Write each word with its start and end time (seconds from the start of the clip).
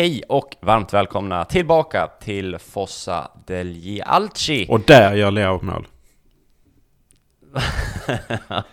hej 0.00 0.22
och 0.28 0.56
varmt 0.60 0.92
välkomna 0.92 1.44
tillbaka 1.44 2.10
till 2.20 2.58
Fossa 2.58 3.30
degli 3.46 4.02
Alci. 4.02 4.66
Och 4.68 4.80
där 4.80 5.14
gör 5.14 5.30
Leo 5.30 5.62
mål. 5.62 5.86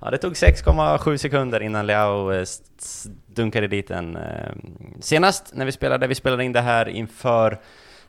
ja, 0.00 0.10
det 0.10 0.18
tog 0.18 0.32
6,7 0.32 1.16
sekunder 1.16 1.62
innan 1.62 1.86
Leao 1.86 2.32
eh, 2.32 2.44
dunkade 3.26 3.66
dit 3.66 3.88
den. 3.88 4.16
Eh, 4.16 4.52
senast 5.00 5.54
när 5.54 5.64
vi 5.64 5.72
spelade, 5.72 6.06
vi 6.06 6.14
spelade 6.14 6.44
in 6.44 6.52
det 6.52 6.60
här 6.60 6.88
inför 6.88 7.60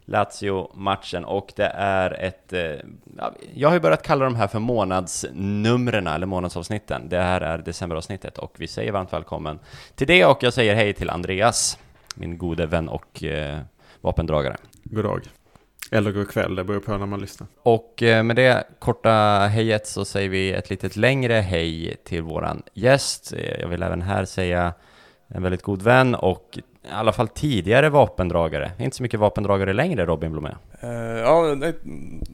Lazio-matchen 0.05 1.25
och 1.25 1.53
det 1.55 1.71
är 1.75 2.23
ett... 2.23 2.53
Eh, 2.53 2.61
ja, 3.17 3.33
jag 3.53 3.69
har 3.69 3.73
ju 3.73 3.81
börjat 3.81 4.03
kalla 4.03 4.25
de 4.25 4.35
här 4.35 4.47
för 4.47 4.59
månadsnumren 4.59 6.07
eller 6.07 6.25
månadsavsnitten. 6.25 7.09
Det 7.09 7.17
här 7.17 7.41
är 7.41 7.57
decemberavsnittet 7.57 8.37
och 8.37 8.55
vi 8.57 8.67
säger 8.67 8.91
varmt 8.91 9.13
välkommen 9.13 9.59
till 9.95 10.07
det 10.07 10.25
och 10.25 10.43
jag 10.43 10.53
säger 10.53 10.75
hej 10.75 10.93
till 10.93 11.09
Andreas, 11.09 11.77
min 12.17 12.37
gode 12.37 12.65
vän 12.65 12.89
och 12.89 13.23
eh, 13.23 13.59
vapendragare. 14.01 14.55
God 14.83 15.03
dag. 15.03 15.21
Eller 15.91 16.11
god 16.11 16.29
kväll, 16.29 16.55
det 16.55 16.63
beror 16.63 16.79
på 16.79 16.97
när 16.97 17.05
man 17.05 17.19
lyssnar. 17.19 17.47
Och 17.63 18.03
eh, 18.03 18.23
med 18.23 18.35
det 18.35 18.63
korta 18.79 19.47
hejet 19.51 19.87
så 19.87 20.05
säger 20.05 20.29
vi 20.29 20.53
ett 20.53 20.69
litet 20.69 20.95
längre 20.95 21.33
hej 21.33 21.95
till 22.03 22.21
våran 22.21 22.63
gäst. 22.73 23.33
Eh, 23.33 23.61
jag 23.61 23.67
vill 23.67 23.83
även 23.83 24.01
här 24.01 24.25
säga 24.25 24.73
en 25.27 25.43
väldigt 25.43 25.61
god 25.61 25.81
vän 25.81 26.15
och 26.15 26.57
i 26.57 26.89
alla 26.91 27.11
fall 27.11 27.27
tidigare 27.27 27.89
vapendragare. 27.89 28.71
Inte 28.79 28.97
så 28.97 29.03
mycket 29.03 29.19
vapendragare 29.19 29.73
längre 29.73 30.05
Robin 30.05 30.31
Blomé. 30.31 30.49
Uh, 30.83 30.89
ja, 31.19 31.55
nej, 31.57 31.73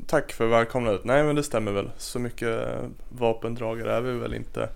tack 0.08 0.32
för 0.32 0.48
välkomnandet. 0.48 1.04
Nej 1.04 1.24
men 1.24 1.36
det 1.36 1.44
stämmer 1.44 1.72
väl. 1.72 1.90
Så 1.98 2.20
mycket 2.20 2.60
vapendragare 3.10 3.94
är 3.94 4.02
vi 4.02 4.20
väl 4.20 4.34
inte 4.34 4.70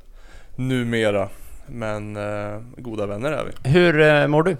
numera. 0.55 1.29
Men 1.67 2.17
uh, 2.17 2.61
goda 2.77 3.05
vänner 3.05 3.31
är 3.31 3.45
vi. 3.45 3.69
Hur 3.69 3.99
uh, 3.99 4.27
mår 4.27 4.43
du? 4.43 4.57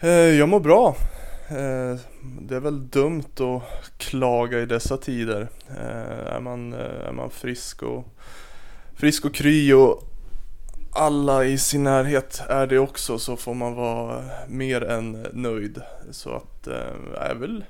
Eh, 0.00 0.10
jag 0.10 0.48
mår 0.48 0.60
bra. 0.60 0.96
Eh, 1.48 2.00
det 2.40 2.56
är 2.56 2.60
väl 2.60 2.88
dumt 2.88 3.24
att 3.36 3.98
klaga 3.98 4.58
i 4.58 4.66
dessa 4.66 4.96
tider. 4.96 5.48
Eh, 5.68 6.34
är, 6.34 6.40
man, 6.40 6.72
är 6.72 7.12
man 7.12 7.30
frisk 7.30 7.82
och 7.82 8.04
frisk 8.94 9.24
och 9.24 9.34
kry 9.34 9.72
och 9.72 10.02
alla 10.92 11.44
i 11.44 11.58
sin 11.58 11.84
närhet 11.84 12.42
är 12.48 12.66
det 12.66 12.78
också 12.78 13.18
så 13.18 13.36
får 13.36 13.54
man 13.54 13.74
vara 13.74 14.24
mer 14.48 14.84
än 14.84 15.26
nöjd. 15.32 15.82
Så 16.10 16.30
att 16.30 16.68
jag 17.14 17.30
är 17.30 17.34
väl 17.34 17.64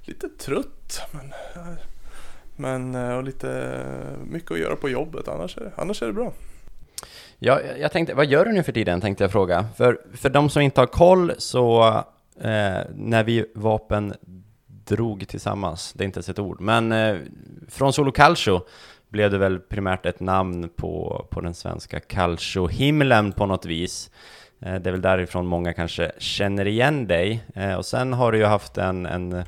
lite 0.00 0.28
trött 0.28 1.00
men, 1.10 1.32
men 2.56 2.94
och 2.94 3.24
lite 3.24 3.80
mycket 4.30 4.50
att 4.50 4.58
göra 4.58 4.76
på 4.76 4.88
jobbet 4.88 5.28
annars 5.28 5.56
är, 5.58 5.72
annars 5.76 6.02
är 6.02 6.06
det 6.06 6.12
bra. 6.12 6.32
Ja, 7.44 7.60
jag 7.80 7.92
tänkte, 7.92 8.14
vad 8.14 8.26
gör 8.26 8.44
du 8.44 8.52
nu 8.52 8.62
för 8.62 8.72
tiden 8.72 9.00
tänkte 9.00 9.24
jag 9.24 9.32
fråga. 9.32 9.66
För, 9.76 10.00
för 10.14 10.30
de 10.30 10.50
som 10.50 10.62
inte 10.62 10.80
har 10.80 10.86
koll 10.86 11.32
så 11.38 11.84
eh, 12.40 12.78
när 12.94 13.24
vi 13.24 13.44
vapen 13.54 14.14
drog 14.84 15.28
tillsammans, 15.28 15.92
det 15.92 16.04
är 16.04 16.06
inte 16.06 16.16
ens 16.16 16.28
ett 16.28 16.38
ord, 16.38 16.60
men 16.60 16.92
eh, 16.92 17.16
från 17.68 17.92
Solo 17.92 18.12
Calcio 18.12 18.60
blev 19.08 19.30
det 19.30 19.38
väl 19.38 19.58
primärt 19.58 20.06
ett 20.06 20.20
namn 20.20 20.68
på, 20.76 21.26
på 21.30 21.40
den 21.40 21.54
svenska 21.54 22.00
calcio-himlen 22.00 23.32
på 23.32 23.46
något 23.46 23.66
vis. 23.66 24.10
Eh, 24.60 24.74
det 24.74 24.90
är 24.90 24.92
väl 24.92 25.02
därifrån 25.02 25.46
många 25.46 25.72
kanske 25.72 26.12
känner 26.18 26.66
igen 26.66 27.06
dig. 27.06 27.44
Eh, 27.54 27.74
och 27.74 27.86
sen 27.86 28.12
har 28.12 28.32
du 28.32 28.38
ju 28.38 28.44
haft 28.44 28.78
en, 28.78 29.06
en, 29.06 29.44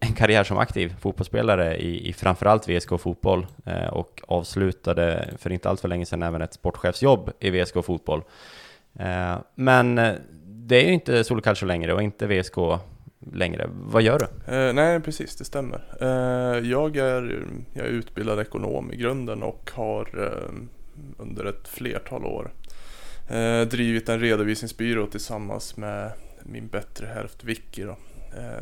en 0.00 0.12
karriär 0.12 0.44
som 0.44 0.58
aktiv 0.58 0.94
fotbollsspelare 1.00 1.76
i, 1.76 2.08
i 2.08 2.12
framförallt 2.12 2.68
VSK 2.68 3.00
Fotboll 3.00 3.46
eh, 3.66 3.86
och 3.86 4.22
avslutade 4.28 5.28
för 5.38 5.52
inte 5.52 5.68
allt 5.68 5.80
för 5.80 5.88
länge 5.88 6.06
sedan 6.06 6.22
även 6.22 6.42
ett 6.42 6.54
sportchefsjobb 6.54 7.30
i 7.40 7.50
VSK 7.50 7.84
Fotboll. 7.84 8.22
Eh, 8.98 9.36
men 9.54 9.98
eh, 9.98 10.14
det 10.44 10.76
är 10.76 10.86
ju 10.86 10.92
inte 10.92 11.24
Solo 11.24 11.42
Calcio 11.42 11.66
längre 11.66 11.94
och 11.94 12.02
inte 12.02 12.26
VSK 12.26 12.56
längre. 13.32 13.70
Vad 13.70 14.02
gör 14.02 14.18
du? 14.18 14.54
Eh, 14.54 14.72
nej, 14.72 15.00
precis, 15.00 15.36
det 15.36 15.44
stämmer. 15.44 15.80
Eh, 16.00 16.68
jag, 16.68 16.96
är, 16.96 17.44
jag 17.72 17.86
är 17.86 17.90
utbildad 17.90 18.40
ekonom 18.40 18.92
i 18.92 18.96
grunden 18.96 19.42
och 19.42 19.70
har 19.74 20.32
under 21.18 21.44
ett 21.44 21.68
flertal 21.68 22.24
år 22.24 22.50
drivit 23.70 24.08
en 24.08 24.20
redovisningsbyrå 24.20 25.06
tillsammans 25.06 25.76
med 25.76 26.12
min 26.42 26.68
bättre 26.68 27.06
hälft 27.06 27.44
Vicky. 27.44 27.84
Då. 27.84 27.96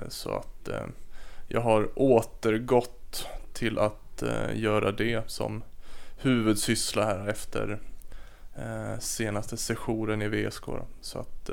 Så 0.09 0.31
att 0.31 0.69
eh, 0.69 0.87
jag 1.49 1.61
har 1.61 1.89
återgått 1.99 3.27
till 3.53 3.79
att 3.79 4.23
göra 4.55 4.93
det 4.93 5.31
som 5.31 5.63
huvudsyssla 6.17 7.05
här 7.05 7.29
efter 7.29 7.79
senaste 8.99 9.57
sessionen 9.57 10.23
i 10.23 10.29
VSK. 10.29 10.67
Då. 10.67 10.87
Så 11.01 11.19
att 11.19 11.51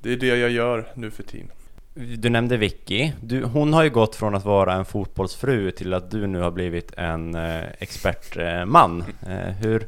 det 0.00 0.12
är 0.12 0.16
det 0.16 0.26
jag 0.26 0.50
gör 0.50 0.86
nu 0.94 1.10
för 1.10 1.22
tiden. 1.22 1.50
Du 1.94 2.30
nämnde 2.30 2.56
Vicky. 2.56 3.12
Du, 3.20 3.44
hon 3.44 3.72
har 3.72 3.82
ju 3.82 3.90
gått 3.90 4.16
från 4.16 4.34
att 4.34 4.44
vara 4.44 4.74
en 4.74 4.84
fotbollsfru 4.84 5.70
till 5.70 5.94
att 5.94 6.10
du 6.10 6.26
nu 6.26 6.40
har 6.40 6.50
blivit 6.50 6.92
en 6.96 7.34
eh, 7.34 7.64
expertman. 7.78 9.04
Eh, 9.26 9.36
hur, 9.36 9.86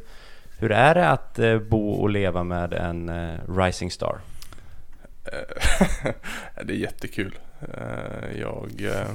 hur 0.59 0.73
är 0.73 0.95
det 0.95 1.09
att 1.09 1.39
eh, 1.39 1.59
bo 1.59 1.91
och 1.91 2.11
leva 2.11 2.45
med 2.45 2.73
en 2.73 3.09
eh, 3.09 3.39
rising 3.49 3.91
star? 3.91 4.19
det 6.65 6.73
är 6.73 6.77
jättekul. 6.77 7.39
Eh, 7.63 8.41
jag, 8.41 8.71
eh, 8.81 9.15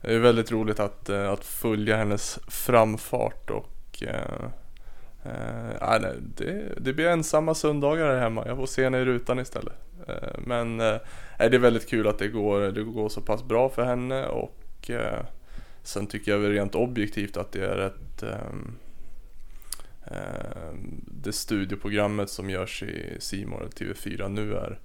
det 0.00 0.14
är 0.14 0.18
väldigt 0.18 0.52
roligt 0.52 0.80
att, 0.80 1.08
eh, 1.08 1.30
att 1.30 1.44
följa 1.44 1.96
hennes 1.96 2.38
framfart 2.48 3.50
och 3.50 3.74
Uh, 5.26 6.00
det, 6.36 6.74
det 6.80 6.92
blir 6.92 7.06
ensamma 7.06 7.54
söndagar 7.54 8.06
här 8.06 8.20
hemma. 8.20 8.46
Jag 8.46 8.56
får 8.56 8.66
se 8.66 8.84
henne 8.84 8.98
i 8.98 9.04
rutan 9.04 9.38
istället. 9.38 9.72
Men 10.38 10.80
äh, 10.80 10.96
det 11.38 11.54
är 11.54 11.58
väldigt 11.58 11.88
kul 11.88 12.08
att 12.08 12.18
det 12.18 12.28
går, 12.28 12.60
det 12.60 12.82
går 12.82 13.08
så 13.08 13.20
pass 13.20 13.42
bra 13.42 13.68
för 13.68 13.84
henne 13.84 14.26
och 14.26 14.90
äh, 14.90 15.24
sen 15.82 16.06
tycker 16.06 16.32
jag 16.32 16.38
väl 16.38 16.52
rent 16.52 16.74
objektivt 16.74 17.36
att 17.36 17.52
det 17.52 17.64
är 17.64 17.78
ett 17.78 18.24
det 21.22 21.32
studioprogrammet 21.32 22.30
som 22.30 22.50
görs 22.50 22.82
i 22.82 23.16
Simor 23.18 23.68
TV4 23.76 24.28
nu 24.28 24.54
är, 24.54 24.78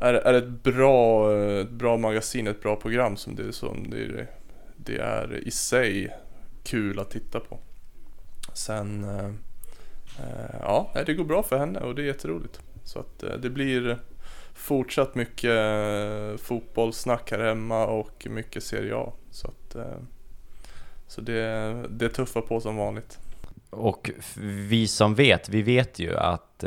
är, 0.00 0.14
är 0.14 0.34
ett, 0.34 0.48
bra, 0.48 1.32
ett 1.60 1.70
bra 1.70 1.96
magasin, 1.96 2.46
ett 2.46 2.62
bra 2.62 2.76
program 2.76 3.16
som 3.16 3.34
det, 3.34 3.52
som 3.52 3.90
det, 3.90 4.26
det 4.76 4.98
är 4.98 5.40
i 5.46 5.50
sig 5.50 6.16
kul 6.64 6.98
att 6.98 7.10
titta 7.10 7.40
på. 7.40 7.58
Sen 8.54 9.06
Eh, 10.18 10.24
eh 10.28 10.56
ja, 10.60 10.90
det 11.06 11.14
går 11.14 11.24
bra 11.24 11.42
för 11.42 11.58
henne 11.58 11.80
och 11.80 11.94
det 11.94 12.02
är 12.02 12.06
jätteroligt. 12.06 12.60
Så 12.84 12.98
att 12.98 13.22
eh, 13.22 13.32
det 13.32 13.50
blir 13.50 13.98
fortsatt 14.54 15.14
mycket 15.14 15.50
eh, 15.50 16.36
fotbollssnack 16.36 17.30
här 17.30 17.38
hemma 17.38 17.86
och 17.86 18.26
mycket 18.30 18.62
Serie 18.62 18.96
A. 18.96 19.12
Så, 19.30 19.48
att, 19.48 19.74
eh, 19.74 19.98
så 21.06 21.20
det, 21.20 21.74
det 21.90 22.08
tuffar 22.08 22.40
på 22.40 22.60
som 22.60 22.76
vanligt. 22.76 23.18
Och 23.70 24.10
vi 24.68 24.88
som 24.88 25.14
vet, 25.14 25.48
vi 25.48 25.62
vet 25.62 25.98
ju 25.98 26.16
att 26.16 26.64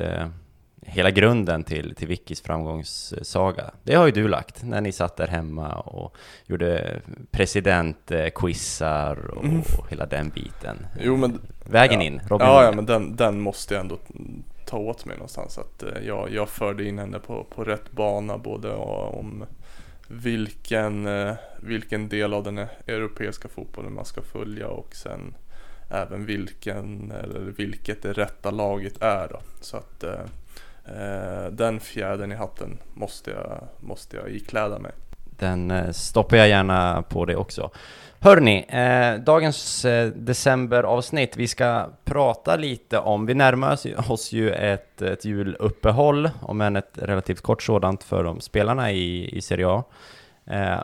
hela 0.81 1.11
grunden 1.11 1.63
till, 1.63 1.95
till 1.95 2.07
Vickis 2.07 2.41
framgångssaga, 2.41 3.71
det 3.83 3.95
har 3.95 4.05
ju 4.05 4.11
du 4.11 4.27
lagt 4.27 4.63
när 4.63 4.81
ni 4.81 4.91
satt 4.91 5.17
där 5.17 5.27
hemma 5.27 5.73
och 5.73 6.15
gjorde 6.45 7.01
presidentquizar 7.31 9.17
och, 9.31 9.45
mm. 9.45 9.61
hela 9.89 10.05
den 10.05 10.29
biten. 10.29 10.87
Jo, 11.01 11.17
men, 11.17 11.41
Vägen 11.65 12.01
ja. 12.01 12.07
in, 12.07 12.21
Robin 12.27 12.47
Ja, 12.47 12.63
ja 12.63 12.71
men 12.71 12.85
den, 12.85 13.15
den 13.15 13.39
måste 13.39 13.73
jag 13.73 13.81
ändå 13.81 13.97
ta 14.65 14.77
åt 14.77 15.05
mig 15.05 15.15
någonstans. 15.15 15.57
Att 15.57 15.83
eh, 15.83 16.07
jag, 16.07 16.31
jag 16.31 16.49
förde 16.49 16.83
in 16.83 16.99
henne 16.99 17.19
på, 17.19 17.43
på 17.43 17.63
rätt 17.63 17.91
bana 17.91 18.37
både 18.37 18.73
om 18.73 19.45
vilken, 20.07 21.07
eh, 21.07 21.33
vilken 21.61 22.09
del 22.09 22.33
av 22.33 22.43
den 22.43 22.57
europeiska 22.87 23.47
fotbollen 23.47 23.93
man 23.93 24.05
ska 24.05 24.21
följa 24.21 24.67
och 24.67 24.95
sen 24.95 25.35
även 25.91 26.25
vilken, 26.25 27.11
eller 27.11 27.39
vilket 27.39 28.01
det 28.01 28.13
rätta 28.13 28.51
laget 28.51 29.01
är 29.01 29.27
då. 29.27 29.39
Så 29.61 29.77
att 29.77 30.03
Eh, 30.03 30.25
Eh, 30.97 31.51
den 31.51 31.79
fjädern 31.79 32.31
i 32.31 32.35
hatten 32.35 32.77
måste 32.93 33.31
jag, 33.31 33.67
måste 33.79 34.17
jag 34.17 34.29
ikläda 34.29 34.79
mig. 34.79 34.91
Den 35.39 35.71
eh, 35.71 35.91
stoppar 35.91 36.37
jag 36.37 36.49
gärna 36.49 37.01
på 37.01 37.25
dig 37.25 37.35
också. 37.35 37.71
Hörni, 38.21 38.65
eh, 38.69 39.23
dagens 39.23 39.85
eh, 39.85 40.07
decemberavsnitt, 40.07 41.37
vi 41.37 41.47
ska 41.47 41.89
prata 42.03 42.55
lite 42.55 42.99
om, 42.99 43.25
vi 43.25 43.33
närmar 43.33 43.79
oss 44.11 44.31
ju 44.31 44.51
ett, 44.51 45.01
ett 45.01 45.25
juluppehåll, 45.25 46.29
om 46.41 46.61
än 46.61 46.75
ett 46.75 46.91
relativt 46.93 47.41
kort 47.41 47.63
sådant 47.63 48.03
för 48.03 48.23
de 48.23 48.41
spelarna 48.41 48.91
i, 48.91 49.37
i 49.37 49.41
Serie 49.41 49.67
A. 49.67 49.83
Eh, 50.45 50.79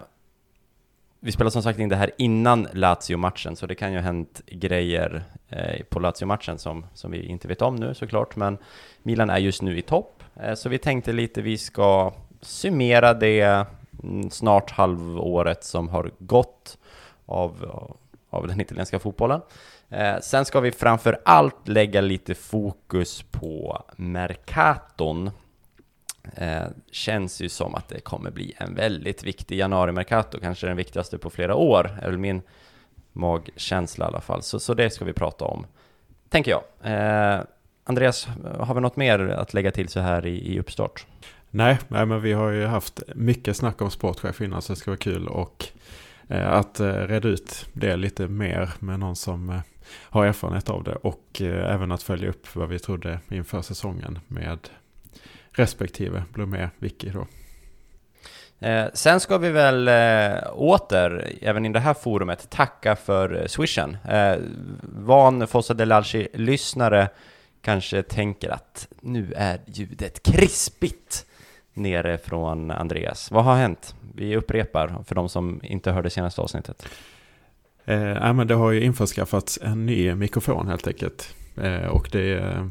vi 1.20 1.32
spelar 1.32 1.52
som 1.52 1.64
sagt 1.64 1.80
in 1.80 1.90
det 1.90 1.96
här 1.96 2.12
innan 2.18 2.68
Lazio-matchen, 2.74 3.56
så 3.56 3.66
det 3.66 3.76
kan 3.76 3.92
ju 3.92 3.98
ha 3.98 4.04
hänt 4.04 4.42
grejer 4.48 5.24
Eh, 5.56 5.84
på 5.90 6.00
Lazio-matchen 6.00 6.58
som, 6.58 6.86
som 6.94 7.12
vi 7.12 7.26
inte 7.26 7.48
vet 7.48 7.62
om 7.62 7.76
nu 7.76 7.94
såklart, 7.94 8.36
men 8.36 8.58
Milan 9.04 9.30
är 9.30 9.38
just 9.38 9.62
nu 9.62 9.78
i 9.78 9.82
topp, 9.82 10.24
eh, 10.36 10.54
så 10.54 10.70
vi 10.70 10.78
tänkte 10.78 11.14
lite 11.14 11.42
vi 11.42 11.58
ska 11.58 12.14
summera 12.42 13.14
det 13.14 13.66
mm, 14.04 14.30
snart 14.30 14.72
halvåret 14.72 15.64
som 15.64 15.90
har 15.90 16.12
gått 16.20 16.78
av, 17.26 17.66
av 18.30 18.48
den 18.48 18.62
italienska 18.62 19.00
fotbollen. 19.00 19.42
Eh, 19.90 20.20
sen 20.22 20.46
ska 20.46 20.60
vi 20.60 20.72
framför 20.72 21.22
allt 21.26 21.68
lägga 21.68 22.02
lite 22.02 22.36
fokus 22.36 23.24
på 23.32 23.84
Mercaton 23.96 25.32
Eh, 26.34 26.68
känns 26.92 27.42
ju 27.42 27.50
som 27.50 27.76
att 27.76 27.88
det 27.88 28.00
kommer 28.00 28.32
bli 28.32 28.54
en 28.58 28.76
väldigt 28.76 29.24
viktig 29.24 29.58
januari-mercato, 29.58 30.40
kanske 30.40 30.68
den 30.68 30.78
viktigaste 30.78 31.18
på 31.18 31.30
flera 31.30 31.56
år, 31.56 32.00
är 32.02 32.10
väl 32.10 32.18
min 32.18 32.42
magkänsla 33.16 34.06
i 34.06 34.08
alla 34.08 34.22
fall. 34.22 34.42
Så, 34.42 34.60
så 34.60 34.74
det 34.74 34.90
ska 34.90 35.06
vi 35.06 35.14
prata 35.14 35.46
om, 35.46 35.66
tänker 36.30 36.52
jag. 36.52 36.64
Eh, 36.94 37.42
Andreas, 37.84 38.28
har 38.60 38.76
vi 38.76 38.82
något 38.82 38.96
mer 38.96 39.20
att 39.20 39.54
lägga 39.54 39.72
till 39.72 39.90
så 39.90 40.00
här 40.00 40.26
i, 40.26 40.54
i 40.54 40.60
uppstart? 40.60 41.06
Nej, 41.50 41.80
nej, 41.88 42.06
men 42.06 42.22
vi 42.22 42.34
har 42.34 42.52
ju 42.52 42.66
haft 42.66 43.02
mycket 43.16 43.58
snack 43.58 43.82
om 43.82 43.92
sportchef 43.92 44.42
innan 44.42 44.62
så 44.62 44.74
det 44.74 44.80
ska 44.80 44.92
vara 44.92 44.98
kul 44.98 45.28
och 45.28 45.66
eh, 46.28 46.52
att 46.52 46.80
eh, 46.80 46.94
reda 46.94 47.28
ut 47.28 47.66
det 47.74 47.96
lite 47.96 48.28
mer 48.28 48.70
med 48.80 49.00
någon 49.00 49.16
som 49.16 49.50
eh, 49.50 49.60
har 49.90 50.26
erfarenhet 50.26 50.70
av 50.70 50.84
det 50.84 50.96
och 50.96 51.42
eh, 51.42 51.74
även 51.74 51.92
att 51.92 52.04
följa 52.04 52.30
upp 52.30 52.56
vad 52.56 52.70
vi 52.70 52.80
trodde 52.80 53.20
inför 53.30 53.62
säsongen 53.62 54.20
med 54.28 54.60
respektive 55.52 56.24
Blomé 56.34 56.70
Vicky 56.80 57.10
då. 57.10 57.28
Eh, 58.60 58.86
sen 58.94 59.20
ska 59.20 59.38
vi 59.38 59.50
väl 59.50 59.88
eh, 59.88 60.52
åter, 60.54 61.32
även 61.42 61.66
i 61.66 61.70
det 61.70 61.80
här 61.80 61.94
forumet, 61.94 62.50
tacka 62.50 62.96
för 62.96 63.42
eh, 63.42 63.46
swishen. 63.46 63.98
Eh, 64.10 64.36
van 64.82 65.48
Fossa 65.48 65.74
Delalci-lyssnare 65.74 67.10
kanske 67.62 68.04
tänker 68.04 68.50
att 68.50 68.88
nu 69.02 69.34
är 69.36 69.60
ljudet 69.66 70.24
krispigt 70.24 71.26
nere 71.74 72.18
från 72.18 72.72
Andreas. 72.72 73.32
Vad 73.32 73.44
har 73.44 73.56
hänt? 73.56 73.96
Vi 74.16 74.36
upprepar 74.36 74.96
för 75.08 75.16
de 75.16 75.30
som 75.30 75.60
inte 75.64 75.92
hörde 75.92 76.10
senaste 76.10 76.42
avsnittet. 76.42 76.86
Eh, 77.86 78.34
men 78.34 78.48
det 78.48 78.56
har 78.56 78.72
ju 78.72 78.84
införskaffats 78.84 79.60
en 79.62 79.86
ny 79.86 80.16
mikrofon 80.16 80.68
helt 80.68 80.88
enkelt. 80.88 81.36
Eh, 81.58 81.86
och 81.86 82.10
det 82.12 82.34
eh, 82.34 82.66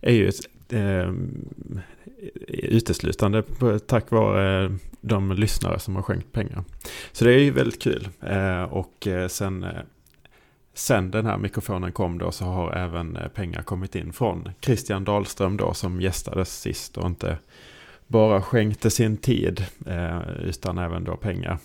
är 0.00 0.12
ju 0.12 0.32
eh, 0.68 1.12
uteslutande 2.48 3.42
tack 3.86 4.10
vare 4.10 4.70
de 5.00 5.32
lyssnare 5.32 5.78
som 5.78 5.96
har 5.96 6.02
skänkt 6.02 6.32
pengar. 6.32 6.64
Så 7.12 7.24
det 7.24 7.32
är 7.32 7.38
ju 7.38 7.50
väldigt 7.50 7.82
kul. 7.82 8.08
Eh, 8.22 8.62
och 8.62 9.06
eh, 9.06 9.28
sen, 9.28 9.64
eh, 9.64 9.70
sen 10.74 11.10
den 11.10 11.26
här 11.26 11.38
mikrofonen 11.38 11.92
kom 11.92 12.18
då 12.18 12.32
så 12.32 12.44
har 12.44 12.72
även 12.72 13.18
pengar 13.34 13.62
kommit 13.62 13.94
in 13.94 14.12
från 14.12 14.48
Christian 14.60 15.04
Dahlström 15.04 15.56
då 15.56 15.74
som 15.74 16.00
gästades 16.00 16.60
sist 16.60 16.96
och 16.96 17.06
inte 17.06 17.38
bara 18.06 18.42
skänkte 18.42 18.90
sin 18.90 19.16
tid 19.16 19.66
utan 20.44 20.78
även 20.78 21.04
då 21.04 21.16
pengar. 21.16 21.58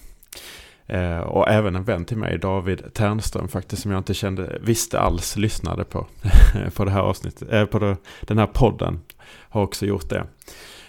Eh, 0.87 1.19
och 1.19 1.49
även 1.49 1.75
en 1.75 1.83
vän 1.83 2.05
till 2.05 2.17
mig, 2.17 2.37
David 2.37 2.93
Ternström 2.93 3.47
faktiskt, 3.47 3.81
som 3.81 3.91
jag 3.91 3.99
inte 3.99 4.13
kände, 4.13 4.57
visste 4.61 4.99
alls 4.99 5.35
lyssnade 5.35 5.83
på, 5.83 6.07
på 6.75 6.85
det 6.85 6.91
här 6.91 7.01
avsnittet, 7.01 7.51
eh, 7.51 7.65
på 7.65 7.79
det, 7.79 7.97
den 8.21 8.37
här 8.37 8.47
podden, 8.47 8.99
har 9.49 9.61
också 9.61 9.85
gjort 9.85 10.09
det. 10.09 10.25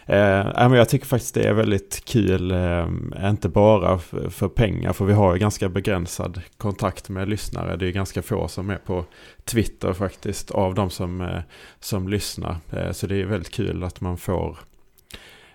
Eh, 0.09 0.75
jag 0.77 0.89
tycker 0.89 1.07
faktiskt 1.07 1.35
det 1.35 1.49
är 1.49 1.53
väldigt 1.53 2.05
kul, 2.05 2.51
eh, 2.51 2.89
inte 3.25 3.49
bara 3.49 3.99
för, 3.99 4.49
pengar, 4.49 4.93
för 4.93 5.05
vi 5.05 5.13
har 5.13 5.35
ju 5.35 5.41
ganska 5.41 5.69
begränsad 5.69 6.41
kontakt 6.57 7.09
med 7.09 7.29
lyssnare. 7.29 7.77
Det 7.77 7.87
är 7.87 7.93
ganska 7.93 8.23
få 8.23 8.49
som 8.49 8.71
är 8.71 8.77
på 8.77 9.05
Twitter 9.45 9.93
faktiskt, 9.93 10.51
av 10.51 10.75
de 10.75 10.91
som, 10.91 11.21
eh, 11.21 11.41
som 11.81 12.09
lyssnar. 12.09 12.57
Eh, 12.73 12.93
så 12.93 13.07
det 13.07 13.21
är 13.23 13.25
väldigt 13.25 13.53
kul 13.53 13.85
att 13.85 14.01
man 14.01 14.17
får 14.17 14.59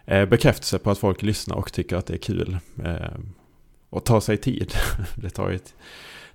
eh, 0.05 0.25
bekräftelse 0.25 0.79
på 0.79 0.91
att 0.91 0.99
folk 0.99 1.21
lyssnar 1.21 1.55
och 1.55 1.73
tycker 1.73 1.95
att 1.95 2.05
det 2.05 2.13
är 2.13 2.17
kul. 2.17 2.57
Eh, 2.83 3.19
och 3.89 4.05
ta 4.05 4.21
sig 4.21 4.37
tid. 4.37 4.73
det, 5.15 5.29
tar 5.29 5.51
ett, 5.51 5.75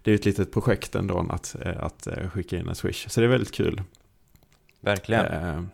det 0.03 0.11
är 0.11 0.15
ett 0.15 0.25
litet 0.25 0.53
projekt 0.53 0.95
ändå 0.95 1.27
att, 1.31 1.57
eh, 1.63 1.85
att 1.85 2.07
eh, 2.07 2.29
skicka 2.29 2.59
in 2.59 2.69
en 2.69 2.75
swish. 2.75 3.09
Så 3.09 3.21
det 3.21 3.27
är 3.27 3.31
väldigt 3.31 3.55
kul. 3.55 3.83
Verkligen. 4.81 5.71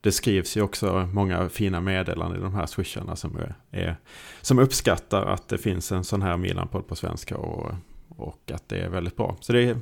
Det 0.00 0.12
skrivs 0.12 0.56
ju 0.56 0.62
också 0.62 1.08
många 1.12 1.48
fina 1.48 1.80
meddelanden 1.80 2.40
i 2.40 2.42
de 2.42 2.54
här 2.54 2.66
swisharna 2.66 3.16
som, 3.16 3.38
är, 3.70 3.96
som 4.40 4.58
uppskattar 4.58 5.26
att 5.26 5.48
det 5.48 5.58
finns 5.58 5.92
en 5.92 6.04
sån 6.04 6.22
här 6.22 6.36
Milan-podd 6.36 6.86
på 6.86 6.96
svenska 6.96 7.36
och, 7.36 7.72
och 8.08 8.50
att 8.54 8.68
det 8.68 8.80
är 8.80 8.88
väldigt 8.88 9.16
bra. 9.16 9.36
Så 9.40 9.52
det 9.52 9.76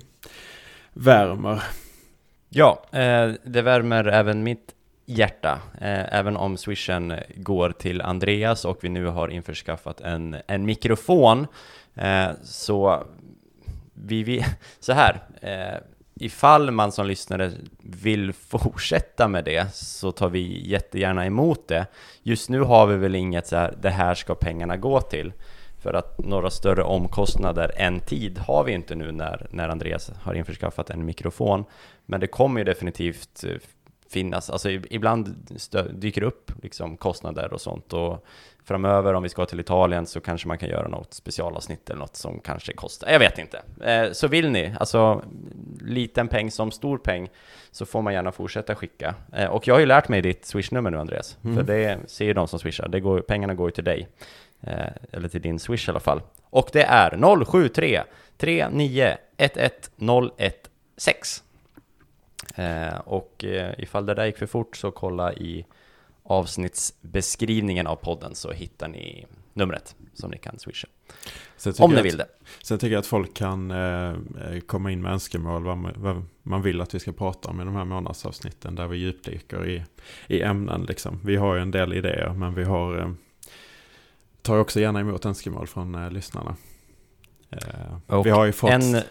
värmer. 0.92 1.62
Ja, 2.48 2.84
eh, 2.92 3.32
det 3.44 3.62
värmer 3.62 4.04
även 4.04 4.42
mitt 4.42 4.74
hjärta, 5.06 5.60
eh, 5.80 6.14
även 6.14 6.36
om 6.36 6.56
swishen 6.56 7.14
går 7.36 7.70
till 7.70 8.00
Andreas 8.00 8.64
och 8.64 8.78
vi 8.84 8.88
nu 8.88 9.06
har 9.06 9.28
införskaffat 9.28 10.00
en, 10.00 10.36
en 10.46 10.66
mikrofon. 10.66 11.46
Eh, 11.94 12.28
så 12.42 13.06
vi, 13.94 14.22
vi, 14.22 14.44
så 14.80 14.92
här, 14.92 15.20
ifall 16.20 16.70
man 16.70 16.92
som 16.92 17.06
lyssnare 17.06 17.52
vill 17.78 18.32
fortsätta 18.32 19.28
med 19.28 19.44
det 19.44 19.74
så 19.74 20.12
tar 20.12 20.28
vi 20.28 20.68
jättegärna 20.68 21.26
emot 21.26 21.68
det. 21.68 21.86
Just 22.22 22.48
nu 22.48 22.60
har 22.60 22.86
vi 22.86 22.96
väl 22.96 23.14
inget 23.14 23.46
så 23.46 23.56
här, 23.56 23.74
det 23.82 23.90
här 23.90 24.14
ska 24.14 24.34
pengarna 24.34 24.76
gå 24.76 25.00
till. 25.00 25.32
För 25.78 25.94
att 25.94 26.18
några 26.18 26.50
större 26.50 26.82
omkostnader 26.82 27.72
än 27.76 28.00
tid 28.00 28.38
har 28.38 28.64
vi 28.64 28.72
inte 28.72 28.94
nu 28.94 29.12
när, 29.12 29.46
när 29.50 29.68
Andreas 29.68 30.10
har 30.22 30.34
införskaffat 30.34 30.90
en 30.90 31.04
mikrofon. 31.04 31.64
Men 32.06 32.20
det 32.20 32.26
kommer 32.26 32.60
ju 32.60 32.64
definitivt 32.64 33.44
eh, 33.44 33.56
finnas, 34.08 34.50
alltså 34.50 34.70
ibland 34.70 35.34
dyker 35.90 36.22
upp 36.22 36.52
liksom 36.62 36.96
kostnader 36.96 37.52
och 37.52 37.60
sånt 37.60 37.92
och 37.92 38.26
framöver 38.64 39.14
om 39.14 39.22
vi 39.22 39.28
ska 39.28 39.46
till 39.46 39.60
Italien 39.60 40.06
så 40.06 40.20
kanske 40.20 40.48
man 40.48 40.58
kan 40.58 40.68
göra 40.68 40.88
något 40.88 41.14
specialavsnitt 41.14 41.90
eller 41.90 42.00
något 42.00 42.16
som 42.16 42.40
kanske 42.40 42.72
kostar, 42.72 43.10
jag 43.10 43.18
vet 43.18 43.38
inte. 43.38 43.62
Eh, 43.84 44.12
så 44.12 44.28
vill 44.28 44.50
ni, 44.50 44.74
alltså 44.80 45.22
liten 45.80 46.28
peng 46.28 46.50
som 46.50 46.70
stor 46.70 46.98
peng, 46.98 47.28
så 47.70 47.86
får 47.86 48.02
man 48.02 48.12
gärna 48.12 48.32
fortsätta 48.32 48.74
skicka. 48.74 49.14
Eh, 49.32 49.46
och 49.46 49.68
jag 49.68 49.74
har 49.74 49.80
ju 49.80 49.86
lärt 49.86 50.08
mig 50.08 50.22
ditt 50.22 50.44
swishnummer 50.44 50.90
nu 50.90 50.98
Andreas, 50.98 51.38
mm. 51.44 51.56
för 51.56 51.62
det 51.62 51.98
ser 52.06 52.24
ju 52.24 52.32
de 52.32 52.48
som 52.48 52.58
swishar, 52.58 52.88
det 52.88 53.00
går, 53.00 53.20
pengarna 53.20 53.54
går 53.54 53.68
ju 53.68 53.72
till 53.72 53.84
dig. 53.84 54.08
Eh, 54.60 54.86
eller 55.12 55.28
till 55.28 55.42
din 55.42 55.58
swish 55.58 55.88
i 55.88 55.90
alla 55.90 56.00
fall. 56.00 56.20
Och 56.50 56.70
det 56.72 56.82
är 56.82 57.44
073 57.44 58.02
39 58.38 59.16
11 59.36 60.30
016. 60.96 61.45
Eh, 62.54 62.96
och 62.96 63.44
eh, 63.44 63.74
ifall 63.78 64.06
det 64.06 64.14
där 64.14 64.26
gick 64.26 64.38
för 64.38 64.46
fort 64.46 64.76
så 64.76 64.90
kolla 64.90 65.32
i 65.32 65.66
avsnittsbeskrivningen 66.22 67.86
av 67.86 67.96
podden 67.96 68.34
så 68.34 68.52
hittar 68.52 68.88
ni 68.88 69.26
numret 69.52 69.96
som 70.14 70.30
ni 70.30 70.38
kan 70.38 70.58
swisha. 70.58 70.88
Om 71.78 71.92
ni 71.92 72.02
vill 72.02 72.16
det. 72.16 72.26
Sen 72.62 72.78
tycker 72.78 72.92
jag 72.92 73.00
att 73.00 73.06
folk 73.06 73.34
kan 73.34 73.70
eh, 73.70 74.14
komma 74.66 74.90
in 74.90 75.02
med 75.02 75.12
önskemål 75.12 75.64
vad 75.64 75.78
man, 75.78 75.92
vad 75.96 76.24
man, 76.42 76.62
vill 76.62 76.80
att 76.80 76.94
vi 76.94 76.98
ska 76.98 77.12
prata 77.12 77.48
om 77.48 77.60
i 77.60 77.64
de 77.64 77.76
här 77.76 77.84
månadsavsnitten 77.84 78.74
där 78.74 78.86
vi 78.86 78.96
djupdyker 78.96 79.68
i, 79.68 79.84
i 80.26 80.42
ämnen. 80.42 80.82
Liksom. 80.82 81.20
Vi 81.24 81.36
har 81.36 81.54
ju 81.54 81.62
en 81.62 81.70
del 81.70 81.92
idéer 81.92 82.32
men 82.32 82.54
vi 82.54 82.64
har, 82.64 82.98
eh, 82.98 83.10
tar 84.42 84.58
också 84.58 84.80
gärna 84.80 85.00
emot 85.00 85.26
önskemål 85.26 85.66
från 85.66 85.94
eh, 85.94 86.10
lyssnarna. 86.10 86.56
Vi 88.24 88.30
har 88.30 88.44
ju 88.44 88.52
fått... 88.52 88.70
En 88.70 89.02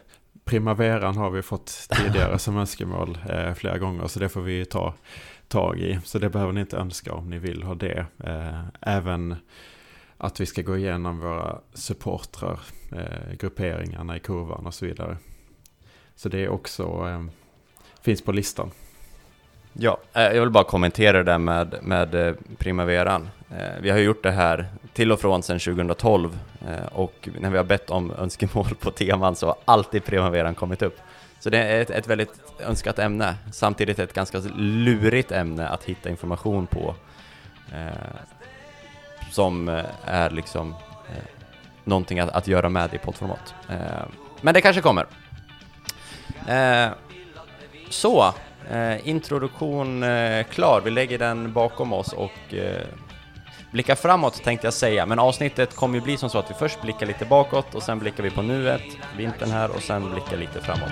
Primaveran 0.46 1.18
har 1.18 1.30
vi 1.30 1.42
fått 1.42 1.88
tidigare 1.90 2.40
som 2.40 2.58
önskemål 2.58 3.18
eh, 3.30 3.54
flera 3.54 3.78
gånger, 3.78 4.08
så 4.08 4.20
det 4.20 4.30
får 4.30 4.42
vi 4.42 4.66
ta 4.66 4.94
tag 5.48 5.80
i. 5.80 6.00
Så 6.04 6.20
det 6.20 6.30
behöver 6.30 6.54
ni 6.54 6.62
inte 6.62 6.78
önska 6.78 7.14
om 7.14 7.30
ni 7.30 7.40
vill 7.40 7.64
ha 7.64 7.76
det. 7.76 8.06
Eh, 8.24 8.64
även 8.82 9.36
att 10.18 10.40
vi 10.40 10.46
ska 10.46 10.62
gå 10.62 10.78
igenom 10.78 11.20
våra 11.20 11.60
supportrar, 11.74 12.60
eh, 12.92 13.36
grupperingarna 13.40 14.18
i 14.18 14.20
kurvan 14.20 14.66
och 14.66 14.74
så 14.74 14.86
vidare. 14.86 15.18
Så 16.16 16.30
det 16.30 16.44
är 16.44 16.50
också, 16.50 16.84
eh, 16.84 17.24
finns 18.02 18.22
på 18.22 18.32
listan. 18.32 18.72
Ja, 19.78 19.98
eh, 20.14 20.24
jag 20.24 20.42
vill 20.42 20.50
bara 20.50 20.64
kommentera 20.64 21.18
det 21.18 21.24
där 21.24 21.38
med, 21.38 21.76
med 21.82 22.16
eh, 22.16 22.34
Primaveran. 22.58 23.30
Eh, 23.50 23.82
vi 23.82 23.90
har 23.90 23.98
gjort 23.98 24.24
det 24.24 24.32
här 24.32 24.66
till 24.94 25.12
och 25.12 25.20
från 25.20 25.44
sedan 25.44 25.60
2012 25.60 26.40
och 26.92 27.30
när 27.40 27.50
vi 27.50 27.58
har 27.58 27.64
bett 27.64 27.90
om 27.90 28.12
önskemål 28.12 28.76
på 28.80 28.92
teman 28.92 29.36
så 29.36 29.48
har 29.48 29.56
alltid 29.66 30.06
Primaveran 30.06 30.56
kommit 30.56 30.82
upp. 30.82 31.00
Så 31.40 31.50
det 31.50 31.58
är 31.58 31.82
ett, 31.82 31.90
ett 31.90 32.08
väldigt 32.08 32.34
önskat 32.60 33.00
ämne, 33.00 33.36
samtidigt 33.52 34.00
ett 34.00 34.14
ganska 34.14 34.40
lurigt 34.58 35.32
ämne 35.32 35.68
att 35.68 35.84
hitta 35.84 36.10
information 36.10 36.68
på 36.68 36.96
eh, 37.74 38.18
som 39.32 39.84
är 40.06 40.30
liksom 40.30 40.70
eh, 41.10 41.24
någonting 41.84 42.20
att, 42.20 42.30
att 42.30 42.48
göra 42.48 42.70
med 42.70 42.94
i 42.94 42.98
poddformat. 42.98 43.54
Eh, 43.70 44.06
men 44.42 44.54
det 44.54 44.62
kanske 44.62 44.82
kommer. 44.82 45.06
Eh, 46.48 46.90
så, 47.90 48.34
Eh, 48.72 49.08
introduktion 49.08 50.04
eh, 50.04 50.44
klar, 50.44 50.82
vi 50.82 50.92
lägger 50.92 51.18
den 51.18 51.54
bakom 51.54 51.94
oss 51.94 52.14
och 52.14 52.54
eh, 52.54 52.82
blickar 53.72 53.96
framåt 53.96 54.44
tänkte 54.44 54.68
jag 54.68 54.74
säga, 54.74 55.06
men 55.06 55.20
avsnittet 55.20 55.76
kommer 55.76 55.96
ju 55.96 56.02
bli 56.02 56.18
som 56.18 56.30
så 56.30 56.40
att 56.40 56.50
vi 56.50 56.54
först 56.54 56.82
blickar 56.82 57.06
lite 57.06 57.26
bakåt 57.26 57.76
och 57.76 57.84
sen 57.84 58.00
blickar 58.00 58.24
vi 58.24 58.30
på 58.30 58.42
nuet, 58.42 58.84
vintern 59.18 59.52
här 59.52 59.72
och 59.72 59.82
sen 59.82 60.12
blickar 60.12 60.38
lite 60.38 60.62
framåt. 60.62 60.92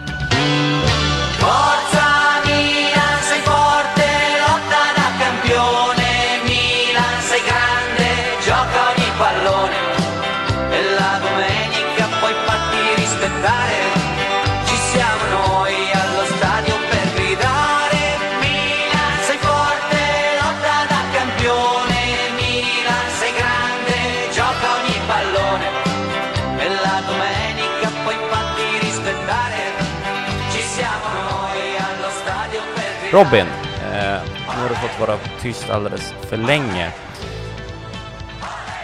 Robin, 33.13 33.47
eh, 33.93 34.21
nu 34.55 34.61
har 34.61 34.69
du 34.69 34.75
fått 34.75 34.99
vara 34.99 35.17
tyst 35.41 35.69
alldeles 35.69 36.13
för 36.21 36.37
länge. 36.37 36.91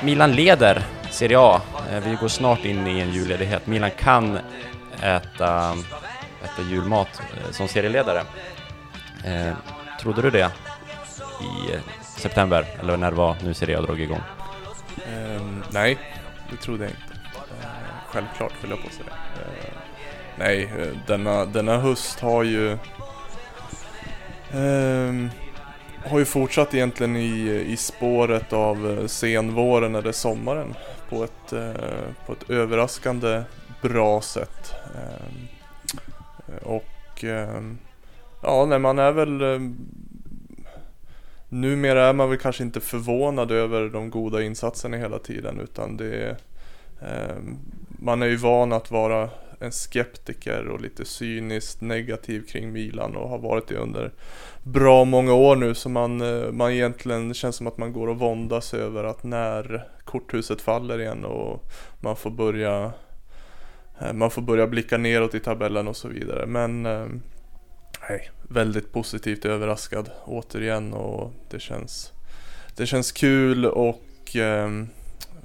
Milan 0.03 0.31
leder 0.31 0.83
Serie 1.09 1.39
A. 1.39 1.61
Eh, 1.91 2.03
vi 2.03 2.15
går 2.15 2.27
snart 2.27 2.65
in 2.65 2.87
i 2.87 2.99
en 2.99 3.13
julledighet. 3.13 3.67
Milan 3.67 3.91
kan 3.91 4.39
äta, 5.01 5.75
äta 6.43 6.61
julmat 6.69 7.21
eh, 7.21 7.51
som 7.51 7.67
serieledare. 7.67 8.21
Eh, 9.25 9.53
trodde 10.01 10.21
du 10.21 10.29
det 10.29 10.51
i 11.41 11.73
eh, 11.73 11.81
september, 12.01 12.65
eller 12.79 12.97
när 12.97 13.11
det 13.11 13.17
var 13.17 13.35
nu 13.43 13.53
Serie 13.53 13.77
A 13.77 13.81
drog 13.81 14.01
igång? 14.01 14.21
Ehm, 15.07 15.63
nej, 15.71 15.97
det 16.51 16.57
trodde 16.57 16.83
jag 16.83 16.91
inte. 16.91 17.13
Eh, 17.61 17.67
självklart 18.07 18.53
höll 18.61 18.69
jag 18.69 18.81
på 18.81 18.87
att 18.87 18.93
säga. 18.93 19.13
Ehm, 19.35 19.73
nej, 20.35 20.63
eh, 20.79 20.97
denna, 21.07 21.45
denna 21.45 21.77
höst 21.77 22.19
har 22.19 22.43
ju 22.43 22.77
ehm, 24.53 25.29
har 26.05 26.19
ju 26.19 26.25
fortsatt 26.25 26.73
egentligen 26.73 27.15
i, 27.15 27.65
i 27.67 27.77
spåret 27.77 28.53
av 28.53 28.99
eh, 28.99 29.07
senvåren 29.07 29.95
eller 29.95 30.11
sommaren 30.11 30.75
på 31.09 31.23
ett, 31.23 31.53
eh, 31.53 32.25
på 32.25 32.33
ett 32.33 32.49
överraskande 32.49 33.41
bra 33.81 34.21
sätt. 34.21 34.73
Ehm, 34.95 35.47
och 36.63 37.23
eh, 37.23 37.61
ja, 38.43 38.65
nej, 38.65 38.79
man 38.79 38.99
är 38.99 39.11
väl 39.11 39.41
eh, 39.41 39.59
Numera 41.51 42.05
är 42.05 42.13
man 42.13 42.29
väl 42.29 42.37
kanske 42.39 42.63
inte 42.63 42.79
förvånad 42.79 43.51
över 43.51 43.89
de 43.89 44.09
goda 44.09 44.41
insatserna 44.41 44.97
hela 44.97 45.19
tiden 45.19 45.59
utan 45.59 45.97
det 45.97 46.15
är, 46.15 46.37
eh, 47.01 47.35
Man 47.89 48.21
är 48.21 48.27
ju 48.27 48.35
van 48.35 48.73
att 48.73 48.91
vara 48.91 49.29
en 49.59 49.71
skeptiker 49.71 50.67
och 50.67 50.81
lite 50.81 51.05
cyniskt 51.05 51.81
negativ 51.81 52.45
kring 52.45 52.71
Milan 52.71 53.15
och 53.15 53.29
har 53.29 53.37
varit 53.37 53.67
det 53.67 53.75
under 53.75 54.13
bra 54.63 55.05
många 55.05 55.33
år 55.33 55.55
nu 55.55 55.75
så 55.75 55.89
man, 55.89 56.21
eh, 56.21 56.51
man 56.51 56.71
egentligen 56.71 57.33
känns 57.33 57.55
som 57.55 57.67
att 57.67 57.77
man 57.77 57.93
går 57.93 58.07
och 58.07 58.19
våndas 58.19 58.73
över 58.73 59.03
att 59.03 59.23
när 59.23 59.87
korthuset 60.03 60.61
faller 60.61 61.01
igen 61.01 61.25
och 61.25 61.71
man 61.99 62.15
får 62.15 62.31
börja 62.31 62.91
eh, 64.01 64.13
man 64.13 64.31
får 64.31 64.41
börja 64.41 64.67
blicka 64.67 64.97
neråt 64.97 65.35
i 65.35 65.39
tabellen 65.39 65.87
och 65.87 65.97
så 65.97 66.07
vidare. 66.07 66.45
Men 66.45 66.85
eh, 66.85 67.07
nej, 68.09 68.29
väldigt 68.49 68.91
positivt 68.91 69.45
överraskad 69.45 70.09
återigen 70.25 70.93
och 70.93 71.31
det 71.49 71.59
känns 71.59 72.13
Det 72.75 72.85
känns 72.85 73.11
kul 73.11 73.65
och 73.65 74.35
eh, 74.35 74.69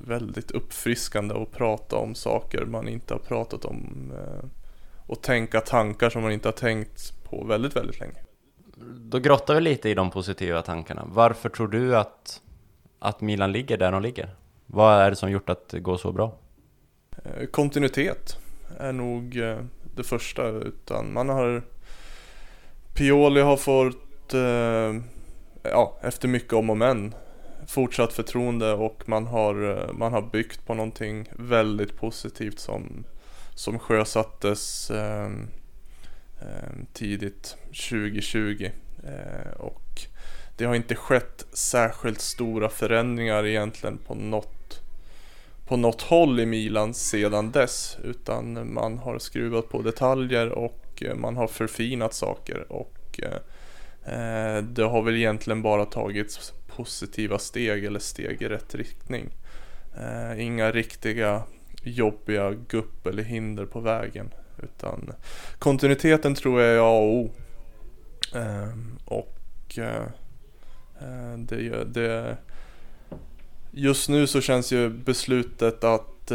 väldigt 0.07 0.51
uppfriskande 0.51 1.35
att 1.35 1.53
prata 1.53 1.97
om 1.97 2.15
saker 2.15 2.65
man 2.65 2.89
inte 2.89 3.15
har 3.15 3.19
pratat 3.19 3.65
om 3.65 4.13
eh, 4.17 4.45
och 5.07 5.23
tänka 5.23 5.61
tankar 5.61 6.11
som 6.11 6.23
man 6.23 6.33
inte 6.33 6.49
har 6.49 6.53
tänkt 6.53 7.25
på 7.25 7.45
väldigt, 7.45 7.77
väldigt 7.77 8.01
länge. 8.01 8.25
Då 8.97 9.19
grottar 9.19 9.55
vi 9.55 9.61
lite 9.61 9.89
i 9.89 9.95
de 9.95 10.11
positiva 10.11 10.63
tankarna. 10.63 11.05
Varför 11.07 11.49
tror 11.49 11.69
du 11.69 11.97
att, 11.97 12.41
att 12.99 13.21
Milan 13.21 13.53
ligger 13.53 13.79
där 13.79 13.93
de 13.93 14.03
ligger? 14.03 14.35
Vad 14.67 15.01
är 15.01 15.11
det 15.11 15.17
som 15.17 15.31
gjort 15.31 15.51
att 15.51 15.69
det 15.69 15.81
går 15.81 15.97
så 15.97 16.13
bra? 16.13 16.35
Eh, 17.25 17.47
kontinuitet 17.47 18.39
är 18.79 18.93
nog 18.93 19.37
eh, 19.37 19.59
det 19.97 20.03
första 20.03 20.49
utan 20.49 21.13
man 21.13 21.29
har 21.29 21.63
Pioli 22.95 23.41
har 23.41 23.57
fått, 23.57 24.35
ja, 25.63 25.99
efter 26.03 26.29
mycket 26.29 26.53
om 26.53 26.71
och 26.71 26.77
men, 26.77 27.15
fortsatt 27.69 28.13
förtroende 28.13 28.73
och 28.73 29.03
man 29.07 29.27
har, 29.27 29.89
man 29.93 30.13
har 30.13 30.23
byggt 30.23 30.67
på 30.67 30.75
någonting 30.75 31.29
väldigt 31.33 31.97
positivt 31.97 32.59
som, 32.59 33.05
som 33.55 33.79
sjösattes 33.79 34.91
eh, 34.91 35.31
tidigt 36.93 37.57
2020. 37.67 38.71
Eh, 39.05 39.53
och 39.57 40.07
det 40.57 40.65
har 40.65 40.75
inte 40.75 40.95
skett 40.95 41.47
särskilt 41.53 42.21
stora 42.21 42.69
förändringar 42.69 43.47
egentligen 43.47 43.99
på 43.99 44.15
något, 44.15 44.81
på 45.67 45.77
något 45.77 46.03
håll 46.03 46.41
i 46.41 46.47
Milan 46.47 46.95
sedan 46.95 47.51
dess. 47.51 47.99
Utan 48.05 48.75
man 48.75 48.99
har 48.99 49.19
skruvat 49.19 49.69
på 49.69 49.83
detaljer 49.83 50.49
och 50.49 51.03
eh, 51.03 51.15
man 51.15 51.37
har 51.37 51.47
förfinat 51.47 52.15
saker 52.15 52.73
och 52.73 53.21
eh, 53.23 53.39
Eh, 54.07 54.63
det 54.63 54.85
har 54.85 55.03
väl 55.03 55.17
egentligen 55.17 55.63
bara 55.63 55.85
tagits 55.85 56.53
positiva 56.67 57.39
steg 57.39 57.85
eller 57.85 58.01
steg 58.01 58.43
i 58.43 58.49
rätt 58.49 58.75
riktning. 58.75 59.31
Eh, 59.97 60.41
inga 60.41 60.71
riktiga 60.71 61.43
jobbiga 61.83 62.51
gupp 62.51 63.07
eller 63.07 63.23
hinder 63.23 63.67
på 63.67 63.81
vägen. 63.81 64.31
Utan 64.63 65.13
kontinuiteten 65.59 66.35
tror 66.35 66.61
jag 66.61 66.75
är 66.75 66.79
A 66.79 66.99
och 66.99 67.15
O. 67.15 67.31
Ehm, 68.35 68.99
och 69.05 69.79
eh, 69.79 70.07
det, 71.37 71.85
det, 71.85 72.37
just 73.71 74.09
nu 74.09 74.27
så 74.27 74.41
känns 74.41 74.73
ju 74.73 74.89
beslutet 74.89 75.85
att 75.85 76.33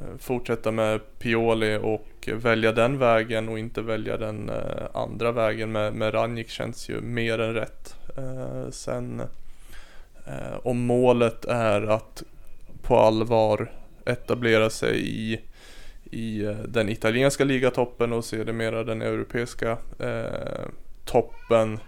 Eh, 0.00 0.16
fortsätta 0.18 0.70
med 0.70 1.00
Pioli 1.18 1.78
och 1.82 2.28
välja 2.32 2.72
den 2.72 2.98
vägen 2.98 3.48
och 3.48 3.58
inte 3.58 3.82
välja 3.82 4.16
den 4.16 4.48
eh, 4.48 4.86
andra 4.94 5.32
vägen 5.32 5.72
med, 5.72 5.94
med 5.94 6.14
Ranjik 6.14 6.48
känns 6.48 6.88
ju 6.88 7.00
mer 7.00 7.38
än 7.38 7.54
rätt. 7.54 7.96
Eh, 8.16 8.70
sen 8.70 9.22
om 10.62 10.80
målet 10.86 11.44
är 11.44 11.82
att 11.82 12.22
på 12.82 12.96
allvar 12.96 13.72
etablera 14.04 14.70
sig 14.70 15.08
i, 15.08 15.40
i 16.04 16.54
den 16.68 16.88
italienska 16.88 17.44
ligatoppen 17.44 18.12
och 18.12 18.24
sedermera 18.24 18.84
den 18.84 19.02
europeiska 19.02 19.78
eh, 19.98 20.68
toppen 21.04 21.80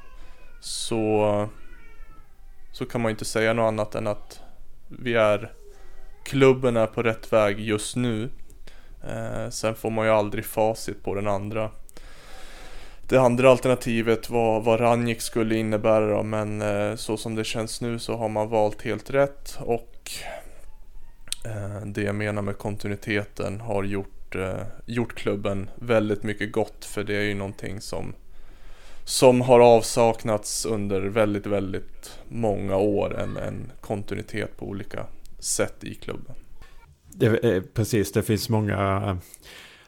så, 0.60 1.48
så 2.72 2.86
kan 2.86 3.00
man 3.00 3.10
inte 3.10 3.24
säga 3.24 3.52
något 3.52 3.68
annat 3.68 3.94
än 3.94 4.06
att 4.06 4.40
vi 4.88 5.14
är 5.14 5.52
klubben 6.24 6.76
är 6.76 6.86
på 6.86 7.02
rätt 7.02 7.32
väg 7.32 7.60
just 7.60 7.96
nu 7.96 8.30
Eh, 9.08 9.50
sen 9.50 9.74
får 9.74 9.90
man 9.90 10.06
ju 10.06 10.12
aldrig 10.12 10.44
facit 10.44 11.02
på 11.02 11.14
den 11.14 11.26
andra. 11.28 11.70
Det 13.08 13.18
andra 13.18 13.50
alternativet 13.50 14.30
var 14.30 14.60
vad 14.60 14.80
Ranjik 14.80 15.20
skulle 15.20 15.56
innebära 15.56 16.16
då, 16.16 16.22
men 16.22 16.62
eh, 16.62 16.96
så 16.96 17.16
som 17.16 17.34
det 17.34 17.44
känns 17.44 17.80
nu 17.80 17.98
så 17.98 18.16
har 18.16 18.28
man 18.28 18.48
valt 18.48 18.82
helt 18.82 19.10
rätt 19.10 19.58
och 19.60 20.10
eh, 21.44 21.86
det 21.86 22.02
jag 22.02 22.14
menar 22.14 22.42
med 22.42 22.58
kontinuiteten 22.58 23.60
har 23.60 23.84
gjort, 23.84 24.34
eh, 24.34 24.62
gjort 24.86 25.14
klubben 25.14 25.70
väldigt 25.74 26.22
mycket 26.22 26.52
gott 26.52 26.84
för 26.84 27.04
det 27.04 27.16
är 27.16 27.22
ju 27.22 27.34
någonting 27.34 27.80
som 27.80 28.14
som 29.06 29.40
har 29.40 29.60
avsaknats 29.60 30.66
under 30.66 31.00
väldigt, 31.00 31.46
väldigt 31.46 32.18
många 32.28 32.76
år 32.76 33.18
en, 33.18 33.36
en 33.36 33.72
kontinuitet 33.80 34.56
på 34.56 34.66
olika 34.66 35.06
sätt 35.44 35.84
i 35.84 35.94
klubben. 35.94 36.34
Det, 37.16 37.44
eh, 37.44 37.62
precis, 37.62 38.12
det 38.12 38.22
finns 38.22 38.48
många 38.48 39.02
eh, 39.06 39.16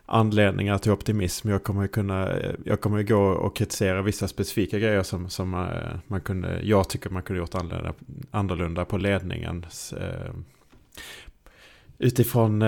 anledningar 0.06 0.78
till 0.78 0.92
optimism. 0.92 1.48
Jag 1.48 1.64
kommer 1.64 1.86
kunna, 1.86 2.30
eh, 2.30 2.54
jag 2.64 2.80
kommer 2.80 3.02
gå 3.02 3.22
och 3.22 3.56
kritisera 3.56 4.02
vissa 4.02 4.28
specifika 4.28 4.78
grejer 4.78 5.02
som, 5.02 5.30
som 5.30 5.50
man 6.06 6.20
kunde, 6.20 6.60
jag 6.62 6.88
tycker 6.88 7.10
man 7.10 7.22
kunde 7.22 7.40
gjort 7.40 7.54
annorlunda, 7.54 7.94
annorlunda 8.30 8.84
på 8.84 8.98
ledningens. 8.98 9.94
Utifrån, 11.98 12.64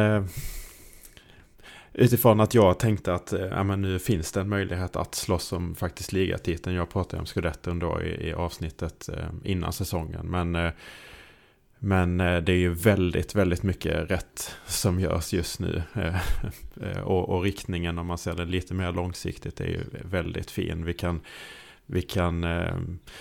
utifrån 1.93 2.41
att 2.41 2.55
jag 2.55 2.79
tänkte 2.79 3.15
att 3.15 3.33
ja, 3.51 3.63
men 3.63 3.83
nu 3.83 3.99
finns 3.99 4.33
det 4.33 4.41
en 4.41 4.49
möjlighet 4.49 4.97
att 4.97 5.15
slåss 5.15 5.53
om 5.53 5.75
faktiskt 5.75 6.13
ligatiteln. 6.13 6.77
Jag 6.77 6.89
pratade 6.91 7.21
om 7.21 7.27
Scudetton 7.27 7.79
då 7.79 8.03
i, 8.03 8.29
i 8.29 8.33
avsnittet 8.33 9.09
innan 9.45 9.73
säsongen. 9.73 10.27
Men 10.27 10.73
men 11.79 12.21
eh, 12.21 12.41
det 12.43 12.53
är 12.53 12.57
ju 12.57 12.73
väldigt, 12.73 13.35
väldigt 13.35 13.63
mycket 13.63 14.11
rätt 14.11 14.57
som 14.67 15.01
görs 15.01 15.33
just 15.33 15.61
nu. 15.61 15.83
Eh, 15.95 16.21
eh, 16.83 17.01
och, 17.01 17.29
och, 17.29 17.43
riktningen 17.43 17.99
om 17.99 18.07
man 18.07 18.19
ser 18.19 18.35
det 18.35 18.45
lite 18.45 18.75
mer 18.75 18.93
långsiktigt 18.93 19.61
är 19.61 19.67
ju 19.67 19.85
väldigt 20.05 20.51
fin. 20.51 20.85
Vi 20.85 20.93
kan, 20.93 21.21
vi 21.87 22.03
kan, 22.03 22.43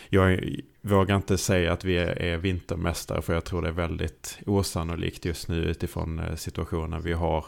jag 0.10 0.40
vågar 0.82 1.16
inte 1.16 1.38
säga 1.38 1.74
att 1.74 1.84
vi 1.84 1.98
är 1.98 2.38
vintermästare 2.38 3.22
för 3.22 3.34
jag 3.34 3.46
tror 3.46 3.62
det 3.62 3.68
är 3.68 3.72
väldigt 3.72 4.40
osannolikt 4.46 5.26
just 5.26 5.48
nu 5.48 5.56
utifrån 5.56 6.22
situationen 6.36 7.02
vi 7.02 7.14
har 7.14 7.46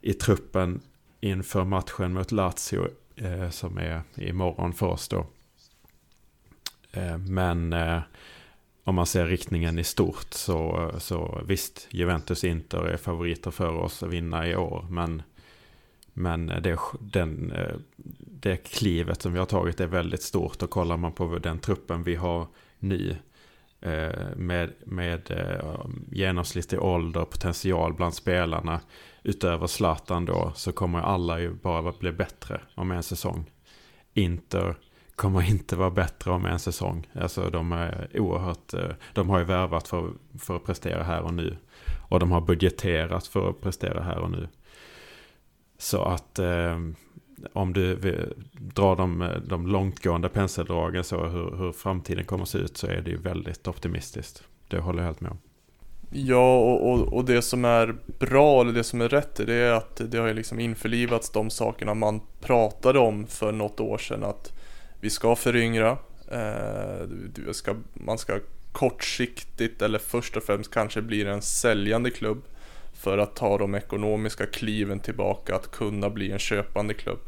i 0.00 0.12
truppen 0.12 0.80
inför 1.20 1.64
matchen 1.64 2.12
mot 2.12 2.32
Lazio 2.32 2.88
som 3.50 3.78
är 3.78 4.02
imorgon 4.16 4.72
för 4.72 4.86
oss 4.86 5.08
då. 5.08 5.26
Men 7.28 7.74
om 8.84 8.94
man 8.94 9.06
ser 9.06 9.26
riktningen 9.26 9.78
i 9.78 9.84
stort 9.84 10.34
så, 10.34 10.90
så 10.98 11.40
visst, 11.46 11.86
Juventus 11.90 12.44
Inter 12.44 12.78
är 12.78 12.96
favoriter 12.96 13.50
för 13.50 13.74
oss 13.74 14.02
att 14.02 14.08
vinna 14.08 14.48
i 14.48 14.56
år. 14.56 14.86
Men, 14.90 15.22
men 16.12 16.46
det, 16.46 16.78
den, 17.00 17.52
eh, 17.52 17.74
det 18.18 18.56
klivet 18.56 19.22
som 19.22 19.32
vi 19.32 19.38
har 19.38 19.46
tagit 19.46 19.80
är 19.80 19.86
väldigt 19.86 20.22
stort. 20.22 20.62
Och 20.62 20.70
kollar 20.70 20.96
man 20.96 21.12
på 21.12 21.38
den 21.38 21.58
truppen 21.58 22.02
vi 22.02 22.14
har 22.14 22.46
nu 22.78 23.16
eh, 23.80 24.36
med, 24.36 24.72
med 24.84 25.30
eh, 25.30 25.76
genomsnittlig 26.10 26.82
ålder, 26.82 27.20
och 27.20 27.30
potential 27.30 27.94
bland 27.94 28.14
spelarna 28.14 28.80
utöver 29.22 29.66
Zlatan 29.66 30.24
då 30.24 30.52
så 30.54 30.72
kommer 30.72 31.00
alla 31.00 31.40
ju 31.40 31.54
bara 31.54 31.88
att 31.88 31.98
bli 31.98 32.12
bättre 32.12 32.60
om 32.74 32.90
en 32.90 33.02
säsong. 33.02 33.50
Inter 34.14 34.76
kommer 35.22 35.50
inte 35.50 35.76
vara 35.76 35.90
bättre 35.90 36.30
om 36.30 36.46
en 36.46 36.58
säsong. 36.58 37.06
Alltså 37.14 37.50
de 37.50 37.72
är 37.72 38.08
oerhört, 38.14 38.74
eh, 38.74 38.90
de 39.12 39.30
har 39.30 39.38
ju 39.38 39.44
värvat 39.44 39.88
för, 39.88 40.10
för 40.38 40.56
att 40.56 40.64
prestera 40.64 41.02
här 41.02 41.22
och 41.22 41.34
nu. 41.34 41.56
Och 42.08 42.20
de 42.20 42.32
har 42.32 42.40
budgeterat 42.40 43.26
för 43.26 43.50
att 43.50 43.60
prestera 43.60 44.02
här 44.02 44.18
och 44.18 44.30
nu. 44.30 44.48
Så 45.78 46.02
att 46.02 46.38
eh, 46.38 46.78
om 47.52 47.72
du 47.72 47.96
drar 48.52 48.96
de, 48.96 49.28
de 49.46 49.66
långtgående 49.66 50.28
penseldragen 50.28 51.04
så 51.04 51.26
hur, 51.26 51.56
hur 51.56 51.72
framtiden 51.72 52.24
kommer 52.24 52.42
att 52.42 52.48
se 52.48 52.58
ut 52.58 52.76
så 52.76 52.86
är 52.86 53.00
det 53.00 53.10
ju 53.10 53.16
väldigt 53.16 53.68
optimistiskt. 53.68 54.42
Det 54.68 54.78
håller 54.78 54.98
jag 54.98 55.06
helt 55.06 55.20
med 55.20 55.30
om. 55.30 55.38
Ja, 56.10 56.58
och, 56.58 56.92
och, 56.92 57.12
och, 57.12 57.24
det 57.24 57.42
som 57.42 57.64
är 57.64 57.96
bra, 58.18 58.60
eller 58.60 58.72
det 58.72 58.84
som 58.84 59.00
är 59.00 59.08
rätt, 59.08 59.36
det 59.36 59.54
är 59.54 59.72
att 59.72 60.00
det 60.10 60.18
har 60.18 60.28
ju 60.28 60.34
liksom 60.34 60.60
införlivats 60.60 61.30
de 61.30 61.50
sakerna 61.50 61.94
man 61.94 62.20
pratade 62.40 62.98
om 62.98 63.26
för 63.26 63.52
något 63.52 63.80
år 63.80 63.98
sedan. 63.98 64.24
Att 64.24 64.61
vi 65.02 65.10
ska 65.10 65.36
föryngra, 65.36 65.98
eh, 66.30 67.52
ska, 67.52 67.76
man 67.94 68.18
ska 68.18 68.38
kortsiktigt 68.72 69.82
eller 69.82 69.98
först 69.98 70.36
och 70.36 70.42
främst 70.42 70.70
kanske 70.70 71.02
bli 71.02 71.22
en 71.24 71.42
säljande 71.42 72.10
klubb 72.10 72.42
för 72.92 73.18
att 73.18 73.36
ta 73.36 73.58
de 73.58 73.74
ekonomiska 73.74 74.46
kliven 74.46 75.00
tillbaka 75.00 75.56
att 75.56 75.70
kunna 75.70 76.10
bli 76.10 76.32
en 76.32 76.38
köpande 76.38 76.94
klubb. 76.94 77.18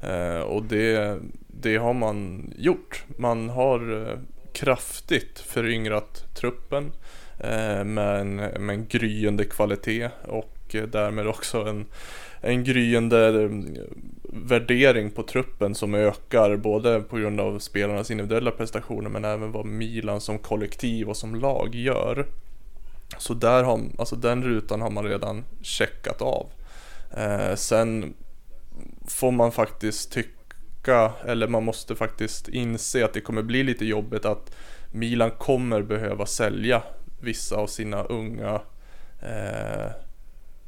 Eh, 0.00 0.40
och 0.40 0.62
det, 0.64 1.18
det 1.46 1.76
har 1.76 1.94
man 1.94 2.52
gjort. 2.56 3.04
Man 3.16 3.48
har 3.48 4.08
eh, 4.08 4.18
kraftigt 4.52 5.38
föryngrat 5.38 6.34
truppen 6.34 6.92
eh, 7.38 7.84
med, 7.84 8.20
en, 8.20 8.36
med 8.36 8.70
en 8.70 8.86
gryende 8.86 9.44
kvalitet 9.44 10.10
och 10.22 10.74
eh, 10.74 10.82
därmed 10.82 11.26
också 11.26 11.58
en, 11.62 11.86
en 12.40 12.64
gryende 12.64 13.42
eh, 13.42 13.50
värdering 14.32 15.10
på 15.10 15.22
truppen 15.22 15.74
som 15.74 15.94
ökar 15.94 16.56
både 16.56 17.00
på 17.00 17.16
grund 17.16 17.40
av 17.40 17.58
spelarnas 17.58 18.10
individuella 18.10 18.50
prestationer 18.50 19.10
men 19.10 19.24
även 19.24 19.52
vad 19.52 19.66
Milan 19.66 20.20
som 20.20 20.38
kollektiv 20.38 21.08
och 21.08 21.16
som 21.16 21.34
lag 21.34 21.74
gör. 21.74 22.26
Så 23.18 23.34
där 23.34 23.62
har, 23.62 23.80
alltså 23.98 24.16
den 24.16 24.42
rutan 24.42 24.80
har 24.80 24.90
man 24.90 25.04
redan 25.04 25.44
checkat 25.62 26.22
av. 26.22 26.46
Eh, 27.16 27.54
sen 27.54 28.14
får 29.08 29.30
man 29.30 29.52
faktiskt 29.52 30.12
tycka, 30.12 31.12
eller 31.24 31.48
man 31.48 31.64
måste 31.64 31.96
faktiskt 31.96 32.48
inse 32.48 33.04
att 33.04 33.12
det 33.12 33.20
kommer 33.20 33.42
bli 33.42 33.62
lite 33.62 33.84
jobbigt 33.84 34.24
att 34.24 34.56
Milan 34.92 35.30
kommer 35.30 35.82
behöva 35.82 36.26
sälja 36.26 36.82
vissa 37.20 37.56
av 37.56 37.66
sina 37.66 38.02
unga 38.02 38.60
eh, 39.22 39.90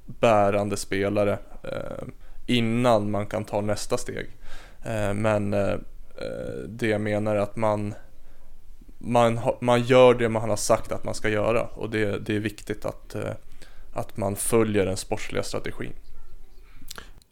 bärande 0.06 0.76
spelare 0.76 1.38
eh, 1.62 2.04
innan 2.52 3.10
man 3.10 3.26
kan 3.26 3.44
ta 3.44 3.60
nästa 3.60 3.98
steg. 3.98 4.26
Eh, 4.84 5.14
men 5.14 5.54
eh, 5.54 5.70
eh, 6.18 6.58
det 6.68 6.86
jag 6.86 7.00
menar 7.00 7.36
är 7.36 7.40
att 7.40 7.56
man 7.56 7.94
man, 8.98 9.40
man 9.60 9.82
gör 9.82 10.14
det 10.14 10.28
man 10.28 10.50
har 10.50 10.56
sagt 10.56 10.92
att 10.92 11.04
man 11.04 11.14
ska 11.14 11.28
göra 11.28 11.62
och 11.62 11.90
det, 11.90 12.18
det 12.18 12.36
är 12.36 12.40
viktigt 12.40 12.84
att, 12.84 13.16
att 13.92 14.16
man 14.16 14.36
följer 14.36 14.86
den 14.86 14.96
sportsliga 14.96 15.42
strategin. 15.42 15.92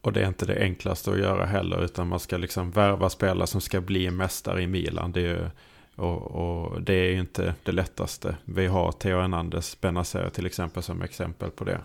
Och 0.00 0.12
det 0.12 0.22
är 0.22 0.28
inte 0.28 0.46
det 0.46 0.62
enklaste 0.62 1.10
att 1.10 1.18
göra 1.18 1.46
heller 1.46 1.84
utan 1.84 2.08
man 2.08 2.20
ska 2.20 2.36
liksom 2.36 2.70
värva 2.70 3.10
spelare 3.10 3.46
som 3.46 3.60
ska 3.60 3.80
bli 3.80 4.10
mästare 4.10 4.62
i 4.62 4.66
Milan. 4.66 5.12
Det 5.12 5.26
är, 5.26 5.50
och, 5.96 6.22
och, 6.22 6.82
det 6.82 6.94
är 6.94 7.12
inte 7.12 7.54
det 7.62 7.72
lättaste. 7.72 8.36
Vi 8.44 8.66
har 8.66 8.92
Theo 8.92 9.20
Hernandez 9.20 9.80
Benazer 9.80 10.30
till 10.30 10.46
exempel 10.46 10.82
som 10.82 11.02
exempel 11.02 11.50
på 11.50 11.64
det. 11.64 11.80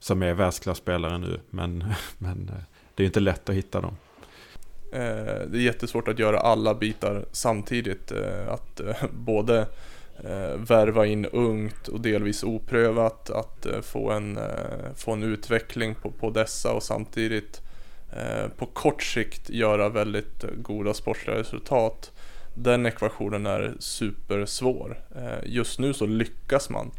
Som 0.00 0.22
är 0.22 0.34
världsklasspelare 0.34 1.18
nu 1.18 1.40
men, 1.50 1.84
men 2.18 2.48
eh, 2.48 2.62
det 2.94 3.02
är 3.02 3.06
inte 3.06 3.20
lätt 3.20 3.48
att 3.48 3.54
hitta 3.54 3.80
dem. 3.80 3.96
Eh, 4.92 5.48
det 5.48 5.58
är 5.58 5.62
jättesvårt 5.62 6.08
att 6.08 6.18
göra 6.18 6.40
alla 6.40 6.74
bitar 6.74 7.24
samtidigt. 7.32 8.12
Eh, 8.12 8.48
att 8.48 8.80
både 9.10 9.66
värva 10.56 11.06
in 11.06 11.26
ungt 11.26 11.88
och 11.88 12.00
delvis 12.00 12.42
oprövat, 12.42 13.30
att 13.30 13.66
få 13.82 14.10
en, 14.10 14.38
få 14.96 15.12
en 15.12 15.22
utveckling 15.22 15.94
på, 15.94 16.10
på 16.10 16.30
dessa 16.30 16.72
och 16.72 16.82
samtidigt 16.82 17.60
på 18.56 18.66
kort 18.66 19.02
sikt 19.02 19.50
göra 19.50 19.88
väldigt 19.88 20.44
goda 20.56 20.94
sportsliga 20.94 21.36
resultat. 21.36 22.12
Den 22.54 22.86
ekvationen 22.86 23.46
är 23.46 23.74
supersvår. 23.78 24.98
Just 25.44 25.78
nu 25.78 25.94
så 25.94 26.06
lyckas 26.06 26.70
man. 26.70 26.90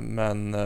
Men 0.00 0.56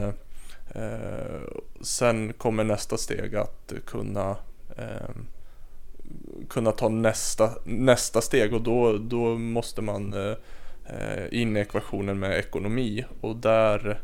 Eh, 0.74 1.40
sen 1.80 2.32
kommer 2.32 2.64
nästa 2.64 2.96
steg 2.96 3.36
att 3.36 3.72
kunna 3.86 4.36
ehm, 4.76 5.26
kunna 6.48 6.72
ta 6.72 6.88
nästa, 6.88 7.50
nästa 7.64 8.20
steg 8.20 8.54
och 8.54 8.62
då, 8.62 8.98
då 8.98 9.38
måste 9.38 9.82
man 9.82 10.12
eh, 10.12 10.36
in 11.30 11.56
i 11.56 11.60
ekvationen 11.60 12.18
med 12.18 12.38
ekonomi. 12.38 13.04
Och 13.20 13.36
där, 13.36 14.00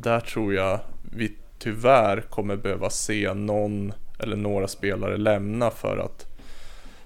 där 0.00 0.20
tror 0.20 0.54
jag 0.54 0.80
vi 1.16 1.36
tyvärr 1.58 2.20
kommer 2.20 2.56
behöva 2.56 2.90
se 2.90 3.34
någon 3.34 3.92
eller 4.18 4.36
några 4.36 4.68
spelare 4.68 5.16
lämna 5.16 5.70
för 5.70 5.96
att 5.96 6.26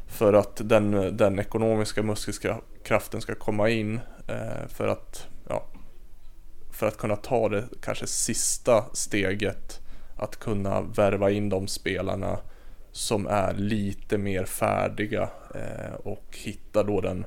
för 0.06 0.32
att 0.32 0.60
den, 0.64 1.16
den 1.16 1.38
ekonomiska 1.38 2.02
muskelkraften 2.02 3.20
ska 3.20 3.34
komma 3.34 3.68
in 3.68 4.00
eh, 4.28 4.68
för 4.68 4.88
att 4.88 5.26
för 6.76 6.86
att 6.86 6.96
kunna 6.96 7.16
ta 7.16 7.48
det 7.48 7.64
kanske 7.80 8.06
sista 8.06 8.84
steget 8.92 9.80
att 10.16 10.36
kunna 10.36 10.80
värva 10.80 11.30
in 11.30 11.48
de 11.48 11.68
spelarna 11.68 12.38
som 12.92 13.26
är 13.26 13.54
lite 13.54 14.18
mer 14.18 14.44
färdiga 14.44 15.28
eh, 15.54 15.94
och 15.94 16.24
hitta 16.30 16.82
då 16.82 17.00
den 17.00 17.26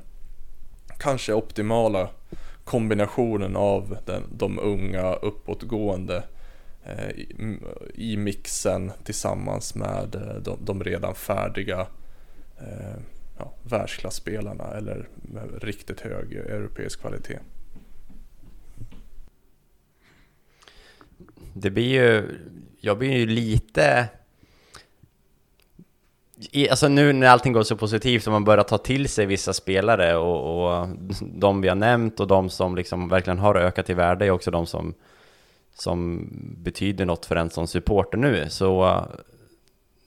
kanske 0.98 1.32
optimala 1.34 2.08
kombinationen 2.64 3.56
av 3.56 3.96
den, 4.06 4.22
de 4.32 4.58
unga 4.58 5.14
uppåtgående 5.14 6.22
eh, 6.84 7.10
i, 7.10 7.58
i, 7.94 8.16
mixen 8.16 8.92
tillsammans 9.04 9.74
med 9.74 10.14
eh, 10.14 10.34
de, 10.34 10.58
de 10.64 10.84
redan 10.84 11.14
färdiga 11.14 11.86
eh, 12.58 13.00
ja, 13.38 13.52
världsklasspelarna 13.62 14.64
eller 14.64 15.08
med 15.22 15.62
riktigt 15.62 16.00
hög 16.00 16.32
europeisk 16.32 17.00
kvalitet. 17.00 17.38
Det 21.52 21.70
blir 21.70 21.88
ju, 21.88 22.38
jag 22.80 22.98
blir 22.98 23.12
ju 23.12 23.26
lite 23.26 24.08
i, 26.52 26.68
alltså 26.68 26.88
nu 26.88 27.12
när 27.12 27.26
allting 27.26 27.52
går 27.52 27.62
så 27.62 27.76
positivt 27.76 28.26
och 28.26 28.32
man 28.32 28.44
börjar 28.44 28.64
ta 28.64 28.78
till 28.78 29.08
sig 29.08 29.26
vissa 29.26 29.52
spelare 29.52 30.16
och, 30.16 30.70
och 30.80 30.88
de 31.20 31.60
vi 31.60 31.68
har 31.68 31.76
nämnt 31.76 32.20
och 32.20 32.26
de 32.26 32.50
som 32.50 32.76
liksom 32.76 33.08
verkligen 33.08 33.38
har 33.38 33.54
ökat 33.54 33.90
i 33.90 33.94
värde 33.94 34.26
är 34.26 34.30
också 34.30 34.50
de 34.50 34.66
som, 34.66 34.94
som 35.74 36.28
betyder 36.56 37.04
något 37.04 37.26
för 37.26 37.36
en 37.36 37.50
som 37.50 37.66
supporter 37.66 38.18
nu. 38.18 38.46
Så 38.48 39.04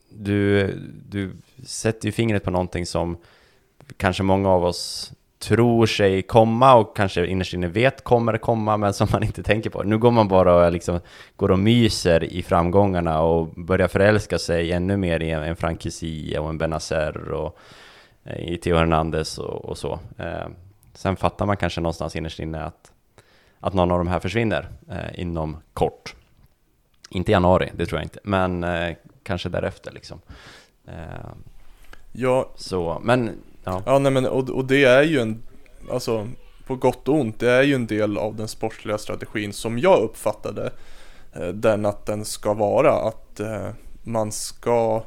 du, 0.10 0.74
du 1.10 1.32
sätter 1.66 2.06
ju 2.06 2.12
fingret 2.12 2.44
på 2.44 2.52
någonting 2.52 2.86
som 2.86 3.18
kanske 3.98 4.24
många 4.24 4.50
av 4.50 4.66
oss 4.66 5.12
tror 5.48 5.86
sig 5.86 6.22
komma 6.22 6.76
och 6.76 6.96
kanske 6.96 7.26
innerst 7.28 7.54
inne 7.54 7.68
vet 7.68 8.04
kommer 8.04 8.38
komma 8.38 8.78
men 8.78 8.94
som 8.94 9.08
man 9.12 9.24
inte 9.24 9.44
tänker 9.44 9.70
på. 9.70 9.84
Nu 9.84 9.98
går 9.98 10.12
man 10.12 10.28
bara 10.28 10.56
och 10.56 10.72
liksom 10.72 11.00
går 11.36 11.52
och 11.52 11.60
myser 11.60 12.24
i 12.24 12.44
framgångarna 12.44 13.22
och 13.22 13.48
börjar 13.48 13.88
förälska 13.88 14.40
sig 14.40 14.72
ännu 14.72 14.98
mer 14.98 15.20
i 15.20 15.32
en, 15.32 15.44
en 15.44 15.56
Frank 15.56 15.86
och 16.40 16.50
en 16.50 16.58
Benazer 16.58 17.32
och 17.32 17.58
eh, 18.24 18.54
i 18.54 18.58
Theo 18.58 18.76
Hernandez 18.76 19.38
och, 19.38 19.66
och 19.66 19.78
så. 19.78 20.00
Eh, 20.18 20.48
sen 20.94 21.16
fattar 21.16 21.46
man 21.46 21.58
kanske 21.58 21.82
någonstans 21.82 22.16
innerst 22.16 22.40
inne 22.40 22.64
att, 22.64 22.92
att 23.60 23.74
någon 23.74 23.92
av 23.92 23.98
de 23.98 24.08
här 24.08 24.20
försvinner 24.20 24.68
eh, 24.90 25.20
inom 25.20 25.58
kort. 25.74 26.16
Inte 27.10 27.32
i 27.32 27.34
januari, 27.34 27.72
det 27.76 27.86
tror 27.86 28.00
jag 28.00 28.06
inte, 28.06 28.20
men 28.24 28.64
eh, 28.64 28.96
kanske 29.24 29.50
därefter 29.50 29.92
liksom. 29.92 30.22
Eh, 30.88 31.32
ja. 32.12 32.50
Så, 32.56 33.00
men 33.04 33.32
Ja, 33.64 33.84
ja 33.86 34.00
nej 34.00 34.12
men 34.12 34.26
och, 34.26 34.50
och 34.50 34.66
det 34.66 34.84
är 34.84 35.04
ju 35.04 35.20
en, 35.20 35.44
alltså 35.92 36.28
på 36.66 36.76
gott 36.76 37.08
och 37.08 37.16
ont, 37.16 37.40
det 37.40 37.52
är 37.52 37.64
ju 37.64 37.76
en 37.76 37.88
del 37.88 38.18
av 38.18 38.36
den 38.36 38.48
sportsliga 38.48 38.98
strategin 38.98 39.54
som 39.54 39.80
jag 39.80 40.02
uppfattade 40.02 40.72
eh, 41.34 41.48
den 41.48 41.86
att 41.86 42.06
den 42.06 42.26
ska 42.26 42.54
vara 42.54 42.92
att 42.92 43.40
eh, 43.40 43.70
man 44.04 44.32
ska 44.32 45.04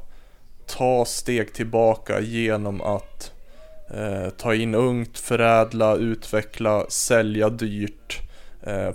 ta 0.66 1.05
steg 1.05 1.55
tillbaka 1.55 2.21
genom 2.21 2.81
att 2.81 3.33
eh, 3.90 4.29
ta 4.29 4.55
in 4.55 4.75
ungt, 4.75 5.19
förädla, 5.19 5.97
utveckla, 5.97 6.87
sälja 6.88 7.49
dyrt 7.49 8.23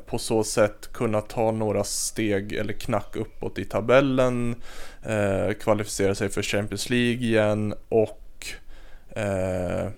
på 0.05 0.17
så 0.17 0.43
sätt 0.43 0.93
kunna 0.93 1.21
ta 1.21 1.51
några 1.51 1.83
steg 1.83 2.53
eller 2.53 2.73
knack 2.73 3.15
uppåt 3.15 3.59
i 3.59 3.65
tabellen, 3.65 4.55
kvalificera 5.59 6.15
sig 6.15 6.29
för 6.29 6.41
Champions 6.41 6.89
League 6.89 7.21
igen 7.21 7.73
och 7.89 8.20
eh, 9.15 9.89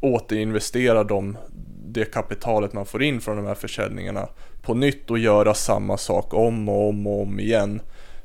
återinvestera 0.00 1.04
de, 1.04 1.36
det 1.84 2.04
kapitalet 2.04 2.72
man 2.72 2.86
får 2.86 3.02
in 3.02 3.20
från 3.20 3.36
de 3.36 3.46
här 3.46 3.54
försäljningarna 3.54 4.28
på 4.62 4.74
nytt 4.74 5.10
och 5.10 5.18
göra 5.18 5.54
samma 5.54 5.96
sak 5.96 6.34
om 6.34 6.68
och 6.68 6.88
om 6.88 7.06
och 7.06 7.22
om 7.22 7.40
igen 7.40 7.80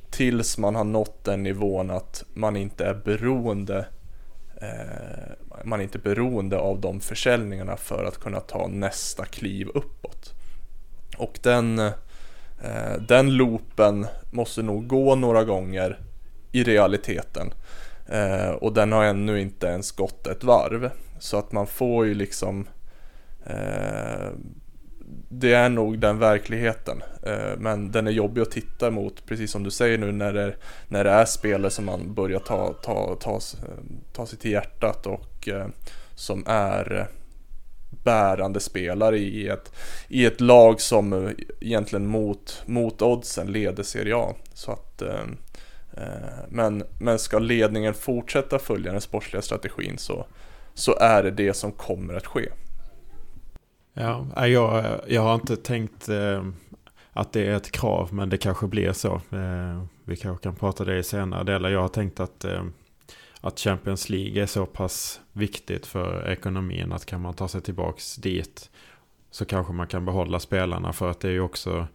tills 0.10 0.58
man 0.58 0.76
har 0.76 0.84
nått 0.84 1.24
den 1.24 1.44
nivån 1.44 1.92
att 1.92 2.24
man 2.34 2.56
inte 2.56 2.86
är 2.86 2.94
beroende 2.94 3.86
eh, 4.62 5.64
man 5.64 5.80
är 5.80 5.84
inte 5.84 6.00
beroende 6.00 6.58
av 6.58 6.82
de 6.82 7.00
försäljningarna 7.00 7.78
för 7.78 8.06
att 8.06 8.18
kunna 8.18 8.40
ta 8.40 8.68
nästa 8.68 9.26
kliv 9.26 9.68
uppåt. 9.68 10.34
Och 11.18 11.40
den, 11.44 11.80
eh, 11.80 12.94
den 13.08 13.38
loopen 13.38 14.08
måste 14.32 14.62
nog 14.62 14.88
gå 14.88 15.16
några 15.16 15.44
gånger 15.44 16.00
i 16.52 16.64
realiteten. 16.64 17.54
Eh, 18.10 18.50
och 18.50 18.74
den 18.74 18.92
har 18.92 19.04
ännu 19.04 19.42
inte 19.42 19.68
ens 19.68 19.92
gått 19.92 20.28
ett 20.28 20.44
varv. 20.44 20.90
Så 21.20 21.38
att 21.38 21.52
man 21.52 21.68
får 21.68 22.06
ju 22.06 22.14
liksom 22.14 22.68
eh, 23.46 24.30
det 25.30 25.54
är 25.54 25.70
nog 25.70 26.00
den 26.00 26.20
verkligheten. 26.20 27.04
Eh, 27.24 27.58
men 27.58 27.92
den 27.92 28.08
är 28.08 28.12
jobbig 28.12 28.42
att 28.42 28.52
titta 28.52 28.92
mot, 28.92 29.26
precis 29.26 29.52
som 29.52 29.64
du 29.64 29.72
säger 29.72 29.98
nu 29.98 30.12
när 30.12 30.34
det, 30.34 30.56
när 30.88 31.04
det 31.04 31.10
är 31.10 31.26
spelare 31.26 31.72
som 31.72 31.86
man 31.86 32.14
börjar 32.14 32.40
ta, 32.40 32.74
ta, 32.74 33.16
ta, 33.16 33.40
ta 34.14 34.26
sig 34.26 34.40
till 34.40 34.52
hjärtat 34.52 35.08
och 35.08 35.48
eh, 35.48 35.68
som 36.16 36.44
är 36.48 37.08
bärande 38.04 38.60
spelare 38.60 39.18
i 39.18 39.48
ett, 39.48 39.72
i 40.08 40.26
ett 40.26 40.42
lag 40.42 40.82
som 40.82 41.34
egentligen 41.62 42.08
mot, 42.08 42.64
mot 42.66 43.02
oddsen 43.02 43.52
leder 43.52 43.84
Serie 43.84 44.16
A. 44.16 44.36
Så 44.54 44.72
att, 44.72 45.02
eh, 45.02 45.26
Eh, 45.98 46.46
men, 46.50 46.84
men 47.00 47.20
ska 47.20 47.40
ledningen 47.40 47.94
fortsätta 47.94 48.60
följa 48.60 48.92
den 48.92 49.02
sportsliga 49.02 49.42
strategin 49.42 49.98
så, 49.98 50.26
så 50.74 50.98
är 51.00 51.24
det 51.24 51.32
det 51.32 51.54
som 51.54 51.72
kommer 51.72 52.14
att 52.14 52.28
ske. 52.28 52.50
Ja, 53.94 54.48
jag, 54.48 54.86
jag 55.08 55.22
har 55.22 55.36
inte 55.36 55.56
tänkt 55.56 56.10
eh, 56.10 56.46
att 57.12 57.34
det 57.34 57.48
är 57.48 57.56
ett 57.56 57.72
krav, 57.72 58.14
men 58.14 58.30
det 58.30 58.38
kanske 58.38 58.68
blir 58.68 58.94
så. 58.94 59.16
Eh, 59.16 59.84
vi 60.04 60.16
kanske 60.16 60.44
kan 60.44 60.56
prata 60.56 60.86
det 60.86 60.98
i 60.98 61.04
senare 61.04 61.44
delar. 61.44 61.70
Jag 61.70 61.82
har 61.82 61.88
tänkt 61.88 62.20
att, 62.20 62.46
att 63.42 63.60
Champions 63.60 64.10
League 64.10 64.42
är 64.42 64.46
så 64.46 64.66
pass 64.66 65.22
viktigt 65.34 65.86
för 65.86 66.30
ekonomin 66.30 66.92
att 66.92 67.06
kan 67.06 67.22
man 67.22 67.34
ta 67.34 67.48
sig 67.48 67.62
tillbaks 67.62 68.16
dit 68.16 68.70
så 69.32 69.46
kanske 69.46 69.74
man 69.74 69.88
kan 69.88 70.06
behålla 70.06 70.40
spelarna 70.40 70.94
för 70.94 71.12
att 71.12 71.20
det 71.20 71.28
är 71.28 71.32
ju 71.32 71.42
också 71.42 71.88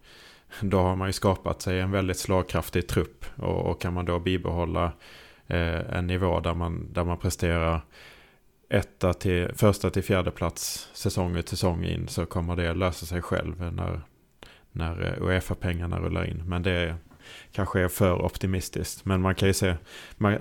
då 0.61 0.77
har 0.77 0.95
man 0.95 1.09
ju 1.09 1.13
skapat 1.13 1.61
sig 1.61 1.79
en 1.79 1.91
väldigt 1.91 2.17
slagkraftig 2.17 2.87
trupp 2.87 3.25
och, 3.35 3.65
och 3.65 3.81
kan 3.81 3.93
man 3.93 4.05
då 4.05 4.19
bibehålla 4.19 4.91
eh, 5.47 5.95
en 5.97 6.07
nivå 6.07 6.39
där 6.39 6.53
man, 6.53 6.93
där 6.93 7.03
man 7.03 7.17
presterar 7.17 7.81
etta 8.69 9.13
till, 9.13 9.49
första 9.55 9.89
till 9.89 10.03
fjärde 10.03 10.31
plats 10.31 10.89
säsong 10.93 11.35
ut 11.35 11.49
säsong 11.49 11.85
in 11.85 12.07
så 12.07 12.25
kommer 12.25 12.55
det 12.55 12.73
lösa 12.73 13.05
sig 13.05 13.21
själv 13.21 13.73
när, 13.73 14.01
när 14.71 15.01
eh, 15.01 15.27
Uefa-pengarna 15.27 15.99
rullar 15.99 16.25
in. 16.25 16.43
Men 16.45 16.63
det 16.63 16.95
kanske 17.51 17.79
är 17.79 17.87
för 17.87 18.21
optimistiskt. 18.21 19.05
Men 19.05 19.21
man 19.21 19.35
kan 19.35 19.47
ju 19.47 19.53
se 19.53 19.75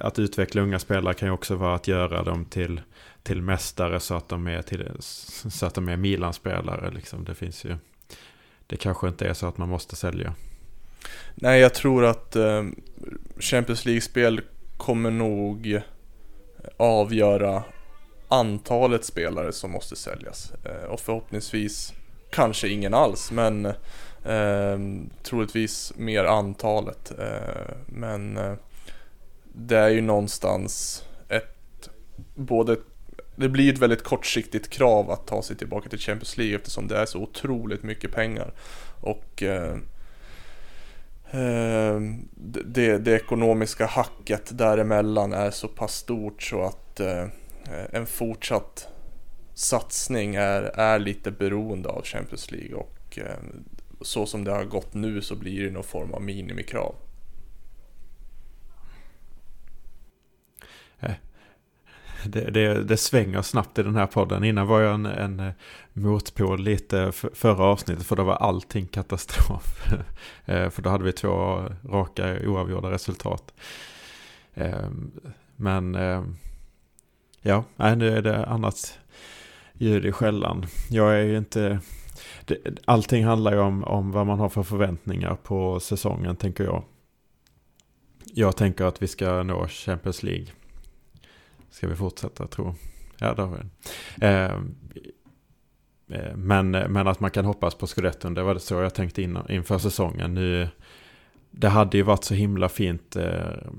att 0.01 0.18
utveckla 0.18 0.62
unga 0.62 0.79
spelare 0.79 1.14
kan 1.14 1.29
ju 1.29 1.33
också 1.33 1.57
vara 1.57 1.75
att 1.75 1.88
göra 1.88 2.22
dem 2.22 2.44
till, 2.44 2.81
till 3.22 3.42
mästare 3.42 4.01
så 4.01 4.14
att 4.14 4.29
de 4.29 4.46
är, 4.46 4.62
till, 4.62 4.90
så 5.01 5.66
att 5.66 5.75
de 5.75 5.88
är 5.88 5.96
Milan-spelare. 5.96 6.90
Liksom. 6.90 7.25
Det 7.25 7.35
finns 7.35 7.64
ju, 7.64 7.77
det 8.66 8.77
kanske 8.77 9.09
inte 9.09 9.29
är 9.29 9.35
så 9.35 9.46
att 9.46 9.59
man 9.59 9.68
måste 9.68 9.96
sälja. 9.96 10.35
Nej, 11.35 11.61
jag 11.61 11.75
tror 11.75 12.05
att 12.05 12.37
eh, 12.37 12.64
Champions 13.38 13.85
League-spel 13.85 14.40
kommer 14.77 15.11
nog 15.11 15.83
avgöra 16.77 17.62
antalet 18.29 19.05
spelare 19.05 19.53
som 19.53 19.70
måste 19.70 19.96
säljas. 19.96 20.53
Eh, 20.64 20.90
och 20.90 21.01
förhoppningsvis 21.01 21.92
kanske 22.31 22.68
ingen 22.68 22.94
alls, 22.94 23.31
men 23.31 23.66
eh, 24.25 24.79
troligtvis 25.22 25.92
mer 25.96 26.25
antalet. 26.25 27.12
Eh, 27.18 27.75
men 27.87 28.37
eh, 28.37 28.55
det 29.53 29.79
är 29.79 29.88
ju 29.88 30.01
någonstans 30.01 31.05
ett, 31.29 31.90
både 32.35 32.77
det 33.37 33.49
blir 33.49 33.73
ett 33.73 33.79
väldigt 33.79 34.05
kortsiktigt 34.05 34.71
krav 34.71 35.11
att 35.11 35.27
ta 35.27 35.42
sig 35.42 35.57
tillbaka 35.57 35.88
till 35.88 35.99
Champions 35.99 36.37
League 36.37 36.57
eftersom 36.57 36.88
det 36.88 36.99
är 36.99 37.07
så 37.07 37.18
otroligt 37.18 37.83
mycket 37.83 38.12
pengar. 38.12 38.53
Och 39.01 39.42
eh, 39.42 39.77
eh 41.31 42.01
det, 42.64 42.99
det, 42.99 43.12
ekonomiska 43.12 43.87
hacket 43.87 44.59
däremellan 44.59 45.33
är 45.33 45.51
så 45.51 45.68
pass 45.68 45.95
stort 45.95 46.42
så 46.42 46.62
att 46.62 47.01
eh, 47.01 47.27
Eh, 47.64 47.85
en 47.92 48.07
fortsatt 48.07 48.88
satsning 49.55 50.35
är, 50.35 50.62
är 50.62 50.99
lite 50.99 51.31
beroende 51.31 51.88
av 51.88 52.05
Champions 52.05 52.51
League 52.51 52.75
och 52.75 53.18
eh, 53.18 53.38
så 54.01 54.27
som 54.27 54.45
det 54.45 54.51
har 54.51 54.64
gått 54.64 54.95
nu 54.95 55.23
så 55.23 55.37
blir 55.37 55.64
det 55.64 55.71
någon 55.71 55.85
form 55.85 56.14
av 56.14 56.23
minimikrav. 56.23 56.95
Eh. 61.01 61.12
Det, 62.27 62.51
det, 62.51 62.83
det, 62.83 62.97
svänger 62.97 63.43
snabbt 63.43 63.79
i 63.79 63.83
den 63.83 63.97
här 63.97 64.07
podden. 64.07 64.45
Innan 64.45 64.67
var 64.67 64.81
jag 64.81 64.95
en, 64.95 65.07
en 65.07 65.41
eh, 65.41 65.53
motpol 65.93 66.61
lite 66.61 67.13
förra 67.13 67.65
avsnittet 67.65 68.07
för 68.07 68.17
då 68.17 68.25
var 68.25 68.35
allting 68.35 68.87
katastrof. 68.87 69.93
Eh, 70.45 70.71
för 70.71 70.83
då 70.83 70.91
hade 70.91 71.05
vi 71.05 71.13
två 71.13 71.63
raka 71.85 72.39
oavgjorda 72.47 72.91
resultat. 72.91 73.55
Ehm, 74.55 75.11
men 75.57 75.95
ehm, 75.95 76.37
Ja, 77.43 77.65
nu 77.77 78.17
är 78.17 78.23
det 78.23 78.47
annat 78.47 78.99
ljud 79.73 80.07
i 80.07 80.13
skällan. 80.13 80.67
Jag 80.91 81.15
är 81.15 81.25
ju 81.25 81.39
inte... 81.39 81.81
Allting 82.85 83.25
handlar 83.25 83.53
ju 83.53 83.59
om, 83.59 83.85
om 83.85 84.13
vad 84.13 84.27
man 84.27 84.39
har 84.39 84.49
för 84.49 84.63
förväntningar 84.63 85.35
på 85.35 85.81
säsongen, 85.81 86.37
tänker 86.37 86.65
jag. 86.65 86.85
Jag 88.25 88.57
tänker 88.57 88.85
att 88.85 89.03
vi 89.03 89.09
ska 89.09 89.43
nå 89.43 89.67
Champions 89.69 90.23
League. 90.23 90.47
Ska 91.73 91.89
vi 91.89 91.97
fortsätta, 91.97 92.47
tro? 92.47 92.75
Ja, 93.19 93.35
det 93.35 93.43
har 93.43 93.57
vi. 93.57 93.65
Eh, 94.27 94.55
eh, 96.19 96.37
men, 96.37 96.71
men 96.71 97.09
att 97.09 97.21
man 97.21 97.31
kan 97.31 97.45
hoppas 97.45 97.75
på 97.75 97.87
Scudetton, 97.87 98.35
det 98.35 98.43
var 98.43 98.55
det 98.55 98.61
så 98.61 98.75
jag 98.75 98.95
tänkte 98.95 99.23
in, 99.23 99.39
inför 99.49 99.79
säsongen. 99.79 100.35
Nu, 100.35 100.69
det 101.51 101.69
hade 101.69 101.97
ju 101.97 102.03
varit 102.03 102.25
så 102.25 102.35
himla 102.35 102.69
fint 102.69 103.17
eh, 103.17 103.71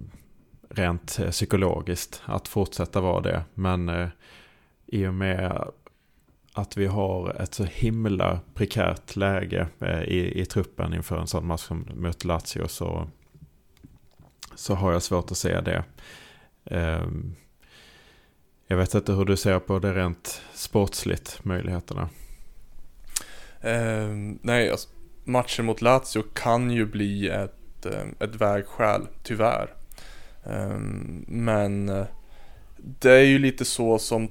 rent 0.69 1.19
eh, 1.19 1.29
psykologiskt 1.29 2.21
att 2.25 2.47
fortsätta 2.47 3.01
vara 3.01 3.21
det. 3.21 3.43
Men 3.53 3.89
eh, 3.89 4.07
i 4.85 5.07
och 5.07 5.13
med 5.13 5.67
att 6.53 6.77
vi 6.77 6.85
har 6.85 7.41
ett 7.41 7.53
så 7.53 7.63
himla 7.63 8.39
prekärt 8.53 9.15
läge 9.15 9.67
eh, 9.79 10.01
i, 10.01 10.41
i 10.41 10.45
truppen 10.45 10.93
inför 10.93 11.17
en 11.17 11.27
sån 11.27 11.47
match 11.47 11.61
som 11.61 11.87
mot 11.95 12.23
Lazio 12.23 12.67
så, 12.67 13.07
så 14.55 14.75
har 14.75 14.91
jag 14.91 15.03
svårt 15.03 15.31
att 15.31 15.37
se 15.37 15.61
det. 15.61 15.83
Ehm, 16.65 17.35
jag 18.67 18.77
vet 18.77 18.93
inte 18.93 19.11
hur 19.11 19.25
du 19.25 19.37
ser 19.37 19.59
på 19.59 19.79
det 19.79 19.93
rent 19.93 20.41
sportsligt, 20.53 21.45
möjligheterna. 21.45 22.09
Eh, 23.61 24.09
nej, 24.41 24.69
alltså, 24.69 24.89
matchen 25.23 25.65
mot 25.65 25.81
Lazio 25.81 26.23
kan 26.33 26.71
ju 26.71 26.85
bli 26.85 27.29
ett, 27.29 27.85
eh, 27.85 28.05
ett 28.19 28.35
vägskäl, 28.35 29.07
tyvärr. 29.23 29.73
Ehm, 30.45 31.25
eh, 31.27 31.33
men 31.33 32.05
det 32.77 33.11
är 33.11 33.25
ju 33.25 33.39
lite 33.39 33.65
så 33.65 33.99
som 33.99 34.29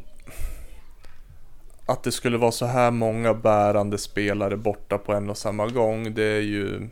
att 1.87 2.03
det 2.03 2.13
skulle 2.13 2.39
vara 2.39 2.53
så 2.53 2.67
här 2.67 2.91
många 2.91 3.35
bärande 3.35 3.99
spelare 3.99 4.57
borta 4.57 4.99
på 4.99 5.13
en 5.13 5.31
och 5.31 5.39
samma 5.39 5.67
gång. 5.67 6.15
Det 6.15 6.25
är 6.25 6.41
ju, 6.41 6.77
ehm, 6.77 6.91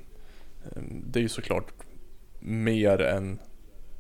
det 1.07 1.19
är 1.19 1.23
ju 1.23 1.29
såklart 1.29 1.73
mer 2.41 3.01
än, 3.01 3.39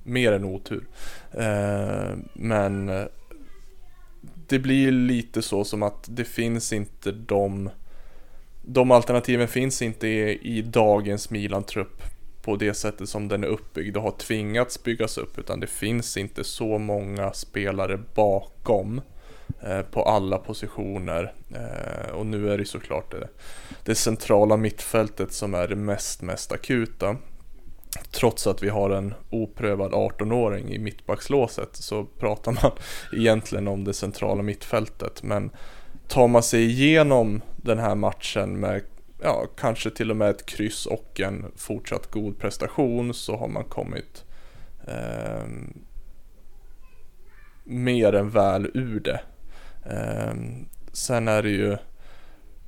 mer 0.02 0.32
än 0.32 0.44
otur. 0.44 0.88
Ehm, 1.32 1.40
eh, 1.40 2.16
men 2.34 3.08
det 4.50 4.58
blir 4.58 4.92
lite 4.92 5.42
så 5.42 5.64
som 5.64 5.82
att 5.82 6.04
det 6.08 6.24
finns 6.24 6.72
inte 6.72 7.12
de 7.12 7.70
de 8.62 8.90
alternativen 8.90 9.48
finns 9.48 9.82
inte 9.82 10.08
i, 10.08 10.56
i 10.58 10.62
dagens 10.62 11.30
Milan-trupp 11.30 12.02
på 12.42 12.56
det 12.56 12.74
sättet 12.74 13.08
som 13.08 13.28
den 13.28 13.44
är 13.44 13.48
uppbyggd 13.48 13.96
och 13.96 14.02
har 14.02 14.10
tvingats 14.10 14.82
byggas 14.82 15.18
upp 15.18 15.38
utan 15.38 15.60
det 15.60 15.66
finns 15.66 16.16
inte 16.16 16.44
så 16.44 16.78
många 16.78 17.32
spelare 17.32 18.00
bakom 18.14 19.00
eh, 19.62 19.82
på 19.82 20.02
alla 20.02 20.38
positioner 20.38 21.32
eh, 21.54 22.10
och 22.10 22.26
nu 22.26 22.52
är 22.52 22.58
det 22.58 22.64
såklart 22.64 23.10
det, 23.10 23.28
det 23.84 23.94
centrala 23.94 24.56
mittfältet 24.56 25.32
som 25.32 25.54
är 25.54 25.68
det 25.68 25.76
mest, 25.76 26.22
mest 26.22 26.52
akuta. 26.52 27.16
Trots 28.10 28.46
att 28.46 28.62
vi 28.62 28.68
har 28.68 28.90
en 28.90 29.14
oprövad 29.30 29.92
18-åring 29.92 30.68
i 30.68 30.78
mittbackslåset 30.78 31.76
så 31.76 32.04
pratar 32.04 32.52
man 32.52 32.70
egentligen 33.16 33.68
om 33.68 33.84
det 33.84 33.94
centrala 33.94 34.42
mittfältet 34.42 35.22
men 35.22 35.50
tar 36.08 36.28
man 36.28 36.42
sig 36.42 36.64
igenom 36.64 37.42
den 37.56 37.78
här 37.78 37.94
matchen 37.94 38.60
med 38.60 38.82
ja, 39.22 39.46
kanske 39.56 39.90
till 39.90 40.10
och 40.10 40.16
med 40.16 40.30
ett 40.30 40.46
kryss 40.46 40.86
och 40.86 41.20
en 41.20 41.46
fortsatt 41.56 42.10
god 42.10 42.38
prestation 42.38 43.14
så 43.14 43.36
har 43.36 43.48
man 43.48 43.64
kommit 43.64 44.24
eh, 44.86 45.44
mer 47.64 48.14
än 48.14 48.30
väl 48.30 48.70
ur 48.74 49.00
det. 49.00 49.20
Eh, 49.84 50.34
sen 50.92 51.28
är 51.28 51.42
det 51.42 51.50
ju 51.50 51.76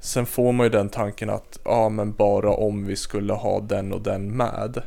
Sen 0.01 0.27
får 0.27 0.53
man 0.53 0.67
ju 0.67 0.71
den 0.71 0.89
tanken 0.89 1.31
att 1.31 1.59
ja 1.65 1.89
men 1.89 2.13
bara 2.13 2.51
om 2.51 2.85
vi 2.85 2.97
skulle 2.97 3.33
ha 3.33 3.61
den 3.61 3.93
och 3.93 4.03
den 4.03 4.37
med 4.37 4.83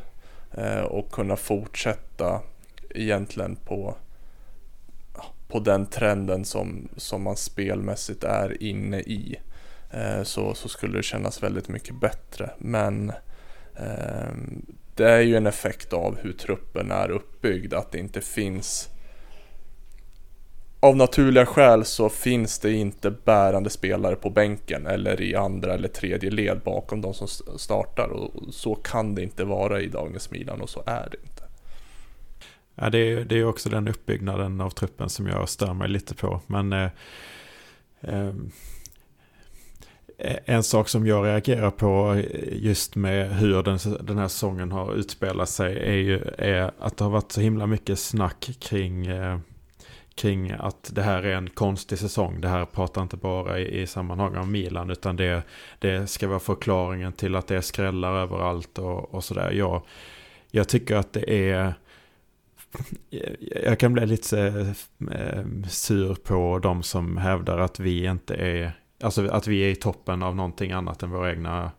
Eh, 0.52 0.80
och 0.80 1.12
kunna 1.12 1.36
fortsätta 1.36 2.40
egentligen 2.90 3.56
på 3.56 3.96
på 5.48 5.58
den 5.58 5.86
trenden 5.86 6.44
som, 6.44 6.88
som 6.96 7.22
man 7.22 7.36
spelmässigt 7.36 8.24
är 8.24 8.62
inne 8.62 9.00
i 9.00 9.36
eh, 9.90 10.22
så, 10.22 10.54
så 10.54 10.68
skulle 10.68 10.98
det 10.98 11.02
kännas 11.02 11.42
väldigt 11.42 11.68
mycket 11.68 12.00
bättre. 12.00 12.50
Men 12.58 13.12
ehm, 13.76 14.66
det 14.94 15.10
är 15.10 15.20
ju 15.20 15.36
en 15.36 15.46
effekt 15.46 15.92
av 15.92 16.18
hur 16.18 16.32
truppen 16.32 16.90
är 16.90 17.10
uppbyggd, 17.10 17.74
att 17.74 17.92
det 17.92 17.98
inte 17.98 18.20
finns 18.20 18.88
av 20.80 20.96
naturliga 20.96 21.46
skäl 21.46 21.84
så 21.84 22.08
finns 22.08 22.58
det 22.58 22.72
inte 22.72 23.10
bärande 23.10 23.70
spelare 23.70 24.16
på 24.16 24.30
bänken 24.30 24.86
eller 24.86 25.20
i 25.20 25.34
andra 25.34 25.74
eller 25.74 25.88
tredje 25.88 26.30
led 26.30 26.60
bakom 26.64 27.00
de 27.00 27.14
som 27.14 27.28
startar 27.58 28.08
och 28.08 28.54
så 28.54 28.74
kan 28.74 29.14
det 29.14 29.22
inte 29.22 29.44
vara 29.44 29.80
i 29.80 29.86
dagens 29.86 30.30
Milan 30.30 30.60
och 30.60 30.70
så 30.70 30.82
är 30.86 31.08
det 31.10 31.16
inte. 31.22 31.42
Ja, 32.74 32.90
det, 32.90 32.98
är, 32.98 33.24
det 33.24 33.38
är 33.38 33.44
också 33.44 33.68
den 33.68 33.88
uppbyggnaden 33.88 34.60
av 34.60 34.70
truppen 34.70 35.08
som 35.08 35.26
jag 35.26 35.48
stör 35.48 35.74
mig 35.74 35.88
lite 35.88 36.14
på. 36.14 36.40
Men 36.46 36.72
eh, 36.72 36.90
eh, 38.00 38.34
en 40.44 40.62
sak 40.62 40.88
som 40.88 41.06
jag 41.06 41.26
reagerar 41.26 41.70
på 41.70 42.22
just 42.52 42.96
med 42.96 43.36
hur 43.36 43.62
den, 43.62 43.78
den 44.00 44.18
här 44.18 44.28
säsongen 44.28 44.72
har 44.72 44.94
utspelat 44.94 45.48
sig 45.48 45.76
är 45.76 45.96
ju 45.96 46.20
är 46.38 46.70
att 46.78 46.96
det 46.96 47.04
har 47.04 47.10
varit 47.10 47.32
så 47.32 47.40
himla 47.40 47.66
mycket 47.66 47.98
snack 47.98 48.50
kring 48.60 49.06
eh, 49.06 49.38
kring 50.16 50.50
att 50.50 50.90
det 50.94 51.02
här 51.02 51.22
är 51.22 51.36
en 51.36 51.50
konstig 51.50 51.98
säsong. 51.98 52.40
Det 52.40 52.48
här 52.48 52.64
pratar 52.64 53.02
inte 53.02 53.16
bara 53.16 53.58
i, 53.58 53.80
i 53.80 53.86
sammanhang 53.86 54.36
om 54.36 54.52
Milan 54.52 54.90
utan 54.90 55.16
det, 55.16 55.42
det 55.78 56.06
ska 56.06 56.28
vara 56.28 56.38
förklaringen 56.38 57.12
till 57.12 57.36
att 57.36 57.46
det 57.46 57.56
är 57.56 57.60
skrällar 57.60 58.14
överallt 58.14 58.78
och, 58.78 59.14
och 59.14 59.24
sådär. 59.24 59.50
Jag, 59.50 59.82
jag 60.50 60.68
tycker 60.68 60.96
att 60.96 61.12
det 61.12 61.50
är 61.50 61.74
jag 63.64 63.78
kan 63.78 63.92
bli 63.92 64.06
lite 64.06 64.40
eh, 64.40 65.20
eh, 65.20 65.44
sur 65.68 66.14
på 66.14 66.58
de 66.58 66.82
som 66.82 67.16
hävdar 67.16 67.58
att 67.58 67.80
vi 67.80 68.04
inte 68.04 68.34
är, 68.34 68.72
alltså 69.02 69.28
att 69.28 69.46
vi 69.46 69.60
är 69.60 69.68
i 69.68 69.76
toppen 69.76 70.22
av 70.22 70.36
någonting 70.36 70.72
annat 70.72 71.02
än 71.02 71.10
våra 71.10 71.30
egna 71.30 71.70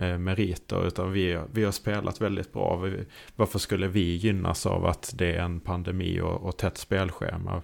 eh, 0.00 0.18
meriter. 0.18 0.86
Utan 0.86 1.12
vi, 1.12 1.40
vi 1.52 1.64
har 1.64 1.72
spelat 1.72 2.20
väldigt 2.20 2.52
bra. 2.52 2.86
Varför 3.36 3.58
skulle 3.58 3.88
vi 3.88 4.16
gynnas 4.16 4.66
av 4.66 4.86
att 4.86 5.12
det 5.14 5.32
är 5.32 5.42
en 5.42 5.60
pandemi 5.60 6.20
och, 6.20 6.42
och 6.42 6.56
tätt 6.56 6.78
spelschema? 6.78 7.62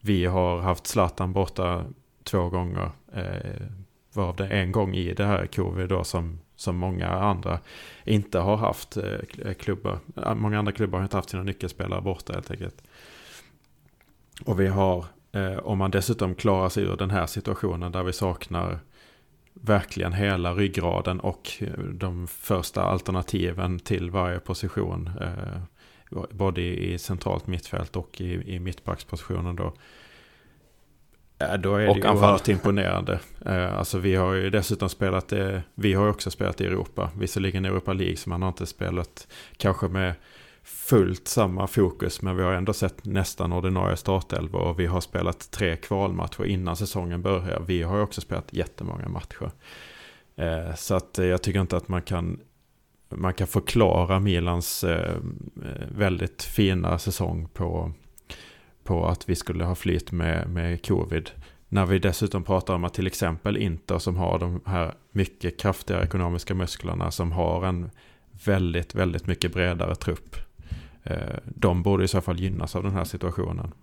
Vi 0.00 0.24
har 0.24 0.60
haft 0.60 0.86
Zlatan 0.86 1.32
borta 1.32 1.84
två 2.24 2.48
gånger. 2.48 2.90
Eh, 3.12 3.66
varav 4.12 4.36
det 4.36 4.46
en 4.46 4.72
gång 4.72 4.94
i 4.94 5.14
det 5.14 5.24
här 5.24 5.46
covid 5.46 5.88
då 5.88 6.04
som 6.04 6.38
som 6.60 6.76
många 6.76 7.08
andra 7.08 7.58
inte 8.04 8.38
har 8.38 8.56
haft 8.56 8.96
eh, 8.96 9.52
klubbar. 9.58 9.98
Eh, 10.16 10.34
många 10.34 10.58
andra 10.58 10.72
klubbar 10.72 10.98
har 10.98 11.04
inte 11.04 11.16
haft 11.16 11.30
sina 11.30 11.42
nyckelspelare 11.42 12.00
borta 12.00 12.32
helt 12.32 12.50
enkelt. 12.50 12.82
Och 14.44 14.60
vi 14.60 14.66
har, 14.66 15.04
eh, 15.32 15.56
om 15.56 15.78
man 15.78 15.90
dessutom 15.90 16.34
klarar 16.34 16.68
sig 16.68 16.84
ur 16.84 16.96
den 16.96 17.10
här 17.10 17.26
situationen 17.26 17.92
där 17.92 18.02
vi 18.02 18.12
saknar 18.12 18.78
verkligen 19.60 20.12
hela 20.12 20.54
ryggraden 20.54 21.20
och 21.20 21.62
de 21.92 22.26
första 22.26 22.82
alternativen 22.82 23.78
till 23.78 24.10
varje 24.10 24.38
position. 24.38 25.10
Eh, 25.20 25.60
både 26.30 26.60
i 26.60 26.98
centralt 26.98 27.46
mittfält 27.46 27.96
och 27.96 28.20
i, 28.20 28.54
i 28.54 28.58
mittbackspositionen 28.58 29.56
då. 29.56 29.72
Ja, 31.38 31.56
då 31.56 31.76
är 31.76 31.88
och 31.88 31.94
det 31.96 32.00
ju 32.00 32.08
oerhört 32.08 32.48
imponerande. 32.48 33.20
Eh, 33.46 33.78
alltså 33.78 33.98
vi 33.98 34.14
har 34.14 34.34
ju 34.34 34.50
dessutom 34.50 34.88
spelat, 34.88 35.32
vi 35.74 35.94
har 35.94 36.08
också 36.08 36.30
spelat 36.30 36.60
i 36.60 36.66
Europa. 36.66 37.10
Visserligen 37.16 37.64
Europa 37.64 37.92
League 37.92 38.16
som 38.16 38.30
man 38.30 38.42
har 38.42 38.48
inte 38.48 38.66
spelat 38.66 39.28
kanske 39.56 39.88
med 39.88 40.14
fullt 40.70 41.28
samma 41.28 41.66
fokus. 41.66 42.22
Men 42.22 42.36
vi 42.36 42.42
har 42.42 42.52
ändå 42.52 42.72
sett 42.72 43.04
nästan 43.04 43.52
ordinarie 43.52 43.96
startelva 43.96 44.58
och 44.58 44.80
vi 44.80 44.86
har 44.86 45.00
spelat 45.00 45.50
tre 45.50 45.76
kvalmatcher 45.76 46.44
innan 46.44 46.76
säsongen 46.76 47.22
börjar. 47.22 47.62
Vi 47.66 47.82
har 47.82 48.00
också 48.00 48.20
spelat 48.20 48.52
jättemånga 48.52 49.08
matcher. 49.08 49.50
Eh, 50.36 50.74
så 50.74 50.94
att 50.94 51.18
jag 51.18 51.42
tycker 51.42 51.60
inte 51.60 51.76
att 51.76 51.88
man 51.88 52.02
kan 52.02 52.40
man 53.14 53.34
kan 53.34 53.46
förklara 53.46 54.20
Milans 54.20 54.84
eh, 54.84 55.14
eh, 55.64 55.86
väldigt 55.88 56.42
fina 56.42 56.98
säsong 56.98 57.48
på 57.48 57.92
på 58.84 59.06
att 59.06 59.28
vi 59.28 59.34
skulle 59.34 59.64
ha 59.64 59.74
flytt 59.74 60.12
med, 60.12 60.50
med 60.50 60.86
covid. 60.86 61.30
När 61.68 61.86
vi 61.86 61.98
dessutom 61.98 62.44
pratar 62.44 62.74
om 62.74 62.84
att 62.84 62.94
till 62.94 63.06
exempel 63.06 63.56
Inter 63.56 63.98
som 63.98 64.16
har 64.16 64.38
de 64.38 64.60
här 64.66 64.94
mycket 65.12 65.60
kraftiga 65.60 66.02
ekonomiska 66.02 66.54
musklerna 66.54 67.10
som 67.10 67.32
har 67.32 67.66
en 67.66 67.90
väldigt, 68.44 68.94
väldigt 68.94 69.26
mycket 69.26 69.52
bredare 69.52 69.94
trupp. 69.94 70.36
Eh, 71.04 71.36
de 71.44 71.82
borde 71.82 72.04
i 72.04 72.08
så 72.08 72.20
fall 72.20 72.40
gynnas 72.40 72.76
av 72.76 72.82
den 72.82 72.92
här 72.92 73.04
situationen. 73.04 73.74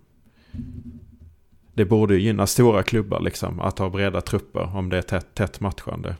Det 1.74 1.84
borde 1.84 2.16
gynna 2.16 2.46
stora 2.46 2.82
klubbar 2.82 3.20
liksom, 3.20 3.60
att 3.60 3.78
ha 3.78 3.88
breda 3.88 4.20
trupper 4.20 4.76
om 4.76 4.88
det 4.88 4.98
är 4.98 5.02
tätt, 5.02 5.34
tätt 5.34 5.60
matchande. 5.60 6.16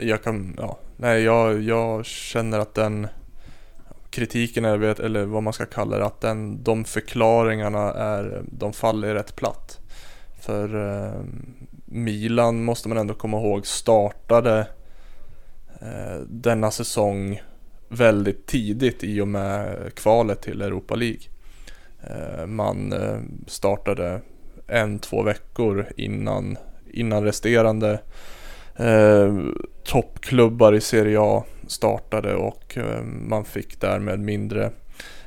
Jag 0.00 0.22
kan, 0.22 0.54
ja, 0.58 0.78
nej 0.96 1.22
jag, 1.22 1.62
jag 1.62 2.06
känner 2.06 2.58
att 2.58 2.74
den 2.74 3.08
kritiken 4.10 4.64
är, 4.64 5.00
eller 5.00 5.24
vad 5.24 5.42
man 5.42 5.52
ska 5.52 5.66
kalla 5.66 5.98
det, 5.98 6.04
att 6.04 6.20
den, 6.20 6.62
de 6.62 6.84
förklaringarna 6.84 7.92
är, 7.92 8.42
de 8.50 8.72
faller 8.72 9.14
rätt 9.14 9.36
platt. 9.36 9.80
För 10.40 10.88
eh, 10.88 11.20
Milan 11.84 12.64
måste 12.64 12.88
man 12.88 12.98
ändå 12.98 13.14
komma 13.14 13.40
ihåg 13.40 13.66
startade 13.66 14.66
eh, 15.80 16.20
denna 16.28 16.70
säsong 16.70 17.40
väldigt 17.92 18.46
tidigt 18.46 19.04
i 19.04 19.20
och 19.20 19.28
med 19.28 19.76
kvalet 19.94 20.42
till 20.42 20.62
Europa 20.62 20.94
League. 20.94 21.22
Eh, 22.02 22.46
man 22.46 22.92
eh, 22.92 23.20
startade 23.46 24.20
en, 24.66 24.98
två 24.98 25.22
veckor 25.22 25.86
innan, 25.96 26.56
innan 26.92 27.24
resterande 27.24 28.00
eh, 28.76 29.38
toppklubbar 29.84 30.72
i 30.72 30.80
Serie 30.80 31.18
A 31.20 31.44
startade 31.66 32.34
och 32.34 32.78
eh, 32.78 33.02
man 33.04 33.44
fick 33.44 33.80
därmed 33.80 34.20
mindre, 34.20 34.70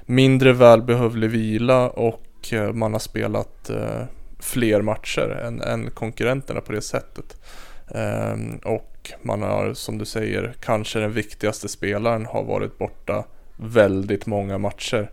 mindre 0.05 0.53
välbehövlig 0.53 1.29
vila 1.29 1.89
och 1.89 2.53
eh, 2.53 2.73
man 2.73 2.93
har 2.93 2.99
spelat 2.99 3.69
eh, 3.69 4.03
fler 4.39 4.81
matcher 4.81 5.29
än, 5.29 5.61
än 5.61 5.91
konkurrenterna 5.91 6.61
på 6.61 6.71
det 6.71 6.81
sättet. 6.81 7.41
Eh, 7.87 8.35
och 8.63 8.94
och 9.19 9.25
man 9.25 9.41
har, 9.41 9.73
som 9.73 9.97
du 9.97 10.05
säger, 10.05 10.53
kanske 10.59 10.99
den 10.99 11.11
viktigaste 11.11 11.67
spelaren 11.67 12.25
har 12.25 12.43
varit 12.43 12.77
borta 12.77 13.25
väldigt 13.55 14.25
många 14.25 14.57
matcher. 14.57 15.11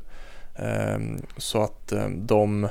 Ehm, 0.56 1.22
så 1.36 1.62
att 1.62 1.92
ehm, 1.92 2.26
de 2.26 2.68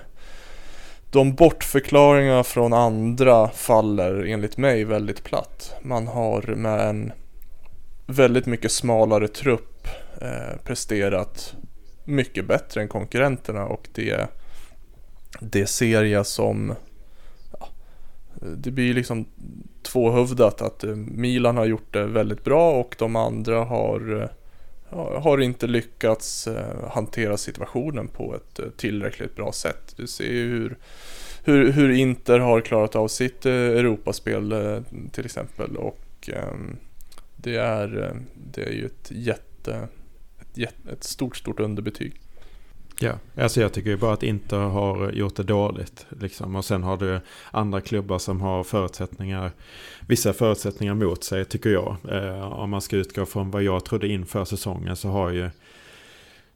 de 1.12 1.36
bortförklaringarna 1.36 2.44
från 2.44 2.74
andra 2.74 3.50
faller 3.50 4.26
enligt 4.26 4.58
mig 4.58 4.84
väldigt 4.84 5.24
platt. 5.24 5.74
Man 5.82 6.08
har 6.08 6.42
med 6.42 6.90
en 6.90 7.12
väldigt 8.06 8.46
mycket 8.46 8.72
smalare 8.72 9.28
trupp 9.28 9.88
eh, 10.22 10.58
presterat 10.64 11.56
mycket 12.06 12.48
bättre 12.48 12.82
än 12.82 12.88
konkurrenterna 12.88 13.66
och 13.66 13.88
det, 13.94 14.28
det 15.40 15.66
ser 15.66 16.04
jag 16.04 16.26
som 16.26 16.76
det 18.42 18.72
blir 18.72 18.94
liksom 18.94 19.26
tvåhövdat 19.82 20.62
att 20.62 20.84
eh, 20.84 20.96
Milan 20.96 21.58
har 21.58 21.66
gjort 21.66 21.94
det 21.94 22.06
väldigt 22.06 22.44
bra 22.44 22.72
och 22.72 22.96
de 23.00 23.16
andra 23.16 23.64
har 23.64 24.22
eh, 24.22 24.30
har 25.22 25.42
inte 25.42 25.68
lyckats 25.68 26.48
eh, 26.48 26.90
hantera 26.90 27.38
situationen 27.38 28.08
på 28.08 28.36
ett 28.36 28.78
tillräckligt 28.78 29.36
bra 29.36 29.52
sätt. 29.52 29.94
Du 29.96 30.08
ser 30.08 30.34
ju 30.34 30.50
hur, 30.50 30.78
hur, 31.44 31.72
hur 31.72 31.90
Inter 31.92 32.40
har 32.40 32.62
klarat 32.62 32.96
av 32.96 33.08
sitt 33.08 33.46
Europaspel 33.46 34.54
till 35.12 35.26
exempel 35.26 35.78
och 35.78 36.30
ehm, 36.34 36.78
det 37.36 37.56
är, 37.56 38.16
det 38.54 38.64
är 38.64 38.72
ju 38.72 38.86
ett 38.86 39.12
jätte, 39.12 39.88
ett, 40.42 40.58
jätte, 40.58 40.92
ett 40.92 41.04
stort, 41.04 41.38
stort 41.38 41.60
underbetyg. 41.60 42.22
Ja, 43.04 43.14
alltså 43.38 43.62
jag 43.62 43.74
tycker 43.74 43.90
ju 43.90 43.98
bara 43.98 44.14
att 44.14 44.24
inte 44.24 44.56
har 44.56 45.12
gjort 45.12 45.36
det 45.36 45.44
dåligt. 45.44 46.06
Liksom. 46.10 46.56
Och 46.56 46.66
sen 46.66 46.84
har 46.84 46.98
du 46.98 47.20
andra 47.52 47.82
klubbar 47.82 48.20
som 48.20 48.42
har 48.42 48.64
förutsättningar, 48.64 49.52
vissa 50.08 50.34
förutsättningar 50.34 50.94
mot 50.94 51.24
sig 51.24 51.46
tycker 51.46 51.70
jag. 51.70 51.98
Eh, 52.10 52.54
om 52.54 52.70
man 52.70 52.82
ska 52.82 52.96
utgå 52.96 53.26
från 53.26 53.52
vad 53.52 53.64
jag 53.64 53.86
trodde 53.86 54.08
inför 54.08 54.46
säsongen 54.46 54.96
så 54.96 55.10
har 55.10 55.30
ju 55.30 55.50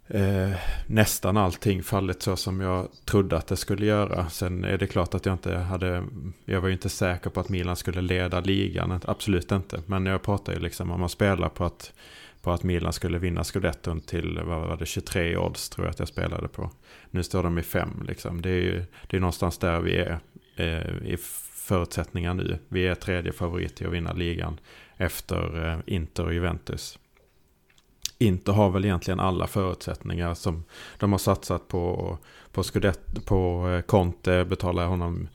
eh, 0.08 0.52
nästan 0.88 1.38
allting 1.38 1.84
fallit 1.84 2.22
så 2.22 2.36
som 2.36 2.62
jag 2.62 2.88
trodde 3.06 3.38
att 3.38 3.48
det 3.48 3.58
skulle 3.58 3.86
göra. 3.86 4.30
Sen 4.30 4.64
är 4.64 4.78
det 4.78 4.88
klart 4.88 5.14
att 5.14 5.26
jag 5.26 5.34
inte 5.34 5.58
hade, 5.58 6.04
jag 6.46 6.62
var 6.62 6.68
ju 6.68 6.74
inte 6.74 6.90
säker 6.90 7.30
på 7.30 7.40
att 7.40 7.50
Milan 7.50 7.76
skulle 7.76 8.02
leda 8.02 8.40
ligan, 8.40 9.00
absolut 9.06 9.52
inte. 9.52 9.82
Men 9.86 10.06
jag 10.06 10.22
pratar 10.22 10.54
ju 10.54 10.60
liksom 10.60 10.92
om 10.92 11.00
man 11.00 11.10
spelar 11.10 11.50
på 11.50 11.66
att, 11.66 11.94
på 12.46 12.52
att 12.52 12.64
Milan 12.64 12.94
skulle 12.94 13.20
vinna 13.20 13.44
scudetton 13.44 14.02
till, 14.02 14.40
vad 14.44 14.68
var 14.68 14.78
det, 14.78 14.86
23 14.86 15.38
odds 15.38 15.70
tror 15.70 15.86
jag 15.86 15.92
att 15.92 16.00
jag 16.00 16.08
spelade 16.08 16.48
på. 16.48 16.72
Nu 17.12 17.24
står 17.24 17.44
de 17.44 17.58
i 17.58 17.62
5 17.62 18.06
liksom. 18.08 18.42
Det 18.42 18.50
är 18.50 18.62
ju 18.62 18.84
det 19.08 19.18
är 19.18 19.22
någonstans 19.22 19.58
där 19.58 19.80
vi 19.80 19.96
är 19.96 20.20
eh, 20.56 21.08
i 21.08 21.18
förutsättningar 21.54 22.34
nu. 22.34 22.60
Vi 22.68 22.88
är 22.88 22.96
tredje 22.96 23.32
favorit 23.32 23.82
i 23.82 23.86
att 23.86 23.94
vinna 23.94 24.14
ligan 24.14 24.60
efter 24.98 25.72
eh, 25.72 25.80
Inter 25.86 26.26
och 26.26 26.34
Juventus. 26.34 27.00
Inter 28.18 28.54
har 28.54 28.70
väl 28.70 28.86
egentligen 28.86 29.20
alla 29.20 29.48
förutsättningar 29.48 30.34
som 30.34 30.64
de 31.00 31.12
har 31.12 31.20
satsat 31.20 31.68
på. 31.68 32.18
På, 32.52 32.64
Scudett, 32.64 33.26
på 33.26 33.70
eh, 33.70 33.82
Conte 33.82 34.46
betalar 34.46 34.88
honom 34.88 35.28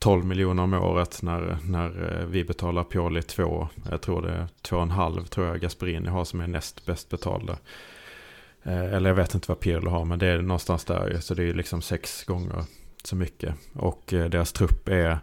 12 0.00 0.24
miljoner 0.24 0.62
om 0.62 0.74
året 0.74 1.22
när, 1.22 1.58
när 1.64 2.20
eh, 2.20 2.26
vi 2.26 2.44
betalar 2.44 2.84
Pioli 2.84 3.22
2. 3.22 3.68
Jag 3.90 4.00
tror 4.00 4.22
det 4.22 4.32
är 4.32 4.46
2,5 4.62 5.24
tror 5.26 5.46
jag 5.46 5.60
Gasperini 5.60 6.08
har 6.08 6.24
som 6.24 6.40
är 6.40 6.46
näst 6.46 6.86
bäst 6.86 7.08
betalda. 7.08 7.58
Eh, 8.62 8.94
eller 8.94 9.10
jag 9.10 9.14
vet 9.14 9.34
inte 9.34 9.48
vad 9.48 9.60
Pirlo 9.60 9.90
har 9.90 10.04
men 10.04 10.18
det 10.18 10.26
är 10.26 10.42
någonstans 10.42 10.84
där 10.84 11.20
så 11.20 11.34
det 11.34 11.44
är 11.44 11.54
liksom 11.54 11.82
sex 11.82 12.24
gånger 12.24 12.64
så 13.04 13.16
mycket. 13.16 13.54
Och 13.72 14.12
eh, 14.12 14.30
deras 14.30 14.52
trupp 14.52 14.88
är 14.88 15.18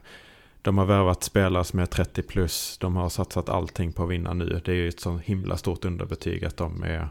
de 0.62 0.78
har 0.78 0.86
värvat 0.86 1.24
spelare 1.24 1.64
som 1.64 1.80
är 1.80 1.86
30 1.86 2.22
plus. 2.22 2.78
De 2.78 2.96
har 2.96 3.10
satsat 3.10 3.50
allting 3.50 3.94
på 3.94 4.04
att 4.04 4.10
vinna 4.10 4.34
nu. 4.34 4.62
Det 4.66 4.72
är 4.72 4.76
ju 4.76 4.88
ett 4.88 5.00
så 5.00 5.18
himla 5.18 5.58
stort 5.58 5.86
underbetyg 5.86 6.46
att 6.46 6.58
de 6.58 6.84
är 6.84 7.10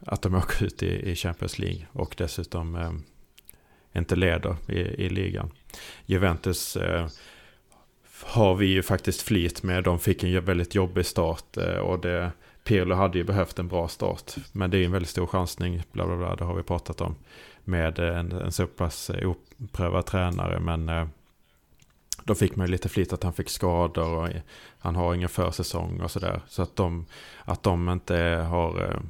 att 0.00 0.22
de 0.22 0.34
åker 0.34 0.64
ut 0.64 0.82
i, 0.82 1.14
Champions 1.14 1.58
League 1.58 1.86
och 1.92 2.14
dessutom 2.18 3.02
inte 3.94 4.16
leder 4.16 4.56
i, 4.68 4.78
i 4.78 5.08
ligan. 5.08 5.50
Juventus 6.06 6.76
eh, 6.76 7.06
har 8.22 8.54
vi 8.54 8.66
ju 8.66 8.82
faktiskt 8.82 9.22
flit 9.22 9.62
med. 9.62 9.84
De 9.84 9.98
fick 9.98 10.22
en 10.22 10.44
väldigt 10.44 10.74
jobbig 10.74 11.06
start 11.06 11.56
eh, 11.56 11.76
och 11.76 12.00
det, 12.00 12.32
Pirlo 12.64 12.94
hade 12.94 13.18
ju 13.18 13.24
behövt 13.24 13.58
en 13.58 13.68
bra 13.68 13.88
start. 13.88 14.34
Men 14.52 14.70
det 14.70 14.78
är 14.78 14.84
en 14.84 14.92
väldigt 14.92 15.10
stor 15.10 15.26
chansning, 15.26 15.82
bla 15.92 16.06
bla 16.06 16.16
bla, 16.16 16.36
det 16.36 16.44
har 16.44 16.54
vi 16.54 16.62
pratat 16.62 17.00
om. 17.00 17.14
Med 17.64 17.98
eh, 17.98 18.18
en, 18.18 18.32
en 18.32 18.52
så 18.52 18.66
pass 18.66 19.10
eh, 19.10 19.30
oprövad 19.30 20.06
tränare. 20.06 20.60
Men 20.60 20.88
eh, 20.88 21.06
då 22.24 22.34
fick 22.34 22.56
man 22.56 22.66
ju 22.66 22.70
lite 22.70 22.88
flit 22.88 23.12
att 23.12 23.22
han 23.22 23.32
fick 23.32 23.48
skador 23.48 24.08
och 24.08 24.28
han 24.78 24.96
har 24.96 25.14
ingen 25.14 25.28
försäsong 25.28 26.00
och 26.00 26.10
sådär. 26.10 26.40
Så 26.48 26.62
att 26.62 26.76
de, 26.76 27.06
att 27.44 27.62
de 27.62 27.88
inte 27.88 28.16
har, 28.50 28.82
eh, 28.82 29.00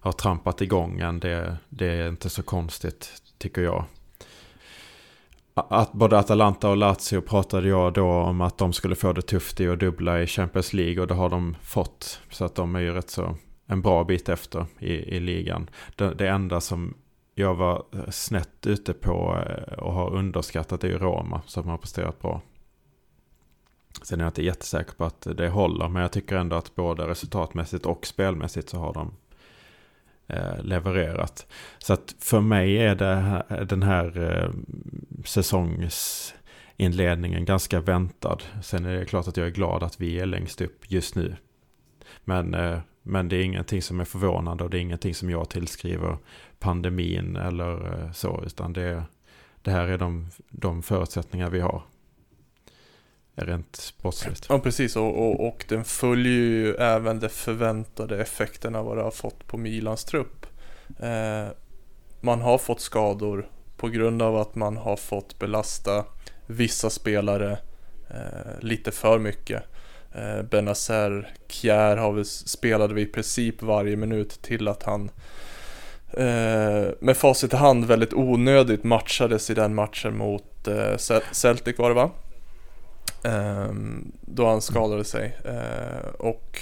har 0.00 0.12
trampat 0.12 0.60
igång 0.60 1.00
än, 1.00 1.20
det, 1.20 1.56
det 1.68 1.86
är 1.86 2.08
inte 2.08 2.30
så 2.30 2.42
konstigt 2.42 3.22
tycker 3.38 3.62
jag. 3.62 3.84
Att 5.54 5.92
både 5.92 6.18
Atalanta 6.18 6.70
och 6.70 6.76
Lazio 6.76 7.20
pratade 7.20 7.68
jag 7.68 7.92
då 7.92 8.06
om 8.06 8.40
att 8.40 8.58
de 8.58 8.72
skulle 8.72 8.94
få 8.94 9.12
det 9.12 9.22
tufft 9.22 9.60
i 9.60 9.68
att 9.68 9.80
dubbla 9.80 10.22
i 10.22 10.26
Champions 10.26 10.72
League 10.72 11.00
och 11.00 11.06
det 11.06 11.14
har 11.14 11.30
de 11.30 11.56
fått. 11.62 12.20
Så 12.30 12.44
att 12.44 12.54
de 12.54 12.76
är 12.76 12.80
ju 12.80 12.92
rätt 12.92 13.10
så 13.10 13.36
en 13.66 13.82
bra 13.82 14.04
bit 14.04 14.28
efter 14.28 14.66
i, 14.78 14.92
i 14.92 15.20
ligan. 15.20 15.70
Det, 15.96 16.14
det 16.14 16.28
enda 16.28 16.60
som 16.60 16.94
jag 17.34 17.54
var 17.54 17.84
snett 18.10 18.66
ute 18.66 18.92
på 18.92 19.44
eh, 19.46 19.78
och 19.78 19.92
har 19.92 20.14
underskattat 20.14 20.84
är 20.84 20.88
ju 20.88 20.98
Roma 20.98 21.42
som 21.46 21.68
har 21.68 21.78
presterat 21.78 22.20
bra. 22.20 22.42
Sen 24.02 24.20
är 24.20 24.24
jag 24.24 24.30
inte 24.30 24.44
jättesäker 24.44 24.92
på 24.92 25.04
att 25.04 25.26
det 25.36 25.48
håller, 25.48 25.88
men 25.88 26.02
jag 26.02 26.12
tycker 26.12 26.36
ändå 26.36 26.56
att 26.56 26.74
både 26.74 27.08
resultatmässigt 27.08 27.86
och 27.86 28.06
spelmässigt 28.06 28.68
så 28.68 28.78
har 28.78 28.94
de 28.94 29.12
Eh, 30.26 30.62
levererat. 30.62 31.46
Så 31.78 31.92
att 31.92 32.14
för 32.18 32.40
mig 32.40 32.78
är 32.78 32.94
det 32.94 33.14
här, 33.14 33.64
den 33.64 33.82
här 33.82 34.32
eh, 34.32 34.50
säsongsinledningen 35.24 37.44
ganska 37.44 37.80
väntad. 37.80 38.38
Sen 38.62 38.84
är 38.84 38.98
det 38.98 39.04
klart 39.04 39.28
att 39.28 39.36
jag 39.36 39.46
är 39.46 39.50
glad 39.50 39.82
att 39.82 40.00
vi 40.00 40.20
är 40.20 40.26
längst 40.26 40.60
upp 40.60 40.90
just 40.90 41.14
nu. 41.14 41.36
Men, 42.24 42.54
eh, 42.54 42.78
men 43.02 43.28
det 43.28 43.36
är 43.36 43.42
ingenting 43.42 43.82
som 43.82 44.00
är 44.00 44.04
förvånande 44.04 44.64
och 44.64 44.70
det 44.70 44.78
är 44.78 44.82
ingenting 44.82 45.14
som 45.14 45.30
jag 45.30 45.50
tillskriver 45.50 46.18
pandemin 46.58 47.36
eller 47.36 47.92
eh, 47.92 48.12
så, 48.12 48.42
utan 48.46 48.72
det, 48.72 49.02
det 49.62 49.70
här 49.70 49.88
är 49.88 49.98
de, 49.98 50.28
de 50.50 50.82
förutsättningar 50.82 51.50
vi 51.50 51.60
har 51.60 51.82
rent 53.34 53.76
sportsligt. 53.76 54.46
Ja 54.48 54.58
precis 54.58 54.96
och, 54.96 55.18
och, 55.18 55.46
och, 55.48 55.64
den 55.68 55.84
följer 55.84 56.32
ju 56.32 56.74
även 56.74 57.20
de 57.20 57.28
förväntade 57.28 58.22
effekterna 58.22 58.82
vad 58.82 58.96
det 58.96 59.02
har 59.02 59.10
fått 59.10 59.46
på 59.46 59.56
Milans 59.56 60.04
trupp. 60.04 60.46
Eh, 61.00 61.48
man 62.20 62.40
har 62.40 62.58
fått 62.58 62.80
skador 62.80 63.48
på 63.76 63.88
grund 63.88 64.22
av 64.22 64.36
att 64.36 64.54
man 64.54 64.76
har 64.76 64.96
fått 64.96 65.38
belasta 65.38 66.04
vissa 66.46 66.90
spelare 66.90 67.58
eh, 68.10 68.60
lite 68.60 68.90
för 68.92 69.18
mycket. 69.18 69.62
Eh, 70.14 70.42
Benazer, 70.42 71.34
Kjär 71.48 71.96
har 71.96 72.12
vi, 72.12 72.24
spelade 72.24 72.94
vi 72.94 73.02
i 73.02 73.06
princip 73.06 73.62
varje 73.62 73.96
minut 73.96 74.42
till 74.42 74.68
att 74.68 74.82
han 74.82 75.10
eh, 76.12 76.88
med 77.00 77.16
facit 77.16 77.52
i 77.52 77.56
hand 77.56 77.84
väldigt 77.84 78.12
onödigt 78.12 78.84
matchades 78.84 79.50
i 79.50 79.54
den 79.54 79.74
matchen 79.74 80.16
mot 80.16 80.68
eh, 80.68 80.96
Celtic 81.32 81.78
var 81.78 81.88
det 81.88 81.94
va? 81.94 82.10
Ehm, 83.24 84.12
då 84.20 84.46
han 84.46 84.62
skadade 84.62 85.04
sig. 85.04 85.36
Eh, 85.44 86.08
och 86.18 86.60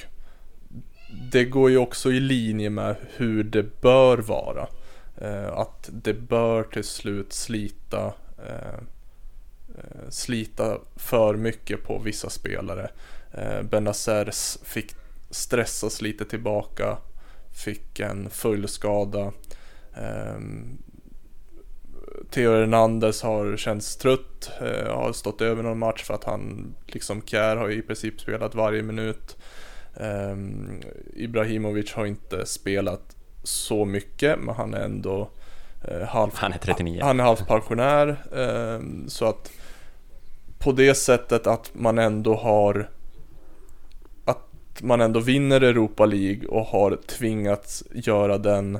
det 1.32 1.44
går 1.44 1.70
ju 1.70 1.78
också 1.78 2.12
i 2.12 2.20
linje 2.20 2.70
med 2.70 2.96
hur 3.16 3.44
det 3.44 3.80
bör 3.80 4.18
vara. 4.18 4.68
Eh, 5.16 5.52
att 5.52 5.90
det 5.92 6.14
bör 6.14 6.62
till 6.62 6.84
slut 6.84 7.32
slita 7.32 8.14
eh, 8.38 8.80
slita 10.08 10.78
för 10.96 11.36
mycket 11.36 11.84
på 11.84 11.98
vissa 11.98 12.30
spelare. 12.30 12.90
Benazer 13.62 14.30
fick 14.64 14.94
stressas 15.30 16.02
lite 16.02 16.24
tillbaka, 16.24 16.98
fick 17.64 18.00
en 18.00 18.30
fullskada. 18.30 19.32
Ehm, 19.94 20.78
Theo 22.30 22.52
Hernandez 22.52 23.22
har 23.22 23.56
känts 23.56 23.96
trött, 23.96 24.50
eh, 24.60 24.94
har 24.94 25.12
stått 25.12 25.40
över 25.40 25.62
någon 25.62 25.78
match 25.78 26.02
för 26.02 26.14
att 26.14 26.24
han, 26.24 26.74
liksom 26.86 27.22
Kjär 27.22 27.56
har 27.56 27.70
i 27.70 27.82
princip 27.82 28.20
spelat 28.20 28.54
varje 28.54 28.82
minut. 28.82 29.36
Eh, 29.94 30.36
Ibrahimovic 31.14 31.92
har 31.92 32.06
inte 32.06 32.46
spelat 32.46 33.16
så 33.42 33.84
mycket, 33.84 34.38
men 34.38 34.54
han 34.54 34.74
är 34.74 34.84
ändå 34.84 35.30
eh, 35.84 36.08
halv, 36.08 36.30
Han 36.34 36.52
är 36.52 36.58
39. 36.58 37.00
Han 37.02 37.20
är 37.20 37.24
halvt 37.24 37.46
pensionär, 37.46 38.16
ehm, 38.36 39.08
så 39.08 39.28
att 39.28 39.50
på 40.58 40.72
det 40.72 40.94
sättet 40.94 41.46
att 41.46 41.70
man 41.74 41.98
ändå 41.98 42.34
har 42.34 42.90
att 44.24 44.82
man 44.82 45.00
ändå 45.00 45.20
vinner 45.20 45.60
Europa 45.60 46.06
League 46.06 46.48
och 46.48 46.66
har 46.66 46.98
tvingats 47.06 47.84
göra 47.92 48.38
den, 48.38 48.78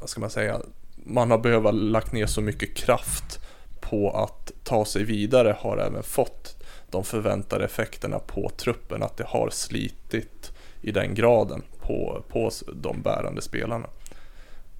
vad 0.00 0.08
ska 0.08 0.20
man 0.20 0.30
säga, 0.30 0.60
man 1.08 1.30
har 1.30 1.38
behövt 1.38 1.74
lagt 1.74 2.12
ner 2.12 2.26
så 2.26 2.40
mycket 2.40 2.74
kraft 2.74 3.40
på 3.80 4.10
att 4.10 4.52
ta 4.64 4.84
sig 4.84 5.04
vidare 5.04 5.56
har 5.58 5.78
även 5.78 6.02
fått 6.02 6.56
de 6.90 7.04
förväntade 7.04 7.64
effekterna 7.64 8.18
på 8.18 8.50
truppen. 8.56 9.02
Att 9.02 9.16
det 9.16 9.26
har 9.26 9.50
slitit 9.50 10.52
i 10.80 10.90
den 10.90 11.14
graden 11.14 11.62
på, 11.80 12.24
på 12.28 12.50
de 12.72 13.02
bärande 13.02 13.42
spelarna. 13.42 13.86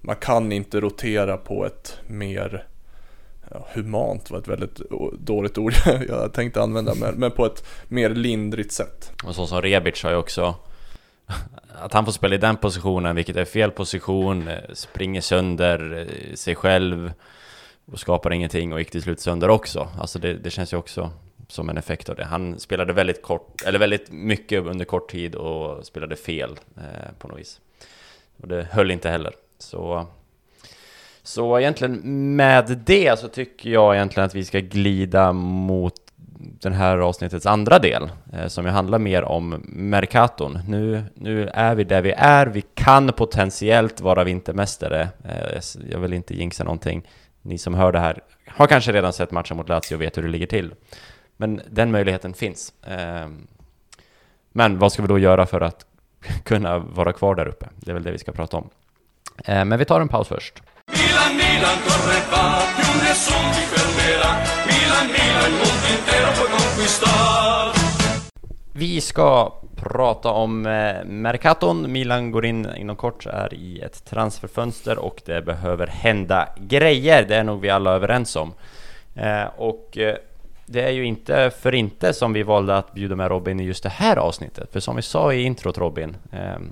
Man 0.01 0.15
kan 0.15 0.51
inte 0.51 0.79
rotera 0.79 1.37
på 1.37 1.65
ett 1.65 1.97
mer 2.07 2.67
ja, 3.51 3.67
humant 3.73 4.31
var 4.31 4.39
ett 4.39 4.47
väldigt 4.47 4.81
dåligt 5.19 5.57
ord 5.57 5.73
jag 6.07 6.33
tänkte 6.33 6.61
använda, 6.61 6.95
men, 6.95 7.15
men 7.15 7.31
på 7.31 7.45
ett 7.45 7.63
mer 7.87 8.09
lindrigt 8.09 8.71
sätt. 8.71 9.11
Och 9.23 9.35
så 9.35 9.47
som 9.47 9.61
Rebic 9.61 10.03
har 10.03 10.11
ju 10.11 10.17
också 10.17 10.55
att 11.75 11.93
han 11.93 12.05
får 12.05 12.11
spela 12.11 12.35
i 12.35 12.37
den 12.37 12.57
positionen, 12.57 13.15
vilket 13.15 13.35
är 13.35 13.45
fel 13.45 13.71
position, 13.71 14.47
eh, 14.47 14.57
springer 14.73 15.21
sönder 15.21 16.07
eh, 16.07 16.35
sig 16.35 16.55
själv 16.55 17.13
och 17.85 17.99
skapar 17.99 18.33
ingenting 18.33 18.73
och 18.73 18.79
gick 18.79 18.91
till 18.91 19.01
slut 19.01 19.19
sönder 19.19 19.49
också. 19.49 19.87
Alltså 19.99 20.19
det, 20.19 20.33
det 20.33 20.49
känns 20.49 20.73
ju 20.73 20.77
också 20.77 21.11
som 21.47 21.69
en 21.69 21.77
effekt 21.77 22.09
av 22.09 22.15
det. 22.15 22.25
Han 22.25 22.59
spelade 22.59 22.93
väldigt 22.93 23.21
kort, 23.21 23.61
eller 23.65 23.79
väldigt 23.79 24.11
mycket 24.11 24.65
under 24.65 24.85
kort 24.85 25.11
tid 25.11 25.35
och 25.35 25.85
spelade 25.85 26.15
fel 26.15 26.59
eh, 26.77 27.11
på 27.19 27.27
något 27.27 27.39
vis. 27.39 27.61
Och 28.41 28.47
det 28.47 28.67
höll 28.71 28.91
inte 28.91 29.09
heller. 29.09 29.33
Så, 29.57 30.07
så 31.23 31.59
egentligen 31.59 32.01
med 32.35 32.81
det 32.85 33.19
så 33.19 33.27
tycker 33.27 33.69
jag 33.69 33.95
egentligen 33.95 34.25
att 34.25 34.35
vi 34.35 34.45
ska 34.45 34.59
glida 34.59 35.33
mot 35.33 36.08
den 36.39 36.73
här 36.73 36.97
avsnittets 36.97 37.45
andra 37.45 37.79
del, 37.79 38.11
eh, 38.33 38.47
som 38.47 38.65
ju 38.65 38.71
handlar 38.71 38.99
mer 38.99 39.23
om 39.23 39.63
Mercaton. 39.65 40.59
Nu, 40.67 41.03
nu 41.13 41.47
är 41.47 41.75
vi 41.75 41.83
där 41.83 42.01
vi 42.01 42.11
är, 42.11 42.47
vi 42.47 42.61
kan 42.73 43.13
potentiellt 43.13 44.01
vara 44.01 44.23
vintermästare. 44.23 45.09
Eh, 45.23 45.61
jag 45.91 45.99
vill 45.99 46.13
inte 46.13 46.35
jinxa 46.35 46.63
någonting. 46.63 47.07
Ni 47.41 47.57
som 47.57 47.73
hör 47.73 47.91
det 47.91 47.99
här 47.99 48.21
har 48.47 48.67
kanske 48.67 48.91
redan 48.91 49.13
sett 49.13 49.31
matchen 49.31 49.57
mot 49.57 49.69
Lazio 49.69 49.95
och 49.95 50.01
vet 50.01 50.17
hur 50.17 50.23
det 50.23 50.29
ligger 50.29 50.47
till. 50.47 50.73
Men 51.37 51.61
den 51.69 51.91
möjligheten 51.91 52.33
finns. 52.33 52.73
Eh, 52.87 53.27
men 54.51 54.79
vad 54.79 54.91
ska 54.91 55.01
vi 55.01 55.07
då 55.07 55.19
göra 55.19 55.45
för 55.45 55.61
att 55.61 55.85
kunna 56.43 56.79
vara 56.79 57.13
kvar 57.13 57.35
där 57.35 57.47
uppe? 57.47 57.67
Det 57.75 57.91
är 57.91 57.93
väl 57.93 58.03
det 58.03 58.11
vi 58.11 58.17
ska 58.17 58.31
prata 58.31 58.57
om. 58.57 58.69
Eh, 59.45 59.65
men 59.65 59.79
vi 59.79 59.85
tar 59.85 60.01
en 60.01 60.07
paus 60.07 60.27
först. 60.27 60.61
Milan, 60.87 61.37
Milan, 61.37 61.77
Vi 68.73 69.01
ska 69.01 69.53
prata 69.75 70.29
om 70.29 70.65
eh, 70.65 71.05
Mercaton. 71.05 71.91
Milan 71.91 72.31
går 72.31 72.45
in 72.45 72.67
inom 72.77 72.95
kort, 72.95 73.25
är 73.25 73.53
i 73.53 73.79
ett 73.79 74.05
transferfönster 74.05 74.97
och 74.97 75.21
det 75.25 75.41
behöver 75.41 75.87
hända 75.87 76.49
grejer. 76.57 77.25
Det 77.27 77.35
är 77.35 77.43
nog 77.43 77.61
vi 77.61 77.69
alla 77.69 77.91
överens 77.91 78.35
om. 78.35 78.53
Eh, 79.15 79.45
och 79.57 79.97
eh, 79.97 80.15
det 80.65 80.81
är 80.81 80.91
ju 80.91 81.05
inte 81.05 81.51
för 81.59 81.75
inte 81.75 82.13
som 82.13 82.33
vi 82.33 82.43
valde 82.43 82.77
att 82.77 82.93
bjuda 82.93 83.15
med 83.15 83.27
Robin 83.27 83.59
i 83.59 83.63
just 83.63 83.83
det 83.83 83.89
här 83.89 84.17
avsnittet. 84.17 84.71
För 84.71 84.79
som 84.79 84.95
vi 84.95 85.01
sa 85.01 85.33
i 85.33 85.43
introt 85.43 85.77
Robin, 85.77 86.17
ehm, 86.31 86.71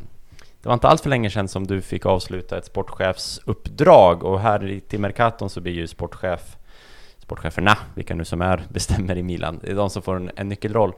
det 0.62 0.70
var 0.70 0.74
inte 0.74 0.88
allt 0.88 1.02
för 1.02 1.10
länge 1.10 1.30
sedan 1.30 1.48
som 1.48 1.68
du 1.68 1.82
fick 1.82 2.06
avsluta 2.06 2.58
ett 2.58 2.66
sportchefsuppdrag 2.66 4.24
och 4.24 4.40
här 4.40 4.80
till 4.88 5.00
Mercaton 5.00 5.50
så 5.50 5.62
blir 5.62 5.74
ju 5.74 5.88
sportchef 5.88 6.58
sportcheferna, 7.28 7.78
vilka 7.96 8.16
nu 8.16 8.26
som 8.26 8.42
är, 8.42 8.64
bestämmer 8.70 9.18
i 9.18 9.24
Milan. 9.24 9.60
Det 9.62 9.72
är 9.72 9.76
de 9.76 9.90
som 9.90 10.02
får 10.02 10.16
en, 10.16 10.32
en 10.36 10.50
nyckelroll. 10.50 10.94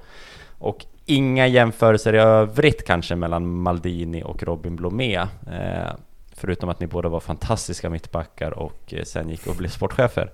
Och 0.58 0.86
inga 1.06 1.48
jämförelser 1.48 2.16
i 2.16 2.18
övrigt 2.18 2.86
kanske 2.86 3.16
mellan 3.16 3.62
Maldini 3.62 4.24
och 4.24 4.44
Robin 4.44 4.76
Blomé. 4.76 5.16
Eh, 5.16 5.94
förutom 6.36 6.70
att 6.70 6.80
ni 6.80 6.88
båda 6.88 7.10
var 7.10 7.20
fantastiska 7.20 7.90
mittbackar 7.90 8.52
och 8.52 8.94
eh, 8.94 9.04
sen 9.04 9.30
gick 9.30 9.48
och 9.48 9.56
blev 9.56 9.70
sportchefer. 9.70 10.32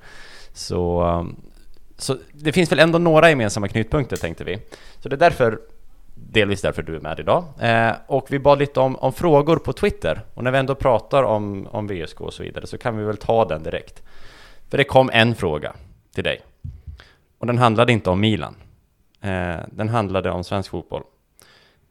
Så, 0.54 1.04
um, 1.04 1.36
så 1.98 2.18
det 2.32 2.52
finns 2.52 2.72
väl 2.72 2.80
ändå 2.80 3.00
några 3.00 3.30
gemensamma 3.30 3.68
knutpunkter 3.68 4.18
tänkte 4.18 4.44
vi. 4.44 4.60
Så 5.00 5.10
det 5.10 5.16
är 5.16 5.20
därför 5.20 5.60
delvis 6.16 6.62
därför 6.62 6.84
du 6.84 6.96
är 6.96 7.00
med 7.00 7.20
idag. 7.20 7.44
Eh, 7.60 7.92
och 8.08 8.28
vi 8.30 8.40
bad 8.40 8.60
lite 8.60 8.80
om, 8.80 8.96
om, 8.96 9.14
frågor 9.14 9.58
på 9.58 9.74
Twitter. 9.74 10.22
Och 10.34 10.44
när 10.44 10.52
vi 10.52 10.58
ändå 10.58 10.76
pratar 10.76 11.24
om, 11.24 11.68
om 11.72 11.88
VSK 11.88 12.22
och 12.22 12.34
så 12.34 12.44
vidare 12.44 12.68
så 12.68 12.78
kan 12.78 12.98
vi 12.98 13.04
väl 13.04 13.18
ta 13.18 13.46
den 13.46 13.64
direkt. 13.64 14.04
För 14.70 14.78
det 14.78 14.84
kom 14.84 15.10
en 15.14 15.36
fråga 15.36 15.74
till 16.14 16.24
dig. 16.24 16.42
Och 17.38 17.48
den 17.48 17.58
handlade 17.58 17.94
inte 17.94 18.10
om 18.10 18.20
Milan. 18.20 18.56
Eh, 19.22 19.58
den 19.72 19.90
handlade 19.90 20.32
om 20.32 20.44
svensk 20.44 20.70
fotboll. 20.70 21.04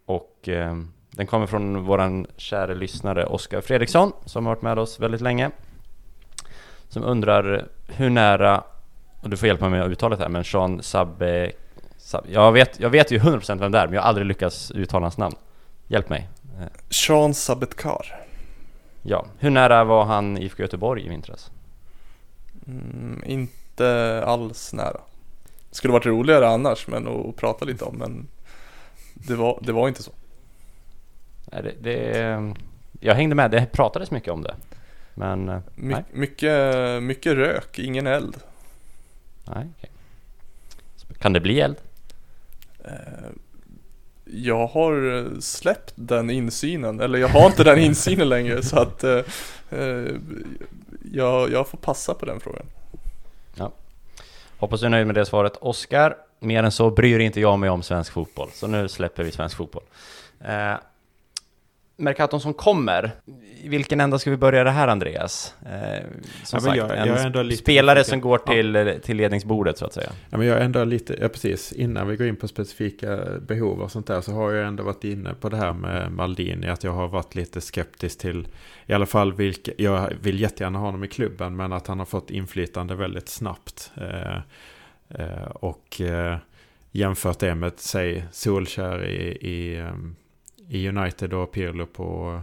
Och 0.07 0.49
eh, 0.49 0.77
den 1.11 1.27
kommer 1.27 1.47
från 1.47 1.85
våran 1.85 2.27
kära 2.37 2.75
lyssnare 2.75 3.27
Oskar 3.27 3.61
Fredriksson 3.61 4.13
som 4.25 4.47
har 4.47 4.55
varit 4.55 4.63
med 4.63 4.79
oss 4.79 5.01
väldigt 5.01 5.21
länge. 5.21 5.51
Som 6.89 7.05
undrar 7.05 7.69
hur 7.89 8.11
nära, 8.11 8.65
och 9.23 9.31
du 9.31 9.37
får 9.37 9.47
hjälpa 9.47 9.69
mig 9.69 9.81
med 9.81 9.91
uttalet 9.91 10.19
här, 10.19 10.29
men 10.29 10.45
Sean 10.45 10.83
Sabbe... 10.83 11.53
Sab, 11.97 12.25
jag, 12.29 12.53
vet, 12.53 12.81
jag 12.81 12.91
vet 12.91 13.11
ju 13.11 13.19
100% 13.19 13.59
vem 13.59 13.73
det 13.73 13.79
är, 13.79 13.87
men 13.87 13.95
jag 13.95 14.03
har 14.03 14.09
aldrig 14.09 14.27
lyckats 14.27 14.71
uttala 14.71 15.05
hans 15.05 15.19
namn. 15.19 15.37
Hjälp 15.89 16.09
mig. 16.09 16.29
Sean 16.91 17.35
Sabetkar. 17.35 18.21
Ja, 19.03 19.27
hur 19.39 19.51
nära 19.51 19.85
var 19.85 20.05
han 20.05 20.39
IFK 20.39 20.63
Göteborg 20.63 21.07
i 21.07 21.09
vintras? 21.09 21.51
Mm, 22.67 23.23
inte 23.27 24.23
alls 24.27 24.73
nära. 24.73 25.01
Det 25.71 25.77
skulle 25.77 25.93
varit 25.93 26.07
roligare 26.07 26.49
annars, 26.49 26.87
men 26.89 27.09
att 27.09 27.37
prata 27.37 27.65
lite 27.65 27.85
om, 27.85 27.97
men 27.97 28.29
det 29.15 29.35
var, 29.35 29.59
det 29.63 29.73
var 29.73 29.89
inte 29.89 30.03
så. 30.03 30.13
Nej, 31.53 31.63
det, 31.63 31.75
det, 31.81 32.55
jag 33.01 33.15
hängde 33.15 33.35
med, 33.35 33.51
det 33.51 33.67
pratades 33.73 34.11
mycket 34.11 34.33
om 34.33 34.43
det. 34.43 34.55
Men 35.15 35.49
eh, 35.49 35.61
My, 35.75 35.95
mycket, 36.13 37.03
mycket 37.03 37.33
rök, 37.33 37.79
ingen 37.79 38.07
eld. 38.07 38.37
Nej, 39.45 39.67
okay. 39.79 39.91
Kan 41.19 41.33
det 41.33 41.41
bli 41.41 41.61
eld? 41.61 41.77
Eh, 42.85 43.31
jag 44.25 44.67
har 44.67 45.27
släppt 45.41 45.93
den 45.95 46.31
insynen, 46.31 47.01
eller 47.01 47.19
jag 47.19 47.29
har 47.29 47.47
inte 47.47 47.65
den 47.65 47.79
insynen 47.79 48.29
längre 48.29 48.63
så 48.63 48.79
att 48.79 49.05
eh, 49.05 49.21
jag, 51.15 51.53
jag 51.53 51.69
får 51.69 51.79
passa 51.79 52.15
på 52.15 52.27
den 52.27 52.41
frågan. 52.41 52.67
Ja. 53.55 53.73
Hoppas 54.59 54.81
du 54.81 54.87
är 54.87 54.91
nöjd 54.91 55.07
med 55.07 55.15
det 55.15 55.27
svaret. 55.27 55.57
Oskar, 55.57 56.17
mer 56.39 56.63
än 56.63 56.73
så 56.73 56.91
bryr 56.91 57.19
inte 57.19 57.41
jag 57.41 57.59
mig 57.59 57.71
om 57.71 57.83
svensk 57.83 58.13
fotboll, 58.13 58.51
så 58.53 58.67
nu 58.67 58.89
släpper 58.89 59.23
vi 59.23 59.31
svensk 59.31 59.57
fotboll. 59.57 59.83
Eh, 60.41 60.75
Mercaton 61.97 62.41
som 62.41 62.55
kommer, 62.55 63.11
i 63.63 63.69
vilken 63.69 64.01
ända 64.01 64.19
ska 64.19 64.31
vi 64.31 64.37
börja 64.37 64.65
det 64.65 64.71
här 64.71 64.89
Andreas? 64.89 65.55
Eh, 65.67 66.07
som 66.45 66.57
ja, 66.57 66.61
sagt, 66.61 66.77
jag, 66.77 66.99
en 66.99 67.33
jag 67.35 67.55
spelare 67.55 67.99
lite, 67.99 68.11
som 68.11 68.21
går 68.21 68.39
till, 68.39 68.75
ja. 68.75 68.99
till 69.03 69.17
ledningsbordet 69.17 69.79
så 69.79 69.85
att 69.85 69.93
säga. 69.93 70.11
Ja, 70.31 70.39
men 70.39 70.47
jag 70.47 70.65
ändå 70.65 70.85
lite, 70.85 71.17
ja 71.21 71.29
precis, 71.29 71.73
innan 71.73 72.09
vi 72.09 72.17
går 72.17 72.27
in 72.27 72.37
på 72.37 72.49
specifika 72.49 73.19
behov 73.41 73.81
och 73.81 73.93
sånt 73.93 74.07
där 74.07 74.21
så 74.21 74.33
har 74.33 74.53
jag 74.53 74.67
ändå 74.67 74.83
varit 74.83 75.05
inne 75.05 75.35
på 75.35 75.49
det 75.49 75.57
här 75.57 75.73
med 75.73 76.13
Maldini, 76.13 76.69
att 76.69 76.85
jag 76.85 76.93
har 76.93 77.09
varit 77.09 77.35
lite 77.35 77.61
skeptisk 77.61 78.19
till, 78.19 78.49
i 78.87 78.93
alla 78.93 79.07
fall 79.07 79.33
vilka, 79.33 79.73
jag 79.79 80.13
vill 80.21 80.41
jättegärna 80.41 80.79
ha 80.79 80.87
honom 80.87 81.05
i 81.05 81.09
klubben, 81.09 81.57
men 81.57 81.73
att 81.73 81.87
han 81.87 81.99
har 81.99 82.07
fått 82.07 82.31
inflytande 82.31 82.95
väldigt 82.95 83.29
snabbt. 83.29 83.93
Eh, 83.97 84.37
eh, 85.09 85.49
och 85.55 86.01
eh, 86.01 86.37
jämfört 86.91 87.39
det 87.39 87.55
med, 87.55 87.73
säg, 87.77 88.25
Solskär 88.33 89.05
i, 89.05 89.39
i 89.41 89.81
um, 89.81 90.17
i 90.69 90.89
United 90.89 91.33
och 91.33 91.53
Pirlo 91.53 91.87
på 91.87 92.43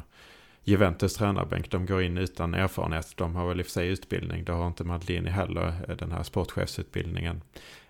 Juventus 0.64 1.14
tränarbänk. 1.14 1.72
De 1.72 1.86
går 1.86 2.02
in 2.02 2.18
utan 2.18 2.54
erfarenhet. 2.54 3.14
De 3.16 3.36
har 3.36 3.48
väl 3.48 3.60
i 3.60 3.62
och 3.62 3.66
för 3.66 3.72
sig 3.72 3.88
utbildning. 3.88 4.44
Det 4.44 4.52
har 4.52 4.68
inte 4.68 4.84
Madlini 4.84 5.30
heller, 5.30 5.74
eh, 5.88 5.96
den 5.96 6.12
här 6.12 6.24
sportchefsutbildningen. 6.24 7.42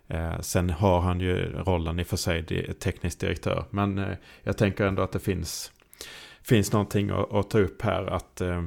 Eh, 0.08 0.40
sen 0.40 0.70
har 0.70 1.02
han 1.02 1.20
ju 1.20 1.54
rollen 1.54 2.00
i 2.00 2.04
och 2.04 2.08
för 2.08 2.18
sig 2.18 2.46
teknisk 2.74 3.20
direktör. 3.20 3.66
Men 3.70 3.98
eh, 3.98 4.18
jag 4.44 4.58
tänker 4.58 4.86
ändå 4.86 5.02
att 5.02 5.12
det 5.12 5.20
finns, 5.20 5.72
finns 6.42 6.72
någonting 6.72 7.10
att, 7.10 7.34
att 7.34 7.50
ta 7.50 7.60
upp 7.60 7.82
här. 7.82 8.06
Att 8.06 8.42
eh, 8.42 8.64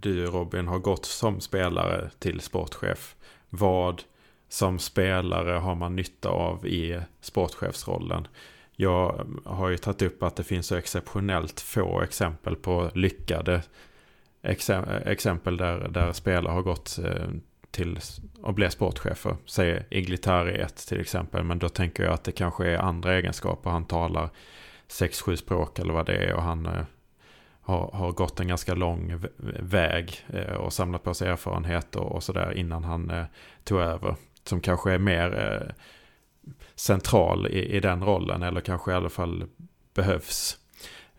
du 0.00 0.26
Robin 0.26 0.68
har 0.68 0.78
gått 0.78 1.04
som 1.04 1.40
spelare 1.40 2.10
till 2.18 2.40
sportchef. 2.40 3.16
Vad 3.50 4.02
som 4.48 4.78
spelare 4.78 5.52
har 5.52 5.74
man 5.74 5.96
nytta 5.96 6.28
av 6.28 6.66
i 6.66 7.00
sportchefsrollen? 7.20 8.28
Jag 8.76 9.26
har 9.44 9.68
ju 9.68 9.76
tagit 9.76 10.02
upp 10.02 10.22
att 10.22 10.36
det 10.36 10.44
finns 10.44 10.66
så 10.66 10.76
exceptionellt 10.76 11.60
få 11.60 12.02
exempel 12.02 12.56
på 12.56 12.90
lyckade 12.94 13.62
exempel 14.42 15.56
där, 15.56 15.88
där 15.88 16.12
spelare 16.12 16.52
har 16.52 16.62
gått 16.62 16.98
eh, 17.04 17.28
till 17.70 17.98
att 18.42 18.54
bli 18.54 18.70
sportchefer. 18.70 19.36
Säg 19.46 19.86
Iglitari 19.90 20.60
1 20.60 20.76
till 20.76 21.00
exempel. 21.00 21.44
Men 21.44 21.58
då 21.58 21.68
tänker 21.68 22.04
jag 22.04 22.12
att 22.12 22.24
det 22.24 22.32
kanske 22.32 22.66
är 22.66 22.78
andra 22.78 23.14
egenskaper. 23.14 23.70
Han 23.70 23.84
talar 23.84 24.30
sex, 24.88 25.20
sju 25.20 25.36
språk 25.36 25.78
eller 25.78 25.92
vad 25.92 26.06
det 26.06 26.16
är. 26.16 26.34
Och 26.34 26.42
han 26.42 26.66
eh, 26.66 26.84
har, 27.60 27.90
har 27.92 28.12
gått 28.12 28.40
en 28.40 28.48
ganska 28.48 28.74
lång 28.74 29.22
väg 29.60 30.24
eh, 30.28 30.54
och 30.54 30.72
samlat 30.72 31.02
på 31.02 31.14
sig 31.14 31.28
erfarenhet 31.28 31.96
och, 31.96 32.12
och 32.12 32.22
sådär 32.22 32.52
innan 32.52 32.84
han 32.84 33.12
tog 33.64 33.80
över. 33.80 34.16
Som 34.44 34.60
kanske 34.60 34.92
är 34.92 34.98
mer 34.98 35.74
central 36.74 37.46
i, 37.46 37.76
i 37.76 37.80
den 37.80 38.02
rollen 38.02 38.42
eller 38.42 38.60
kanske 38.60 38.90
i 38.90 38.94
alla 38.94 39.08
fall 39.08 39.44
behövs. 39.94 40.58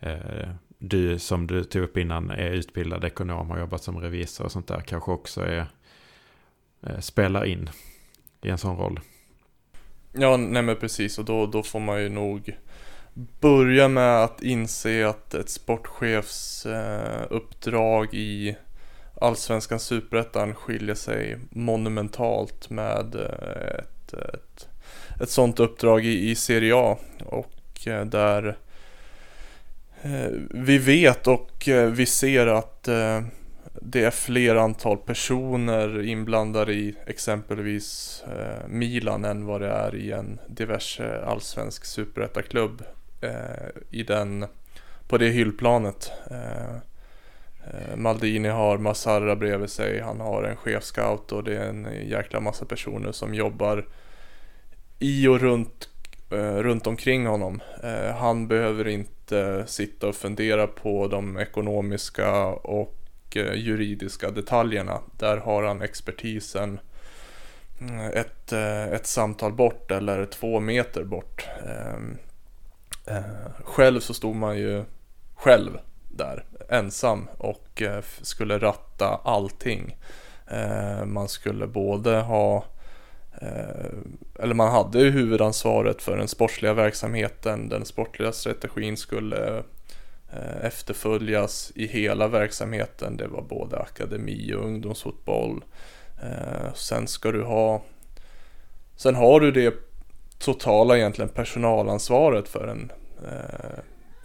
Eh, 0.00 0.48
du 0.78 1.18
som 1.18 1.46
du 1.46 1.64
tog 1.64 1.82
upp 1.82 1.96
innan 1.96 2.30
är 2.30 2.50
utbildad 2.50 3.04
ekonom 3.04 3.50
och 3.50 3.58
jobbat 3.58 3.82
som 3.82 4.00
revisor 4.00 4.44
och 4.44 4.52
sånt 4.52 4.68
där 4.68 4.80
kanske 4.80 5.10
också 5.10 5.40
är, 5.40 5.66
eh, 6.86 6.98
spelar 6.98 7.44
in 7.44 7.70
i 8.42 8.48
en 8.48 8.58
sån 8.58 8.76
roll. 8.76 9.00
Ja, 10.12 10.36
nej 10.36 10.62
men 10.62 10.76
precis 10.76 11.18
och 11.18 11.24
då, 11.24 11.46
då 11.46 11.62
får 11.62 11.80
man 11.80 12.02
ju 12.02 12.08
nog 12.08 12.56
börja 13.40 13.88
med 13.88 14.24
att 14.24 14.42
inse 14.42 15.08
att 15.08 15.34
ett 15.34 15.48
sportchefs 15.48 16.66
eh, 16.66 17.26
uppdrag 17.30 18.14
i 18.14 18.56
Allsvenskan 19.20 19.80
Superettan 19.80 20.54
skiljer 20.54 20.94
sig 20.94 21.38
monumentalt 21.50 22.70
med 22.70 23.14
eh, 23.14 23.78
ett, 23.78 24.12
ett 24.12 24.68
ett 25.20 25.30
sånt 25.30 25.60
uppdrag 25.60 26.04
i, 26.04 26.30
i 26.30 26.34
Serie 26.34 26.76
A 26.76 26.98
och 27.24 27.86
eh, 27.86 28.04
där 28.04 28.56
eh, 30.02 30.30
vi 30.50 30.78
vet 30.78 31.26
och 31.26 31.68
eh, 31.68 31.90
vi 31.90 32.06
ser 32.06 32.46
att 32.46 32.88
eh, 32.88 33.22
det 33.80 34.04
är 34.04 34.10
fler 34.10 34.54
antal 34.54 34.96
personer 34.96 36.02
inblandade 36.02 36.72
i 36.72 36.94
exempelvis 37.06 38.22
eh, 38.26 38.68
Milan 38.68 39.24
än 39.24 39.46
vad 39.46 39.60
det 39.60 39.70
är 39.70 39.94
i 39.94 40.12
en 40.12 40.38
diverse 40.46 41.24
allsvensk 41.24 41.84
superettaklubb 41.84 42.82
eh, 43.20 43.68
i 43.90 44.02
den, 44.02 44.46
på 45.08 45.18
det 45.18 45.28
hyllplanet. 45.28 46.12
Maldini 47.96 48.48
har 48.48 48.78
Massara 48.78 49.36
bredvid 49.36 49.70
sig, 49.70 50.00
han 50.00 50.20
har 50.20 50.42
en 50.42 50.56
chefscout 50.56 51.32
och 51.32 51.44
det 51.44 51.56
är 51.56 51.68
en 51.68 51.88
jäkla 52.08 52.40
massa 52.40 52.64
personer 52.64 53.12
som 53.12 53.34
jobbar 53.34 53.84
i 54.98 55.26
och 55.28 55.40
runt, 55.40 55.88
eh, 56.30 56.56
runt 56.56 56.86
omkring 56.86 57.26
honom. 57.26 57.60
Eh, 57.82 58.16
han 58.16 58.48
behöver 58.48 58.88
inte 58.88 59.64
sitta 59.66 60.08
och 60.08 60.14
fundera 60.14 60.66
på 60.66 61.08
de 61.08 61.38
ekonomiska 61.38 62.44
och 62.46 62.96
eh, 63.34 63.54
juridiska 63.54 64.30
detaljerna. 64.30 65.00
Där 65.18 65.36
har 65.36 65.62
han 65.62 65.82
expertisen 65.82 66.80
mm, 67.80 68.12
ett, 68.12 68.52
eh, 68.52 68.84
ett 68.84 69.06
samtal 69.06 69.52
bort 69.52 69.90
eller 69.90 70.26
två 70.26 70.60
meter 70.60 71.04
bort. 71.04 71.48
Ehm, 71.66 72.18
eh, 73.06 73.52
själv 73.64 74.00
så 74.00 74.14
stod 74.14 74.36
man 74.36 74.58
ju 74.58 74.84
själv 75.34 75.78
där 76.08 76.44
ensam 76.68 77.28
och 77.38 77.82
eh, 77.82 78.02
skulle 78.22 78.58
ratta 78.58 79.20
allting. 79.24 79.96
Eh, 80.50 81.04
man 81.04 81.28
skulle 81.28 81.66
både 81.66 82.20
ha 82.20 82.56
Eh, 82.56 82.73
Eh, 83.40 83.90
eller 84.38 84.54
man 84.54 84.72
hade 84.72 84.98
ju 84.98 85.10
huvudansvaret 85.10 86.02
för 86.02 86.16
den 86.16 86.28
sportsliga 86.28 86.74
verksamheten. 86.74 87.68
Den 87.68 87.84
sportliga 87.84 88.32
strategin 88.32 88.96
skulle 88.96 89.62
eh, 90.32 90.64
efterföljas 90.64 91.72
i 91.74 91.86
hela 91.86 92.28
verksamheten. 92.28 93.16
Det 93.16 93.26
var 93.26 93.42
både 93.42 93.78
akademi 93.78 94.54
och 94.54 94.64
ungdomsfotboll. 94.64 95.64
Eh, 96.22 96.74
sen 96.74 97.06
ska 97.06 97.32
du 97.32 97.42
ha 97.42 97.82
Sen 98.96 99.14
har 99.14 99.40
du 99.40 99.50
det 99.50 99.74
totala 100.38 100.96
egentligen 100.96 101.28
personalansvaret 101.28 102.48
för 102.48 102.66
den, 102.66 102.92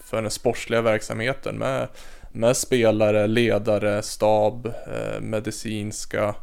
för 0.03 0.21
den 0.21 0.31
sportsliga 0.31 0.81
verksamheten 0.81 1.57
med, 1.57 1.87
med 2.31 2.57
spelare, 2.57 3.27
ledare, 3.27 4.01
stab, 4.01 4.73
medicinska. 5.21 6.35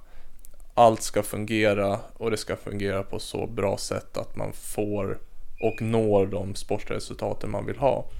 Allt 0.78 1.02
ska 1.02 1.22
fungera 1.22 2.00
och 2.12 2.30
det 2.30 2.36
ska 2.36 2.56
fungera 2.56 3.02
på 3.02 3.18
så 3.18 3.46
bra 3.46 3.78
sätt 3.78 4.16
att 4.16 4.36
man 4.36 4.52
får 4.52 5.18
och 5.60 5.82
når 5.82 6.26
de 6.26 6.54
sportresultaten 6.54 7.50
man 7.50 7.66
vill 7.66 7.78
ha. 7.78 8.10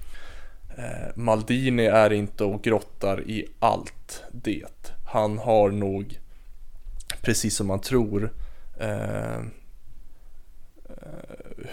Eh, 0.77 1.15
Maldini 1.15 1.85
är 1.85 2.13
inte 2.13 2.43
och 2.43 2.63
grottar 2.63 3.21
i 3.21 3.47
allt 3.59 4.23
det. 4.31 4.93
Han 5.07 5.37
har 5.37 5.69
nog, 5.71 6.19
precis 7.21 7.55
som 7.55 7.67
man 7.67 7.81
tror, 7.81 8.33
eh, 8.79 9.37
eh 9.37 9.41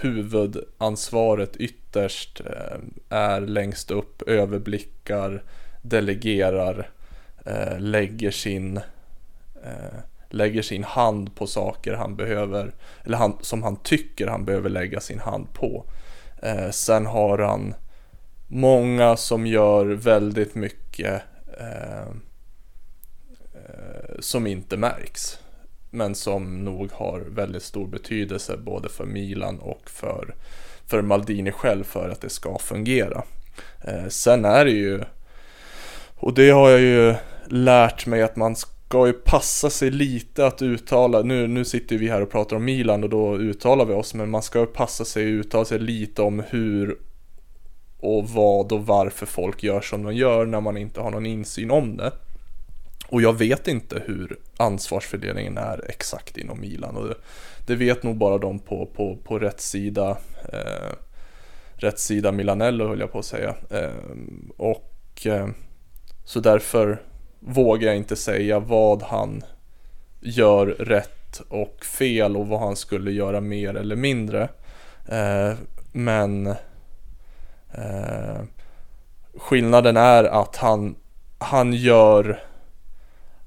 huvudansvaret 0.01 1.57
ytterst 1.57 2.41
eh, 2.41 2.79
är 3.09 3.41
längst 3.41 3.91
upp, 3.91 4.23
överblickar, 4.23 5.43
delegerar, 5.83 6.91
eh, 7.47 7.81
lägger 7.81 8.31
sin 8.31 8.77
eh, 9.65 10.01
lägger 10.35 10.63
sin 10.63 10.85
hand 10.85 11.37
på 11.37 11.47
saker 11.47 11.95
han 11.95 12.17
behöver, 12.17 12.75
eller 13.05 13.19
han, 13.19 13.39
som 13.41 13.63
han 13.63 13.77
tycker 13.77 14.27
han 14.27 14.45
behöver 14.45 14.71
lägga 14.71 15.01
sin 15.01 15.21
hand 15.21 15.53
på. 15.53 15.85
Eh, 16.43 16.71
sen 16.71 17.07
har 17.07 17.39
han 17.39 17.75
många 18.47 19.17
som 19.17 19.47
gör 19.47 19.87
väldigt 19.87 20.55
mycket 20.55 21.23
eh, 21.61 22.09
eh, 23.55 24.19
som 24.21 24.47
inte 24.47 24.77
märks. 24.77 25.39
Men 25.91 26.15
som 26.15 26.65
nog 26.65 26.93
har 26.93 27.21
väldigt 27.21 27.63
stor 27.63 27.87
betydelse 27.87 28.57
både 28.57 28.89
för 28.89 29.05
Milan 29.05 29.59
och 29.59 29.91
för, 29.91 30.35
för 30.87 31.03
Maldini 31.03 31.53
själv 31.53 31.85
för 31.85 32.09
att 32.09 32.21
det 32.21 32.31
ska 32.31 32.59
fungera. 32.59 33.23
Eh, 33.85 34.09
sen 34.09 34.45
är 34.45 34.65
det 34.65 34.71
ju, 34.71 35.01
och 36.17 36.35
det 36.35 36.51
har 36.51 36.71
jag 36.71 36.81
ju 36.81 37.15
lärt 37.47 38.07
mig 38.07 38.23
att 38.23 38.37
man 38.37 38.57
ska 38.95 39.07
ju 39.07 39.13
passa 39.13 39.71
sig 39.71 39.91
lite 39.91 40.47
att 40.47 40.63
uttala, 40.63 41.23
nu, 41.23 41.47
nu 41.47 41.65
sitter 41.65 41.99
vi 41.99 42.09
här 42.09 42.21
och 42.21 42.31
pratar 42.31 42.57
om 42.57 42.65
Milan 42.65 43.05
och 43.05 43.11
då 43.11 43.37
uttalar 43.37 43.85
vi 43.85 43.95
oss, 43.95 44.15
men 44.15 44.31
man 44.31 44.43
ska 44.43 44.61
ju 44.61 44.67
passa 44.67 45.05
sig 45.05 45.23
att 45.23 45.47
uttala 45.47 45.65
sig 45.65 45.79
lite 45.79 46.23
om 46.23 46.43
hur 46.49 46.99
och 47.99 48.29
vad 48.29 48.73
och 48.73 48.87
varför 48.87 49.27
folk 49.27 49.63
gör 49.63 49.81
som 49.81 50.03
de 50.03 50.15
gör 50.15 50.47
när 50.47 50.61
man 50.61 50.77
inte 50.77 51.01
har 51.01 51.11
någon 51.11 51.27
insyn 51.27 51.71
om 51.71 51.97
det. 51.97 52.13
Och 53.09 53.23
jag 53.23 53.33
vet 53.33 53.69
inte 53.69 54.03
hur 54.07 54.39
ansvarsfördelningen 54.57 55.59
är 55.59 55.85
exakt 55.89 56.37
inom 56.37 56.61
Milan 56.61 56.97
och 56.97 57.09
det, 57.09 57.15
det 57.67 57.75
vet 57.75 58.03
nog 58.03 58.17
bara 58.17 58.39
de 58.39 58.59
på, 58.59 58.87
på, 58.87 59.17
på 59.17 59.39
rätt 59.39 59.61
sida 59.61 60.19
eh, 60.53 60.95
rätt 61.75 61.99
sida 61.99 62.33
Milanello 62.33 62.89
höll 62.89 63.01
jag 63.01 63.13
på 63.13 63.19
att 63.19 63.25
säga. 63.25 63.55
Eh, 63.71 63.91
och 64.57 65.27
eh, 65.27 65.49
så 66.25 66.41
därför 66.41 67.03
vågar 67.47 67.89
jag 67.89 67.97
inte 67.97 68.17
säga 68.17 68.59
vad 68.59 69.03
han 69.03 69.45
gör 70.21 70.67
rätt 70.67 71.41
och 71.49 71.85
fel 71.85 72.37
och 72.37 72.49
vad 72.49 72.61
han 72.61 72.77
skulle 72.77 73.11
göra 73.13 73.41
mer 73.41 73.75
eller 73.75 73.97
mindre. 73.97 74.49
Eh, 75.09 75.53
men 75.93 76.47
eh, 77.75 78.43
skillnaden 79.37 79.97
är 79.97 80.25
att 80.25 80.57
han, 80.57 80.97
han 81.39 81.73
gör, 81.73 82.43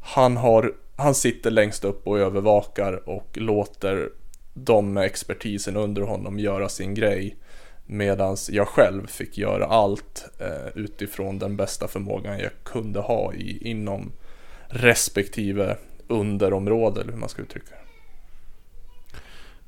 han 0.01 0.37
har, 0.37 0.73
han 0.95 1.15
sitter 1.15 1.51
längst 1.51 1.83
upp 1.83 2.07
och 2.07 2.19
övervakar 2.19 3.09
och 3.09 3.27
låter 3.33 4.09
de 4.53 4.93
med 4.93 5.03
expertisen 5.03 5.77
under 5.77 6.01
honom 6.01 6.39
göra 6.39 6.69
sin 6.69 6.93
grej. 6.93 7.35
Medan 7.87 8.37
jag 8.49 8.67
själv 8.67 9.07
fick 9.07 9.37
göra 9.37 9.65
allt 9.65 10.25
eh, 10.39 10.67
utifrån 10.75 11.39
den 11.39 11.57
bästa 11.57 11.87
förmågan 11.87 12.39
jag 12.39 12.51
kunde 12.63 12.99
ha 12.99 13.33
i, 13.33 13.69
inom 13.69 14.11
respektive 14.67 15.77
underområde, 16.07 17.01
eller 17.01 17.11
hur 17.11 17.19
man 17.19 17.29
ska 17.29 17.41
uttrycka 17.41 17.69
det. 17.69 17.87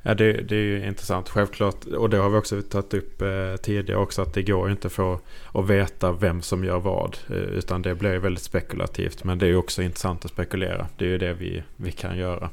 Ja, 0.02 0.14
det, 0.14 0.34
det 0.34 0.56
är 0.56 0.60
ju 0.60 0.88
intressant. 0.88 1.30
Självklart, 1.30 1.86
och 1.86 2.10
det 2.10 2.18
har 2.18 2.30
vi 2.30 2.38
också 2.38 2.62
tagit 2.62 2.94
upp 2.94 3.22
eh, 3.22 3.56
tidigare 3.62 4.00
också, 4.00 4.22
att 4.22 4.34
det 4.34 4.44
går 4.44 4.72
inte 4.72 4.90
för 4.90 5.20
att 5.54 5.70
veta 5.70 6.12
vem 6.12 6.42
som 6.42 6.64
gör 6.64 6.80
vad. 6.80 7.18
Eh, 7.30 7.36
utan 7.36 7.82
det 7.82 7.96
blir 7.96 8.18
väldigt 8.18 8.44
spekulativt. 8.44 9.24
Men 9.24 9.40
det 9.40 9.48
är 9.48 9.56
också 9.56 9.82
intressant 9.82 10.26
att 10.26 10.32
spekulera. 10.32 10.88
Det 10.98 11.06
är 11.06 11.10
ju 11.10 11.18
det 11.18 11.34
vi, 11.34 11.64
vi 11.76 11.92
kan 11.92 12.18
göra 12.18 12.50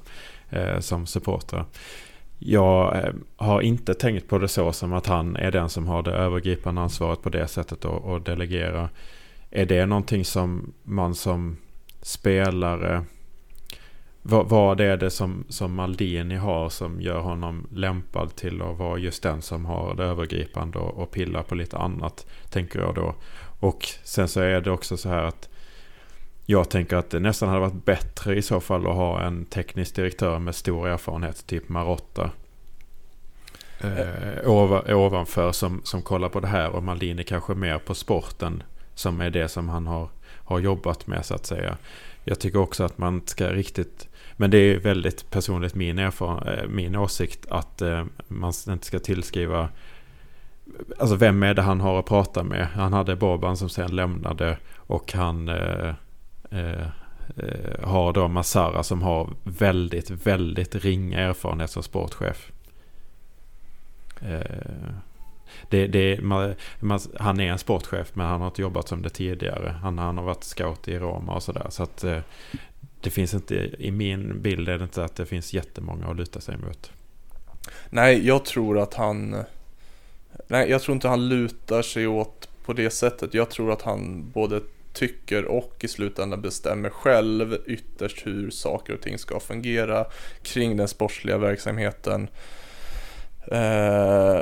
eh, 0.50 0.80
som 0.80 1.06
supportrar. 1.06 1.64
Jag 2.38 2.96
eh, 2.96 3.12
har 3.36 3.60
inte 3.60 3.94
tänkt 3.94 4.28
på 4.28 4.38
det 4.38 4.48
så 4.48 4.72
som 4.72 4.92
att 4.92 5.06
han 5.06 5.36
är 5.36 5.52
den 5.52 5.68
som 5.68 5.86
har 5.86 6.02
det 6.02 6.12
övergripande 6.12 6.80
ansvaret 6.80 7.22
på 7.22 7.28
det 7.28 7.48
sättet 7.48 7.84
och, 7.84 8.04
och 8.04 8.22
delegera. 8.22 8.88
Är 9.50 9.66
det 9.66 9.86
någonting 9.86 10.24
som 10.24 10.72
man 10.82 11.14
som 11.14 11.56
spelare 12.02 13.04
vad, 14.28 14.48
vad 14.48 14.80
är 14.80 14.96
det 14.96 15.10
som, 15.10 15.44
som 15.48 15.74
Maldini 15.74 16.34
har 16.34 16.68
som 16.68 17.00
gör 17.00 17.20
honom 17.20 17.66
lämpad 17.72 18.36
till 18.36 18.62
att 18.62 18.78
vara 18.78 18.98
just 18.98 19.22
den 19.22 19.42
som 19.42 19.64
har 19.64 19.94
det 19.94 20.04
övergripande 20.04 20.78
och, 20.78 21.02
och 21.02 21.10
pillar 21.10 21.42
på 21.42 21.54
lite 21.54 21.78
annat, 21.78 22.26
tänker 22.50 22.78
jag 22.78 22.94
då. 22.94 23.14
Och 23.60 23.86
sen 24.04 24.28
så 24.28 24.40
är 24.40 24.60
det 24.60 24.70
också 24.70 24.96
så 24.96 25.08
här 25.08 25.22
att 25.22 25.48
jag 26.46 26.68
tänker 26.68 26.96
att 26.96 27.10
det 27.10 27.20
nästan 27.20 27.48
hade 27.48 27.60
varit 27.60 27.84
bättre 27.84 28.36
i 28.36 28.42
så 28.42 28.60
fall 28.60 28.86
att 28.86 28.94
ha 28.94 29.22
en 29.22 29.44
teknisk 29.44 29.94
direktör 29.96 30.38
med 30.38 30.54
stor 30.54 30.88
erfarenhet, 30.88 31.46
typ 31.46 31.68
Marotta. 31.68 32.30
Eh, 33.80 34.50
ovanför 34.96 35.52
som, 35.52 35.80
som 35.84 36.02
kollar 36.02 36.28
på 36.28 36.40
det 36.40 36.46
här 36.46 36.70
och 36.70 36.82
Maldini 36.82 37.24
kanske 37.24 37.54
mer 37.54 37.78
på 37.78 37.94
sporten 37.94 38.62
som 38.94 39.20
är 39.20 39.30
det 39.30 39.48
som 39.48 39.68
han 39.68 39.86
har, 39.86 40.08
har 40.44 40.58
jobbat 40.58 41.06
med 41.06 41.24
så 41.24 41.34
att 41.34 41.46
säga. 41.46 41.76
Jag 42.24 42.40
tycker 42.40 42.58
också 42.58 42.84
att 42.84 42.98
man 42.98 43.22
ska 43.26 43.48
riktigt 43.48 44.08
men 44.36 44.50
det 44.50 44.58
är 44.58 44.78
väldigt 44.78 45.30
personligt 45.30 45.74
min, 45.74 45.98
erfaren, 45.98 46.48
eh, 46.48 46.68
min 46.68 46.96
åsikt 46.96 47.46
att 47.48 47.82
eh, 47.82 48.04
man 48.28 48.52
inte 48.68 48.86
ska 48.86 48.98
tillskriva 48.98 49.68
Alltså 50.98 51.16
vem 51.16 51.42
är 51.42 51.54
det 51.54 51.62
han 51.62 51.80
har 51.80 51.98
att 51.98 52.06
prata 52.06 52.42
med? 52.42 52.66
Han 52.66 52.92
hade 52.92 53.16
Boban 53.16 53.56
som 53.56 53.68
sen 53.68 53.96
lämnade 53.96 54.58
och 54.76 55.12
han 55.12 55.48
eh, 55.48 55.94
Eh, 56.50 56.86
eh, 57.36 57.88
har 57.88 58.12
då 58.12 58.28
Massara 58.28 58.82
som 58.82 59.02
har 59.02 59.30
väldigt, 59.44 60.10
väldigt 60.10 60.74
ringa 60.74 61.20
erfarenhet 61.20 61.70
som 61.70 61.82
sportchef. 61.82 62.52
Eh, 64.20 64.94
det, 65.70 65.86
det, 65.86 66.20
man, 66.22 66.54
man, 66.80 67.00
han 67.20 67.40
är 67.40 67.52
en 67.52 67.58
sportchef 67.58 68.10
men 68.14 68.26
han 68.26 68.40
har 68.40 68.48
inte 68.48 68.62
jobbat 68.62 68.88
som 68.88 69.02
det 69.02 69.10
tidigare. 69.10 69.76
Han, 69.82 69.98
han 69.98 70.18
har 70.18 70.24
varit 70.24 70.44
scout 70.44 70.88
i 70.88 70.98
Roma 70.98 71.34
och 71.34 71.42
sådär. 71.42 71.66
Så 71.70 71.82
att 71.82 72.04
eh, 72.04 72.18
det 73.00 73.10
finns 73.10 73.34
inte, 73.34 73.70
i 73.78 73.90
min 73.90 74.42
bild 74.42 74.68
är 74.68 74.78
det 74.78 74.84
inte 74.84 75.04
att 75.04 75.16
det 75.16 75.26
finns 75.26 75.52
jättemånga 75.52 76.06
att 76.06 76.16
luta 76.16 76.40
sig 76.40 76.56
mot. 76.56 76.92
Nej, 77.90 78.26
jag 78.26 78.44
tror 78.44 78.78
att 78.78 78.94
han... 78.94 79.36
Nej, 80.48 80.70
jag 80.70 80.82
tror 80.82 80.94
inte 80.94 81.08
han 81.08 81.28
lutar 81.28 81.82
sig 81.82 82.06
åt 82.06 82.48
på 82.64 82.72
det 82.72 82.90
sättet. 82.90 83.34
Jag 83.34 83.50
tror 83.50 83.72
att 83.72 83.82
han 83.82 84.30
både 84.30 84.60
tycker 84.96 85.44
och 85.44 85.76
i 85.80 85.88
slutändan 85.88 86.42
bestämmer 86.42 86.90
själv 86.90 87.58
ytterst 87.66 88.26
hur 88.26 88.50
saker 88.50 88.94
och 88.94 89.00
ting 89.00 89.18
ska 89.18 89.40
fungera 89.40 90.06
kring 90.42 90.76
den 90.76 90.88
sportsliga 90.88 91.38
verksamheten. 91.38 92.28
Eh, 93.52 94.40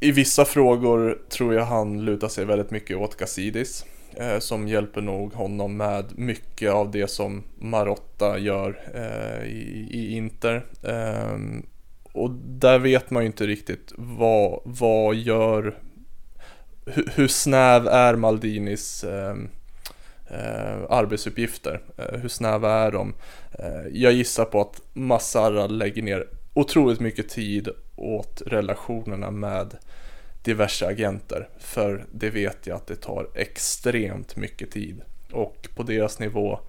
I 0.00 0.12
vissa 0.12 0.44
frågor 0.44 1.18
tror 1.28 1.54
jag 1.54 1.64
han 1.64 2.04
lutar 2.04 2.28
sig 2.28 2.44
väldigt 2.44 2.70
mycket 2.70 2.96
åt 2.96 3.16
Gazidis. 3.16 3.84
Eh, 4.16 4.38
som 4.38 4.68
hjälper 4.68 5.00
nog 5.00 5.32
honom 5.34 5.76
med 5.76 6.18
mycket 6.18 6.70
av 6.72 6.90
det 6.90 7.10
som 7.10 7.42
Marotta 7.58 8.38
gör 8.38 8.80
eh, 8.94 9.46
i, 9.48 9.88
i, 9.90 10.16
Inter. 10.16 10.66
Eh, 10.82 11.38
och 12.12 12.30
där 12.44 12.78
vet 12.78 13.10
man 13.10 13.22
ju 13.22 13.26
inte 13.26 13.46
riktigt 13.46 13.92
vad, 13.96 14.60
vad 14.64 15.14
gör, 15.14 15.78
hur, 16.86 17.12
hur 17.14 17.28
snäv 17.28 17.86
är 17.86 18.16
Maldinis 18.16 19.04
eh, 19.04 19.34
eh, 20.30 20.82
arbetsuppgifter? 20.90 21.80
Eh, 21.96 22.18
hur 22.20 22.28
snäva 22.28 22.72
är 22.72 22.92
de? 22.92 23.14
Eh, 23.58 23.86
jag 23.92 24.12
gissar 24.12 24.44
på 24.44 24.60
att 24.60 24.80
Massara 24.92 25.66
lägger 25.66 26.02
ner 26.02 26.26
otroligt 26.54 27.00
mycket 27.00 27.28
tid 27.28 27.68
åt 27.96 28.42
relationerna 28.46 29.30
med 29.30 29.76
diverse 30.42 30.86
agenter. 30.86 31.48
För 31.58 32.04
det 32.12 32.30
vet 32.30 32.66
jag 32.66 32.76
att 32.76 32.86
det 32.86 32.96
tar 32.96 33.28
extremt 33.34 34.36
mycket 34.36 34.70
tid. 34.70 35.02
Och 35.32 35.68
på 35.74 35.82
deras 35.82 36.18
nivå 36.18 36.60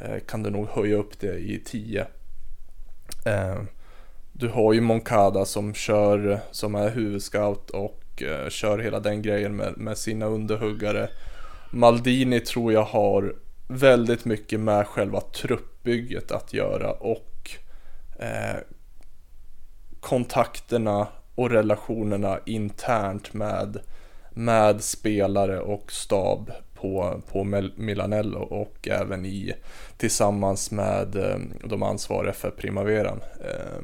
eh, 0.00 0.18
kan 0.26 0.42
du 0.42 0.50
nog 0.50 0.68
höja 0.68 0.96
upp 0.96 1.20
det 1.20 1.38
i 1.38 1.62
10. 1.64 2.06
Eh, 3.26 3.62
du 4.32 4.48
har 4.48 4.72
ju 4.72 4.80
Moncada 4.80 5.44
som 5.44 5.74
kör, 5.74 6.40
som 6.50 6.74
är 6.74 6.90
huvudscout 6.90 7.70
och 7.70 8.22
eh, 8.22 8.48
kör 8.48 8.78
hela 8.78 9.00
den 9.00 9.22
grejen 9.22 9.56
med, 9.56 9.76
med 9.76 9.98
sina 9.98 10.26
underhuggare. 10.26 11.08
Maldini 11.76 12.40
tror 12.40 12.72
jag 12.72 12.84
har 12.84 13.34
väldigt 13.68 14.24
mycket 14.24 14.60
med 14.60 14.86
själva 14.86 15.20
truppbygget 15.20 16.30
att 16.30 16.52
göra 16.52 16.92
och 16.92 17.50
eh, 18.18 18.56
kontakterna 20.00 21.08
och 21.34 21.50
relationerna 21.50 22.38
internt 22.46 23.34
med, 23.34 23.78
med 24.30 24.82
spelare 24.82 25.60
och 25.60 25.92
stab 25.92 26.50
på, 26.74 27.20
på 27.32 27.44
Milanello 27.76 28.38
och 28.38 28.88
även 28.88 29.26
i 29.26 29.52
tillsammans 29.96 30.70
med 30.70 31.16
eh, 31.16 31.38
de 31.64 31.82
ansvariga 31.82 32.32
för 32.32 32.50
Primaveran. 32.50 33.20
Eh, 33.40 33.78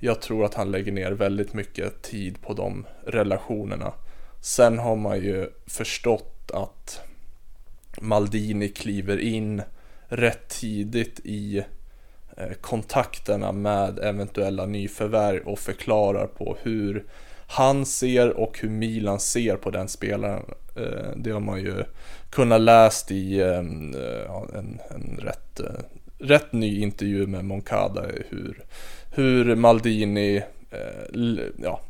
jag 0.00 0.22
tror 0.22 0.44
att 0.44 0.54
han 0.54 0.70
lägger 0.70 0.92
ner 0.92 1.12
väldigt 1.12 1.54
mycket 1.54 2.02
tid 2.02 2.42
på 2.42 2.54
de 2.54 2.86
relationerna. 3.06 3.92
Sen 4.40 4.78
har 4.78 4.96
man 4.96 5.18
ju 5.18 5.50
förstått 5.66 6.50
att 6.54 7.00
Maldini 8.00 8.68
kliver 8.68 9.18
in 9.18 9.62
rätt 10.08 10.48
tidigt 10.48 11.20
i 11.24 11.64
eh, 12.36 12.52
kontakterna 12.60 13.52
med 13.52 13.98
eventuella 13.98 14.66
nyförvärv 14.66 15.48
och 15.48 15.58
förklarar 15.58 16.26
på 16.26 16.56
hur 16.62 17.04
han 17.46 17.86
ser 17.86 18.30
och 18.30 18.58
hur 18.60 18.68
Milan 18.68 19.20
ser 19.20 19.56
på 19.56 19.70
den 19.70 19.88
spelaren. 19.88 20.42
Eh, 20.76 21.16
det 21.16 21.30
har 21.30 21.40
man 21.40 21.60
ju 21.60 21.84
kunnat 22.30 22.60
läst 22.60 23.10
i 23.10 23.40
ehm, 23.40 23.94
eh, 23.94 24.58
en, 24.58 24.80
en 24.90 25.20
rätt, 25.22 25.60
rätt 26.18 26.52
ny 26.52 26.80
intervju 26.80 27.26
med 27.26 27.44
Moncada 27.44 28.02
hur, 28.28 28.64
hur 29.14 29.54
Maldini 29.54 30.42
ja, 31.62 31.80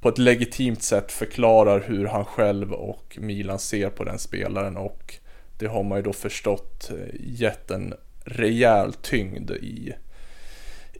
på 0.00 0.08
ett 0.08 0.18
legitimt 0.18 0.82
sätt 0.82 1.12
förklarar 1.12 1.80
hur 1.80 2.06
han 2.06 2.24
själv 2.24 2.72
och 2.72 3.18
Milan 3.20 3.58
ser 3.58 3.90
på 3.90 4.04
den 4.04 4.18
spelaren 4.18 4.76
och 4.76 5.14
det 5.58 5.66
har 5.66 5.82
man 5.82 5.98
ju 5.98 6.02
då 6.02 6.12
förstått 6.12 6.90
eh, 6.90 7.14
gett 7.20 7.70
en 7.70 7.94
rejäl 8.24 8.92
tyngd 8.92 9.50
i, 9.50 9.92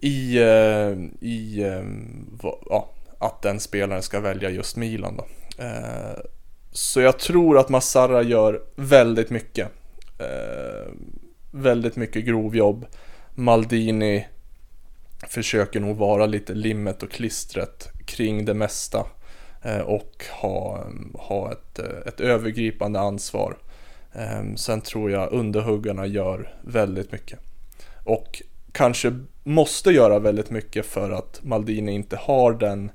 i, 0.01 0.39
eh, 0.39 0.97
i 1.21 1.63
eh, 1.63 1.85
ja, 2.67 2.93
att 3.19 3.43
den 3.43 3.61
spelaren 3.61 4.03
ska 4.03 4.21
välja 4.21 4.51
just 4.51 4.77
Milan 4.77 5.17
då. 5.17 5.27
Så 6.73 7.01
jag 7.01 7.19
tror 7.19 7.59
att 7.59 7.69
Massara 7.69 8.23
gör 8.23 8.63
väldigt 8.77 9.31
mycket. 9.31 9.69
Väldigt 11.51 11.97
mycket 11.97 12.25
grovjobb. 12.25 12.87
Maldini 13.35 14.27
försöker 15.29 15.81
nog 15.81 15.97
vara 15.97 16.27
lite 16.27 16.55
limmet 16.55 17.03
och 17.03 17.11
klistret 17.11 17.98
kring 18.09 18.45
det 18.45 18.55
mesta 18.55 19.07
eh, 19.63 19.81
och 19.81 20.25
ha, 20.41 20.87
ha 21.15 21.53
ett, 21.53 21.79
eh, 21.79 21.99
ett 22.07 22.21
övergripande 22.21 23.01
ansvar. 23.01 23.57
Ehm, 24.13 24.57
sen 24.57 24.81
tror 24.81 25.11
jag 25.11 25.33
underhuggarna 25.33 26.07
gör 26.07 26.55
väldigt 26.63 27.13
mycket. 27.13 27.39
Och 28.05 28.43
kanske 28.73 29.13
måste 29.45 29.91
göra 29.91 30.19
väldigt 30.19 30.51
mycket 30.51 30.87
för 30.87 31.11
att 31.11 31.41
Maldini 31.43 31.93
inte 31.93 32.17
har 32.17 32.53
den 32.53 32.91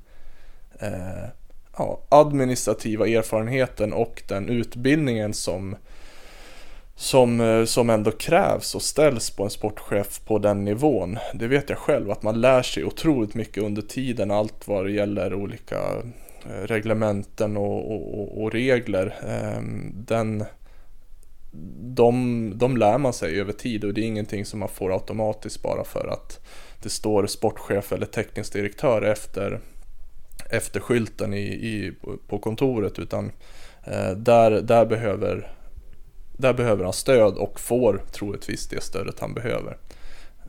eh, 0.78 1.28
ja, 1.76 2.00
administrativa 2.08 3.08
erfarenheten 3.08 3.92
och 3.92 4.22
den 4.28 4.48
utbildningen 4.48 5.34
som, 5.34 5.76
som, 6.96 7.40
eh, 7.40 7.64
som 7.64 7.90
ändå 7.90 8.10
krävs 8.10 8.74
och 8.74 8.82
ställs 8.82 9.30
på 9.30 9.44
en 9.44 9.50
sportchef 9.50 10.20
på 10.24 10.38
den 10.38 10.64
nivån. 10.64 11.18
Det 11.34 11.46
vet 11.46 11.70
jag 11.70 11.78
själv 11.78 12.10
att 12.10 12.22
man 12.22 12.40
lär 12.40 12.62
sig 12.62 12.84
otroligt 12.84 13.34
mycket 13.34 13.62
under 13.62 13.82
tiden, 13.82 14.30
allt 14.30 14.68
vad 14.68 14.84
det 14.84 14.92
gäller 14.92 15.34
olika 15.34 15.78
eh, 16.46 16.66
reglementen 16.66 17.56
och, 17.56 17.92
och, 17.92 18.42
och 18.42 18.52
regler. 18.52 19.14
Ehm, 19.28 19.92
den 20.06 20.44
de, 21.80 22.52
de 22.56 22.76
lär 22.76 22.98
man 22.98 23.12
sig 23.12 23.40
över 23.40 23.52
tid 23.52 23.84
och 23.84 23.94
det 23.94 24.00
är 24.00 24.06
ingenting 24.06 24.44
som 24.44 24.60
man 24.60 24.68
får 24.68 24.92
automatiskt 24.92 25.62
bara 25.62 25.84
för 25.84 26.08
att 26.08 26.40
det 26.82 26.88
står 26.88 27.26
sportchef 27.26 27.92
eller 27.92 28.06
teknisk 28.06 28.52
direktör 28.52 29.02
efter, 29.02 29.60
efter 30.50 30.80
skylten 30.80 31.34
i, 31.34 31.46
i, 31.46 31.92
på 32.28 32.38
kontoret 32.38 32.98
utan 32.98 33.32
eh, 33.84 34.10
där, 34.10 34.50
där, 34.50 34.86
behöver, 34.86 35.52
där 36.36 36.52
behöver 36.52 36.84
han 36.84 36.92
stöd 36.92 37.34
och 37.34 37.60
får 37.60 38.02
troligtvis 38.12 38.68
det 38.68 38.82
stödet 38.82 39.20
han 39.20 39.34
behöver. 39.34 39.76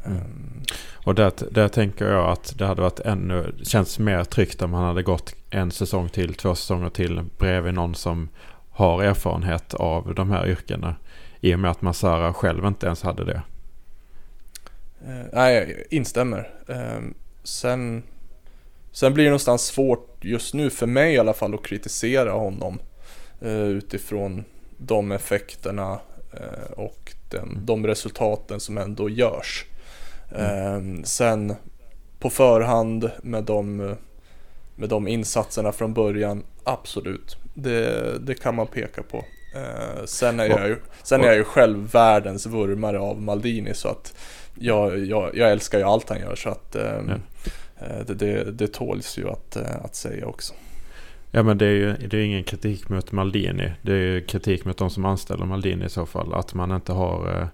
Mm. 0.05 0.17
Um, 0.17 0.63
och 1.05 1.15
där, 1.15 1.31
där 1.51 1.67
tänker 1.67 2.05
jag 2.05 2.29
att 2.29 2.53
det 2.57 2.65
hade 2.65 2.81
varit 2.81 2.99
ännu, 2.99 3.55
känns 3.63 3.99
mer 3.99 4.23
tryggt 4.23 4.61
om 4.61 4.73
han 4.73 4.83
hade 4.83 5.03
gått 5.03 5.35
en 5.49 5.71
säsong 5.71 6.09
till, 6.09 6.33
två 6.33 6.55
säsonger 6.55 6.89
till 6.89 7.21
bredvid 7.37 7.73
någon 7.73 7.95
som 7.95 8.29
har 8.69 9.03
erfarenhet 9.03 9.73
av 9.73 10.15
de 10.15 10.31
här 10.31 10.47
yrkena. 10.47 10.95
I 11.41 11.55
och 11.55 11.59
med 11.59 11.71
att 11.71 11.81
Masara 11.81 12.33
själv 12.33 12.65
inte 12.65 12.85
ens 12.85 13.01
hade 13.01 13.25
det. 13.25 13.41
Uh, 15.07 15.25
nej, 15.33 15.55
jag 15.55 15.69
instämmer. 15.89 16.53
Uh, 16.69 17.09
sen, 17.43 18.03
sen 18.91 19.13
blir 19.13 19.23
det 19.23 19.29
någonstans 19.29 19.65
svårt 19.65 20.17
just 20.21 20.53
nu 20.53 20.69
för 20.69 20.87
mig 20.87 21.13
i 21.13 21.19
alla 21.19 21.33
fall 21.33 21.53
att 21.53 21.65
kritisera 21.65 22.31
honom 22.31 22.79
uh, 23.43 23.51
utifrån 23.51 24.43
de 24.77 25.11
effekterna 25.11 25.99
eh, 26.33 26.71
och 26.75 27.13
den, 27.29 27.43
mm. 27.43 27.65
de 27.65 27.87
resultaten 27.87 28.59
som 28.59 28.77
ändå 28.77 29.09
görs. 29.09 29.65
Mm. 30.31 30.75
Ehm, 30.75 31.03
sen 31.03 31.55
på 32.19 32.29
förhand 32.29 33.11
med 33.23 33.43
de, 33.43 33.95
med 34.75 34.89
de 34.89 35.07
insatserna 35.07 35.71
från 35.71 35.93
början, 35.93 36.43
absolut. 36.63 37.37
Det, 37.53 38.17
det 38.19 38.35
kan 38.35 38.55
man 38.55 38.67
peka 38.67 39.03
på. 39.03 39.25
Uh, 39.55 40.05
sen 40.05 40.39
är, 40.39 40.49
jag 40.49 40.67
ju, 40.67 40.77
sen 41.03 41.21
är 41.21 41.25
jag 41.25 41.35
ju 41.35 41.43
själv 41.43 41.91
världens 41.91 42.45
vurmare 42.45 42.99
av 42.99 43.21
Maldini 43.21 43.73
så 43.73 43.87
att 43.87 44.13
jag, 44.59 45.05
jag, 45.05 45.37
jag 45.37 45.51
älskar 45.51 45.77
ju 45.77 45.83
allt 45.83 46.09
han 46.09 46.19
gör 46.19 46.35
så 46.35 46.49
att 46.49 46.75
uh, 46.75 47.15
det, 48.07 48.13
det, 48.13 48.51
det 48.51 48.67
tåls 48.67 49.17
ju 49.17 49.29
att, 49.29 49.57
att 49.57 49.95
säga 49.95 50.25
också. 50.25 50.53
Ja 51.35 51.43
men 51.43 51.57
det 51.57 51.65
är 51.65 51.71
ju 51.71 52.07
det 52.07 52.17
är 52.17 52.21
ingen 52.21 52.43
kritik 52.43 52.89
mot 52.89 53.11
Maldini. 53.11 53.71
Det 53.81 53.91
är 53.91 53.97
ju 53.97 54.21
kritik 54.21 54.65
mot 54.65 54.77
de 54.77 54.89
som 54.89 55.05
anställer 55.05 55.45
Maldini 55.45 55.85
i 55.85 55.89
så 55.89 56.05
fall. 56.05 56.33
Att 56.33 56.53
man 56.53 56.71
inte 56.71 56.93
har, 56.93 57.41
eh, 57.41 57.47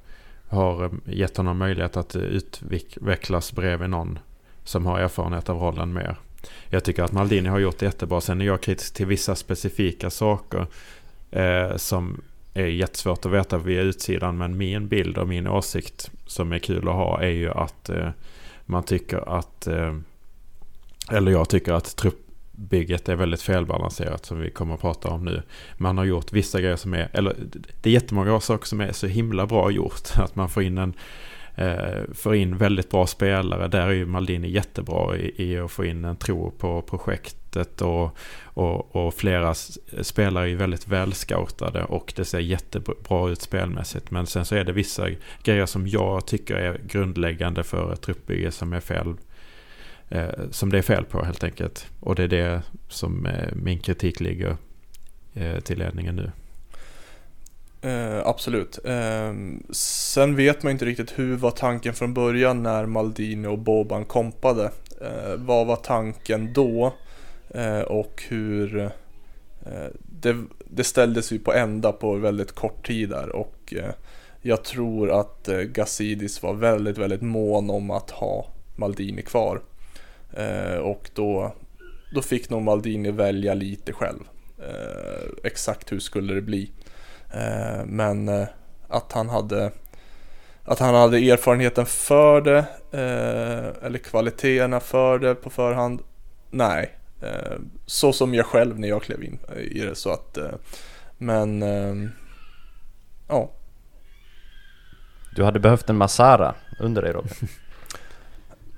har 0.47 0.84
eh, 0.84 0.91
gett 1.05 1.38
honom 1.38 1.57
möjlighet 1.57 1.97
att 1.97 2.15
utvecklas 2.15 3.53
bredvid 3.53 3.89
någon 3.89 4.19
som 4.63 4.86
har 4.86 4.99
erfarenhet 4.99 5.49
av 5.49 5.57
rollen 5.57 5.93
mer. 5.93 6.15
Jag 6.69 6.84
tycker 6.84 7.03
att 7.03 7.11
Maldini 7.11 7.49
har 7.49 7.59
gjort 7.59 7.77
det 7.77 7.86
jättebra. 7.86 8.21
Sen 8.21 8.41
är 8.41 8.45
jag 8.45 8.61
kritisk 8.61 8.93
till 8.93 9.05
vissa 9.05 9.36
specifika 9.36 10.09
saker 10.09 10.67
eh, 11.32 11.75
som 11.75 12.21
är 12.53 12.65
jättesvårt 12.65 13.25
att 13.25 13.32
veta 13.32 13.57
via 13.57 13.82
utsidan. 13.82 14.38
Men 14.38 14.57
min 14.57 14.88
bild 14.88 15.17
och 15.17 15.27
min 15.27 15.47
åsikt 15.47 16.11
som 16.25 16.51
är 16.51 16.59
kul 16.59 16.88
att 16.88 16.95
ha 16.95 17.21
är 17.21 17.29
ju 17.29 17.51
att 17.51 17.89
eh, 17.89 18.09
man 18.65 18.84
tycker 18.84 19.38
att, 19.38 19.67
eh, 19.67 19.95
eller 21.11 21.32
jag 21.32 21.49
tycker 21.49 21.73
att 21.73 21.95
bygget 22.70 23.09
är 23.09 23.16
väldigt 23.16 23.41
felbalanserat 23.41 24.26
som 24.26 24.39
vi 24.39 24.51
kommer 24.51 24.74
att 24.74 24.82
prata 24.82 25.09
om 25.09 25.26
nu. 25.26 25.43
Man 25.78 25.97
har 25.97 26.05
gjort 26.05 26.34
vissa 26.34 26.62
grejer 26.62 26.76
som 26.76 26.93
är, 26.93 27.09
eller 27.14 27.36
det 27.82 27.89
är 27.89 27.93
jättemånga 27.93 28.39
saker 28.39 28.66
som 28.66 28.82
är 28.82 28.91
så 28.91 29.07
himla 29.07 29.45
bra 29.45 29.72
gjort. 29.72 30.09
Att 30.18 30.36
man 30.36 30.49
får 30.49 30.64
in 30.64 30.78
en 30.78 30.93
eh, 31.55 32.14
får 32.14 32.36
in 32.36 32.57
väldigt 32.57 32.89
bra 32.89 33.07
spelare. 33.07 33.68
Där 33.68 33.88
är 33.88 33.91
ju 33.91 34.05
Maldini 34.05 34.49
jättebra 34.49 35.18
i, 35.18 35.34
i 35.38 35.57
att 35.57 35.72
få 35.72 35.86
in 35.86 36.05
en 36.05 36.16
tro 36.16 36.51
på 36.51 36.82
projektet 36.82 37.82
och, 37.82 38.18
och, 38.43 38.95
och 38.95 39.14
flera 39.14 39.53
spelare 40.01 40.49
är 40.49 40.55
väldigt 40.55 40.88
välscoutade 40.88 41.84
och 41.84 42.14
det 42.16 42.26
ser 42.26 42.39
jättebra 42.39 43.30
ut 43.30 43.41
spelmässigt. 43.41 44.12
Men 44.12 44.28
sen 44.28 44.45
så 44.45 44.55
är 44.55 44.64
det 44.64 44.74
vissa 44.74 45.07
grejer 45.43 45.66
som 45.66 45.88
jag 45.88 46.26
tycker 46.26 46.55
är 46.55 46.82
grundläggande 46.88 47.64
för 47.64 47.93
ett 47.93 48.01
truppbygge 48.01 48.51
som 48.51 48.74
är 48.74 48.80
fel 48.80 49.16
Eh, 50.12 50.49
som 50.51 50.70
det 50.72 50.78
är 50.78 50.82
fel 50.82 51.05
på 51.05 51.26
helt 51.26 51.43
enkelt. 51.43 51.88
Och 51.99 52.16
det 52.16 52.24
är 52.24 52.28
det 52.28 52.62
som 52.89 53.26
eh, 53.26 53.49
min 53.55 53.80
kritik 53.80 54.20
ligger 54.20 54.57
eh, 55.34 55.59
till 55.59 55.80
ledningen 55.80 56.16
nu. 56.16 56.32
Eh, 57.89 58.28
absolut. 58.28 58.80
Eh, 58.86 59.34
sen 59.72 60.36
vet 60.36 60.64
man 60.64 60.72
inte 60.72 60.86
riktigt 60.86 61.20
hur 61.20 61.36
var 61.36 61.51
tanken 61.51 61.93
från 61.93 62.14
början 62.14 62.64
när 62.64 62.86
Maldini 62.86 63.47
och 63.47 63.59
Boban 63.59 64.05
kompade. 64.05 64.72
Eh, 65.01 65.36
vad 65.36 65.68
var 65.68 65.76
tanken 65.76 66.53
då? 66.53 66.93
Eh, 67.49 67.80
och 67.80 68.24
hur 68.30 68.80
eh, 68.80 69.88
det, 70.01 70.36
det 70.66 70.84
ställdes 70.84 71.32
ju 71.32 71.39
på 71.39 71.53
ända 71.53 71.91
på 71.91 72.16
väldigt 72.16 72.51
kort 72.51 72.88
tid 72.88 73.09
där 73.09 73.36
och 73.36 73.74
eh, 73.78 73.91
jag 74.41 74.64
tror 74.64 75.20
att 75.20 75.47
eh, 75.47 75.59
Gazidis 75.59 76.43
var 76.43 76.53
väldigt, 76.53 76.97
väldigt 76.97 77.22
mån 77.22 77.70
om 77.70 77.91
att 77.91 78.12
ha 78.12 78.47
Maldini 78.76 79.22
kvar 79.22 79.62
och 80.82 81.09
då, 81.13 81.55
då 82.13 82.21
fick 82.21 82.49
nog 82.49 82.61
Maldini 82.61 83.11
välja 83.11 83.53
lite 83.53 83.93
själv. 83.93 84.19
exakt 85.43 85.91
hur 85.91 85.99
skulle 85.99 86.34
det 86.34 86.41
bli? 86.41 86.71
Eh, 87.34 87.86
men 87.86 88.29
eh, 88.29 88.47
att 88.88 89.11
han 89.11 89.29
hade 89.29 89.71
att 90.63 90.79
han 90.79 90.95
hade 90.95 91.17
erfarenheten 91.17 91.86
för 91.86 92.41
det 92.41 92.57
eh, 92.91 93.86
eller 93.86 93.97
kvaliteterna 93.97 94.79
för 94.79 95.19
det 95.19 95.36
på 95.36 95.49
förhand. 95.49 96.01
Nej, 96.49 96.97
så 97.86 98.13
som 98.13 98.34
jag 98.34 98.45
själv 98.45 98.79
när 98.79 98.88
jag 98.88 99.03
klev 99.03 99.23
in 99.23 99.39
i 99.57 99.79
det 99.79 99.95
så 99.95 100.11
att 100.11 100.38
men 101.17 101.61
ja. 103.27 103.51
Du 105.36 105.43
hade 105.43 105.59
behövt 105.59 105.89
en 105.89 105.97
Masara 105.97 106.55
under 106.79 107.01
dig 107.01 107.11
Robin. 107.11 107.32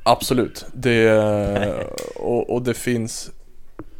Absolut, 0.03 0.65
det 0.73 1.11
och, 2.15 2.49
och 2.49 2.61
det 2.61 2.73
finns 2.73 3.31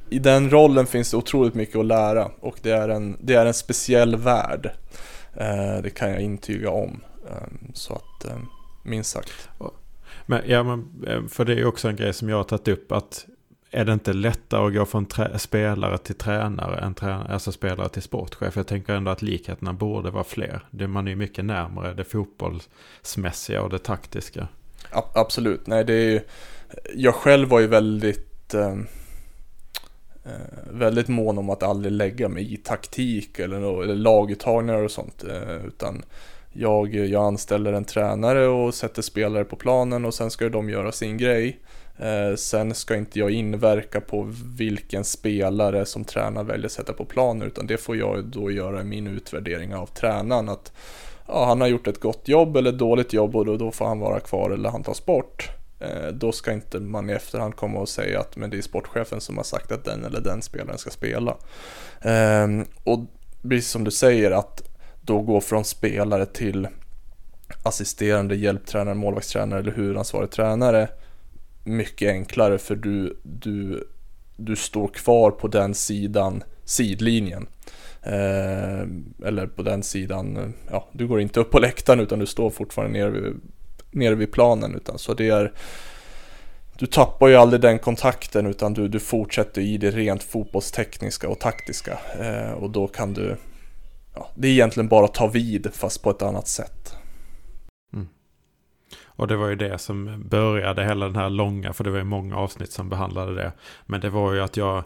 i 0.10 0.20
den 0.20 0.50
rollen 0.50 0.86
finns 0.86 1.12
det 1.12 1.18
otroligt 1.18 1.54
mycket 1.54 1.76
att 1.76 1.86
lära 1.86 2.32
och 2.40 2.58
det 2.62 2.72
är 2.72 2.90
en, 2.90 3.18
det 3.20 3.34
är 3.34 3.46
en 3.46 3.54
speciell 3.54 4.16
värld. 4.16 4.72
Eh, 5.34 5.82
det 5.84 5.90
kan 5.90 6.10
jag 6.10 6.22
intyga 6.22 6.70
om. 6.70 7.02
Ehm, 7.30 7.72
så 7.74 7.94
att, 7.94 8.26
eh, 8.26 8.38
minst 8.84 9.12
sagt. 9.12 9.50
Men, 10.26 10.42
ja, 10.48 10.64
men, 10.64 11.04
eh, 11.08 11.28
för 11.28 11.46
det 11.46 11.54
är 11.54 11.66
också 11.66 11.90
en 11.90 11.96
grej 11.96 12.14
som 12.14 12.30
jag 12.30 12.38
har 12.38 12.44
tagit 12.44 12.68
upp 12.68 12.92
att 12.92 13.26
är 13.72 13.86
det 13.86 13.94
inte 13.94 14.14
lättare 14.14 14.68
att 14.68 14.74
gå 14.74 14.86
från 14.86 15.08
spelare 15.38 15.98
till 15.98 16.16
tränare 16.16 16.80
än 16.80 16.94
tränare, 16.94 17.34
alltså 17.34 17.52
spelare 17.52 17.90
till 17.90 18.02
sportchef? 18.02 18.56
Jag 18.56 18.68
tänker 18.68 18.94
ändå 18.94 19.12
att 19.12 19.22
likheterna 19.22 19.74
borde 19.74 20.12
vara 20.12 20.24
fler. 20.24 20.66
Det, 20.72 20.88
man 20.88 21.08
är 21.08 21.12
ju 21.12 21.16
mycket 21.16 21.46
närmare 21.46 21.94
det 21.94 22.04
fotbollsmässiga 22.04 23.62
och 23.62 23.70
det 23.70 23.80
taktiska. 23.80 24.48
Absolut, 25.14 25.68
nej 25.68 25.86
det 25.86 25.94
är 25.94 26.12
ju, 26.12 26.22
jag 26.96 27.16
själv 27.16 27.50
var 27.50 27.60
ju 27.60 27.68
väldigt 27.68 28.54
ehm, 28.54 28.88
eh, 30.26 30.32
väldigt 30.72 31.08
mån 31.08 31.38
om 31.38 31.50
att 31.50 31.64
aldrig 31.64 31.92
lägga 31.92 32.30
mig 32.30 32.54
i 32.54 32.58
taktik 32.58 33.40
eller, 33.40 33.84
eller 33.84 33.96
laguttagningar 33.96 34.82
och 34.82 34.92
sånt. 34.92 35.24
Eh, 35.24 35.66
utan 35.68 36.04
jag, 36.54 36.96
jag 36.96 37.26
anställer 37.26 37.74
en 37.74 37.86
tränare 37.86 38.48
och 38.48 38.74
sätter 38.74 39.02
spelare 39.02 39.44
på 39.44 39.56
planen 39.56 40.06
och 40.06 40.14
sen 40.14 40.32
ska 40.32 40.50
de 40.50 40.70
göra 40.70 40.92
sin 40.92 41.18
grej. 41.18 41.60
Eh, 41.98 42.36
sen 42.36 42.74
ska 42.74 42.96
inte 42.96 43.20
jag 43.20 43.32
inverka 43.32 44.02
på 44.02 44.34
vilken 44.58 45.04
spelare 45.04 45.86
som 45.86 46.04
tränaren 46.04 46.48
väljer 46.48 46.66
att 46.66 46.72
sätta 46.72 46.94
på 46.94 47.06
planen 47.06 47.48
utan 47.48 47.68
det 47.68 47.78
får 47.78 47.98
jag 47.98 48.26
då 48.26 48.52
göra 48.52 48.82
i 48.82 48.84
min 48.84 49.08
utvärdering 49.08 49.76
av 49.76 49.86
tränaren. 49.86 50.50
Att 50.50 50.72
ja, 51.28 51.46
han 51.46 51.62
har 51.62 51.68
gjort 51.68 51.88
ett 51.88 52.00
gott 52.00 52.28
jobb 52.28 52.58
eller 52.58 52.70
ett 52.70 52.80
dåligt 52.80 53.14
jobb 53.14 53.36
och 53.36 53.46
då, 53.46 53.58
då 53.58 53.72
får 53.72 53.86
han 53.86 54.00
vara 54.00 54.20
kvar 54.20 54.50
eller 54.52 54.70
han 54.70 54.84
tas 54.84 55.06
bort. 55.06 55.50
Eh, 55.80 56.08
då 56.14 56.32
ska 56.32 56.54
inte 56.54 56.80
man 56.80 57.10
i 57.10 57.14
efterhand 57.14 57.56
komma 57.56 57.80
och 57.80 57.90
säga 57.90 58.20
att 58.20 58.36
men 58.36 58.50
det 58.50 58.58
är 58.58 58.62
sportchefen 58.62 59.22
som 59.22 59.38
har 59.38 59.44
sagt 59.44 59.72
att 59.72 59.86
den 59.86 60.06
eller 60.06 60.22
den 60.22 60.42
spelaren 60.42 60.78
ska 60.78 60.90
spela. 60.90 61.38
Ehm, 62.02 62.66
och 62.84 63.00
precis 63.42 63.72
som 63.72 63.84
du 63.84 63.92
säger 63.92 64.32
att 64.32 64.70
då 65.02 65.22
gå 65.22 65.42
från 65.42 65.66
spelare 65.66 66.26
till 66.26 66.68
assisterande 67.64 68.36
hjälptränare, 68.36 68.96
målvaktstränare 68.96 69.60
eller 69.60 69.72
huvudansvarig 69.72 70.32
tränare 70.32 70.90
mycket 71.64 72.12
enklare 72.12 72.58
för 72.58 72.76
du, 72.76 73.18
du, 73.24 73.88
du 74.38 74.56
står 74.56 74.88
kvar 74.88 75.32
på 75.32 75.48
den 75.48 75.74
sidan, 75.74 76.44
sidlinjen. 76.66 77.48
Eh, 78.06 78.82
eller 79.28 79.48
på 79.48 79.64
den 79.64 79.84
sidan, 79.84 80.38
eh, 80.38 80.50
ja, 80.72 80.90
du 80.92 81.08
går 81.08 81.22
inte 81.22 81.40
upp 81.40 81.52
på 81.52 81.60
läktaren 81.60 82.00
utan 82.00 82.20
du 82.20 82.26
står 82.26 82.50
fortfarande 82.50 83.00
nere 83.00 83.10
vid, 83.10 83.42
nere 83.92 84.16
vid 84.16 84.32
planen. 84.32 84.76
Utan, 84.76 84.98
så 84.98 85.14
det 85.14 85.30
är, 85.30 85.54
du 86.78 86.86
tappar 86.86 87.28
ju 87.28 87.36
aldrig 87.36 87.62
den 87.62 87.80
kontakten 87.80 88.46
utan 88.46 88.74
du, 88.74 88.88
du 88.88 89.00
fortsätter 89.00 89.62
i 89.62 89.78
det 89.78 89.92
rent 89.92 90.24
fotbollstekniska 90.24 91.30
och 91.30 91.40
taktiska. 91.40 92.00
Eh, 92.20 92.52
och 92.52 92.70
då 92.70 92.88
kan 92.88 93.14
du, 93.14 93.38
ja, 94.16 94.30
det 94.36 94.48
är 94.48 94.52
egentligen 94.52 94.88
bara 94.88 95.06
att 95.06 95.14
ta 95.14 95.28
vid 95.28 95.74
fast 95.74 96.04
på 96.04 96.10
ett 96.10 96.22
annat 96.22 96.48
sätt. 96.48 96.96
Mm. 97.94 98.08
Och 99.06 99.28
det 99.28 99.36
var 99.36 99.48
ju 99.48 99.56
det 99.56 99.78
som 99.78 100.24
började 100.30 100.86
hela 100.86 101.06
den 101.06 101.16
här 101.16 101.30
långa, 101.30 101.74
för 101.74 101.84
det 101.84 101.90
var 101.90 101.98
ju 101.98 102.04
många 102.04 102.36
avsnitt 102.36 102.72
som 102.72 102.90
behandlade 102.90 103.36
det. 103.36 103.52
Men 103.86 104.02
det 104.02 104.10
var 104.10 104.34
ju 104.34 104.42
att 104.42 104.58
jag 104.58 104.84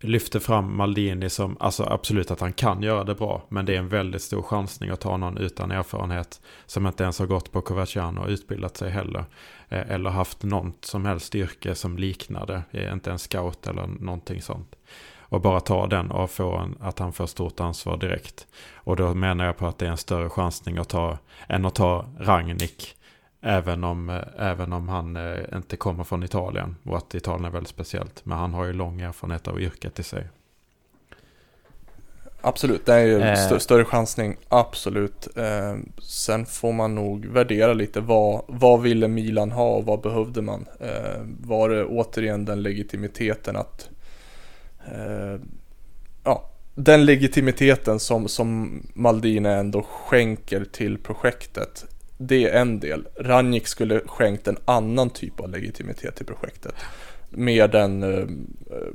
Lyfter 0.00 0.40
fram 0.40 0.76
Maldini 0.76 1.30
som, 1.30 1.56
alltså 1.60 1.84
absolut 1.84 2.30
att 2.30 2.40
han 2.40 2.52
kan 2.52 2.82
göra 2.82 3.04
det 3.04 3.14
bra. 3.14 3.42
Men 3.48 3.66
det 3.66 3.74
är 3.74 3.78
en 3.78 3.88
väldigt 3.88 4.22
stor 4.22 4.42
chansning 4.42 4.90
att 4.90 5.00
ta 5.00 5.16
någon 5.16 5.38
utan 5.38 5.70
erfarenhet. 5.70 6.40
Som 6.66 6.86
inte 6.86 7.02
ens 7.02 7.18
har 7.18 7.26
gått 7.26 7.52
på 7.52 7.60
Coverciano 7.60 8.20
och 8.20 8.28
utbildat 8.28 8.76
sig 8.76 8.90
heller. 8.90 9.24
Eh, 9.68 9.90
eller 9.90 10.10
haft 10.10 10.42
något 10.42 10.84
som 10.84 11.04
helst 11.04 11.34
yrke 11.34 11.74
som 11.74 11.98
liknade. 11.98 12.62
Eh, 12.70 12.92
inte 12.92 13.10
en 13.10 13.18
scout 13.18 13.66
eller 13.66 13.86
någonting 13.86 14.42
sånt. 14.42 14.76
Och 15.28 15.40
bara 15.40 15.60
ta 15.60 15.86
den 15.86 16.10
och 16.10 16.30
få 16.30 16.56
en, 16.56 16.76
att 16.80 16.98
han 16.98 17.12
får 17.12 17.26
stort 17.26 17.60
ansvar 17.60 17.96
direkt. 17.96 18.46
Och 18.74 18.96
då 18.96 19.14
menar 19.14 19.44
jag 19.44 19.56
på 19.56 19.66
att 19.66 19.78
det 19.78 19.86
är 19.86 19.90
en 19.90 19.96
större 19.96 20.30
chansning 20.30 20.78
att 20.78 20.88
ta 20.88 21.18
än 21.48 21.64
att 21.64 21.74
ta 21.74 22.06
Ragnik. 22.18 22.95
Även 23.46 23.84
om, 23.84 24.20
även 24.38 24.72
om 24.72 24.88
han 24.88 25.16
eh, 25.16 25.38
inte 25.54 25.76
kommer 25.76 26.04
från 26.04 26.22
Italien. 26.22 26.76
Och 26.84 26.96
att 26.96 27.14
Italien 27.14 27.44
är 27.44 27.50
väldigt 27.50 27.70
speciellt. 27.70 28.24
Men 28.24 28.38
han 28.38 28.54
har 28.54 28.64
ju 28.64 28.72
lång 28.72 29.00
erfarenhet 29.00 29.48
av 29.48 29.60
yrket 29.60 29.98
i 29.98 30.02
sig. 30.02 30.28
Absolut, 32.40 32.86
det 32.86 32.94
är 32.94 33.04
ju 33.04 33.20
Eh. 33.20 33.32
st- 33.32 33.60
större 33.60 33.84
chansning, 33.84 34.36
absolut. 34.48 35.28
Eh, 35.36 35.76
sen 36.02 36.46
får 36.46 36.72
man 36.72 36.94
nog 36.94 37.26
värdera 37.26 37.72
lite 37.72 38.00
vad, 38.00 38.42
vad 38.48 38.82
ville 38.82 39.08
Milan 39.08 39.52
ha 39.52 39.68
och 39.76 39.84
vad 39.84 40.00
behövde 40.00 40.42
man? 40.42 40.66
Eh, 40.80 41.20
var 41.40 41.68
det 41.68 41.84
återigen 41.84 42.44
den 42.44 42.62
legitimiteten 42.62 43.56
att 43.56 43.90
eh, 44.86 45.40
ja, 46.24 46.50
den 46.74 47.04
legitimiteten 47.04 48.00
som, 48.00 48.28
som 48.28 48.80
Maldini 48.94 49.48
ändå 49.48 49.82
skänker 49.82 50.64
till 50.64 50.98
projektet. 50.98 51.84
Det 52.18 52.50
är 52.50 52.60
en 52.60 52.80
del. 52.80 53.08
Ranjik 53.16 53.66
skulle 53.66 54.00
skänkt 54.00 54.48
en 54.48 54.56
annan 54.64 55.10
typ 55.10 55.40
av 55.40 55.48
legitimitet 55.48 56.16
till 56.16 56.26
projektet. 56.26 56.74
Mer 57.30 57.68
den 57.68 58.02
eh, 58.02 58.18
eh, 58.76 58.92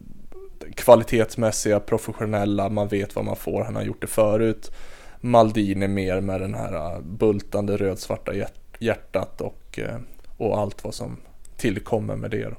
kvalitetsmässiga, 0.76 1.80
professionella, 1.80 2.70
man 2.70 2.88
vet 2.88 3.16
vad 3.16 3.26
man 3.26 3.36
får, 3.36 3.64
han 3.64 3.76
har 3.76 3.84
gjort 3.84 4.02
det 4.02 4.08
förut. 4.08 4.72
Maldini 5.20 5.88
mer 5.88 6.22
med 6.22 6.42
den 6.42 6.54
här 6.54 6.74
eh, 6.74 7.02
bultande 7.02 7.78
rödsvarta 7.78 8.32
hjärtat 8.80 9.42
och, 9.42 9.80
eh, 9.80 10.00
och 10.38 10.60
allt 10.60 10.84
vad 10.84 10.94
som 10.94 11.18
tillkommer 11.58 12.16
med 12.16 12.32
det. 12.32 12.54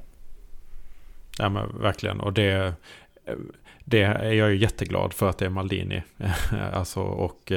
Ja 1.37 1.49
men 1.49 1.81
verkligen. 1.81 2.19
Och 2.19 2.33
det, 2.33 2.73
det 3.85 4.01
är 4.01 4.31
jag 4.31 4.51
ju 4.51 4.57
jätteglad 4.57 5.13
för 5.13 5.29
att 5.29 5.37
det 5.37 5.45
är 5.45 5.49
Maldini. 5.49 6.03
alltså, 6.73 7.01
och, 7.01 7.51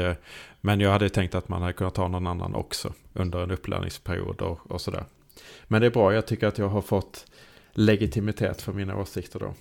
men 0.66 0.80
jag 0.80 0.90
hade 0.90 1.08
tänkt 1.08 1.34
att 1.34 1.48
man 1.48 1.62
hade 1.62 1.72
kunnat 1.72 1.94
ta 1.94 2.08
någon 2.08 2.26
annan 2.26 2.54
också 2.54 2.92
under 3.12 3.42
en 3.42 3.50
upplärningsperiod 3.50 4.40
och, 4.42 4.70
och 4.70 4.80
sådär. 4.80 5.04
Men 5.64 5.80
det 5.80 5.86
är 5.86 5.90
bra, 5.90 6.14
jag 6.14 6.26
tycker 6.26 6.46
att 6.46 6.58
jag 6.58 6.68
har 6.68 6.82
fått 6.82 7.26
legitimitet 7.72 8.62
för 8.62 8.72
mina 8.72 8.96
åsikter 8.96 9.38
då. 9.38 9.54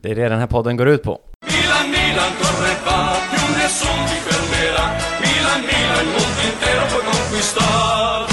Det 0.00 0.10
är 0.10 0.14
det 0.14 0.28
den 0.28 0.38
här 0.38 0.46
podden 0.46 0.76
går 0.76 0.88
ut 0.88 1.02
på. 1.02 1.20
Milan, 1.46 1.90
Milan, 1.90 2.32
corre 2.40 2.74
va, 2.86 3.16
più 3.30 3.58
nessun 3.58 4.08
ti 4.08 4.16
fermerà. 4.26 4.86
Milan, 5.24 5.60
Milan, 5.70 6.00
il 6.00 6.08
mondo 6.12 6.42
intero 6.50 6.86
puoi 6.90 7.02
conquistar. 7.04 8.26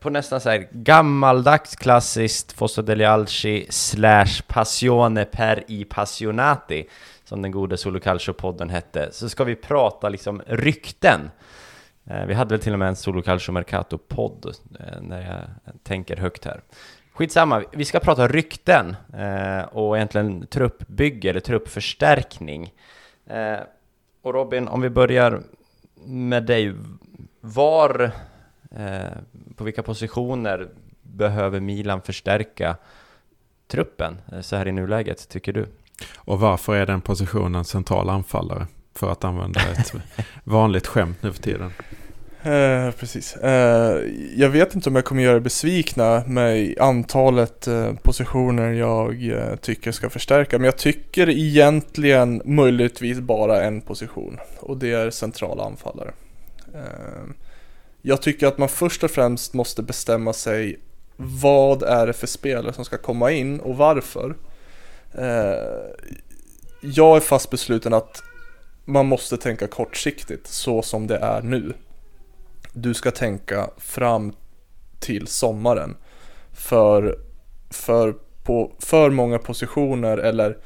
På 0.00 0.10
nästan 0.10 0.40
så 0.40 0.50
här 0.50 0.68
gammaldags 0.72 1.76
klassiskt 1.76 2.52
Fosso 2.52 2.82
degli 2.82 3.04
Alci 3.04 3.66
slash 3.70 4.42
Passione 4.46 5.24
per 5.24 5.64
i 5.68 5.84
Passionati 5.84 6.88
som 7.24 7.42
den 7.42 7.50
gode 7.50 7.76
Solo 7.76 8.00
Calcio-podden 8.00 8.70
hette, 8.70 9.08
så 9.12 9.28
ska 9.28 9.44
vi 9.44 9.56
prata 9.56 10.08
liksom 10.08 10.42
rykten. 10.46 11.30
Eh, 12.04 12.26
vi 12.26 12.34
hade 12.34 12.54
väl 12.54 12.62
till 12.62 12.72
och 12.72 12.78
med 12.78 12.88
en 12.88 12.96
Solo 12.96 13.22
Calcio 13.22 13.52
Mercato-podd 13.52 14.54
eh, 14.80 15.00
när 15.00 15.22
jag 15.22 15.74
tänker 15.82 16.16
högt 16.16 16.44
här. 16.44 16.60
Skitsamma, 17.12 17.64
vi 17.72 17.84
ska 17.84 18.00
prata 18.00 18.28
rykten 18.28 18.96
eh, 19.14 19.62
och 19.62 19.96
egentligen 19.96 20.46
truppbygge 20.46 21.30
eller 21.30 21.40
truppförstärkning. 21.40 22.72
Och 24.22 24.34
Robin, 24.34 24.68
om 24.68 24.80
vi 24.80 24.90
börjar 24.90 25.42
med 26.04 26.42
dig. 26.42 26.74
Var, 27.40 28.10
på 29.56 29.64
vilka 29.64 29.82
positioner 29.82 30.68
behöver 31.02 31.60
Milan 31.60 32.02
förstärka 32.02 32.76
truppen 33.66 34.16
så 34.42 34.56
här 34.56 34.68
i 34.68 34.72
nuläget, 34.72 35.28
tycker 35.28 35.52
du? 35.52 35.66
Och 36.14 36.40
varför 36.40 36.74
är 36.74 36.86
den 36.86 37.00
positionen 37.00 37.64
central 37.64 38.10
anfallare? 38.10 38.66
För 38.94 39.12
att 39.12 39.24
använda 39.24 39.60
ett 39.60 39.92
vanligt 40.44 40.86
skämt 40.86 41.22
nu 41.22 41.32
för 41.32 41.42
tiden. 41.42 41.72
Eh, 42.44 42.90
precis. 42.90 43.36
Eh, 43.36 44.00
jag 44.36 44.48
vet 44.48 44.74
inte 44.74 44.88
om 44.88 44.94
jag 44.94 45.04
kommer 45.04 45.22
göra 45.22 45.36
er 45.36 45.40
besvikna 45.40 46.24
med 46.26 46.78
antalet 46.78 47.66
eh, 47.66 47.92
positioner 48.02 48.72
jag 48.72 49.28
eh, 49.28 49.56
tycker 49.56 49.92
ska 49.92 50.10
förstärka. 50.10 50.58
Men 50.58 50.64
jag 50.64 50.76
tycker 50.76 51.28
egentligen 51.28 52.42
möjligtvis 52.44 53.20
bara 53.20 53.62
en 53.62 53.80
position. 53.80 54.38
Och 54.60 54.76
det 54.76 54.92
är 54.92 55.10
centrala 55.10 55.64
anfallare. 55.64 56.12
Eh, 56.74 57.24
jag 58.02 58.22
tycker 58.22 58.46
att 58.46 58.58
man 58.58 58.68
först 58.68 59.04
och 59.04 59.10
främst 59.10 59.54
måste 59.54 59.82
bestämma 59.82 60.32
sig 60.32 60.78
vad 61.16 61.82
är 61.82 62.06
det 62.06 62.12
för 62.12 62.26
spelare 62.26 62.72
som 62.72 62.84
ska 62.84 62.98
komma 62.98 63.30
in 63.30 63.60
och 63.60 63.76
varför. 63.76 64.34
Eh, 65.18 66.08
jag 66.80 67.16
är 67.16 67.20
fast 67.20 67.50
besluten 67.50 67.94
att 67.94 68.22
man 68.84 69.06
måste 69.06 69.36
tänka 69.36 69.66
kortsiktigt 69.66 70.46
så 70.46 70.82
som 70.82 71.06
det 71.06 71.16
är 71.16 71.42
nu 71.42 71.74
du 72.74 72.94
ska 72.94 73.10
tänka 73.10 73.70
fram 73.76 74.32
till 75.00 75.26
sommaren. 75.26 75.96
För, 76.52 77.18
för 77.70 78.14
på 78.44 78.72
för 78.78 79.10
många 79.10 79.38
positioner 79.38 80.18
eller, 80.18 80.58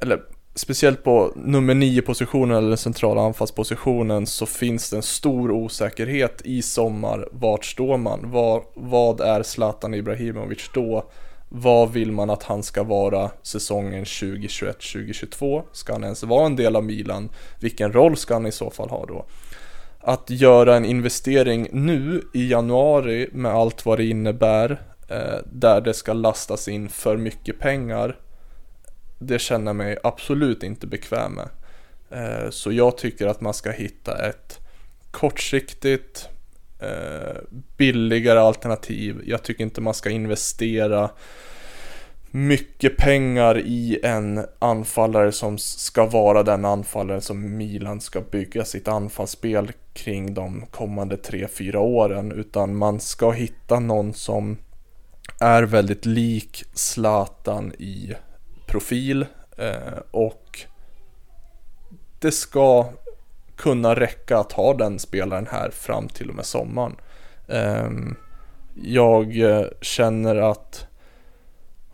eller 0.00 0.22
speciellt 0.54 1.04
på 1.04 1.32
nummer 1.36 1.74
9 1.74 2.02
positionen 2.02 2.56
eller 2.56 2.68
den 2.68 2.78
centrala 2.78 3.22
anfallspositionen 3.22 4.26
så 4.26 4.46
finns 4.46 4.90
det 4.90 4.96
en 4.96 5.02
stor 5.02 5.50
osäkerhet 5.50 6.42
i 6.44 6.62
sommar. 6.62 7.28
Vart 7.32 7.64
står 7.64 7.96
man? 7.96 8.30
Vad, 8.30 8.62
vad 8.74 9.20
är 9.20 9.42
Zlatan 9.42 9.94
Ibrahimovic 9.94 10.70
då? 10.74 11.10
Vad 11.54 11.92
vill 11.92 12.12
man 12.12 12.30
att 12.30 12.42
han 12.42 12.62
ska 12.62 12.82
vara 12.82 13.30
säsongen 13.42 14.04
2021-2022? 14.04 15.62
Ska 15.72 15.92
han 15.92 16.04
ens 16.04 16.22
vara 16.22 16.46
en 16.46 16.56
del 16.56 16.76
av 16.76 16.84
Milan? 16.84 17.28
Vilken 17.60 17.92
roll 17.92 18.16
ska 18.16 18.34
han 18.34 18.46
i 18.46 18.52
så 18.52 18.70
fall 18.70 18.88
ha 18.88 19.06
då? 19.06 19.24
Att 20.00 20.30
göra 20.30 20.76
en 20.76 20.84
investering 20.84 21.68
nu 21.72 22.22
i 22.34 22.50
januari 22.50 23.28
med 23.32 23.52
allt 23.52 23.86
vad 23.86 23.98
det 23.98 24.04
innebär 24.04 24.82
eh, 25.08 25.38
där 25.52 25.80
det 25.80 25.94
ska 25.94 26.12
lastas 26.12 26.68
in 26.68 26.88
för 26.88 27.16
mycket 27.16 27.58
pengar 27.58 28.16
det 29.26 29.38
känner 29.38 29.66
jag 29.66 29.76
mig 29.76 29.98
absolut 30.02 30.62
inte 30.62 30.86
bekväm 30.86 31.32
med. 31.32 31.48
Eh, 32.10 32.50
så 32.50 32.72
jag 32.72 32.98
tycker 32.98 33.26
att 33.26 33.40
man 33.40 33.54
ska 33.54 33.70
hitta 33.70 34.28
ett 34.28 34.58
kortsiktigt 35.10 36.28
Eh, 36.82 37.36
billigare 37.76 38.38
alternativ. 38.38 39.22
Jag 39.26 39.42
tycker 39.42 39.64
inte 39.64 39.80
man 39.80 39.94
ska 39.94 40.10
investera 40.10 41.10
mycket 42.30 42.96
pengar 42.96 43.58
i 43.58 44.00
en 44.02 44.46
anfallare 44.58 45.32
som 45.32 45.58
ska 45.58 46.06
vara 46.06 46.42
den 46.42 46.64
anfallare 46.64 47.20
som 47.20 47.56
Milan 47.56 48.00
ska 48.00 48.20
bygga 48.20 48.64
sitt 48.64 48.88
anfallsspel 48.88 49.72
kring 49.92 50.34
de 50.34 50.66
kommande 50.70 51.16
3-4 51.16 51.76
åren. 51.76 52.32
Utan 52.32 52.76
man 52.76 53.00
ska 53.00 53.30
hitta 53.30 53.80
någon 53.80 54.14
som 54.14 54.56
är 55.40 55.62
väldigt 55.62 56.06
lik 56.06 56.64
Zlatan 56.74 57.72
i 57.78 58.14
profil 58.66 59.26
eh, 59.58 59.98
och 60.10 60.60
det 62.18 62.32
ska 62.32 62.92
kunna 63.62 63.94
räcka 63.94 64.38
att 64.38 64.52
ha 64.52 64.74
den 64.74 64.98
spelaren 64.98 65.46
här 65.50 65.70
fram 65.70 66.08
till 66.08 66.28
och 66.28 66.34
med 66.34 66.46
sommaren. 66.46 66.96
Ehm, 67.48 68.16
jag 68.74 69.40
eh, 69.40 69.66
känner 69.80 70.36
att, 70.36 70.86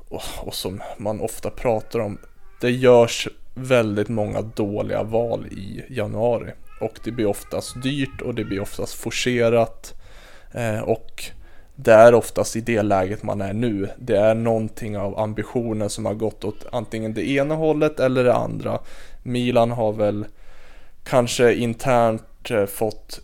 oh, 0.08 0.38
och 0.40 0.54
som 0.54 0.82
man 0.96 1.20
ofta 1.20 1.50
pratar 1.50 1.98
om, 1.98 2.18
det 2.60 2.70
görs 2.70 3.28
väldigt 3.54 4.08
många 4.08 4.42
dåliga 4.42 5.02
val 5.02 5.46
i 5.46 5.84
januari. 5.88 6.52
Och 6.80 6.98
det 7.04 7.10
blir 7.10 7.26
oftast 7.26 7.82
dyrt 7.82 8.20
och 8.20 8.34
det 8.34 8.44
blir 8.44 8.60
oftast 8.60 8.94
forcerat. 8.94 9.94
Ehm, 10.52 10.84
och 10.84 11.24
det 11.74 11.92
är 11.92 12.14
oftast 12.14 12.56
i 12.56 12.60
det 12.60 12.82
läget 12.82 13.22
man 13.22 13.40
är 13.40 13.52
nu. 13.52 13.88
Det 13.98 14.16
är 14.16 14.34
någonting 14.34 14.98
av 14.98 15.18
ambitionen 15.18 15.90
som 15.90 16.06
har 16.06 16.14
gått 16.14 16.44
åt 16.44 16.66
antingen 16.72 17.14
det 17.14 17.30
ena 17.30 17.54
hållet 17.54 18.00
eller 18.00 18.24
det 18.24 18.34
andra. 18.34 18.78
Milan 19.22 19.70
har 19.70 19.92
väl 19.92 20.26
kanske 21.08 21.54
internt 21.54 22.50
eh, 22.50 22.66
fått 22.66 23.20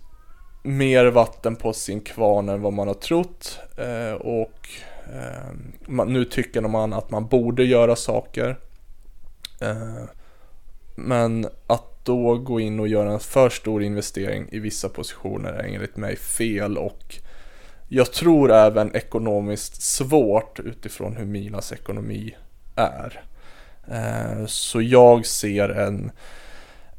mer 0.62 1.06
vatten 1.06 1.56
på 1.56 1.72
sin 1.72 2.00
kvarn 2.00 2.48
än 2.48 2.62
vad 2.62 2.72
man 2.72 2.88
har 2.88 2.94
trott. 2.94 3.58
Eh, 3.76 4.12
och 4.12 4.68
ehm, 5.14 6.12
nu 6.12 6.24
tycker 6.24 6.60
man 6.60 6.92
att 6.92 7.10
man 7.10 7.26
borde 7.26 7.64
göra 7.64 7.96
saker. 7.96 8.58
Eh, 9.60 10.04
men 10.94 11.46
att 11.66 12.04
då 12.04 12.38
gå 12.38 12.60
in 12.60 12.80
och 12.80 12.88
göra 12.88 13.12
en 13.12 13.20
för 13.20 13.48
stor 13.48 13.82
investering 13.82 14.48
i 14.52 14.58
vissa 14.58 14.88
positioner 14.88 15.52
är 15.52 15.74
enligt 15.74 15.96
mig 15.96 16.16
fel 16.16 16.78
och 16.78 17.16
jag 17.88 18.12
tror 18.12 18.52
även 18.52 18.96
ekonomiskt 18.96 19.82
svårt 19.82 20.60
utifrån 20.60 21.16
hur 21.16 21.24
Milans 21.24 21.72
ekonomi 21.72 22.36
är. 22.76 23.24
Eh, 23.90 24.46
så 24.46 24.82
jag 24.82 25.26
ser 25.26 25.68
en 25.68 26.10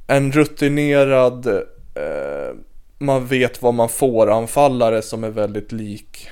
en 0.07 0.31
rutinerad, 0.31 1.47
eh, 1.95 2.55
man 2.97 3.25
vet 3.25 3.61
vad 3.61 3.73
man 3.73 3.89
får 3.89 4.31
anfallare 4.31 5.01
som 5.01 5.23
är 5.23 5.29
väldigt 5.29 5.71
lik 5.71 6.29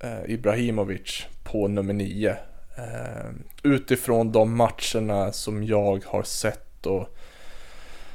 eh, 0.00 0.30
Ibrahimovic 0.32 1.26
på 1.44 1.68
nummer 1.68 1.94
9. 1.94 2.36
Eh, 2.76 3.30
utifrån 3.62 4.32
de 4.32 4.56
matcherna 4.56 5.32
som 5.32 5.64
jag 5.64 6.04
har 6.06 6.22
sett 6.22 6.86
och 6.86 7.08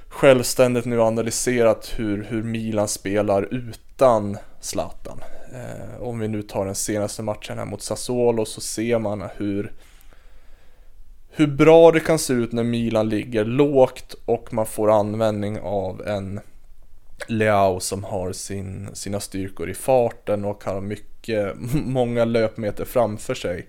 självständigt 0.09 0.85
nu 0.85 1.01
analyserat 1.01 1.93
hur, 1.95 2.23
hur 2.23 2.43
Milan 2.43 2.87
spelar 2.87 3.53
utan 3.53 4.37
Zlatan. 4.59 5.23
Eh, 5.53 6.01
om 6.01 6.19
vi 6.19 6.27
nu 6.27 6.41
tar 6.41 6.65
den 6.65 6.75
senaste 6.75 7.23
matchen 7.23 7.57
här 7.57 7.65
mot 7.65 7.81
Sassuolo 7.81 8.45
så 8.45 8.61
ser 8.61 8.99
man 8.99 9.23
hur 9.37 9.73
hur 11.37 11.47
bra 11.47 11.91
det 11.91 11.99
kan 11.99 12.19
se 12.19 12.33
ut 12.33 12.51
när 12.51 12.63
Milan 12.63 13.09
ligger 13.09 13.45
lågt 13.45 14.15
och 14.25 14.53
man 14.53 14.65
får 14.65 14.91
användning 14.91 15.59
av 15.59 16.07
en 16.07 16.39
Leao 17.27 17.79
som 17.79 18.03
har 18.03 18.31
sin, 18.31 18.89
sina 18.93 19.19
styrkor 19.19 19.69
i 19.69 19.73
farten 19.73 20.45
och 20.45 20.63
har 20.63 20.81
mycket, 20.81 21.55
många 21.85 22.25
löpmeter 22.25 22.85
framför 22.85 23.33
sig. 23.33 23.67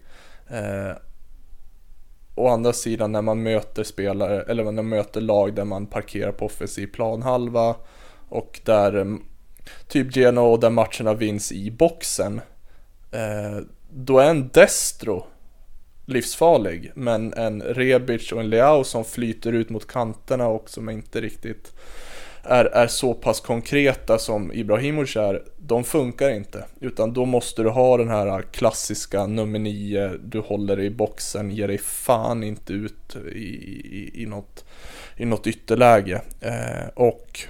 Eh, 0.48 0.96
å 2.34 2.48
andra 2.48 2.72
sidan 2.72 3.12
när 3.12 3.22
man 3.22 3.42
möter 3.42 3.84
spelare, 3.84 4.42
eller 4.42 4.64
när 4.64 4.72
man 4.72 4.88
möter 4.88 5.20
lag 5.20 5.54
där 5.54 5.64
man 5.64 5.86
parkerar 5.86 6.32
på 6.32 6.46
offensiv 6.46 6.86
planhalva 6.86 7.76
och 8.28 8.60
där 8.64 8.94
mm, 8.94 9.22
typ 9.88 10.16
Genoa 10.16 10.56
där 10.56 10.70
matcherna 10.70 11.14
vinns 11.14 11.52
i 11.52 11.70
boxen. 11.70 12.40
Eh, 13.10 13.58
då 13.90 14.18
är 14.18 14.30
en 14.30 14.48
Destro 14.48 15.26
livsfarlig. 16.08 16.92
Men 16.94 17.32
en 17.34 17.62
Rebic 17.62 18.32
och 18.32 18.40
en 18.40 18.50
Leao 18.50 18.84
som 18.84 19.04
flyter 19.04 19.52
ut 19.52 19.70
mot 19.70 19.86
kanterna 19.86 20.46
och 20.46 20.70
som 20.70 20.90
inte 20.90 21.20
riktigt 21.20 21.72
är, 22.42 22.64
är 22.64 22.86
så 22.86 23.14
pass 23.14 23.40
konkreta 23.40 24.18
som 24.18 24.52
Ibrahimovic 24.52 25.16
är, 25.16 25.42
de 25.58 25.84
funkar 25.84 26.30
inte. 26.30 26.64
Utan 26.80 27.12
då 27.12 27.24
måste 27.24 27.62
du 27.62 27.68
ha 27.68 27.96
den 27.96 28.08
här 28.08 28.42
klassiska 28.42 29.26
nummer 29.26 29.58
9, 29.58 30.12
du 30.24 30.40
håller 30.40 30.76
dig 30.76 30.86
i 30.86 30.90
boxen, 30.90 31.50
ger 31.50 31.68
dig 31.68 31.78
fan 31.78 32.42
inte 32.42 32.72
ut 32.72 33.16
i, 33.32 33.38
i, 33.38 34.22
i, 34.22 34.26
något, 34.26 34.64
i 35.16 35.24
något 35.24 35.46
ytterläge. 35.46 36.22
Eh, 36.40 36.88
och 36.94 37.40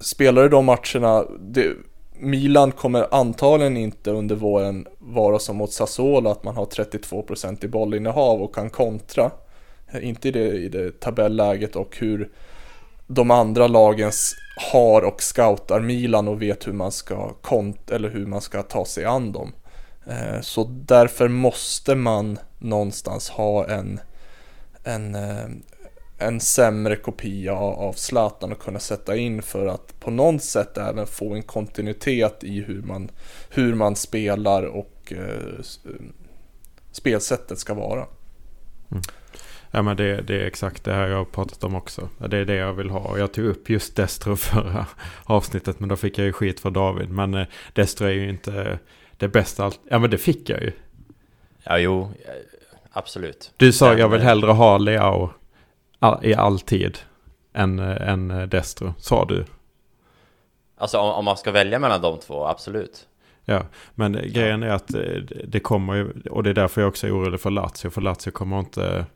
spelar 0.00 0.42
du 0.42 0.48
de 0.48 0.64
matcherna, 0.64 1.24
det, 1.40 1.76
Milan 2.18 2.72
kommer 2.72 3.14
antagligen 3.14 3.76
inte 3.76 4.10
under 4.10 4.34
våren 4.34 4.86
vara 4.98 5.38
som 5.38 5.56
mot 5.56 5.72
Sassuolo 5.72 6.30
att 6.30 6.44
man 6.44 6.56
har 6.56 6.66
32% 6.66 7.64
i 7.64 7.68
bollinnehav 7.68 8.42
och 8.42 8.54
kan 8.54 8.70
kontra. 8.70 9.30
Inte 10.02 10.28
i 10.28 10.30
det, 10.30 10.52
i 10.52 10.68
det 10.68 11.00
tabelläget 11.00 11.76
och 11.76 11.96
hur 11.96 12.30
de 13.06 13.30
andra 13.30 13.66
lagen 13.66 14.12
har 14.72 15.02
och 15.02 15.22
scoutar 15.22 15.80
Milan 15.80 16.28
och 16.28 16.42
vet 16.42 16.66
hur 16.66 16.72
man 16.72 16.92
ska 16.92 17.32
kont 17.32 17.90
eller 17.90 18.10
hur 18.10 18.26
man 18.26 18.40
ska 18.40 18.62
ta 18.62 18.84
sig 18.84 19.04
an 19.04 19.32
dem. 19.32 19.52
Eh, 20.06 20.40
så 20.40 20.64
därför 20.64 21.28
måste 21.28 21.94
man 21.94 22.38
någonstans 22.58 23.30
ha 23.30 23.68
en, 23.68 24.00
en, 24.84 25.14
eh, 25.14 25.46
en 26.18 26.40
sämre 26.40 26.96
kopia 26.96 27.54
av 27.54 27.92
Zlatan 27.92 28.52
att 28.52 28.58
kunna 28.58 28.78
sätta 28.78 29.16
in 29.16 29.42
för 29.42 29.66
att 29.66 30.00
på 30.00 30.10
något 30.10 30.42
sätt 30.42 30.78
även 30.78 31.06
få 31.06 31.34
en 31.34 31.42
kontinuitet 31.42 32.44
i 32.44 32.60
hur 32.60 32.82
man, 32.82 33.10
hur 33.50 33.74
man 33.74 33.96
spelar 33.96 34.62
och 34.62 35.12
eh, 35.12 35.62
spelsättet 36.92 37.58
ska 37.58 37.74
vara. 37.74 38.06
Mm. 38.90 39.02
Ja 39.70 39.82
men 39.82 39.96
det, 39.96 40.22
det, 40.22 40.42
är 40.42 40.46
exakt 40.46 40.84
det 40.84 40.94
här 40.94 41.08
jag 41.08 41.16
har 41.16 41.24
pratat 41.24 41.64
om 41.64 41.74
också. 41.74 42.08
Det 42.28 42.36
är 42.36 42.44
det 42.44 42.54
jag 42.54 42.72
vill 42.72 42.90
ha. 42.90 43.00
Och 43.00 43.18
jag 43.18 43.32
tog 43.32 43.44
upp 43.44 43.70
just 43.70 43.96
Destro 43.96 44.36
förra 44.36 44.86
avsnittet 45.24 45.80
men 45.80 45.88
då 45.88 45.96
fick 45.96 46.18
jag 46.18 46.26
ju 46.26 46.32
skit 46.32 46.60
för 46.60 46.70
David. 46.70 47.10
Men 47.10 47.34
eh, 47.34 47.46
Destro 47.72 48.06
är 48.06 48.12
ju 48.12 48.28
inte 48.28 48.78
det 49.16 49.28
bästa. 49.28 49.72
Ja 49.88 49.98
men 49.98 50.10
det 50.10 50.18
fick 50.18 50.50
jag 50.50 50.62
ju. 50.62 50.72
Ja 51.64 51.78
jo, 51.78 52.12
absolut. 52.92 53.52
Du 53.56 53.72
sa 53.72 53.88
men, 53.88 53.98
jag 53.98 54.08
vill 54.08 54.20
hellre 54.20 54.50
ha 54.52 54.78
Leao 54.78 55.30
all, 55.98 56.24
i 56.24 56.34
all 56.34 56.60
tid 56.60 56.98
än, 57.52 57.78
än 57.78 58.48
Destro, 58.48 58.94
sa 58.98 59.24
du. 59.24 59.44
Alltså 60.76 60.98
om, 60.98 61.10
om, 61.10 61.24
man 61.24 61.36
ska 61.36 61.50
välja 61.50 61.78
mellan 61.78 62.02
de 62.02 62.18
två, 62.18 62.46
absolut. 62.46 63.08
Ja, 63.44 63.62
men 63.94 64.12
grejen 64.12 64.62
är 64.62 64.70
att 64.70 64.94
eh, 64.94 65.00
det 65.44 65.60
kommer 65.60 65.94
ju, 65.94 66.12
och 66.30 66.42
det 66.42 66.50
är 66.50 66.54
därför 66.54 66.80
jag 66.80 66.88
också 66.88 67.06
är 67.06 67.18
orolig 67.18 67.40
för 67.40 67.50
Lazio, 67.50 67.90
för 67.90 68.00
Lazio 68.00 68.30
kommer 68.30 68.58
inte 68.58 69.06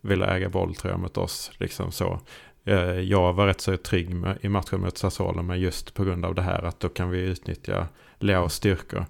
vilja 0.00 0.26
äga 0.26 0.48
boll 0.48 0.74
tror 0.74 0.92
jag 0.92 1.00
mot 1.00 1.18
oss. 1.18 1.50
Liksom 1.58 1.92
så. 1.92 2.20
Eh, 2.64 3.00
jag 3.00 3.32
var 3.32 3.46
rätt 3.46 3.60
så 3.60 3.76
trygg 3.76 4.14
med, 4.14 4.38
i 4.40 4.48
matchen 4.48 4.80
mot 4.80 4.98
Sassuolo, 4.98 5.42
men 5.42 5.60
just 5.60 5.94
på 5.94 6.04
grund 6.04 6.24
av 6.24 6.34
det 6.34 6.42
här 6.42 6.62
att 6.62 6.80
då 6.80 6.88
kan 6.88 7.10
vi 7.10 7.20
utnyttja 7.20 7.86
Leos 8.18 8.54
styrkor. 8.54 9.06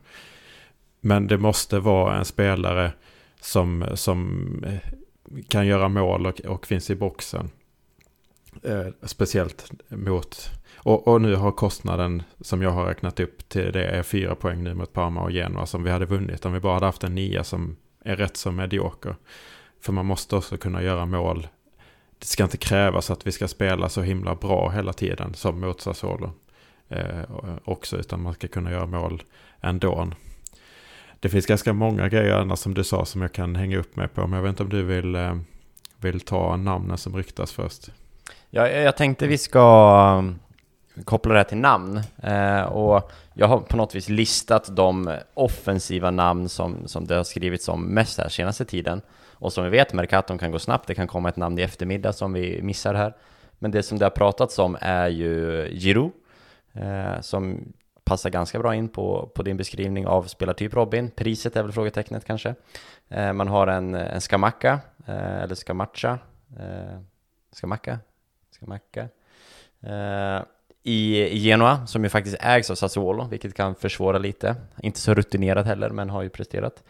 Men 1.01 1.27
det 1.27 1.39
måste 1.39 1.79
vara 1.79 2.19
en 2.19 2.25
spelare 2.25 2.93
som, 3.41 3.87
som 3.95 4.47
eh, 4.67 4.93
kan 5.49 5.67
göra 5.67 5.89
mål 5.89 6.27
och, 6.27 6.41
och 6.41 6.67
finns 6.67 6.91
i 6.91 6.95
boxen. 6.95 7.51
Eh, 8.63 8.87
speciellt 9.03 9.71
mot... 9.89 10.51
Och, 10.77 11.09
och, 11.09 11.21
nu 11.21 11.35
har 11.35 11.53
kostnaden 11.53 12.23
som 12.41 12.63
jag 12.63 12.71
har 12.71 12.85
räknat 12.85 13.21
upp 13.21 13.49
till 13.49 13.73
det 13.73 13.85
är 13.85 14.03
fyra 14.03 14.35
poäng 14.35 14.63
nu 14.63 14.75
mot 14.75 14.93
Parma 14.93 15.23
och 15.23 15.31
Genoa 15.31 15.67
som 15.67 15.83
vi 15.83 15.91
hade 15.91 16.07
vunnit 16.07 16.45
om 16.45 16.53
vi 16.53 16.61
bara 16.61 16.75
hade 16.75 16.87
haft 16.87 17.05
en 17.05 17.15
nia 17.15 17.45
som 17.45 17.77
är 18.05 18.17
rätt 18.17 18.37
så 18.37 18.53
medioker. 18.53 19.17
För 19.81 19.93
man 19.93 20.07
måste 20.07 20.37
också 20.37 20.57
kunna 20.57 20.83
göra 20.83 21.07
mål. 21.07 21.47
Det 22.19 22.27
ska 22.27 22.45
inte 22.45 22.57
krävas 22.57 23.11
att 23.11 23.27
vi 23.27 23.33
ska 23.33 23.49
spela 23.49 23.89
så 23.89 24.03
himla 24.03 24.35
bra 24.35 24.71
hela 24.71 24.93
tiden 24.93 25.35
som 25.35 25.61
mot 25.61 25.81
Sassuolo. 25.81 26.31
Eh, 26.89 27.23
också 27.65 27.97
utan 27.97 28.23
man 28.23 28.35
ska 28.35 28.49
kunna 28.49 28.71
göra 28.71 28.87
mål 28.87 29.23
ändå 29.61 30.11
det 31.23 31.29
finns 31.29 31.47
ganska 31.47 31.73
många 31.73 32.09
grejer 32.09 32.35
annars 32.35 32.59
som 32.59 32.75
du 32.75 32.85
sa 32.85 33.05
som 33.05 33.23
jag 33.23 33.33
kan 33.33 33.57
hänga 33.57 33.79
upp 33.79 33.97
mig 33.97 34.09
på. 34.09 34.27
Men 34.27 34.33
jag 34.33 34.43
vet 34.43 34.49
inte 34.49 34.63
om 34.63 34.69
du 34.69 34.83
vill, 34.83 35.15
eh, 35.15 35.37
vill 35.97 36.21
ta 36.21 36.57
namnen 36.57 36.99
som 36.99 37.17
ryktas 37.17 37.53
först. 37.53 37.91
Ja, 38.51 38.69
jag 38.69 38.97
tänkte 38.97 39.27
vi 39.27 39.39
ska 39.39 40.25
eh, 40.97 41.03
koppla 41.05 41.33
det 41.33 41.39
här 41.39 41.45
till 41.45 41.59
namn. 41.59 42.01
Eh, 42.23 42.63
och 42.63 43.11
jag 43.35 43.49
har 43.49 43.59
på 43.59 43.77
något 43.77 43.95
vis 43.95 44.09
listat 44.09 44.77
de 44.77 45.19
offensiva 45.35 46.11
namn 46.11 46.49
som, 46.49 46.89
som 46.89 47.07
det 47.07 47.15
har 47.15 47.25
skrivits 47.25 47.69
om 47.69 47.85
mest 47.85 48.19
här 48.19 48.29
senaste 48.29 48.65
tiden. 48.65 49.01
Och 49.33 49.53
som 49.53 49.65
vi 49.65 49.71
vet, 49.71 49.93
Mercaton 49.93 50.39
kan 50.39 50.51
gå 50.51 50.59
snabbt, 50.59 50.87
det 50.87 50.95
kan 50.95 51.07
komma 51.07 51.29
ett 51.29 51.37
namn 51.37 51.59
i 51.59 51.63
eftermiddag 51.63 52.13
som 52.13 52.33
vi 52.33 52.63
missar 52.63 52.95
här. 52.95 53.15
Men 53.59 53.71
det 53.71 53.83
som 53.83 53.99
det 53.99 54.05
har 54.05 54.11
pratats 54.11 54.59
om 54.59 54.77
är 54.81 55.09
ju 55.09 55.69
Giroud, 55.79 56.11
eh, 56.73 57.21
som 57.21 57.73
passar 58.13 58.31
ganska 58.31 58.59
bra 58.59 58.75
in 58.75 58.89
på, 58.89 59.31
på 59.35 59.43
din 59.43 59.57
beskrivning 59.57 60.07
av 60.07 60.23
spelartyp 60.23 60.75
Robin. 60.75 61.11
Priset 61.11 61.57
är 61.57 61.63
väl 61.63 61.73
frågetecknet 61.73 62.25
kanske. 62.25 62.55
Eh, 63.09 63.33
man 63.33 63.49
har 63.49 63.67
en, 63.67 63.95
en 63.95 64.21
Skamacka, 64.21 64.81
eh, 65.07 65.43
eller 65.43 65.55
Skamacha, 65.55 66.19
eh, 66.59 67.01
Skamacka, 67.53 67.99
Skamacka. 68.51 69.09
Eh, 69.81 70.43
i, 70.83 71.39
Genoa, 71.39 71.87
som 71.87 72.05
ju 72.05 72.11
faktiskt 72.11 72.37
ägs 72.41 72.71
av 72.71 72.75
Sassuolo, 72.75 73.25
vilket 73.25 73.55
kan 73.55 73.75
försvåra 73.75 74.19
lite. 74.19 74.57
Inte 74.83 74.99
så 74.99 75.15
rutinerad 75.15 75.67
heller, 75.67 75.91
men 75.91 76.11
har 76.11 76.23
ju 76.23 76.29
presterat. 76.29 76.83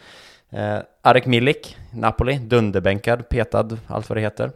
Eh, 0.51 0.79
Arek 1.03 1.27
Milik, 1.27 1.77
Napoli, 1.93 2.39
dunderbänkad, 2.39 3.29
petad, 3.29 3.79
allt 3.87 4.09
vad 4.09 4.17
det 4.17 4.23
heter. 4.23 4.51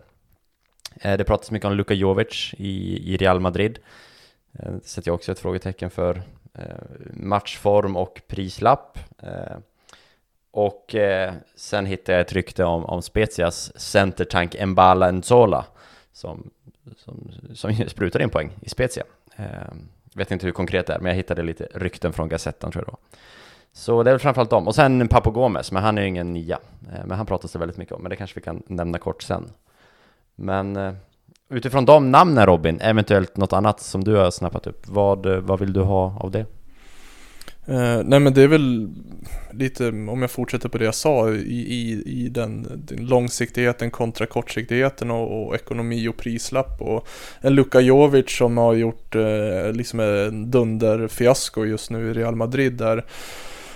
Eh, 1.00 1.16
det 1.16 1.24
pratas 1.24 1.50
mycket 1.50 1.66
om 1.66 1.74
Luka 1.74 1.94
Jovic 1.94 2.54
i, 2.58 3.14
i 3.14 3.16
Real 3.16 3.40
Madrid. 3.40 3.78
Eh, 4.58 4.72
det 4.72 4.88
sätter 4.88 5.08
jag 5.08 5.14
också 5.14 5.32
ett 5.32 5.38
frågetecken 5.38 5.90
för. 5.90 6.22
Eh, 6.58 6.76
matchform 7.12 7.96
och 7.96 8.22
prislapp. 8.26 8.98
Eh, 9.18 9.56
och 10.50 10.94
eh, 10.94 11.34
sen 11.56 11.86
hittade 11.86 12.18
jag 12.18 12.26
ett 12.26 12.32
rykte 12.32 12.64
om, 12.64 12.84
om 12.84 13.02
Spezias 13.02 13.80
centertank 13.80 14.56
Mbala 14.66 15.10
Nzola 15.10 15.64
som, 16.12 16.50
som, 16.96 17.30
som 17.54 17.74
sprutar 17.88 18.22
in 18.22 18.30
poäng 18.30 18.50
i 18.60 18.68
Spezia. 18.68 19.04
Eh, 19.36 19.44
vet 20.14 20.30
inte 20.30 20.46
hur 20.46 20.52
konkret 20.52 20.86
det 20.86 20.94
är, 20.94 20.98
men 20.98 21.08
jag 21.08 21.16
hittade 21.16 21.42
lite 21.42 21.68
rykten 21.74 22.12
från 22.12 22.28
Gazettan 22.28 22.72
tror 22.72 22.84
jag 22.86 22.94
då. 22.94 22.98
Så 23.72 24.02
det 24.02 24.10
är 24.10 24.12
väl 24.12 24.20
framförallt 24.20 24.50
dem. 24.50 24.68
Och 24.68 24.74
sen 24.74 25.08
Papo 25.08 25.30
Gomez, 25.30 25.72
men 25.72 25.82
han 25.82 25.98
är 25.98 26.02
ju 26.02 26.08
ingen 26.08 26.32
nia. 26.32 26.58
Eh, 26.92 27.06
men 27.06 27.16
han 27.16 27.26
pratas 27.26 27.52
det 27.52 27.58
väldigt 27.58 27.76
mycket 27.76 27.94
om, 27.94 28.02
men 28.02 28.10
det 28.10 28.16
kanske 28.16 28.40
vi 28.40 28.44
kan 28.44 28.62
nämna 28.66 28.98
kort 28.98 29.22
sen. 29.22 29.50
Men 30.34 30.76
eh, 30.76 30.94
utifrån 31.50 31.84
de 31.84 32.10
namnen 32.10 32.46
Robin, 32.46 32.80
eventuellt 32.80 33.36
något 33.36 33.52
annat 33.52 33.80
som 33.80 34.04
du 34.04 34.14
har 34.14 34.30
snappat 34.30 34.66
upp, 34.66 34.82
vad, 34.86 35.26
vad 35.26 35.60
vill 35.60 35.72
du 35.72 35.80
ha 35.80 36.18
av 36.20 36.30
det? 36.30 36.46
Eh, 37.68 38.02
nej 38.04 38.20
men 38.20 38.34
det 38.34 38.42
är 38.42 38.48
väl 38.48 38.88
lite, 39.52 39.88
om 39.88 40.20
jag 40.20 40.30
fortsätter 40.30 40.68
på 40.68 40.78
det 40.78 40.84
jag 40.84 40.94
sa, 40.94 41.30
i, 41.30 41.34
i, 41.74 42.02
i 42.06 42.28
den, 42.28 42.82
den 42.86 43.06
långsiktigheten 43.06 43.90
kontra 43.90 44.26
kortsiktigheten 44.26 45.10
och, 45.10 45.46
och, 45.46 45.54
ekonomi 45.54 46.08
och 46.08 46.16
prislapp 46.16 46.80
och 46.82 47.08
en 47.40 47.54
Luka 47.54 47.80
Jovic 47.80 48.30
som 48.30 48.56
har 48.56 48.74
gjort 48.74 49.14
eh, 49.14 49.72
liksom 49.72 50.00
en 50.00 50.50
dunderfiasko 50.50 51.64
just 51.64 51.90
nu 51.90 52.10
i 52.10 52.12
Real 52.12 52.36
Madrid 52.36 52.72
där 52.72 53.04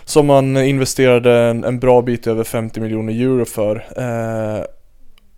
som 0.05 0.27
man 0.27 0.57
investerade 0.57 1.35
en, 1.35 1.65
en 1.65 1.81
bra 1.81 2.03
bit 2.03 2.27
över 2.27 2.45
50 2.45 2.81
miljoner 2.81 3.13
euro 3.13 3.45
för. 3.45 3.77
Eh, 3.97 4.65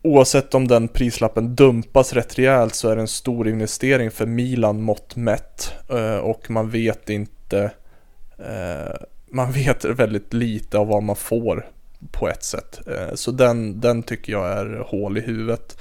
oavsett 0.03 0.55
om 0.55 0.69
den 0.69 0.89
prislappen 0.89 1.55
dumpas 1.55 2.13
rätt 2.13 2.39
rejält 2.39 2.75
så 2.75 2.89
är 2.89 2.97
det 2.97 3.03
en 3.03 3.09
stor 3.09 3.49
investering 3.49 4.11
för 4.11 4.27
Milan 4.27 4.83
mått 4.83 5.17
mätt 5.17 5.73
eh, 5.89 6.17
och 6.17 6.51
man 6.51 6.71
vet 6.71 7.11
inte 7.11 7.71
eh, 8.39 8.95
man 9.31 9.53
vet 9.65 9.85
väldigt 9.85 10.33
lite 10.33 10.79
av 10.79 10.87
vad 10.87 11.03
man 11.03 11.17
får 11.17 11.67
på 12.11 12.29
ett 12.29 12.43
sätt. 12.45 12.81
Eh, 12.87 13.15
så 13.15 13.31
den, 13.31 13.81
den 13.81 14.03
tycker 14.03 14.33
jag 14.33 14.49
är 14.49 14.85
hål 14.87 15.19
i 15.19 15.21
huvudet. 15.21 15.79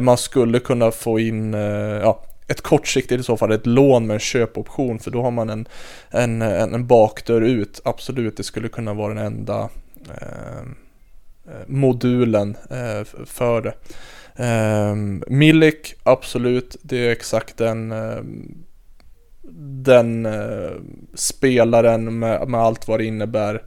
Man 0.00 0.18
skulle 0.18 0.58
kunna 0.58 0.90
få 0.90 1.20
in, 1.20 1.52
ja, 1.52 2.24
ett 2.48 2.60
kortsiktigt 2.60 3.20
i 3.20 3.24
så 3.24 3.36
fall 3.36 3.52
ett 3.52 3.66
lån 3.66 4.06
med 4.06 4.14
en 4.14 4.20
köpoption 4.20 4.98
för 4.98 5.10
då 5.10 5.22
har 5.22 5.30
man 5.30 5.50
en, 5.50 5.68
en, 6.10 6.42
en 6.42 6.86
bakdörr 6.86 7.40
ut. 7.40 7.80
Absolut, 7.84 8.36
det 8.36 8.42
skulle 8.42 8.68
kunna 8.68 8.94
vara 8.94 9.14
den 9.14 9.26
enda 9.26 9.68
eh, 10.08 10.62
Eh, 11.48 11.66
modulen 11.66 12.56
eh, 12.70 13.04
för 13.26 13.60
det. 13.62 13.74
Eh, 14.44 14.94
Milik, 15.26 15.94
absolut, 16.02 16.76
det 16.82 17.06
är 17.06 17.12
exakt 17.12 17.56
den 17.56 17.92
ehm, 17.92 18.64
den 19.84 20.26
eh, 20.26 20.70
spelaren 21.14 22.18
med, 22.18 22.48
med, 22.48 22.60
allt 22.60 22.88
vad 22.88 23.00
det 23.00 23.04
innebär. 23.04 23.62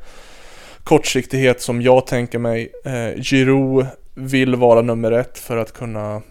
Kortsiktighet 0.83 1.61
som 1.61 1.81
jag 1.81 2.07
tänker 2.07 2.39
mig. 2.39 2.71
Eh, 2.85 3.21
Giroud 3.21 3.87
vill 4.13 4.55
vara 4.55 4.81
nummer 4.81 5.11
ett 5.11 5.37
för 5.37 5.57
att 5.57 5.73
kunna 5.73 6.21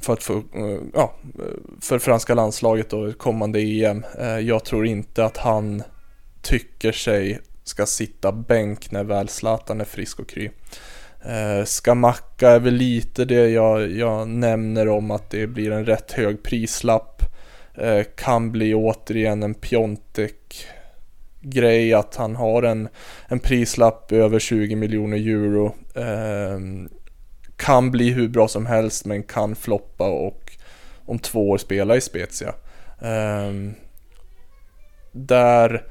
för 0.00 0.12
att 0.12 0.22
få, 0.22 0.34
eh, 0.34 0.80
ja, 0.94 1.14
för 1.80 1.98
franska 1.98 2.34
landslaget 2.34 2.92
och 2.92 3.18
kommande 3.18 3.60
EM. 3.60 4.04
Eh, 4.18 4.38
jag 4.38 4.64
tror 4.64 4.86
inte 4.86 5.24
att 5.24 5.36
han 5.36 5.82
tycker 6.42 6.92
sig 6.92 7.40
ska 7.64 7.86
sitta 7.86 8.32
bänk 8.32 8.90
när 8.90 9.04
väl 9.04 9.28
Zlatan 9.28 9.80
är 9.80 9.84
frisk 9.84 10.20
och 10.20 10.28
kry. 10.28 10.50
Eh, 11.24 11.64
Skamacka 11.64 12.50
är 12.50 12.60
väl 12.60 12.74
lite 12.74 13.24
det 13.24 13.48
jag, 13.48 13.92
jag 13.92 14.28
nämner 14.28 14.88
om 14.88 15.10
att 15.10 15.30
det 15.30 15.46
blir 15.46 15.70
en 15.70 15.86
rätt 15.86 16.12
hög 16.12 16.42
prislapp. 16.42 17.22
Eh, 17.74 18.02
kan 18.16 18.52
bli 18.52 18.74
återigen 18.74 19.42
en 19.42 19.54
Piontek 19.54 20.66
grej 21.40 21.94
att 21.94 22.16
han 22.16 22.36
har 22.36 22.62
en, 22.62 22.88
en 23.28 23.38
prislapp 23.38 24.12
över 24.12 24.38
20 24.38 24.76
miljoner 24.76 25.16
euro. 25.16 25.74
Eh, 25.94 26.58
kan 27.56 27.90
bli 27.90 28.10
hur 28.10 28.28
bra 28.28 28.48
som 28.48 28.66
helst 28.66 29.04
men 29.04 29.22
kan 29.22 29.56
floppa 29.56 30.08
och 30.08 30.52
om 31.06 31.18
två 31.18 31.50
år 31.50 31.58
spela 31.58 31.96
i 31.96 32.00
Spezia. 32.00 32.54
Eh, 33.00 33.52
där 35.12 35.86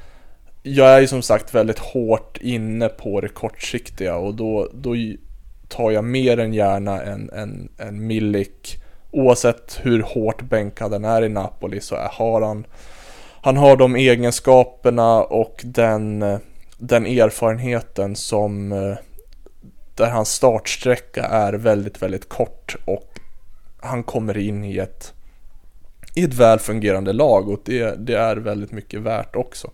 jag 0.64 0.90
är 0.90 1.00
ju 1.00 1.08
som 1.08 1.22
sagt 1.22 1.56
väldigt 1.56 1.80
hårt 1.80 2.38
inne 2.42 2.90
på 2.90 3.22
det 3.22 3.28
kortsiktiga 3.28 4.16
och 4.16 4.36
då, 4.36 4.70
då 4.74 4.96
tar 5.68 5.92
jag 5.92 6.04
mer 6.04 6.40
än 6.40 6.54
gärna 6.54 7.02
en, 7.02 7.30
en, 7.30 7.70
en 7.78 8.08
Milik 8.08 8.78
oavsett 9.12 9.80
hur 9.82 10.02
hårt 10.02 10.42
bänkad 10.42 10.94
han 10.94 11.06
är 11.06 11.22
i 11.22 11.30
Napoli 11.30 11.82
så 11.82 11.96
har 11.96 12.42
han 12.42 12.66
han 13.42 13.58
har 13.58 13.78
de 13.78 13.96
egenskaperna 13.96 15.24
och 15.24 15.62
den, 15.64 16.20
den 16.78 17.06
erfarenheten 17.06 18.16
som 18.16 18.72
eh, 18.72 18.98
där 19.96 20.10
hans 20.10 20.30
startsträcka 20.30 21.24
är 21.24 21.54
väldigt, 21.54 22.02
väldigt 22.02 22.30
kort 22.30 22.76
och 22.86 23.20
han 23.82 24.04
kommer 24.04 24.38
in 24.38 24.64
i 24.64 24.78
ett 24.78 25.14
i 26.16 26.24
ett 26.24 26.34
väl 26.34 26.60
fungerande 26.60 27.14
lag 27.14 27.50
och 27.50 27.62
det, 27.66 27.96
det 28.08 28.18
är 28.18 28.36
väldigt 28.36 28.72
mycket 28.72 29.02
värt 29.02 29.36
också. 29.36 29.72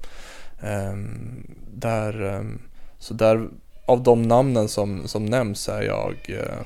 Um, 0.61 1.55
där, 1.73 2.21
um, 2.21 2.61
så 2.97 3.13
där 3.13 3.49
av 3.85 4.03
de 4.03 4.21
namnen 4.21 4.67
som, 4.67 5.07
som 5.07 5.25
nämns 5.25 5.69
är 5.69 5.81
jag, 5.81 6.15
uh, 6.29 6.65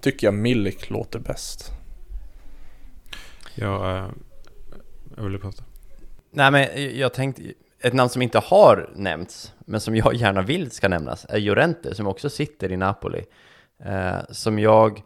tycker 0.00 0.26
jag 0.26 0.34
Milik 0.34 0.90
låter 0.90 1.18
bäst. 1.18 1.70
Ja, 3.54 3.98
äh, 3.98 4.08
jag 5.16 5.24
ville 5.24 5.38
prata. 5.38 5.64
Nej 6.30 6.50
men 6.50 6.98
jag 6.98 7.14
tänkte, 7.14 7.42
ett 7.80 7.92
namn 7.92 8.10
som 8.10 8.22
inte 8.22 8.38
har 8.38 8.90
nämnts, 8.94 9.52
men 9.58 9.80
som 9.80 9.96
jag 9.96 10.14
gärna 10.14 10.42
vill 10.42 10.70
ska 10.70 10.88
nämnas, 10.88 11.26
är 11.28 11.38
Llorente 11.38 11.94
som 11.94 12.06
också 12.06 12.30
sitter 12.30 12.72
i 12.72 12.76
Napoli. 12.76 13.24
Eh, 13.84 14.18
som 14.30 14.58
jag 14.58 15.02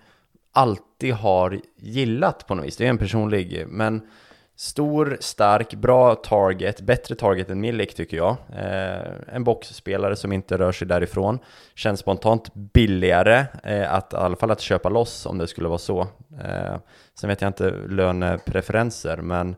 alltid 0.53 1.15
har 1.15 1.61
gillat 1.77 2.47
på 2.47 2.55
något 2.55 2.67
vis. 2.67 2.77
Det 2.77 2.85
är 2.87 2.91
en 2.91 2.99
personlig, 2.99 3.65
men 3.69 4.09
stor, 4.57 5.17
stark, 5.21 5.75
bra 5.75 6.15
target, 6.15 6.81
bättre 6.81 7.15
target 7.15 7.51
än 7.51 7.61
Milik 7.61 7.95
tycker 7.95 8.17
jag. 8.17 8.37
Eh, 8.57 9.35
en 9.35 9.45
boxspelare 9.45 10.17
som 10.17 10.33
inte 10.33 10.59
rör 10.59 10.73
sig 10.73 10.89
därifrån. 10.89 11.39
Känns 11.75 12.01
spontant 12.01 12.55
billigare, 12.55 13.45
eh, 13.63 13.95
att, 13.95 14.13
i 14.13 14.17
alla 14.17 14.37
fall 14.37 14.51
att 14.51 14.61
köpa 14.61 14.89
loss 14.89 15.27
om 15.27 15.39
det 15.39 15.47
skulle 15.47 15.69
vara 15.69 15.79
så. 15.79 16.01
Eh, 16.45 16.77
Sen 17.15 17.29
vet 17.29 17.41
jag 17.41 17.49
inte 17.49 17.71
lönepreferenser, 17.71 19.17
men 19.17 19.57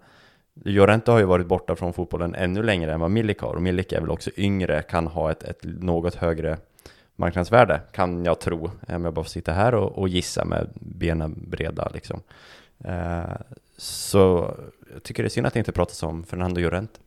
Llorente 0.65 1.11
har 1.11 1.19
ju 1.19 1.25
varit 1.25 1.47
borta 1.47 1.77
från 1.77 1.93
fotbollen 1.93 2.35
ännu 2.35 2.63
längre 2.63 2.93
än 2.93 3.01
vad 3.01 3.11
Milik 3.11 3.41
har, 3.41 3.55
och 3.55 3.63
Milik 3.63 3.93
är 3.93 4.01
väl 4.01 4.11
också 4.11 4.31
yngre, 4.37 4.83
kan 4.83 5.07
ha 5.07 5.31
ett, 5.31 5.43
ett 5.43 5.61
något 5.63 6.15
högre 6.15 6.59
marknadsvärde, 7.17 7.81
kan 7.93 8.25
jag 8.25 8.41
tro, 8.41 8.71
om 8.89 9.05
jag 9.05 9.15
bara 9.15 9.25
får 9.25 9.31
sitta 9.31 9.53
här 9.53 9.75
och, 9.75 9.99
och 9.99 10.09
gissa 10.09 10.45
med 10.45 10.69
benen 10.75 11.45
breda 11.51 11.91
liksom. 11.95 12.21
Eh, 12.85 13.37
så 13.77 14.55
jag 14.93 15.03
tycker 15.03 15.23
det 15.23 15.27
är 15.27 15.31
synd 15.31 15.47
att 15.47 15.53
det 15.53 15.59
inte 15.59 15.73
pratas 15.73 16.03
om 16.03 16.25
Fernando 16.25 16.61
Llorente. 16.61 17.01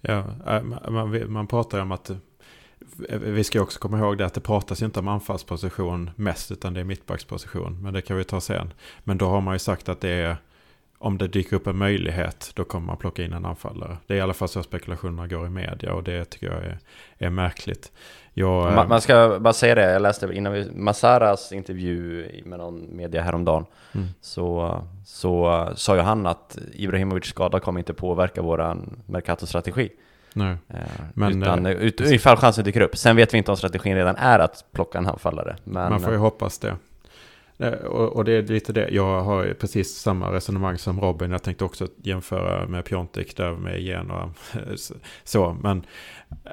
Ja, 0.00 0.24
eh, 0.46 0.62
man, 0.62 1.32
man 1.32 1.46
pratar 1.46 1.78
ju 1.78 1.82
om 1.82 1.92
att 1.92 2.10
eh, 2.10 3.18
vi 3.18 3.44
ska 3.44 3.60
också 3.60 3.80
komma 3.80 3.98
ihåg 3.98 4.18
det 4.18 4.26
att 4.26 4.34
det 4.34 4.40
pratas 4.40 4.82
ju 4.82 4.86
inte 4.86 5.00
om 5.00 5.08
anfallsposition 5.08 6.10
mest 6.16 6.50
utan 6.50 6.74
det 6.74 6.80
är 6.80 6.84
mittbacksposition. 6.84 7.82
Men 7.82 7.94
det 7.94 8.02
kan 8.02 8.16
vi 8.16 8.24
ta 8.24 8.40
sen. 8.40 8.72
Men 9.04 9.18
då 9.18 9.28
har 9.28 9.40
man 9.40 9.54
ju 9.54 9.58
sagt 9.58 9.88
att 9.88 10.00
det 10.00 10.10
är 10.10 10.36
om 10.98 11.18
det 11.18 11.28
dyker 11.28 11.56
upp 11.56 11.66
en 11.66 11.76
möjlighet, 11.78 12.50
då 12.54 12.64
kommer 12.64 12.86
man 12.86 12.96
plocka 12.96 13.22
in 13.24 13.32
en 13.32 13.44
anfallare. 13.44 13.96
Det 14.06 14.14
är 14.14 14.18
i 14.18 14.20
alla 14.20 14.34
fall 14.34 14.48
så 14.48 14.62
spekulationerna 14.62 15.26
går 15.26 15.46
i 15.46 15.50
media 15.50 15.94
och 15.94 16.02
det 16.04 16.24
tycker 16.24 16.46
jag 16.46 16.56
är, 16.64 16.78
är 17.18 17.30
märkligt. 17.30 17.92
Jag, 18.34 18.74
Man, 18.74 18.88
man 18.88 19.00
ska 19.00 19.38
bara 19.40 19.52
säga 19.52 19.74
det, 19.74 19.92
jag 19.92 20.02
läste 20.02 20.26
innan 20.32 20.52
vi, 20.52 20.70
Massaras 20.74 21.52
intervju 21.52 22.28
med 22.44 22.58
någon 22.58 22.96
media 22.96 23.22
häromdagen, 23.22 23.64
Mm. 23.94 24.06
så, 24.20 24.78
så 25.04 25.68
sa 25.76 25.94
ju 25.96 26.00
han 26.02 26.26
att 26.26 26.58
Ibrahimovic 26.74 27.24
skada 27.24 27.60
kommer 27.60 27.78
inte 27.80 27.94
påverka 27.94 28.42
våran 28.42 29.02
Mercato-strategi. 29.06 29.88
nej. 30.32 30.56
Eh, 30.68 30.76
Men, 31.14 31.42
utan 31.42 31.66
eh, 31.66 31.72
ut, 31.72 32.00
ifall 32.00 32.36
chansen 32.36 32.64
dyker 32.64 32.80
upp. 32.80 32.96
Sen 32.96 33.16
vet 33.16 33.34
vi 33.34 33.38
inte 33.38 33.50
om 33.50 33.56
strategin 33.56 33.94
redan 33.96 34.16
är 34.16 34.38
att 34.38 34.64
plocka 34.72 34.98
en 34.98 35.06
anfallare. 35.06 35.56
Men, 35.64 35.90
Man 35.90 36.00
får 36.00 36.12
ju 36.12 36.18
hoppas 36.18 36.58
det. 36.58 36.76
Eh, 37.58 37.72
och, 37.72 38.16
och 38.16 38.24
det 38.24 38.32
är 38.32 38.42
lite 38.42 38.72
det. 38.72 38.88
Jag 38.90 39.20
har 39.22 39.54
precis 39.60 39.94
samma 39.98 40.32
resonemang 40.32 40.78
som 40.78 41.00
Robin. 41.00 41.30
Jag 41.30 41.42
tänkte 41.42 41.64
också 41.64 41.88
jämföra 42.02 42.68
med 42.68 42.84
Piontek 42.84 43.36
där 43.36 43.52
med 43.52 43.80
Genoa. 43.82 44.32
Så, 45.24 45.56
men 45.62 45.84
eh, 46.30 46.52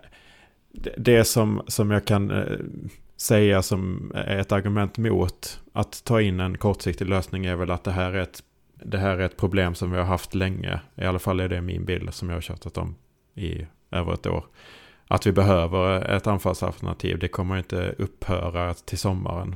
det- 0.97 1.23
som, 1.25 1.61
som 1.67 1.91
jag 1.91 2.05
kan 2.05 2.31
eh, 2.31 2.57
säga 3.17 3.61
som 3.61 4.11
är 4.15 4.37
ett 4.37 4.51
argument 4.51 4.97
mot 4.97 5.61
att 5.73 6.03
ta 6.03 6.21
in 6.21 6.39
en 6.39 6.57
kortsiktig 6.57 7.09
lösning 7.09 7.45
är 7.45 7.55
väl 7.55 7.71
att 7.71 7.83
det 7.83 7.91
här 7.91 8.13
är 8.13 8.19
ett, 8.21 8.43
det 8.83 8.97
här 8.97 9.17
är 9.17 9.25
ett 9.25 9.37
problem 9.37 9.75
som 9.75 9.91
vi 9.91 9.97
har 9.97 10.05
haft 10.05 10.35
länge. 10.35 10.79
I 10.95 11.03
alla 11.05 11.19
fall 11.19 11.39
är 11.39 11.49
det 11.49 11.61
min 11.61 11.85
bild 11.85 12.13
som 12.13 12.29
jag 12.29 12.35
har 12.35 12.41
tjatat 12.41 12.77
om 12.77 12.95
i 13.35 13.67
över 13.91 14.13
ett 14.13 14.27
år. 14.27 14.45
Att 15.07 15.25
vi 15.27 15.31
behöver 15.31 16.01
ett 16.01 16.27
anfallsalternativ. 16.27 17.19
Det 17.19 17.27
kommer 17.27 17.57
inte 17.57 17.95
upphöra 17.97 18.73
till 18.73 18.97
sommaren. 18.97 19.55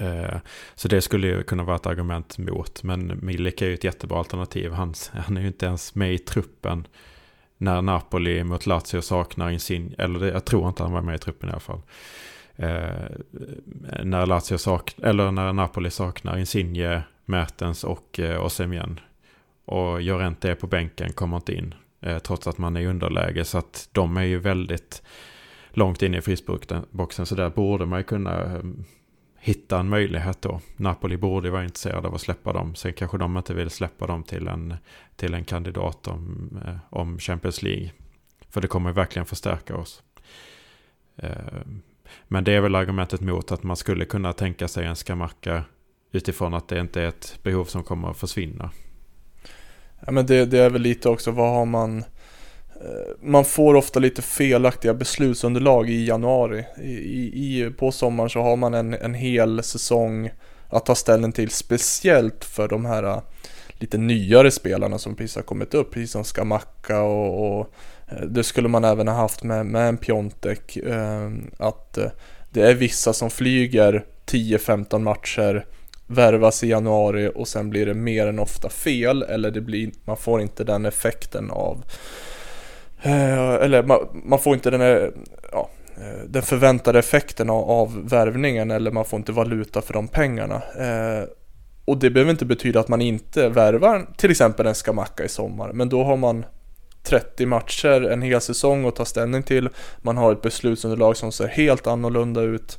Eh, 0.00 0.38
så 0.74 0.88
det 0.88 1.00
skulle 1.00 1.26
ju 1.26 1.42
kunna 1.42 1.62
vara 1.62 1.76
ett 1.76 1.86
argument 1.86 2.38
mot. 2.38 2.82
Men 2.82 3.18
Milik 3.22 3.62
är 3.62 3.66
ju 3.66 3.74
ett 3.74 3.84
jättebra 3.84 4.18
alternativ. 4.18 4.72
Han, 4.72 4.94
han 5.12 5.36
är 5.36 5.40
ju 5.40 5.46
inte 5.46 5.66
ens 5.66 5.94
med 5.94 6.14
i 6.14 6.18
truppen 6.18 6.86
när 7.58 7.82
Napoli 7.82 8.44
mot 8.44 8.66
Lazio 8.66 9.00
saknar 9.00 9.50
Insigne. 9.50 9.94
Eller 9.98 10.20
det, 10.20 10.28
jag 10.28 10.44
tror 10.44 10.68
inte 10.68 10.82
han 10.82 10.92
var 10.92 11.02
med 11.02 11.14
i 11.14 11.18
truppen 11.18 11.48
i 11.48 11.52
alla 11.52 11.60
fall. 11.60 11.80
Eh, 12.56 13.10
när, 14.04 14.26
Lazio 14.26 14.58
sak, 14.58 14.94
eller 15.02 15.30
när 15.30 15.52
Napoli 15.52 15.90
saknar 15.90 16.38
Insigne, 16.38 17.02
Mertens 17.24 17.84
och 17.84 18.20
eh, 18.20 18.44
Osimhen. 18.44 19.00
Och 19.64 20.02
Llorente 20.02 20.50
är 20.50 20.54
på 20.54 20.66
bänken, 20.66 21.12
kommer 21.12 21.36
inte 21.36 21.54
in. 21.54 21.74
Eh, 22.00 22.18
trots 22.18 22.46
att 22.46 22.58
man 22.58 22.76
är 22.76 22.80
i 22.80 22.86
underläge. 22.86 23.44
Så 23.44 23.58
att 23.58 23.88
de 23.92 24.16
är 24.16 24.22
ju 24.22 24.38
väldigt 24.38 25.02
långt 25.70 26.02
in 26.02 26.14
i 26.14 26.20
frisboxen. 26.20 27.26
Så 27.26 27.34
där 27.34 27.50
borde 27.50 27.86
man 27.86 27.98
ju 27.98 28.04
kunna 28.04 28.44
eh, 28.44 28.60
hitta 29.46 29.80
en 29.80 29.88
möjlighet 29.88 30.42
då. 30.42 30.60
Napoli 30.76 31.16
borde 31.16 31.50
vara 31.50 31.64
intresserade 31.64 32.08
av 32.08 32.14
att 32.14 32.20
släppa 32.20 32.52
dem. 32.52 32.74
Sen 32.74 32.92
kanske 32.92 33.18
de 33.18 33.36
inte 33.36 33.54
vill 33.54 33.70
släppa 33.70 34.06
dem 34.06 34.22
till 34.22 34.48
en, 34.48 34.74
till 35.16 35.34
en 35.34 35.44
kandidat 35.44 36.08
om, 36.08 36.50
eh, 36.66 36.76
om 36.90 37.18
Champions 37.18 37.62
League. 37.62 37.90
För 38.50 38.60
det 38.60 38.68
kommer 38.68 38.92
verkligen 38.92 39.26
förstärka 39.26 39.76
oss. 39.76 40.02
Eh, 41.16 41.30
men 42.28 42.44
det 42.44 42.52
är 42.52 42.60
väl 42.60 42.74
argumentet 42.74 43.20
mot 43.20 43.52
att 43.52 43.62
man 43.62 43.76
skulle 43.76 44.04
kunna 44.04 44.32
tänka 44.32 44.68
sig 44.68 44.86
en 44.86 44.96
skamacka 44.96 45.64
utifrån 46.12 46.54
att 46.54 46.68
det 46.68 46.80
inte 46.80 47.02
är 47.02 47.08
ett 47.08 47.38
behov 47.42 47.64
som 47.64 47.84
kommer 47.84 48.10
att 48.10 48.18
försvinna. 48.18 48.70
Ja, 50.06 50.12
men 50.12 50.26
det, 50.26 50.46
det 50.46 50.58
är 50.58 50.70
väl 50.70 50.82
lite 50.82 51.08
också, 51.08 51.30
vad 51.30 51.54
har 51.54 51.66
man 51.66 51.98
eh, 51.98 52.04
Eh, 52.80 53.14
man 53.22 53.44
får 53.44 53.74
ofta 53.74 54.00
lite 54.00 54.22
felaktiga 54.22 54.94
beslutsunderlag 54.94 55.90
i 55.90 56.06
januari. 56.06 56.64
I, 56.82 56.92
i, 56.92 57.70
på 57.78 57.92
sommaren 57.92 58.30
så 58.30 58.40
har 58.40 58.56
man 58.56 58.74
en, 58.74 58.94
en 58.94 59.14
hel 59.14 59.62
säsong 59.62 60.30
att 60.68 60.86
ta 60.86 60.94
ställning 60.94 61.32
till. 61.32 61.50
Speciellt 61.50 62.44
för 62.44 62.68
de 62.68 62.84
här 62.84 63.02
eh, 63.02 63.20
lite 63.72 63.98
nyare 63.98 64.50
spelarna 64.50 64.98
som 64.98 65.14
precis 65.14 65.36
har 65.36 65.42
kommit 65.42 65.74
upp. 65.74 65.92
Precis 65.92 66.10
som 66.10 66.24
Skamacka 66.24 67.02
och, 67.02 67.58
och 67.58 67.72
eh, 68.08 68.20
det 68.20 68.44
skulle 68.44 68.68
man 68.68 68.84
även 68.84 69.08
ha 69.08 69.14
haft 69.14 69.42
med, 69.42 69.66
med 69.66 69.88
en 69.88 69.98
Piontek. 69.98 70.78
Att 71.58 71.98
det 72.50 72.62
är 72.62 72.74
vissa 72.74 73.12
som 73.12 73.30
flyger 73.30 74.04
10-15 74.26 74.98
matcher 74.98 75.66
värvas 76.06 76.64
i 76.64 76.68
januari 76.68 77.30
och 77.34 77.48
sen 77.48 77.70
blir 77.70 77.86
det 77.86 77.94
mer 77.94 78.26
än 78.26 78.38
ofta 78.38 78.68
fel 78.68 79.22
eller 79.22 79.50
det 79.50 79.60
blir, 79.60 79.90
man 80.04 80.16
får 80.16 80.40
inte 80.40 80.64
den 80.64 80.86
effekten 80.86 81.50
av 81.50 81.84
Eh, 83.06 83.54
eller 83.54 83.82
man, 83.82 83.98
man 84.24 84.38
får 84.38 84.54
inte 84.54 84.70
den, 84.70 84.80
här, 84.80 85.12
ja, 85.52 85.70
eh, 85.96 86.24
den 86.28 86.42
förväntade 86.42 86.98
effekten 86.98 87.50
av, 87.50 87.70
av 87.70 88.08
värvningen 88.08 88.70
eller 88.70 88.90
man 88.90 89.04
får 89.04 89.16
inte 89.16 89.32
valuta 89.32 89.82
för 89.82 89.92
de 89.92 90.08
pengarna. 90.08 90.54
Eh, 90.54 91.28
och 91.84 91.98
det 91.98 92.10
behöver 92.10 92.30
inte 92.30 92.44
betyda 92.44 92.80
att 92.80 92.88
man 92.88 93.00
inte 93.00 93.48
värvar 93.48 94.06
till 94.16 94.30
exempel 94.30 94.66
en 94.66 94.74
Skamacka 94.74 95.24
i 95.24 95.28
sommar 95.28 95.72
men 95.72 95.88
då 95.88 96.04
har 96.04 96.16
man 96.16 96.44
30 97.02 97.46
matcher, 97.46 98.02
en 98.02 98.22
hel 98.22 98.40
säsong 98.40 98.86
att 98.86 98.96
ta 98.96 99.04
ställning 99.04 99.42
till. 99.42 99.68
Man 99.98 100.16
har 100.16 100.32
ett 100.32 100.42
beslutsunderlag 100.42 101.16
som 101.16 101.32
ser 101.32 101.46
helt 101.46 101.86
annorlunda 101.86 102.40
ut. 102.40 102.78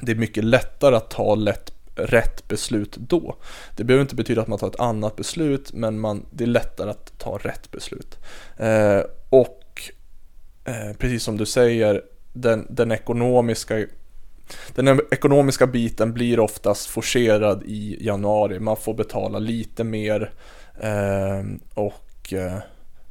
Det 0.00 0.12
är 0.12 0.16
mycket 0.16 0.44
lättare 0.44 0.96
att 0.96 1.10
ta 1.10 1.34
lätt, 1.34 1.72
rätt 1.94 2.48
beslut 2.48 2.96
då. 2.96 3.36
Det 3.76 3.84
behöver 3.84 4.02
inte 4.02 4.14
betyda 4.14 4.42
att 4.42 4.48
man 4.48 4.58
tar 4.58 4.68
ett 4.68 4.80
annat 4.80 5.16
beslut, 5.16 5.72
men 5.72 6.00
man, 6.00 6.26
det 6.30 6.44
är 6.44 6.48
lättare 6.48 6.90
att 6.90 7.18
ta 7.18 7.38
rätt 7.38 7.70
beslut. 7.70 8.18
Eh, 8.56 9.00
och 9.30 9.82
eh, 10.64 10.96
precis 10.98 11.22
som 11.22 11.36
du 11.36 11.46
säger, 11.46 12.02
den, 12.32 12.66
den 12.70 12.92
ekonomiska 12.92 13.86
den 14.74 15.00
ekonomiska 15.10 15.66
biten 15.66 16.12
blir 16.12 16.40
oftast 16.40 16.86
forcerad 16.86 17.62
i 17.66 18.06
januari. 18.06 18.60
Man 18.60 18.76
får 18.76 18.94
betala 18.94 19.38
lite 19.38 19.84
mer 19.84 20.32
eh, 20.80 21.42
och 21.74 22.32
eh, 22.32 22.56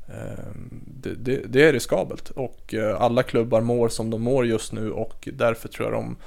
eh 0.07 0.45
det, 0.85 1.13
det, 1.13 1.41
det 1.47 1.63
är 1.63 1.73
riskabelt 1.73 2.29
och 2.29 2.73
eh, 2.73 3.01
alla 3.01 3.23
klubbar 3.23 3.61
mår 3.61 3.89
som 3.89 4.09
de 4.09 4.21
mår 4.21 4.45
just 4.45 4.71
nu 4.71 4.91
och 4.91 5.29
därför 5.33 5.67
tror 5.67 5.87
jag 5.87 6.03
de 6.03 6.17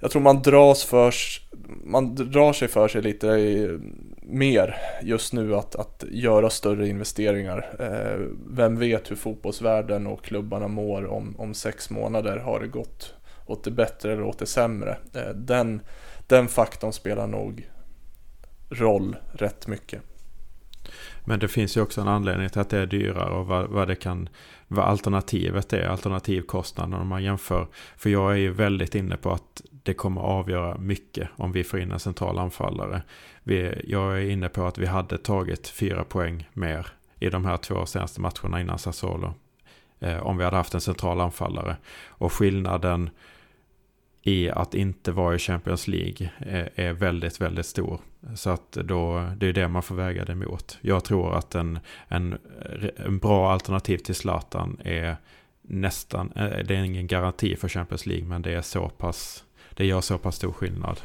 jag 0.00 0.10
tror 0.10 0.22
man 0.22 0.42
dras 0.42 0.84
för 0.84 1.14
man 1.84 2.14
drar 2.14 2.52
sig 2.52 2.68
för 2.68 2.88
sig 2.88 3.02
lite 3.02 3.26
i, 3.26 3.78
mer 4.22 4.76
just 5.02 5.32
nu 5.32 5.56
att, 5.56 5.76
att 5.76 6.04
göra 6.10 6.50
större 6.50 6.88
investeringar. 6.88 7.76
Eh, 7.78 8.26
vem 8.46 8.78
vet 8.78 9.10
hur 9.10 9.16
fotbollsvärlden 9.16 10.06
och 10.06 10.24
klubbarna 10.24 10.68
mår 10.68 11.06
om, 11.06 11.34
om 11.38 11.54
sex 11.54 11.90
månader. 11.90 12.36
Har 12.36 12.60
det 12.60 12.66
gått 12.66 13.14
åt 13.46 13.64
det 13.64 13.70
bättre 13.70 14.12
eller 14.12 14.22
åt 14.22 14.38
det 14.38 14.46
sämre? 14.46 14.98
Eh, 15.14 15.34
den, 15.34 15.80
den 16.26 16.48
faktorn 16.48 16.92
spelar 16.92 17.26
nog 17.26 17.70
roll 18.70 19.16
rätt 19.32 19.66
mycket. 19.66 20.02
Men 21.24 21.38
det 21.38 21.48
finns 21.48 21.76
ju 21.76 21.80
också 21.80 22.00
en 22.00 22.08
anledning 22.08 22.48
till 22.48 22.60
att 22.60 22.70
det 22.70 22.78
är 22.78 22.86
dyrare 22.86 23.30
och 23.30 23.46
vad, 23.46 23.68
vad 23.68 23.88
det 23.88 23.94
kan 23.94 24.28
vad 24.68 24.84
alternativet 24.84 25.72
är, 25.72 25.86
alternativkostnaden 25.86 26.94
om 26.94 27.08
man 27.08 27.24
jämför. 27.24 27.66
För 27.96 28.10
jag 28.10 28.32
är 28.32 28.36
ju 28.36 28.50
väldigt 28.52 28.94
inne 28.94 29.16
på 29.16 29.32
att 29.32 29.62
det 29.82 29.94
kommer 29.94 30.20
avgöra 30.20 30.78
mycket 30.78 31.28
om 31.36 31.52
vi 31.52 31.64
får 31.64 31.80
in 31.80 31.92
en 31.92 32.00
central 32.00 32.38
anfallare. 32.38 33.02
Vi, 33.42 33.84
jag 33.84 34.18
är 34.18 34.30
inne 34.30 34.48
på 34.48 34.66
att 34.66 34.78
vi 34.78 34.86
hade 34.86 35.18
tagit 35.18 35.68
fyra 35.68 36.04
poäng 36.04 36.48
mer 36.52 36.86
i 37.20 37.30
de 37.30 37.44
här 37.44 37.56
två 37.56 37.86
senaste 37.86 38.20
matcherna 38.20 38.60
innan 38.60 38.78
Sassuolo. 38.78 39.34
Eh, 40.00 40.26
om 40.26 40.36
vi 40.36 40.44
hade 40.44 40.56
haft 40.56 40.74
en 40.74 40.80
central 40.80 41.20
anfallare. 41.20 41.76
Och 42.06 42.32
skillnaden 42.32 43.10
i 44.22 44.50
att 44.50 44.74
inte 44.74 45.12
vara 45.12 45.34
i 45.34 45.38
Champions 45.38 45.88
League 45.88 46.30
är, 46.38 46.70
är 46.74 46.92
väldigt, 46.92 47.40
väldigt 47.40 47.66
stor. 47.66 48.00
Så 48.34 48.50
att 48.50 48.72
då, 48.72 49.30
det 49.36 49.46
är 49.46 49.52
det 49.52 49.68
man 49.68 49.82
får 49.82 49.94
väga 49.94 50.24
det 50.24 50.34
mot. 50.34 50.78
Jag 50.80 51.04
tror 51.04 51.34
att 51.34 51.54
en, 51.54 51.78
en, 52.08 52.38
en 52.96 53.18
bra 53.18 53.52
alternativ 53.52 53.98
till 53.98 54.14
Zlatan 54.14 54.80
är 54.84 55.16
nästan, 55.62 56.32
eh, 56.36 56.58
det 56.64 56.76
är 56.76 56.84
ingen 56.84 57.06
garanti 57.06 57.56
för 57.56 57.68
Champions 57.68 58.06
League, 58.06 58.26
men 58.26 58.42
det 58.42 58.54
är 58.54 58.62
så 58.62 58.88
pass, 58.88 59.44
det 59.80 59.86
gör 59.86 60.00
så 60.00 60.18
pass 60.18 60.36
stor 60.36 60.52
skillnad. 60.52 61.00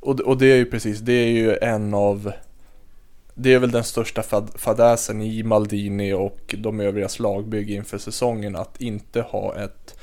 Och, 0.00 0.20
och 0.20 0.38
det 0.38 0.46
är 0.46 0.56
ju 0.56 0.66
precis, 0.66 0.98
det 0.98 1.12
är 1.12 1.30
ju 1.30 1.56
en 1.56 1.94
av 1.94 2.32
Det 3.34 3.54
är 3.54 3.58
väl 3.58 3.70
den 3.70 3.84
största 3.84 4.22
fad, 4.22 4.50
fadäsen 4.54 5.22
i 5.22 5.42
Maldini 5.42 6.12
och 6.12 6.54
de 6.58 6.80
övrigas 6.80 7.18
lagbygge 7.18 7.74
inför 7.74 7.98
säsongen 7.98 8.56
att 8.56 8.80
inte 8.80 9.20
ha 9.20 9.56
ett 9.56 9.98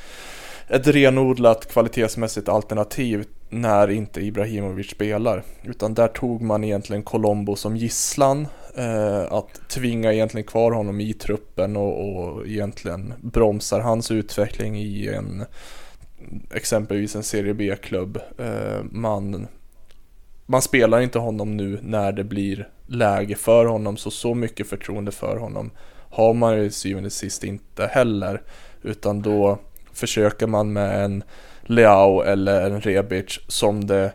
ett 0.67 0.87
renodlat 0.87 1.71
kvalitetsmässigt 1.71 2.49
alternativ 2.49 3.25
när 3.49 3.89
inte 3.89 4.21
Ibrahimovic 4.21 4.89
spelar. 4.89 5.43
Utan 5.63 5.93
där 5.93 6.07
tog 6.07 6.41
man 6.41 6.63
egentligen 6.63 7.03
Colombo 7.03 7.55
som 7.55 7.77
gisslan. 7.77 8.47
Eh, 8.77 9.33
att 9.33 9.69
tvinga 9.69 10.13
egentligen 10.13 10.47
kvar 10.47 10.71
honom 10.71 11.01
i 11.01 11.13
truppen 11.13 11.77
och, 11.77 12.15
och 12.15 12.47
egentligen 12.47 13.13
bromsar 13.21 13.79
hans 13.79 14.11
utveckling 14.11 14.79
i 14.79 15.07
en 15.07 15.45
exempelvis 16.51 17.15
en 17.15 17.23
Serie 17.23 17.53
B-klubb. 17.53 18.19
Eh, 18.37 18.83
man, 18.91 19.47
man 20.45 20.61
spelar 20.61 21.01
inte 21.01 21.19
honom 21.19 21.57
nu 21.57 21.79
när 21.81 22.11
det 22.11 22.23
blir 22.23 22.69
läge 22.87 23.35
för 23.35 23.65
honom 23.65 23.97
så 23.97 24.11
så 24.11 24.33
mycket 24.33 24.67
förtroende 24.67 25.11
för 25.11 25.37
honom 25.37 25.71
har 26.09 26.33
man 26.33 26.57
ju 26.57 26.71
syvende 26.71 27.07
och 27.07 27.13
sist 27.13 27.43
inte 27.43 27.85
heller. 27.85 28.41
Utan 28.81 29.21
då 29.21 29.59
försöker 29.93 30.47
man 30.47 30.73
med 30.73 31.05
en 31.05 31.23
Leao 31.61 32.21
eller 32.21 32.71
en 32.71 32.81
Rebic 32.81 33.39
som 33.47 33.87
det 33.87 34.11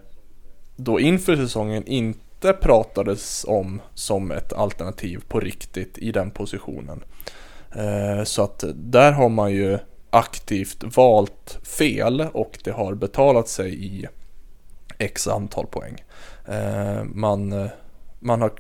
då 0.77 1.01
inför 1.01 1.37
säsongen 1.37 1.87
in, 1.87 2.15
inte 2.47 2.53
pratades 2.63 3.45
om 3.49 3.81
som 3.95 4.31
ett 4.31 4.53
alternativ 4.53 5.23
på 5.29 5.41
riktigt 5.41 5.99
i 5.99 6.13
den 6.13 6.31
positionen. 6.31 7.05
Eh, 7.77 8.25
så 8.25 8.43
att 8.43 8.65
där 8.75 9.13
har 9.13 9.29
man 9.29 9.53
ju 9.53 9.79
aktivt 10.11 10.97
valt 10.97 11.59
fel 11.63 12.27
och 12.33 12.59
det 12.65 12.71
har 12.71 12.95
betalat 12.95 13.49
sig 13.49 13.85
i 13.85 14.07
x 14.99 15.29
antal 15.29 15.67
poäng. 15.67 16.05
Eh, 16.49 17.05
man, 17.05 17.53
eh, 17.53 17.67
man 18.21 18.41
har 18.41 18.53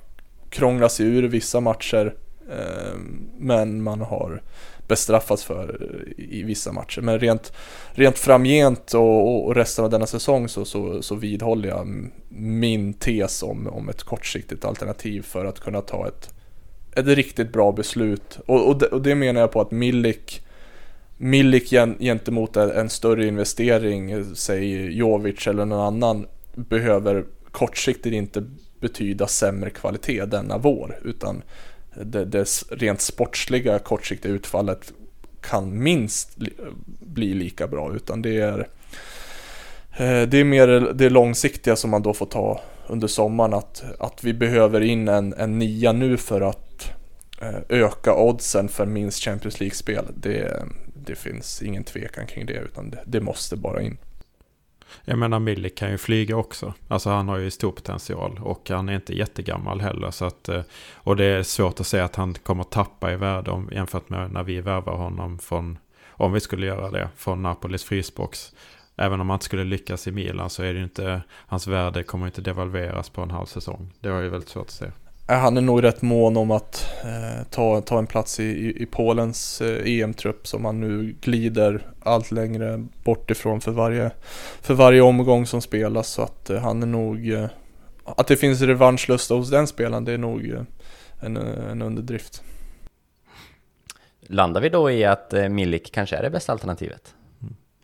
krånglat 0.50 0.92
sig 0.92 1.06
ur 1.06 1.22
vissa 1.22 1.60
matcher 1.60 2.14
eh, 2.50 2.98
men 3.38 3.82
man 3.82 4.00
har 4.00 4.42
bestraffats 4.88 5.44
för 5.44 6.04
i 6.16 6.42
vissa 6.42 6.72
matcher. 6.72 7.00
Men 7.00 7.18
rent, 7.18 7.52
rent 7.92 8.18
framgent 8.18 8.94
och, 8.94 9.46
och 9.46 9.54
resten 9.54 9.84
av 9.84 9.90
denna 9.90 10.06
säsong 10.06 10.48
så, 10.48 10.64
så, 10.64 11.02
så 11.02 11.14
vidhåller 11.14 11.68
jag 11.68 12.10
min 12.28 12.94
tes 12.94 13.42
om, 13.42 13.66
om 13.66 13.88
ett 13.88 14.02
kortsiktigt 14.02 14.64
alternativ 14.64 15.22
för 15.22 15.44
att 15.44 15.60
kunna 15.60 15.80
ta 15.80 16.08
ett, 16.08 16.34
ett 16.96 17.06
riktigt 17.06 17.52
bra 17.52 17.72
beslut. 17.72 18.38
Och, 18.46 18.68
och, 18.68 18.78
det, 18.78 18.86
och 18.86 19.02
det 19.02 19.14
menar 19.14 19.40
jag 19.40 19.52
på 19.52 19.60
att 19.60 19.70
Milik 19.70 20.45
Milik 21.16 21.70
gentemot 22.00 22.56
en 22.56 22.90
större 22.90 23.26
investering, 23.26 24.34
säg 24.34 24.92
Jovic 24.92 25.46
eller 25.46 25.64
någon 25.64 25.86
annan, 25.86 26.26
behöver 26.54 27.24
kortsiktigt 27.50 28.14
inte 28.14 28.44
betyda 28.80 29.26
sämre 29.26 29.70
kvalitet 29.70 30.24
denna 30.24 30.58
vår, 30.58 30.98
utan 31.04 31.42
det, 32.04 32.24
det 32.24 32.48
rent 32.70 33.00
sportsliga 33.00 33.78
kortsiktiga 33.78 34.32
utfallet 34.32 34.92
kan 35.40 35.82
minst 35.82 36.36
bli 37.00 37.34
lika 37.34 37.66
bra, 37.66 37.92
utan 37.94 38.22
det 38.22 38.40
är 38.40 38.58
eh, 39.96 40.22
det 40.28 40.38
är 40.38 40.44
mer 40.44 40.92
det 40.94 41.10
långsiktiga 41.10 41.76
som 41.76 41.90
man 41.90 42.02
då 42.02 42.14
får 42.14 42.26
ta 42.26 42.60
under 42.86 43.08
sommaren 43.08 43.54
att, 43.54 43.84
att 43.98 44.24
vi 44.24 44.32
behöver 44.32 44.80
in 44.80 45.08
en, 45.08 45.32
en 45.32 45.58
nia 45.58 45.92
nu 45.92 46.16
för 46.16 46.40
att 46.40 46.90
eh, 47.40 47.58
öka 47.68 48.14
oddsen 48.14 48.68
för 48.68 48.86
minst 48.86 49.24
Champions 49.24 49.60
League-spel. 49.60 50.04
Det, 50.14 50.62
det 51.06 51.14
finns 51.14 51.62
ingen 51.62 51.84
tvekan 51.84 52.26
kring 52.26 52.46
det 52.46 52.58
utan 52.58 52.90
det, 52.90 53.02
det 53.06 53.20
måste 53.20 53.56
bara 53.56 53.82
in. 53.82 53.98
Jag 55.04 55.18
menar 55.18 55.38
Milik 55.38 55.78
kan 55.78 55.90
ju 55.90 55.98
flyga 55.98 56.36
också. 56.36 56.74
Alltså 56.88 57.10
han 57.10 57.28
har 57.28 57.38
ju 57.38 57.50
stor 57.50 57.72
potential 57.72 58.40
och 58.42 58.70
han 58.70 58.88
är 58.88 58.94
inte 58.94 59.16
jättegammal 59.16 59.80
heller. 59.80 60.10
Så 60.10 60.24
att, 60.24 60.48
eh, 60.48 60.62
och 60.94 61.16
det 61.16 61.24
är 61.24 61.42
svårt 61.42 61.80
att 61.80 61.86
säga 61.86 62.04
att 62.04 62.16
han 62.16 62.34
kommer 62.34 62.64
tappa 62.64 63.12
i 63.12 63.16
värde 63.16 63.50
om, 63.50 63.68
jämfört 63.72 64.08
med 64.08 64.30
när 64.30 64.42
vi 64.42 64.60
värvar 64.60 64.96
honom 64.96 65.38
från, 65.38 65.78
om 66.08 66.32
vi 66.32 66.40
skulle 66.40 66.66
göra 66.66 66.90
det, 66.90 67.08
från 67.16 67.42
Napolis 67.42 67.84
frysbox. 67.84 68.52
Även 68.96 69.20
om 69.20 69.30
han 69.30 69.36
inte 69.36 69.44
skulle 69.44 69.64
lyckas 69.64 70.06
i 70.06 70.10
Milan 70.10 70.50
så 70.50 70.62
är 70.62 70.72
det 70.72 70.78
ju 70.78 70.84
inte, 70.84 71.22
hans 71.30 71.66
värde 71.66 72.02
kommer 72.02 72.26
inte 72.26 72.40
devalveras 72.40 73.10
på 73.10 73.22
en 73.22 73.30
halv 73.30 73.46
säsong. 73.46 73.92
Det 74.00 74.08
har 74.08 74.20
ju 74.20 74.28
väldigt 74.28 74.48
svårt 74.48 74.66
att 74.66 74.70
se. 74.70 74.86
Han 75.28 75.56
är 75.56 75.60
nog 75.60 75.82
rätt 75.82 76.02
mån 76.02 76.36
om 76.36 76.50
att 76.50 76.88
eh, 77.04 77.44
ta, 77.50 77.80
ta 77.80 77.98
en 77.98 78.06
plats 78.06 78.40
i, 78.40 78.44
i, 78.44 78.82
i 78.82 78.86
Polens 78.86 79.60
eh, 79.60 80.00
EM-trupp 80.00 80.46
som 80.46 80.64
han 80.64 80.80
nu 80.80 81.16
glider 81.20 81.86
allt 82.00 82.30
längre 82.30 82.86
bort 83.04 83.30
ifrån 83.30 83.60
för 83.60 83.70
varje, 83.70 84.10
för 84.60 84.74
varje 84.74 85.00
omgång 85.02 85.46
som 85.46 85.62
spelas. 85.62 86.08
Så 86.08 86.22
att 86.22 86.50
eh, 86.50 86.60
han 86.60 86.82
är 86.82 86.86
nog... 86.86 87.30
Eh, 87.30 87.48
att 88.04 88.26
det 88.26 88.36
finns 88.36 88.60
revanschlust 88.60 89.30
hos 89.30 89.50
den 89.50 89.66
spelaren, 89.66 90.04
det 90.04 90.12
är 90.12 90.18
nog 90.18 90.50
eh, 90.50 90.62
en, 91.20 91.36
en 91.36 91.82
underdrift. 91.82 92.42
Landar 94.20 94.60
vi 94.60 94.68
då 94.68 94.90
i 94.90 95.04
att 95.04 95.32
eh, 95.32 95.48
Milik 95.48 95.92
kanske 95.92 96.16
är 96.16 96.22
det 96.22 96.30
bästa 96.30 96.52
alternativet? 96.52 97.14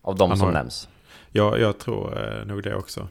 Av 0.03 0.17
de 0.17 0.37
som 0.37 0.53
nämns? 0.53 0.89
Ja, 1.31 1.59
jag 1.59 1.79
tror 1.79 2.45
nog 2.45 2.63
det 2.63 2.75
också. 2.75 3.09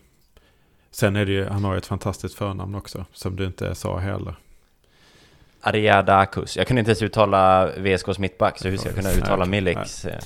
Sen 0.91 1.15
är 1.15 1.25
det 1.25 1.31
ju, 1.31 1.45
han 1.45 1.63
har 1.63 1.73
ju 1.73 1.77
ett 1.77 1.85
fantastiskt 1.85 2.35
förnamn 2.35 2.75
också, 2.75 3.05
som 3.13 3.35
du 3.35 3.45
inte 3.45 3.75
sa 3.75 3.97
heller. 3.97 4.35
Ariadakus. 5.61 6.57
Jag 6.57 6.67
kunde 6.67 6.79
inte 6.79 6.89
ens 6.91 7.01
uttala 7.01 7.69
VSKs 7.77 8.19
mittback, 8.19 8.59
så 8.59 8.67
hur 8.67 8.77
ska 8.77 8.89
jag 8.89 8.95
kunna 8.95 9.11
uttala 9.11 9.45
Miliks? 9.45 10.05
Eh, 10.05 10.19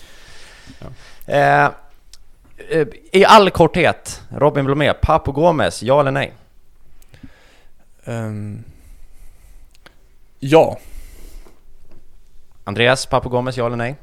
ja. 0.79 0.87
Eh, 1.33 1.71
eh, 2.69 2.87
I 3.11 3.25
all 3.25 3.49
korthet, 3.49 4.21
Robin 4.29 4.65
Blomé, 4.65 4.93
Papo 4.93 5.31
Gomes, 5.31 5.83
ja 5.83 5.99
eller 5.99 6.11
nej? 6.11 6.33
Um, 8.05 8.63
ja. 10.39 10.79
Andreas, 12.63 13.05
Papo 13.05 13.29
Gomes, 13.29 13.57
ja 13.57 13.65
eller 13.65 13.75
nej? 13.75 13.95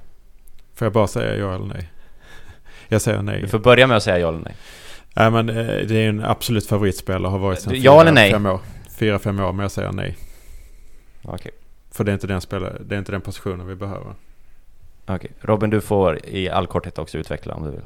Får 0.75 0.87
jag 0.87 0.93
bara 0.93 1.07
säga 1.07 1.37
ja 1.37 1.55
eller 1.55 1.67
nej? 1.67 1.91
Jag 2.89 3.03
säger 3.03 3.23
nej. 3.23 3.41
Du 3.41 3.49
får 3.49 3.59
börja 3.59 3.87
med 3.87 3.97
att 3.97 4.03
säga 4.03 4.19
ja 4.19 4.29
eller 4.29 4.39
nej. 4.39 4.57
Nej 5.15 5.31
men 5.31 5.49
eh, 5.49 5.57
det 5.87 5.95
är 5.95 6.09
en 6.09 6.25
absolut 6.25 6.67
favoritspelare, 6.67 7.31
har 7.31 7.39
varit 7.39 7.61
sedan 7.61 7.73
ja 7.77 7.93
fyra, 7.93 8.01
eller 8.01 8.13
nej? 8.13 8.31
Fem 8.31 8.47
år. 8.47 8.61
Fyra, 8.99 9.19
fem 9.19 9.41
år, 9.41 9.53
men 9.53 9.63
jag 9.63 9.71
säger 9.71 9.93
nej. 9.93 10.17
Okej. 11.23 11.35
Okay. 11.35 11.53
För 11.91 12.05
det 12.05 12.11
är, 12.11 12.15
inte 12.15 12.27
den 12.27 12.41
spelare, 12.41 12.83
det 12.87 12.95
är 12.95 12.99
inte 12.99 13.13
den 13.13 13.21
positionen 13.21 13.67
vi 13.67 13.75
behöver. 13.75 14.15
Okej. 15.05 15.17
Okay. 15.17 15.31
Robin, 15.41 15.71
du 15.71 15.81
får 15.81 16.27
i 16.27 16.49
all 16.49 16.67
korthet 16.67 16.99
också 16.99 17.19
utveckla 17.19 17.55
om 17.55 17.63
du 17.63 17.71
vill. 17.71 17.81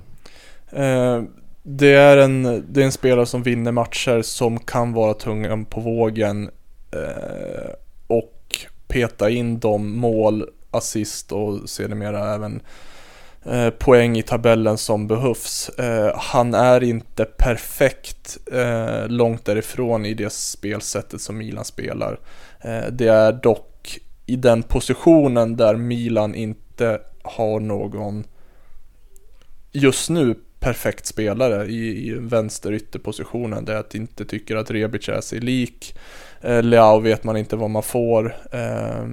Uh, 0.83 1.23
det, 1.63 1.93
är 1.95 2.17
en, 2.17 2.65
det 2.69 2.81
är 2.81 2.85
en 2.85 2.93
spelare 2.93 3.27
som 3.27 3.43
vinner 3.43 3.73
matcher, 3.73 4.23
som 4.23 4.59
kan 4.59 4.93
vara 4.93 5.15
tungan 5.15 5.65
på 5.65 5.81
vågen 5.81 6.51
uh, 6.97 7.71
och 8.07 8.67
peta 8.89 9.31
in 9.31 9.59
de 9.59 9.97
mål, 9.97 10.49
assist 10.71 11.33
och 11.33 11.69
sedermera 11.69 12.35
även 12.35 12.61
Eh, 13.49 13.71
poäng 13.71 14.19
i 14.19 14.23
tabellen 14.23 14.79
som 14.79 15.07
behövs. 15.07 15.69
Eh, 15.69 16.17
han 16.17 16.55
är 16.55 16.83
inte 16.83 17.25
perfekt 17.25 18.39
eh, 18.53 19.09
långt 19.09 19.45
därifrån 19.45 20.07
i 20.07 20.15
det 20.15 20.33
spelsättet 20.33 21.21
som 21.21 21.39
Milan 21.39 21.65
spelar. 21.65 22.19
Eh, 22.61 22.85
det 22.93 23.09
är 23.09 23.33
dock 23.33 23.99
i 24.27 24.37
den 24.37 24.63
positionen 24.63 25.57
där 25.57 25.77
Milan 25.77 26.35
inte 26.35 27.01
har 27.23 27.61
någon 27.61 28.25
just 29.73 30.11
nu 30.11 30.35
perfekt 30.61 31.07
spelare 31.07 31.67
i, 31.67 32.09
i 32.09 32.13
vänster 32.13 32.73
ytterpositionen. 32.73 33.65
Det 33.65 33.73
är 33.73 33.77
att 33.77 33.95
inte 33.95 34.25
tycker 34.25 34.57
att 34.57 34.71
Rebic 34.71 35.09
är 35.09 35.21
sig 35.21 35.41
lik. 35.41 35.99
Eh, 36.41 36.63
Leao 36.63 37.01
vet 37.01 37.25
man 37.25 37.37
inte 37.37 37.57
vad 37.57 37.71
man 37.71 37.83
får. 37.83 38.37
Eh, 38.53 39.07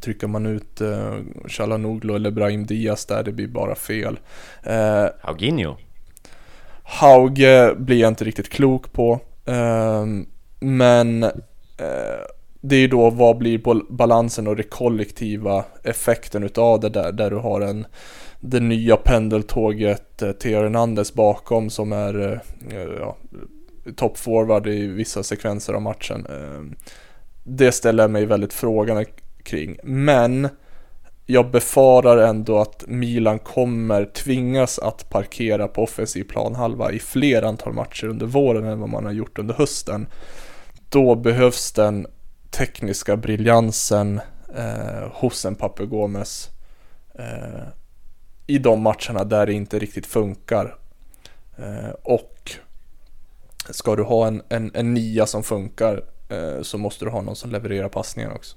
Trycker 0.00 0.26
man 0.26 0.46
ut 0.46 0.80
eh, 0.80 1.14
Chalanoglu 1.46 2.14
eller 2.14 2.30
Brahim 2.30 2.66
Diaz 2.66 3.06
där, 3.06 3.22
det 3.22 3.32
blir 3.32 3.48
bara 3.48 3.74
fel. 3.74 4.18
Eh, 4.62 5.06
Hauginho? 5.20 5.76
Hauge 6.82 7.74
blir 7.78 8.00
jag 8.00 8.08
inte 8.08 8.24
riktigt 8.24 8.48
klok 8.48 8.92
på. 8.92 9.20
Eh, 9.44 10.06
men 10.60 11.22
eh, 11.22 11.30
det 12.60 12.76
är 12.76 12.80
ju 12.80 12.88
då 12.88 13.10
vad 13.10 13.38
blir 13.38 13.92
balansen 13.92 14.46
och 14.46 14.56
det 14.56 14.62
kollektiva 14.62 15.64
effekten 15.82 16.42
utav 16.42 16.80
det 16.80 16.88
där, 16.88 17.12
där 17.12 17.30
du 17.30 17.36
har 17.36 17.60
en 17.60 17.86
det 18.40 18.60
nya 18.60 18.96
pendeltåget 18.96 20.22
eh, 20.22 20.32
Theo 20.32 20.62
Hernandez 20.62 21.14
bakom 21.14 21.70
som 21.70 21.92
är 21.92 22.42
eh, 22.70 22.78
ja, 23.00 23.16
toppforward 23.96 24.66
i 24.66 24.86
vissa 24.86 25.22
sekvenser 25.22 25.72
av 25.72 25.82
matchen. 25.82 26.26
Eh, 26.26 26.88
det 27.44 27.72
ställer 27.72 28.08
mig 28.08 28.26
väldigt 28.26 28.52
frågande 28.52 29.04
kring. 29.48 29.78
Men 29.82 30.48
jag 31.26 31.50
befarar 31.50 32.16
ändå 32.18 32.58
att 32.58 32.84
Milan 32.86 33.38
kommer 33.38 34.04
tvingas 34.04 34.78
att 34.78 35.10
parkera 35.10 35.68
på 35.68 35.82
offensiv 35.82 36.24
planhalva 36.24 36.92
i 36.92 36.98
fler 36.98 37.42
antal 37.42 37.72
matcher 37.72 38.06
under 38.06 38.26
våren 38.26 38.64
än 38.64 38.80
vad 38.80 38.88
man 38.88 39.04
har 39.04 39.12
gjort 39.12 39.38
under 39.38 39.54
hösten. 39.54 40.06
Då 40.88 41.14
behövs 41.14 41.72
den 41.72 42.06
tekniska 42.50 43.16
briljansen 43.16 44.20
eh, 44.56 45.08
hos 45.12 45.44
en 45.44 45.54
Papu 45.54 45.86
Gomes 45.86 46.48
eh, 47.14 47.68
i 48.46 48.58
de 48.58 48.80
matcherna 48.82 49.24
där 49.24 49.46
det 49.46 49.52
inte 49.52 49.78
riktigt 49.78 50.06
funkar. 50.06 50.76
Eh, 51.56 51.90
och 52.02 52.52
ska 53.70 53.96
du 53.96 54.02
ha 54.02 54.26
en, 54.26 54.42
en, 54.48 54.70
en 54.74 54.94
nia 54.94 55.26
som 55.26 55.42
funkar 55.42 56.04
eh, 56.28 56.62
så 56.62 56.78
måste 56.78 57.04
du 57.04 57.10
ha 57.10 57.22
någon 57.22 57.36
som 57.36 57.50
levererar 57.50 57.88
passningar 57.88 58.30
också. 58.34 58.56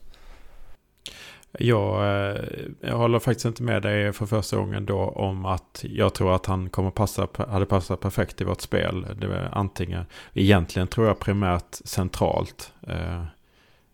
Jag, 1.59 2.03
eh, 2.03 2.41
jag 2.81 2.97
håller 2.97 3.19
faktiskt 3.19 3.45
inte 3.45 3.63
med 3.63 3.81
dig 3.81 4.13
för 4.13 4.25
första 4.25 4.57
gången 4.57 4.85
då 4.85 4.99
om 4.99 5.45
att 5.45 5.85
jag 5.87 6.13
tror 6.13 6.35
att 6.35 6.45
han 6.45 6.69
kommer 6.69 6.91
passa, 6.91 7.27
hade 7.47 7.65
passat 7.65 7.99
perfekt 7.99 8.41
i 8.41 8.43
vårt 8.43 8.61
spel. 8.61 9.05
Det 9.15 9.27
var 9.27 9.49
antingen, 9.51 10.05
egentligen 10.33 10.87
tror 10.87 11.07
jag 11.07 11.19
primärt 11.19 11.75
centralt. 11.85 12.73
Eh, 12.87 13.23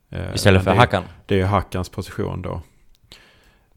eh, 0.09 0.35
Istället 0.35 0.63
för 0.63 0.75
Hackan? 0.75 1.03
Det 1.25 1.41
är 1.41 1.45
Hackans 1.45 1.89
position 1.89 2.41
då. 2.41 2.61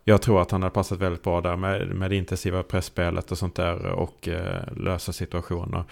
Jag 0.04 0.22
tror 0.22 0.42
att 0.42 0.50
han 0.50 0.62
hade 0.62 0.74
passat 0.74 0.98
väldigt 0.98 1.22
bra 1.22 1.40
där 1.40 1.56
med, 1.56 1.88
med 1.88 2.10
det 2.10 2.16
intensiva 2.16 2.62
pressspelet 2.62 3.32
och 3.32 3.38
sånt 3.38 3.54
där 3.54 3.86
och 3.86 4.28
eh, 4.28 4.76
lösa 4.76 5.12
situationer. 5.12 5.84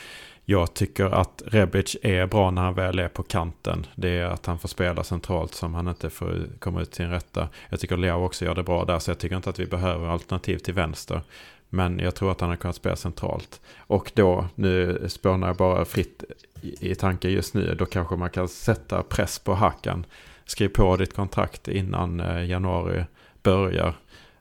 Jag 0.51 0.75
tycker 0.75 1.05
att 1.05 1.43
Rebic 1.47 1.97
är 2.03 2.27
bra 2.27 2.51
när 2.51 2.63
han 2.63 2.75
väl 2.75 2.99
är 2.99 3.09
på 3.09 3.23
kanten. 3.23 3.87
Det 3.95 4.09
är 4.09 4.25
att 4.25 4.47
han 4.47 4.59
får 4.59 4.69
spela 4.69 5.05
centralt 5.05 5.55
som 5.55 5.75
han 5.75 5.89
inte 5.89 6.11
får 6.11 6.47
komma 6.59 6.83
ut 6.83 6.91
till 6.91 6.97
sin 6.97 7.11
rätta. 7.11 7.49
Jag 7.69 7.81
tycker 7.81 7.97
Leo 7.97 8.25
också 8.25 8.45
gör 8.45 8.55
det 8.55 8.63
bra 8.63 8.85
där 8.85 8.99
så 8.99 9.11
jag 9.11 9.19
tycker 9.19 9.37
inte 9.37 9.51
att 9.51 9.59
vi 9.59 9.67
behöver 9.67 10.09
alternativ 10.09 10.59
till 10.59 10.75
vänster. 10.75 11.21
Men 11.69 11.99
jag 11.99 12.15
tror 12.15 12.33
att 12.33 12.41
han 12.41 12.51
har 12.51 12.57
kunnat 12.57 12.77
spela 12.77 12.97
centralt. 12.97 13.61
Och 13.77 14.13
då, 14.15 14.49
nu 14.55 15.05
spånar 15.09 15.47
jag 15.47 15.57
bara 15.57 15.85
fritt 15.85 16.25
i, 16.63 16.95
tanken 16.95 17.33
just 17.33 17.55
nu, 17.55 17.75
då 17.75 17.87
kanske 17.87 18.17
man 18.17 18.31
kan 18.31 18.49
sätta 18.49 19.03
press 19.03 19.39
på 19.39 19.55
Hakan. 19.55 20.07
Skriv 20.45 20.69
på 20.69 20.97
ditt 20.97 21.15
kontrakt 21.15 21.69
innan 21.69 22.21
eh, 22.21 22.45
januari 22.45 23.05
börjar. 23.43 23.95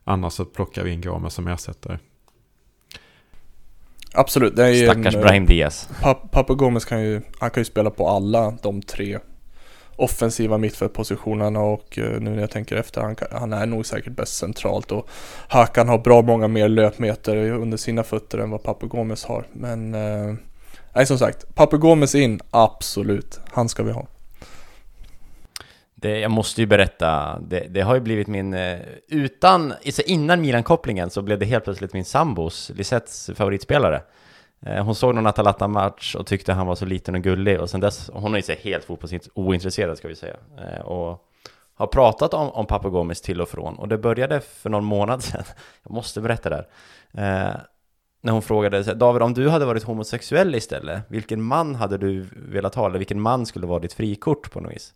Annars 0.03 0.33
så 0.33 0.45
plockar 0.45 0.83
vi 0.83 0.91
in 0.91 1.01
Gomez 1.01 1.33
som 1.33 1.47
ersättare. 1.47 1.97
Absolut, 4.13 4.55
det 4.55 4.63
är 4.63 4.69
ju 4.69 4.85
Stackars 4.85 5.13
en, 5.15 5.19
eh, 5.19 5.25
Brahim 5.25 5.45
Diaz. 5.45 5.89
Pa- 6.01 6.13
Papa 6.31 6.53
Gomez 6.53 6.85
kan 6.85 7.03
ju, 7.03 7.21
han 7.39 7.49
kan 7.49 7.61
ju 7.61 7.65
spela 7.65 7.89
på 7.89 8.09
alla 8.09 8.53
de 8.61 8.81
tre 8.81 9.19
offensiva 9.95 10.57
mittfältpositionerna 10.57 11.59
och 11.59 11.97
eh, 11.99 12.19
nu 12.19 12.29
när 12.29 12.41
jag 12.41 12.51
tänker 12.51 12.75
efter, 12.75 13.01
han, 13.01 13.15
han 13.31 13.53
är 13.53 13.65
nog 13.65 13.85
säkert 13.85 14.13
bäst 14.15 14.37
centralt 14.37 14.91
och 14.91 15.09
Hakan 15.47 15.89
har 15.89 15.97
bra 15.97 16.21
många 16.21 16.47
mer 16.47 16.69
löpmeter 16.69 17.37
under 17.37 17.77
sina 17.77 18.03
fötter 18.03 18.37
än 18.37 18.49
vad 18.49 18.63
Papa 18.63 18.85
Gomez 18.85 19.25
har. 19.25 19.45
Men 19.53 19.95
eh, 19.95 20.33
nej 20.95 21.05
som 21.05 21.17
sagt, 21.17 21.55
Papa 21.55 21.77
Gomez 21.77 22.15
in, 22.15 22.39
absolut, 22.51 23.39
han 23.51 23.69
ska 23.69 23.83
vi 23.83 23.91
ha. 23.91 24.07
Det, 25.99 26.19
jag 26.19 26.31
måste 26.31 26.61
ju 26.61 26.67
berätta, 26.67 27.39
det, 27.39 27.59
det 27.59 27.81
har 27.81 27.95
ju 27.95 28.01
blivit 28.01 28.27
min, 28.27 28.53
eh, 28.53 28.79
utan, 29.07 29.73
innan 30.05 30.41
Milan-kopplingen 30.41 31.09
så 31.09 31.21
blev 31.21 31.39
det 31.39 31.45
helt 31.45 31.63
plötsligt 31.63 31.93
min 31.93 32.05
sambos, 32.05 32.71
Lisettes 32.75 33.29
favoritspelare. 33.35 34.01
Eh, 34.61 34.85
hon 34.85 34.95
såg 34.95 35.15
någon 35.15 35.27
Atalanta-match 35.27 36.15
och 36.15 36.27
tyckte 36.27 36.53
han 36.53 36.67
var 36.67 36.75
så 36.75 36.85
liten 36.85 37.15
och 37.15 37.21
gullig 37.21 37.61
och 37.61 37.69
sen 37.69 37.79
dess, 37.79 38.09
hon 38.13 38.35
är 38.35 38.49
ju 38.49 38.55
helt 38.55 38.83
fotbollsointresserad 38.85 39.97
ska 39.97 40.07
vi 40.07 40.15
säga. 40.15 40.35
Eh, 40.57 40.81
och 40.81 41.23
har 41.75 41.87
pratat 41.87 42.33
om, 42.33 42.49
om 42.49 42.65
Papa 42.65 42.89
Gomes 42.89 43.21
till 43.21 43.41
och 43.41 43.49
från 43.49 43.75
och 43.75 43.87
det 43.87 43.97
började 43.97 44.39
för 44.41 44.69
någon 44.69 44.83
månad 44.83 45.23
sedan. 45.23 45.43
Jag 45.83 45.91
måste 45.91 46.21
berätta 46.21 46.49
det 46.49 46.55
här. 46.55 46.67
Eh, 47.47 47.55
När 48.21 48.33
hon 48.33 48.41
frågade, 48.41 48.93
David 48.93 49.21
om 49.21 49.33
du 49.33 49.49
hade 49.49 49.65
varit 49.65 49.83
homosexuell 49.83 50.55
istället, 50.55 51.01
vilken 51.07 51.41
man 51.41 51.75
hade 51.75 51.97
du 51.97 52.25
velat 52.35 52.75
ha? 52.75 52.85
Eller 52.85 52.97
vilken 52.97 53.21
man 53.21 53.45
skulle 53.45 53.67
vara 53.67 53.79
ditt 53.79 53.93
frikort 53.93 54.51
på 54.51 54.59
något 54.59 54.71
vis? 54.71 54.93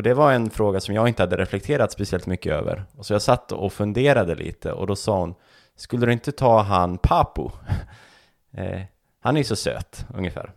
Och 0.00 0.04
det 0.04 0.14
var 0.14 0.32
en 0.32 0.50
fråga 0.50 0.80
som 0.80 0.94
jag 0.94 1.08
inte 1.08 1.22
hade 1.22 1.36
reflekterat 1.36 1.92
speciellt 1.92 2.26
mycket 2.26 2.52
över. 2.52 2.84
Och 2.96 3.06
så 3.06 3.12
jag 3.12 3.22
satt 3.22 3.52
och 3.52 3.72
funderade 3.72 4.34
lite 4.34 4.72
och 4.72 4.86
då 4.86 4.96
sa 4.96 5.20
hon, 5.20 5.34
skulle 5.76 6.06
du 6.06 6.12
inte 6.12 6.32
ta 6.32 6.62
han 6.62 6.98
Papu? 6.98 7.42
eh, 8.52 8.80
han 9.20 9.36
är 9.36 9.40
ju 9.40 9.44
så 9.44 9.56
söt, 9.56 10.06
ungefär. 10.14 10.52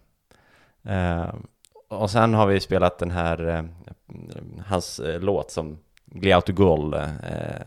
Eh, 0.84 1.34
och 1.90 2.12
sen 2.12 2.34
har 2.34 2.48
vi 2.48 2.60
spelat 2.60 3.00
den 3.00 3.12
här, 3.12 3.48
eh, 3.48 3.64
hans 4.66 5.00
eh, 5.00 5.20
låt 5.20 5.52
som 5.52 5.78
Gliauto 6.06 6.54
Gol 6.54 6.94
eh, 6.94 7.02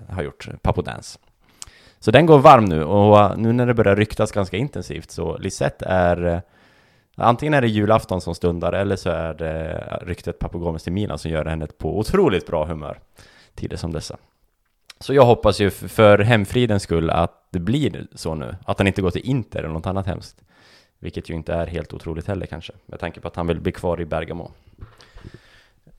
har 0.09 0.23
gjort, 0.23 0.49
Papo 0.63 0.83
Dance. 0.83 1.19
Så 1.99 2.11
den 2.11 2.27
går 2.27 2.39
varm 2.39 2.65
nu 2.65 2.85
och 2.85 3.39
nu 3.39 3.53
när 3.53 3.67
det 3.67 3.75
börjar 3.75 3.97
ryktas 3.97 4.33
ganska 4.33 4.57
intensivt 4.57 5.11
så 5.11 5.39
Lisette 5.39 5.87
är 5.87 6.27
eh, 6.27 6.41
Antingen 7.19 7.55
är 7.55 7.61
det 7.61 7.69
julafton 7.69 8.21
som 8.21 8.35
stundar 8.35 8.73
eller 8.73 8.97
så 8.97 9.11
är 9.11 9.35
det 9.35 9.99
ryktet 10.03 10.39
Papo 10.39 10.59
Gomes 10.59 10.83
till 10.83 10.93
Milan 10.93 11.19
som 11.19 11.31
gör 11.31 11.45
henne 11.45 11.67
på 11.67 11.99
otroligt 11.99 12.47
bra 12.47 12.65
humör 12.65 12.99
tider 13.55 13.77
som 13.77 13.93
dessa. 13.93 14.17
Så 15.01 15.15
jag 15.15 15.25
hoppas 15.27 15.61
ju 15.61 15.71
för 15.71 16.19
hemfridens 16.19 16.83
skull 16.83 17.11
att 17.11 17.47
det 17.51 17.59
blir 17.59 18.07
så 18.15 18.35
nu, 18.35 18.57
att 18.65 18.79
han 18.79 18.87
inte 18.87 19.03
går 19.03 19.11
till 19.11 19.27
Inter 19.31 19.59
eller 19.59 19.69
något 19.69 19.87
annat 19.87 20.07
hemskt. 20.07 20.43
Vilket 20.99 21.31
ju 21.31 21.35
inte 21.35 21.55
är 21.55 21.67
helt 21.67 21.93
otroligt 21.93 22.27
heller 22.27 22.47
kanske, 22.47 22.73
med 22.87 23.01
tanke 23.01 23.21
på 23.21 23.29
att 23.29 23.37
han 23.37 23.47
vill 23.47 23.61
bli 23.61 23.73
kvar 23.73 24.01
i 24.01 24.05
Bergamo. 24.05 24.51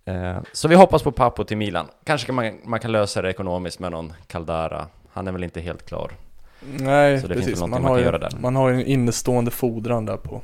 Eh, 0.05 0.37
Så 0.53 0.67
vi 0.67 0.75
hoppas 0.75 1.03
på 1.03 1.11
Papo 1.11 1.43
till 1.43 1.57
Milan. 1.57 1.87
Kanske 2.03 2.25
kan 2.25 2.35
man, 2.35 2.51
man 2.63 2.79
kan 2.79 2.91
lösa 2.91 3.21
det 3.21 3.29
ekonomiskt 3.29 3.79
med 3.79 3.91
någon 3.91 4.13
Caldara. 4.27 4.87
Han 5.13 5.27
är 5.27 5.31
väl 5.31 5.43
inte 5.43 5.61
helt 5.61 5.85
klar. 5.85 6.11
Nej, 6.79 7.21
Så 7.21 7.27
det 7.27 7.33
finns 7.33 7.45
precis. 7.45 7.61
Man 7.61 7.69
man 7.69 7.83
har, 7.83 8.03
kan 8.03 8.21
ju, 8.31 8.39
man 8.41 8.55
har 8.55 8.69
ju 8.69 8.75
en 8.75 8.85
innestående 8.85 9.51
fordran 9.51 10.05
där 10.05 10.17
på, 10.17 10.41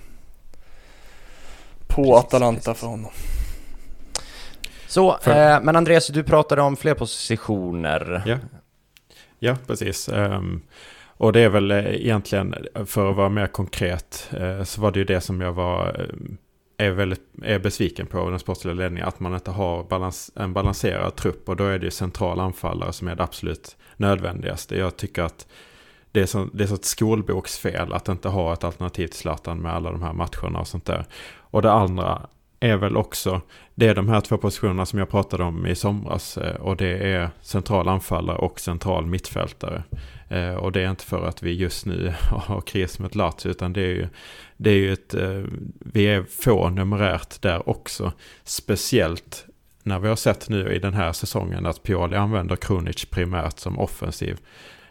på 1.95 2.03
Precis, 2.03 2.25
Atalanta 2.25 2.61
precis. 2.71 2.79
för 2.79 2.87
honom. 2.87 3.11
Så, 4.87 5.17
För- 5.21 5.53
eh, 5.55 5.61
men 5.63 5.75
Andreas, 5.75 6.07
du 6.07 6.23
pratade 6.23 6.61
om 6.61 6.75
fler 6.77 6.93
positioner. 6.93 8.23
Ja, 8.25 8.37
ja 9.39 9.57
precis. 9.67 10.09
Ehm, 10.09 10.61
och 11.17 11.33
det 11.33 11.39
är 11.39 11.49
väl 11.49 11.71
eh, 11.71 11.77
egentligen, 11.95 12.55
för 12.85 13.09
att 13.09 13.15
vara 13.15 13.29
mer 13.29 13.47
konkret, 13.47 14.29
eh, 14.37 14.63
så 14.63 14.81
var 14.81 14.91
det 14.91 14.99
ju 14.99 15.05
det 15.05 15.21
som 15.21 15.41
jag 15.41 15.53
var, 15.53 15.87
eh, 15.99 16.85
är, 16.87 16.91
väldigt, 16.91 17.21
är 17.43 17.59
besviken 17.59 18.07
på 18.07 18.29
den 18.29 18.39
sportsliga 18.39 18.73
ledningen. 18.73 19.07
Att 19.07 19.19
man 19.19 19.33
inte 19.33 19.51
har 19.51 19.83
balans, 19.83 20.31
en 20.35 20.53
balanserad 20.53 21.15
trupp 21.15 21.49
och 21.49 21.55
då 21.55 21.65
är 21.65 21.79
det 21.79 21.85
ju 21.85 21.91
central 21.91 22.39
anfallare 22.39 22.93
som 22.93 23.07
är 23.07 23.15
det 23.15 23.23
absolut 23.23 23.77
nödvändigaste. 23.97 24.77
Jag 24.77 24.97
tycker 24.97 25.21
att 25.23 25.47
det 26.13 26.21
är, 26.21 26.25
så, 26.25 26.47
det 26.53 26.63
är 26.63 26.67
så 26.67 26.75
ett 26.75 26.85
skolboksfel 26.85 27.93
att 27.93 28.07
inte 28.07 28.29
ha 28.29 28.53
ett 28.53 28.63
alternativ 28.63 29.07
till 29.07 29.17
Zlatan 29.17 29.61
med 29.61 29.73
alla 29.73 29.91
de 29.91 30.03
här 30.03 30.13
matcherna 30.13 30.59
och 30.59 30.67
sånt 30.67 30.85
där. 30.85 31.05
Och 31.37 31.61
det 31.61 31.71
andra 31.71 32.27
är 32.59 32.77
väl 32.77 32.97
också, 32.97 33.41
det 33.75 33.87
är 33.87 33.95
de 33.95 34.09
här 34.09 34.21
två 34.21 34.37
positionerna 34.37 34.85
som 34.85 34.99
jag 34.99 35.09
pratade 35.09 35.43
om 35.43 35.67
i 35.67 35.75
somras. 35.75 36.37
Eh, 36.37 36.55
och 36.55 36.77
det 36.77 37.13
är 37.13 37.29
central 37.41 37.87
anfallare 37.87 38.37
och 38.37 38.59
central 38.59 39.05
mittfältare. 39.05 39.83
Eh, 40.29 40.53
och 40.53 40.71
det 40.71 40.81
är 40.81 40.89
inte 40.89 41.05
för 41.05 41.25
att 41.25 41.43
vi 41.43 41.53
just 41.53 41.85
nu 41.85 42.13
har 42.29 42.61
kris 42.61 42.99
med 42.99 43.15
Lazio 43.15 43.49
utan 43.49 43.73
det 43.73 43.81
är 43.81 43.93
ju, 43.93 44.07
det 44.57 44.69
är 44.69 44.77
ju 44.77 44.93
ett, 44.93 45.13
eh, 45.13 45.43
vi 45.79 46.05
är 46.05 46.23
få 46.23 46.69
numerärt 46.69 47.41
där 47.41 47.69
också. 47.69 48.11
Speciellt 48.43 49.45
när 49.83 49.99
vi 49.99 50.07
har 50.07 50.15
sett 50.15 50.49
nu 50.49 50.73
i 50.73 50.79
den 50.79 50.93
här 50.93 51.13
säsongen 51.13 51.65
att 51.65 51.83
Pioli 51.83 52.15
använder 52.15 52.55
Krunic 52.55 53.05
primärt 53.05 53.59
som 53.59 53.79
offensiv. 53.79 54.37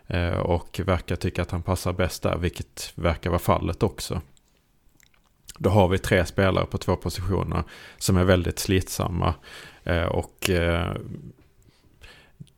Eh, 0.06 0.38
och 0.38 0.80
verkar 0.84 1.16
tycka 1.16 1.42
att 1.42 1.50
han 1.50 1.62
passar 1.62 1.92
bäst 1.92 2.22
där, 2.22 2.36
vilket 2.36 2.92
verkar 2.94 3.30
vara 3.30 3.38
fallet 3.38 3.82
också. 3.82 4.20
Då 5.58 5.70
har 5.70 5.88
vi 5.88 5.98
tre 5.98 6.26
spelare 6.26 6.66
på 6.66 6.78
två 6.78 6.96
positioner 6.96 7.62
som 7.98 8.16
är 8.16 8.24
väldigt 8.24 8.58
slitsamma. 8.58 9.34
Eh, 9.84 10.04
och 10.04 10.50
eh, 10.50 10.96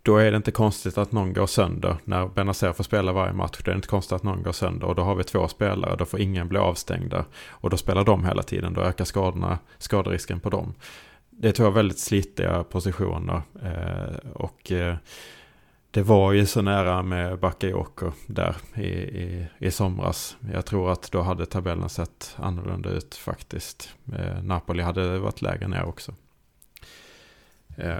då 0.02 0.16
är 0.16 0.30
det 0.30 0.36
inte 0.36 0.50
konstigt 0.50 0.98
att 0.98 1.12
någon 1.12 1.32
går 1.32 1.46
sönder. 1.46 1.96
När 2.04 2.26
Benazer 2.26 2.72
får 2.72 2.84
spela 2.84 3.12
varje 3.12 3.32
match, 3.32 3.60
då 3.64 3.70
är 3.70 3.74
det 3.74 3.78
inte 3.78 3.88
konstigt 3.88 4.12
att 4.12 4.22
någon 4.22 4.42
går 4.42 4.52
sönder. 4.52 4.86
Och 4.86 4.94
då 4.94 5.02
har 5.02 5.14
vi 5.14 5.24
två 5.24 5.48
spelare, 5.48 5.96
då 5.96 6.04
får 6.04 6.20
ingen 6.20 6.48
bli 6.48 6.58
avstängda. 6.58 7.24
Och 7.48 7.70
då 7.70 7.76
spelar 7.76 8.04
de 8.04 8.24
hela 8.24 8.42
tiden, 8.42 8.74
då 8.74 8.80
ökar 8.80 9.04
skadorna, 9.04 9.58
skaderisken 9.78 10.40
på 10.40 10.50
dem. 10.50 10.74
Det 11.30 11.48
är 11.48 11.52
två 11.52 11.70
väldigt 11.70 11.98
slitiga 11.98 12.64
positioner. 12.64 13.42
Och 14.34 14.72
det 15.94 16.02
var 16.02 16.32
ju 16.32 16.46
så 16.46 16.62
nära 16.62 17.02
med 17.02 17.38
Bakayoko 17.38 18.12
där 18.26 18.56
i, 18.74 18.88
i, 18.88 19.46
i 19.58 19.70
somras. 19.70 20.36
Jag 20.52 20.66
tror 20.66 20.92
att 20.92 21.12
då 21.12 21.22
hade 21.22 21.46
tabellen 21.46 21.88
sett 21.88 22.34
annorlunda 22.36 22.90
ut 22.90 23.14
faktiskt. 23.14 23.94
Eh, 24.18 24.42
Napoli 24.42 24.82
hade 24.82 25.18
varit 25.18 25.42
lägre 25.42 25.68
ner 25.68 25.84
också. 25.84 26.14
Eh, 27.76 27.96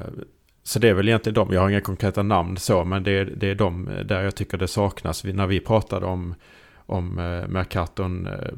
så 0.63 0.79
det 0.79 0.89
är 0.89 0.95
väl 0.95 1.09
egentligen 1.09 1.35
de, 1.35 1.53
jag 1.53 1.61
har 1.61 1.71
inga 1.71 1.81
konkreta 1.81 2.23
namn 2.23 2.57
så, 2.57 2.85
men 2.85 3.03
det 3.03 3.11
är, 3.11 3.25
det 3.25 3.51
är 3.51 3.55
de 3.55 3.89
eh, 3.89 4.05
där 4.05 4.23
jag 4.23 4.35
tycker 4.35 4.59
det 4.59 4.69
saknas. 4.69 5.25
Vi, 5.25 5.33
när 5.33 5.47
vi 5.47 5.61
pratade 5.61 6.07
om, 6.07 6.35
om 6.77 7.19
eh, 7.19 7.49
Mercaton 7.49 8.27
eh, 8.27 8.53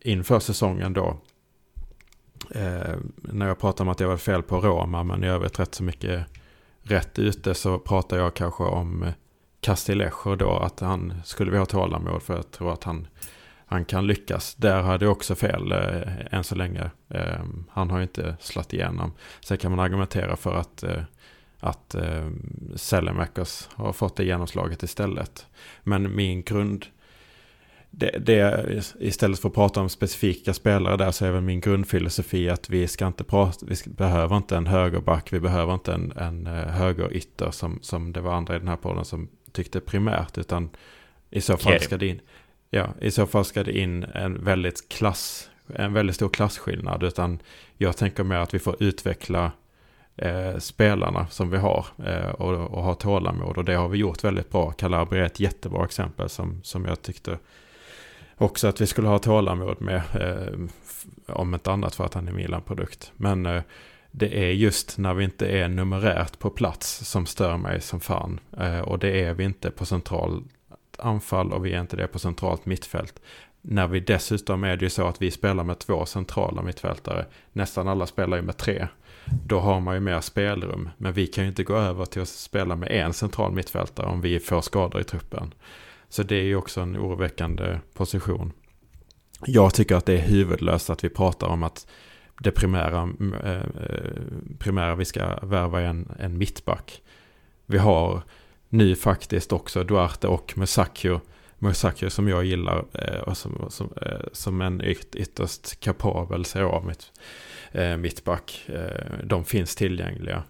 inför 0.00 0.40
säsongen 0.40 0.92
då, 0.92 1.16
eh, 2.50 2.96
när 3.16 3.46
jag 3.46 3.58
pratade 3.58 3.82
om 3.82 3.88
att 3.88 4.00
jag 4.00 4.08
var 4.08 4.16
fel 4.16 4.42
på 4.42 4.60
Roma, 4.60 5.04
men 5.04 5.24
i 5.24 5.28
övrigt 5.28 5.60
rätt 5.60 5.74
så 5.74 5.84
mycket 5.84 6.26
rätt 6.82 7.18
ute, 7.18 7.54
så 7.54 7.78
pratar 7.78 8.16
jag 8.16 8.34
kanske 8.34 8.64
om 8.64 9.02
eh, 9.02 9.12
Castillejo 9.60 10.36
då, 10.36 10.50
att 10.50 10.80
han 10.80 11.14
skulle 11.24 11.50
vi 11.50 11.58
ha 11.58 11.66
tålamod 11.66 12.22
för 12.22 12.34
jag 12.34 12.50
tror 12.50 12.72
att 12.72 12.84
han, 12.84 13.06
han 13.66 13.84
kan 13.84 14.06
lyckas. 14.06 14.54
Där 14.54 14.82
hade 14.82 15.04
jag 15.04 15.12
också 15.12 15.34
fel 15.34 15.72
eh, 15.72 16.34
än 16.34 16.44
så 16.44 16.54
länge. 16.54 16.90
Eh, 17.08 17.44
han 17.70 17.90
har 17.90 17.98
ju 17.98 18.02
inte 18.02 18.36
slått 18.40 18.72
igenom. 18.72 19.12
Sen 19.40 19.58
kan 19.58 19.70
man 19.70 19.80
argumentera 19.80 20.36
för 20.36 20.54
att 20.54 20.82
eh, 20.82 21.02
att 21.62 21.94
eh, 21.94 22.30
Sellemakers 22.74 23.68
har 23.74 23.92
fått 23.92 24.16
det 24.16 24.24
genomslaget 24.24 24.82
istället. 24.82 25.46
Men 25.82 26.16
min 26.16 26.42
grund, 26.42 26.86
det, 27.94 28.18
det, 28.18 28.94
istället 29.00 29.38
för 29.38 29.48
att 29.48 29.54
prata 29.54 29.80
om 29.80 29.88
specifika 29.88 30.54
spelare 30.54 30.96
där 30.96 31.10
så 31.10 31.24
är 31.24 31.30
väl 31.30 31.42
min 31.42 31.60
grundfilosofi 31.60 32.50
att 32.50 32.70
vi 32.70 32.88
ska 32.88 33.06
inte 33.06 33.24
prata, 33.24 33.66
vi 33.66 33.76
ska, 33.76 33.90
behöver 33.90 34.36
inte 34.36 34.56
en 34.56 34.66
högerback, 34.66 35.32
vi 35.32 35.40
behöver 35.40 35.74
inte 35.74 35.92
en, 35.92 36.12
en 36.12 36.46
eh, 36.46 36.52
högerytter 36.52 37.50
som, 37.50 37.78
som 37.82 38.12
det 38.12 38.20
var 38.20 38.34
andra 38.34 38.56
i 38.56 38.58
den 38.58 38.68
här 38.68 38.76
podden 38.76 39.04
som 39.04 39.28
tyckte 39.52 39.80
primärt, 39.80 40.38
utan 40.38 40.70
i 41.30 41.40
så 41.40 41.56
fall 41.56 41.80
ska 41.80 41.96
det 41.96 42.06
in, 42.06 42.20
ja, 42.70 42.88
i 43.00 43.10
så 43.10 43.26
fall 43.26 43.44
ska 43.44 43.64
det 43.64 43.78
in 43.78 44.04
en 44.04 44.44
väldigt 44.44 44.88
klass, 44.88 45.50
en 45.74 45.92
väldigt 45.92 46.16
stor 46.16 46.28
klasskillnad, 46.28 47.02
utan 47.02 47.38
jag 47.76 47.96
tänker 47.96 48.24
mer 48.24 48.36
att 48.36 48.54
vi 48.54 48.58
får 48.58 48.82
utveckla 48.82 49.52
eh, 50.16 50.58
spelarna 50.58 51.26
som 51.26 51.50
vi 51.50 51.58
har 51.58 51.86
eh, 52.06 52.30
och, 52.30 52.70
och 52.70 52.82
ha 52.82 52.94
tålamod. 52.94 53.56
Och 53.56 53.64
det 53.64 53.74
har 53.74 53.88
vi 53.88 53.98
gjort 53.98 54.24
väldigt 54.24 54.50
bra. 54.50 54.70
Calabria 54.70 55.22
är 55.22 55.26
ett 55.26 55.40
jättebra 55.40 55.84
exempel 55.84 56.28
som, 56.28 56.60
som 56.62 56.84
jag 56.84 57.02
tyckte 57.02 57.38
också 58.42 58.68
att 58.68 58.80
vi 58.80 58.86
skulle 58.86 59.08
ha 59.08 59.18
tålamod 59.18 59.80
med. 59.80 60.02
Eh, 60.14 60.58
om 61.34 61.54
inte 61.54 61.72
annat 61.72 61.94
för 61.94 62.04
att 62.04 62.14
han 62.14 62.28
är 62.28 62.32
Milan-produkt. 62.32 63.12
Men 63.16 63.46
eh, 63.46 63.62
det 64.10 64.44
är 64.44 64.50
just 64.50 64.98
när 64.98 65.14
vi 65.14 65.24
inte 65.24 65.46
är 65.46 65.68
numerärt 65.68 66.38
på 66.38 66.50
plats 66.50 67.08
som 67.10 67.26
stör 67.26 67.56
mig 67.56 67.80
som 67.80 68.00
fan. 68.00 68.40
Eh, 68.58 68.80
och 68.80 68.98
det 68.98 69.22
är 69.22 69.34
vi 69.34 69.44
inte 69.44 69.70
på 69.70 69.86
centralt 69.86 70.44
anfall 70.98 71.52
och 71.52 71.66
vi 71.66 71.72
är 71.72 71.80
inte 71.80 71.96
det 71.96 72.06
på 72.06 72.18
centralt 72.18 72.66
mittfält. 72.66 73.20
När 73.60 73.86
vi 73.86 74.00
dessutom 74.00 74.64
är 74.64 74.76
det 74.76 74.84
ju 74.84 74.90
så 74.90 75.06
att 75.06 75.22
vi 75.22 75.30
spelar 75.30 75.64
med 75.64 75.78
två 75.78 76.06
centrala 76.06 76.62
mittfältare. 76.62 77.26
Nästan 77.52 77.88
alla 77.88 78.06
spelar 78.06 78.36
ju 78.36 78.42
med 78.42 78.56
tre. 78.56 78.88
Då 79.46 79.60
har 79.60 79.80
man 79.80 79.94
ju 79.94 80.00
mer 80.00 80.20
spelrum. 80.20 80.88
Men 80.96 81.12
vi 81.12 81.26
kan 81.26 81.44
ju 81.44 81.48
inte 81.48 81.64
gå 81.64 81.76
över 81.76 82.04
till 82.04 82.22
att 82.22 82.28
spela 82.28 82.76
med 82.76 82.90
en 82.90 83.12
central 83.12 83.52
mittfältare 83.52 84.06
om 84.06 84.20
vi 84.20 84.40
får 84.40 84.60
skador 84.60 85.00
i 85.00 85.04
truppen. 85.04 85.54
Så 86.12 86.22
det 86.22 86.36
är 86.36 86.42
ju 86.42 86.56
också 86.56 86.80
en 86.80 86.96
oroväckande 86.96 87.78
position. 87.94 88.52
Jag 89.46 89.74
tycker 89.74 89.94
att 89.94 90.06
det 90.06 90.12
är 90.12 90.22
huvudlöst 90.22 90.90
att 90.90 91.04
vi 91.04 91.08
pratar 91.08 91.46
om 91.46 91.62
att 91.62 91.86
det 92.40 92.50
primära, 92.50 93.10
eh, 93.44 93.62
primära 94.58 94.94
vi 94.94 95.04
ska 95.04 95.36
värva 95.42 95.80
en, 95.80 96.12
en 96.18 96.38
mittback. 96.38 97.02
Vi 97.66 97.78
har 97.78 98.22
nu 98.68 98.96
faktiskt 98.96 99.52
också 99.52 99.84
Duarte 99.84 100.28
och 100.28 100.52
Musakio. 100.56 101.20
Musakio 101.58 102.10
som 102.10 102.28
jag 102.28 102.44
gillar 102.44 102.84
eh, 102.92 103.20
och 103.20 103.36
som, 103.36 103.66
som, 103.68 103.92
eh, 104.02 104.26
som 104.32 104.60
en 104.60 104.80
yt, 104.80 105.14
ytterst 105.14 105.80
kapabel 105.80 106.44
ser 106.44 106.62
av 106.62 106.86
mitt, 106.86 107.12
eh, 107.72 107.96
mittback. 107.96 108.64
Eh, 108.68 109.24
de 109.24 109.44
finns 109.44 109.76
tillgängliga. 109.76 110.42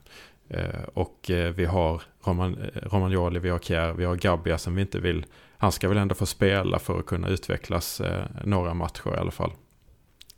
Eh, 0.48 0.82
och 0.94 1.30
vi 1.54 1.64
har 1.64 2.02
Roman, 2.24 2.56
Romagnoli, 2.74 3.38
vi 3.38 3.48
har 3.48 3.58
Kjär, 3.58 3.92
vi 3.92 4.04
har 4.04 4.16
Gabbia 4.16 4.58
som 4.58 4.74
vi 4.74 4.82
inte 4.82 5.00
vill. 5.00 5.26
Han 5.62 5.72
ska 5.72 5.88
väl 5.88 5.98
ändå 5.98 6.14
få 6.14 6.26
spela 6.26 6.78
för 6.78 6.98
att 6.98 7.06
kunna 7.06 7.28
utvecklas 7.28 8.00
eh, 8.00 8.24
några 8.44 8.74
matcher 8.74 9.14
i 9.14 9.18
alla 9.18 9.30
fall. 9.30 9.52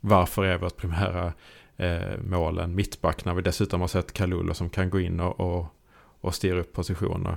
Varför 0.01 0.45
är 0.45 0.59
vårt 0.59 0.77
primära 0.77 1.33
eh, 1.77 2.19
mål 2.25 2.59
en 2.59 2.75
mittback 2.75 3.25
när 3.25 3.35
vi 3.35 3.43
dessutom 3.43 3.81
har 3.81 3.89
sett 3.89 4.13
Kalulu 4.13 4.55
som 4.55 4.71
kan 4.71 4.91
gå 4.91 5.01
in 5.01 5.21
och, 5.21 5.41
och, 5.41 5.67
och 6.21 6.35
styra 6.35 6.61
upp 6.61 6.73
positioner. 6.73 7.37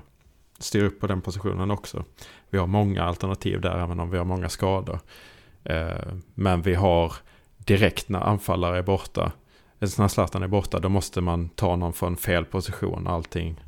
Styra 0.59 0.87
upp 0.87 0.99
på 0.99 1.07
den 1.07 1.21
positionen 1.21 1.71
också. 1.71 2.03
Vi 2.49 2.57
har 2.57 2.67
många 2.67 3.03
alternativ 3.03 3.61
där 3.61 3.79
även 3.79 3.99
om 3.99 4.09
vi 4.09 4.17
har 4.17 4.25
många 4.25 4.49
skador. 4.49 4.99
Eh, 5.63 6.13
men 6.33 6.61
vi 6.61 6.75
har 6.75 7.13
direkt 7.57 8.09
när 8.09 8.19
anfallare 8.19 8.77
är 8.77 8.83
borta, 8.83 9.31
när 9.79 10.07
Zlatan 10.07 10.43
är 10.43 10.47
borta, 10.47 10.79
då 10.79 10.89
måste 10.89 11.21
man 11.21 11.49
ta 11.49 11.75
någon 11.75 11.93
från 11.93 12.17
fel 12.17 12.45
position 12.45 13.07
och 13.07 13.13
allting 13.13 13.59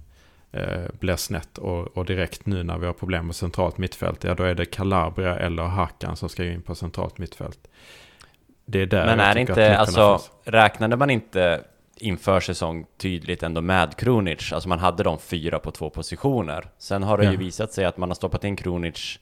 eh, 0.52 0.84
blir 1.00 1.16
snett. 1.16 1.58
Och, 1.58 1.98
och, 1.98 2.06
direkt 2.06 2.46
nu 2.46 2.64
när 2.64 2.78
vi 2.78 2.86
har 2.86 2.94
problem 2.94 3.26
med 3.26 3.36
centralt 3.36 3.78
mittfält, 3.78 4.24
ja 4.24 4.36
då 4.36 4.44
är 4.44 4.56
det 4.56 4.66
Calabria 4.66 5.40
eller 5.40 5.64
Hakan 5.64 6.16
som 6.16 6.30
ska 6.30 6.46
in 6.46 6.62
på 6.62 6.76
centralt 6.76 7.18
mittfält 7.18 7.68
det 8.72 8.82
är 8.82 8.86
där 8.86 9.06
Men 9.06 9.20
är 9.20 9.38
inte, 9.38 9.78
alltså, 9.78 10.18
finns. 10.18 10.32
räknade 10.44 10.96
man 10.96 11.10
inte 11.10 11.62
inför 11.98 12.40
säsong 12.40 12.86
tydligt 12.98 13.44
ändå 13.44 13.62
med 13.62 13.98
Kronic? 13.98 14.54
Alltså 14.54 14.70
man 14.70 14.80
hade 14.80 15.04
de 15.04 15.20
fyra 15.20 15.60
på 15.60 15.72
två 15.72 15.90
positioner. 15.90 16.70
Sen 16.78 17.04
har 17.04 17.18
det 17.18 17.24
ja. 17.24 17.32
ju 17.32 17.38
visat 17.38 17.74
sig 17.74 17.86
att 17.86 17.98
man 17.98 18.10
har 18.10 18.16
stoppat 18.16 18.44
in 18.44 18.56
Kronic 18.56 19.20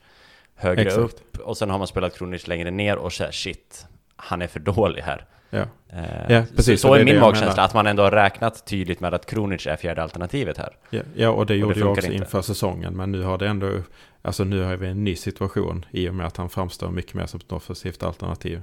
högre 0.55 0.81
Exakt. 0.81 1.03
upp 1.03 1.37
och 1.37 1.57
sen 1.57 1.69
har 1.69 1.77
man 1.77 1.87
spelat 1.87 2.17
Kronic 2.17 2.47
längre 2.47 2.71
ner 2.71 2.97
och 2.97 3.13
så 3.13 3.23
här, 3.23 3.31
shit, 3.31 3.85
han 4.15 4.41
är 4.41 4.47
för 4.47 4.59
dålig 4.59 5.01
här. 5.01 5.25
Ja, 5.49 5.65
eh, 5.89 6.31
ja 6.31 6.43
precis. 6.55 6.81
Så, 6.81 6.87
så 6.87 6.93
är 6.93 7.05
min 7.05 7.19
magkänsla, 7.19 7.63
att 7.63 7.73
man 7.73 7.87
ändå 7.87 8.03
har 8.03 8.11
räknat 8.11 8.65
tydligt 8.65 8.99
med 8.99 9.13
att 9.13 9.25
Kronic 9.25 9.67
är 9.67 9.75
fjärde 9.75 10.03
alternativet 10.03 10.57
här. 10.57 10.77
Ja, 10.89 11.01
ja 11.15 11.29
och 11.29 11.45
det 11.45 11.55
gjorde 11.55 11.67
och 11.67 11.73
det 11.73 11.79
jag 11.79 11.91
också 11.91 12.05
inte. 12.05 12.17
inför 12.17 12.41
säsongen, 12.41 12.93
men 12.93 13.11
nu 13.11 13.23
har 13.23 13.37
det 13.37 13.47
ändå, 13.47 13.79
alltså 14.21 14.43
nu 14.43 14.63
har 14.63 14.75
vi 14.75 14.87
en 14.87 15.03
ny 15.03 15.15
situation 15.15 15.85
i 15.91 16.09
och 16.09 16.15
med 16.15 16.27
att 16.27 16.37
han 16.37 16.49
framstår 16.49 16.91
mycket 16.91 17.13
mer 17.13 17.25
som 17.25 17.39
ett 17.39 17.51
offensivt 17.51 18.03
alternativ. 18.03 18.61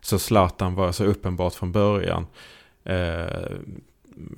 Så 0.00 0.18
Zlatan 0.18 0.74
var 0.74 0.92
så 0.92 1.04
uppenbart 1.04 1.54
från 1.54 1.72
början 1.72 2.26
eh, 2.84 3.26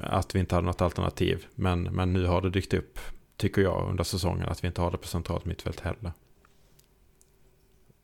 att 0.01 0.35
vi 0.35 0.39
inte 0.39 0.55
hade 0.55 0.67
något 0.67 0.83
alternativ. 0.83 1.47
Men, 1.55 1.83
men 1.83 2.13
nu 2.13 2.27
har 2.27 2.41
det 2.41 2.51
dykt 2.51 2.75
upp, 2.75 2.99
tycker 3.37 3.63
jag, 3.63 3.89
under 3.91 4.05
säsongen 4.05 4.49
att 4.49 4.65
vi 4.65 4.69
inte 4.69 4.81
har 4.81 4.91
det 4.91 4.99
på 4.99 5.07
centralt 5.07 5.45
mittfält 5.45 5.81
heller. 5.81 6.13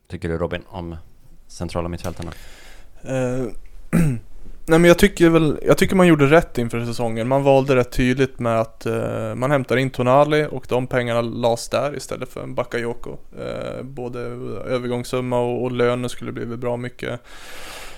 Tycker 0.07 0.29
du 0.29 0.37
Robin 0.37 0.61
om 0.67 0.95
centrala 1.47 1.89
mittfältarna? 1.89 2.31
Uh, 3.05 3.51
Nej 4.65 4.79
men 4.79 4.83
jag 4.83 4.97
tycker 4.97 5.29
väl, 5.29 5.59
jag 5.65 5.77
tycker 5.77 5.95
man 5.95 6.07
gjorde 6.07 6.25
rätt 6.25 6.57
inför 6.57 6.85
säsongen. 6.85 7.27
Man 7.27 7.43
valde 7.43 7.75
rätt 7.75 7.91
tydligt 7.91 8.39
med 8.39 8.61
att 8.61 8.85
eh, 8.85 9.35
man 9.35 9.51
hämtar 9.51 9.77
in 9.77 9.89
Tonali 9.89 10.47
och 10.51 10.65
de 10.69 10.87
pengarna 10.87 11.21
lades 11.21 11.69
där 11.69 11.97
istället 11.97 12.29
för 12.29 12.43
en 12.43 12.55
Bakayoko. 12.55 13.17
Eh, 13.39 13.83
både 13.83 14.19
övergångssumma 14.67 15.39
och, 15.39 15.63
och 15.63 15.71
lönen 15.71 16.09
skulle 16.09 16.31
bli 16.31 16.45
bra 16.45 16.77
mycket. 16.77 17.19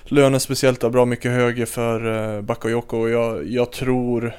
Lönen 0.04 0.40
speciellt 0.40 0.84
är 0.84 0.90
bra 0.90 1.06
mycket 1.06 1.32
högre 1.32 1.66
för 1.66 2.36
eh, 2.36 2.42
Bakayoko 2.42 2.98
och 2.98 3.10
jag, 3.10 3.48
jag 3.48 3.72
tror 3.72 4.34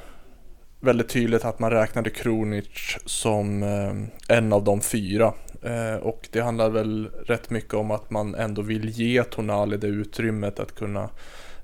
väldigt 0.81 1.09
tydligt 1.09 1.45
att 1.45 1.59
man 1.59 1.71
räknade 1.71 2.11
Kronic 2.11 2.99
som 3.05 3.63
eh, 3.63 4.37
en 4.37 4.53
av 4.53 4.65
de 4.65 4.81
fyra. 4.81 5.33
Eh, 5.63 5.97
och 6.03 6.29
det 6.33 6.41
handlar 6.41 6.71
väl 6.71 7.11
rätt 7.27 7.51
mycket 7.51 7.75
om 7.75 7.91
att 7.91 8.11
man 8.11 8.35
ändå 8.35 8.63
vill 8.63 8.89
ge 8.89 9.23
Tonali 9.25 9.77
det 9.77 9.87
utrymmet 9.87 10.61
att 10.61 10.75
kunna 10.75 11.11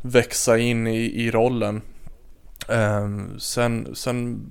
växa 0.01 0.59
in 0.59 0.87
i, 0.87 1.25
i 1.25 1.31
rollen. 1.31 1.83
Um, 2.69 3.41
sen, 3.41 3.95
sen, 3.95 4.47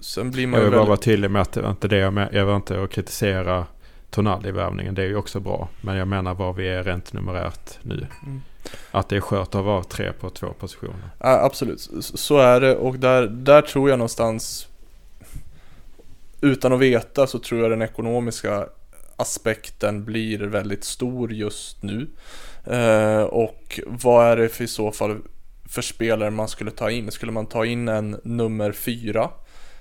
sen 0.00 0.30
blir 0.30 0.46
man 0.46 0.60
jag 0.60 0.64
vill 0.64 0.70
väldigt... 0.70 0.78
bara 0.78 0.88
vara 0.88 0.96
tydlig 0.96 1.30
med 1.30 1.42
att 1.42 1.52
det 1.52 1.68
inte 1.68 1.88
det 1.88 1.96
jag, 1.96 2.28
jag 2.32 2.46
vill 2.46 2.54
inte 2.54 2.88
kritisera 2.90 3.66
Tonali-värvningen. 4.10 4.94
Det 4.94 5.02
är 5.02 5.06
ju 5.06 5.16
också 5.16 5.40
bra. 5.40 5.68
Men 5.80 5.96
jag 5.96 6.08
menar 6.08 6.34
var 6.34 6.52
vi 6.52 6.68
är 6.68 6.82
rent 6.82 7.12
numerärt 7.12 7.78
nu. 7.82 8.06
Mm. 8.22 8.42
Att 8.90 9.08
det 9.08 9.16
är 9.16 9.20
skört 9.20 9.54
att 9.54 9.64
vara 9.64 9.84
tre 9.84 10.12
på 10.12 10.30
två 10.30 10.52
positioner. 10.58 11.10
Ja, 11.18 11.44
absolut, 11.44 11.90
så 12.00 12.38
är 12.38 12.60
det 12.60 12.76
och 12.76 12.98
där, 12.98 13.26
där 13.26 13.62
tror 13.62 13.90
jag 13.90 13.98
någonstans 13.98 14.68
utan 16.40 16.72
att 16.72 16.80
veta 16.80 17.26
så 17.26 17.38
tror 17.38 17.60
jag 17.60 17.70
den 17.70 17.82
ekonomiska 17.82 18.66
aspekten 19.16 20.04
blir 20.04 20.38
väldigt 20.38 20.84
stor 20.84 21.32
just 21.32 21.82
nu. 21.82 22.08
Eh, 22.66 23.22
och 23.22 23.80
vad 23.86 24.26
är 24.26 24.36
det 24.36 24.48
för 24.48 24.64
i 24.64 24.68
så 24.68 24.92
fall 24.92 25.18
för 25.68 25.82
spelare 25.82 26.30
man 26.30 26.48
skulle 26.48 26.70
ta 26.70 26.90
in? 26.90 27.10
Skulle 27.10 27.32
man 27.32 27.46
ta 27.46 27.64
in 27.66 27.88
en 27.88 28.20
nummer 28.24 28.72
fyra? 28.72 29.30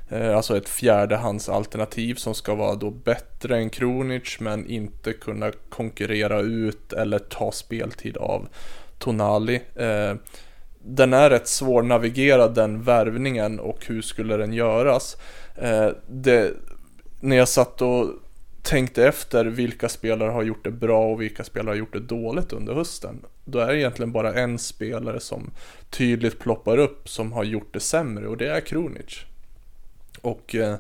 Eh, 0.10 0.36
alltså 0.38 0.58
ett 0.58 0.70
fjärdehandsalternativ 0.70 2.16
som 2.16 2.36
ska 2.36 2.56
vara 2.56 2.76
då 2.76 2.92
bättre 2.92 3.58
än 3.58 3.70
Kronic 3.70 4.40
men 4.40 4.68
inte 4.68 5.14
kunna 5.14 5.52
konkurrera 5.70 6.40
ut 6.40 6.94
eller 6.94 7.20
ta 7.20 7.52
speltid 7.52 8.18
av 8.18 8.48
Tonali. 8.98 9.62
Eh, 9.76 10.16
den 10.86 11.14
är 11.14 11.30
rätt 11.30 11.48
svårnavigerad 11.48 12.56
den 12.56 12.84
värvningen 12.84 13.60
och 13.60 13.86
hur 13.86 14.02
skulle 14.02 14.38
den 14.38 14.54
göras? 14.54 15.18
Eh, 15.56 15.90
det, 16.08 16.54
när 17.20 17.36
jag 17.36 17.48
satt 17.48 17.82
och 17.82 18.10
tänkte 18.64 19.08
efter 19.08 19.46
vilka 19.46 19.90
spelare 19.90 20.32
har 20.32 20.44
gjort 20.44 20.64
det 20.64 20.72
bra 20.72 21.06
och 21.06 21.22
vilka 21.22 21.44
spelare 21.44 21.72
har 21.72 21.78
gjort 21.78 21.94
det 21.94 22.00
dåligt 22.00 22.54
under 22.54 22.74
hösten. 22.74 23.26
Då 23.46 23.60
är 23.60 23.68
det 23.68 23.80
egentligen 23.80 24.12
bara 24.12 24.34
en 24.34 24.60
spelare 24.60 25.20
som 25.20 25.52
tydligt 25.90 26.40
ploppar 26.40 26.78
upp 26.78 27.10
som 27.10 27.32
har 27.32 27.44
gjort 27.44 27.74
det 27.74 27.80
sämre 27.80 28.28
och 28.28 28.38
det 28.38 28.48
är 28.48 28.62
Kronic. 28.62 29.20
Och 30.22 30.56
eh, 30.56 30.76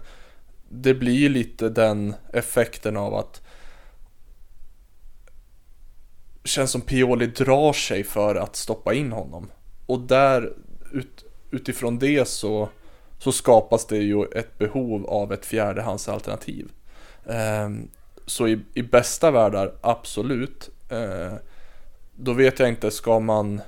det 0.69 0.93
blir 0.93 1.29
lite 1.29 1.69
den 1.69 2.15
effekten 2.33 2.97
av 2.97 3.15
att 3.15 3.41
känns 6.43 6.71
som 6.71 6.81
Pioli 6.81 7.27
drar 7.27 7.73
sig 7.73 8.03
för 8.03 8.35
att 8.35 8.55
stoppa 8.55 8.93
in 8.93 9.11
honom. 9.11 9.51
Och 9.85 9.99
där 9.99 10.53
ut, 10.91 11.25
utifrån 11.51 11.99
det 11.99 12.27
så, 12.27 12.69
så 13.19 13.31
skapas 13.31 13.87
det 13.87 13.97
ju 13.97 14.25
ett 14.25 14.57
behov 14.57 15.05
av 15.05 15.33
ett 15.33 15.45
fjärdehandsalternativ. 15.45 16.71
Ehm, 17.29 17.87
så 18.25 18.47
i, 18.47 18.59
i 18.73 18.81
bästa 18.81 19.31
världar, 19.31 19.73
absolut. 19.81 20.69
Ehm, 20.89 21.37
då 22.15 22.33
vet 22.33 22.59
jag 22.59 22.69
inte, 22.69 22.91
ska 22.91 23.19
man 23.19 23.61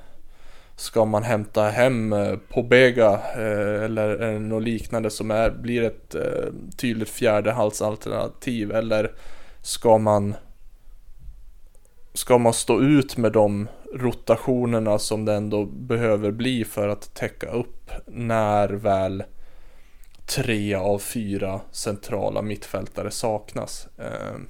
Ska 0.77 1.06
man 1.06 1.23
hämta 1.23 1.64
hem 1.64 2.14
eh, 2.14 2.36
Pobega 2.49 3.14
eh, 3.14 3.84
eller 3.84 4.40
något 4.40 4.64
liknande 4.64 5.10
som 5.10 5.32
är, 5.32 5.52
blir 5.52 5.84
ett 5.84 6.15
eh, 6.15 6.53
tydligt 6.77 7.10
fjärdehalsalternativ 7.10 8.72
eller 8.72 9.11
ska 9.61 9.98
man 9.98 10.36
Ska 12.14 12.38
man 12.38 12.53
stå 12.53 12.82
ut 12.82 13.18
med 13.18 13.32
de 13.32 13.68
rotationerna 13.94 14.99
som 14.99 15.26
det 15.26 15.34
ändå 15.34 15.65
behöver 15.65 16.32
bli 16.32 16.65
för 16.65 16.88
att 16.88 17.14
täcka 17.14 17.48
upp 17.48 17.91
när 18.07 18.69
väl 18.69 19.23
tre 20.26 20.76
av 20.76 20.99
fyra 20.99 21.61
centrala 21.72 22.41
mittfältare 22.41 23.11
saknas. 23.11 23.88
Ehm, 23.97 24.47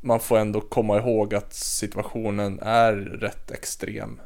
man 0.00 0.20
får 0.20 0.38
ändå 0.38 0.60
komma 0.60 0.98
ihåg 0.98 1.34
att 1.34 1.54
situationen 1.54 2.60
är 2.62 2.92
rätt 2.94 3.50
extrem. 3.50 4.20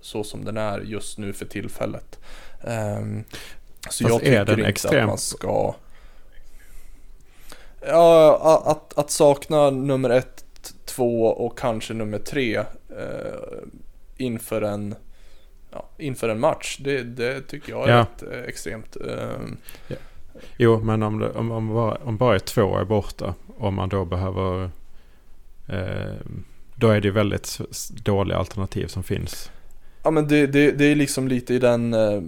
Så 0.00 0.24
som 0.24 0.44
den 0.44 0.56
är 0.56 0.80
just 0.80 1.18
nu 1.18 1.32
för 1.32 1.46
tillfället. 1.46 2.18
Ehm, 2.64 3.24
så 3.80 3.86
Fast 3.88 4.00
jag 4.00 4.20
tycker 4.20 4.58
inte 4.58 4.66
extrem? 4.66 5.00
att 5.00 5.08
man 5.08 5.18
ska... 5.18 5.74
Ja, 7.86 8.62
att, 8.64 8.98
att 8.98 9.10
sakna 9.10 9.70
nummer 9.70 10.10
ett, 10.10 10.44
två 10.84 11.26
och 11.26 11.58
kanske 11.58 11.94
nummer 11.94 12.18
tre 12.18 12.56
eh, 12.56 12.64
inför 14.16 14.62
en 14.62 14.94
ja, 15.74 15.88
inför 15.98 16.28
en 16.28 16.40
match. 16.40 16.76
Det, 16.80 17.02
det 17.02 17.40
tycker 17.40 17.72
jag 17.72 17.88
är 17.88 17.92
ja. 17.92 18.00
rätt 18.00 18.22
eh, 18.32 18.48
extremt. 18.48 18.96
Eh, 18.96 19.40
ja. 19.88 19.96
Jo, 20.56 20.80
men 20.80 21.02
om, 21.02 21.18
det, 21.18 21.30
om, 21.30 21.50
om, 21.50 21.74
bara, 21.74 21.94
om 21.94 22.16
bara 22.16 22.38
två 22.38 22.76
är 22.76 22.84
borta 22.84 23.34
om 23.58 23.74
man 23.74 23.88
då 23.88 24.04
behöver... 24.04 24.70
Eh, 25.68 26.14
då 26.76 26.88
är 26.88 27.00
det 27.00 27.10
väldigt 27.10 27.60
dåliga 28.04 28.38
alternativ 28.38 28.86
som 28.86 29.02
finns. 29.02 29.50
Ja 30.02 30.10
men 30.10 30.28
det, 30.28 30.46
det, 30.46 30.72
det 30.72 30.84
är 30.84 30.94
liksom 30.94 31.28
lite 31.28 31.54
i 31.54 31.58
den 31.58 31.94
eh, 31.94 32.22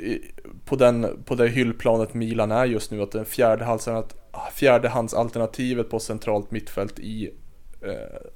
i, 0.00 0.20
på, 0.64 0.76
den, 0.76 1.22
på 1.24 1.34
det 1.34 1.48
hyllplanet 1.48 2.14
Milan 2.14 2.52
är 2.52 2.64
just 2.64 2.90
nu 2.90 3.02
att 3.02 3.12
den 3.12 3.24
fjärdehandsalternat- 3.24 4.14
fjärdehandsalternativet 4.54 5.90
på 5.90 5.98
centralt 5.98 6.50
mittfält 6.50 6.98
i 6.98 7.30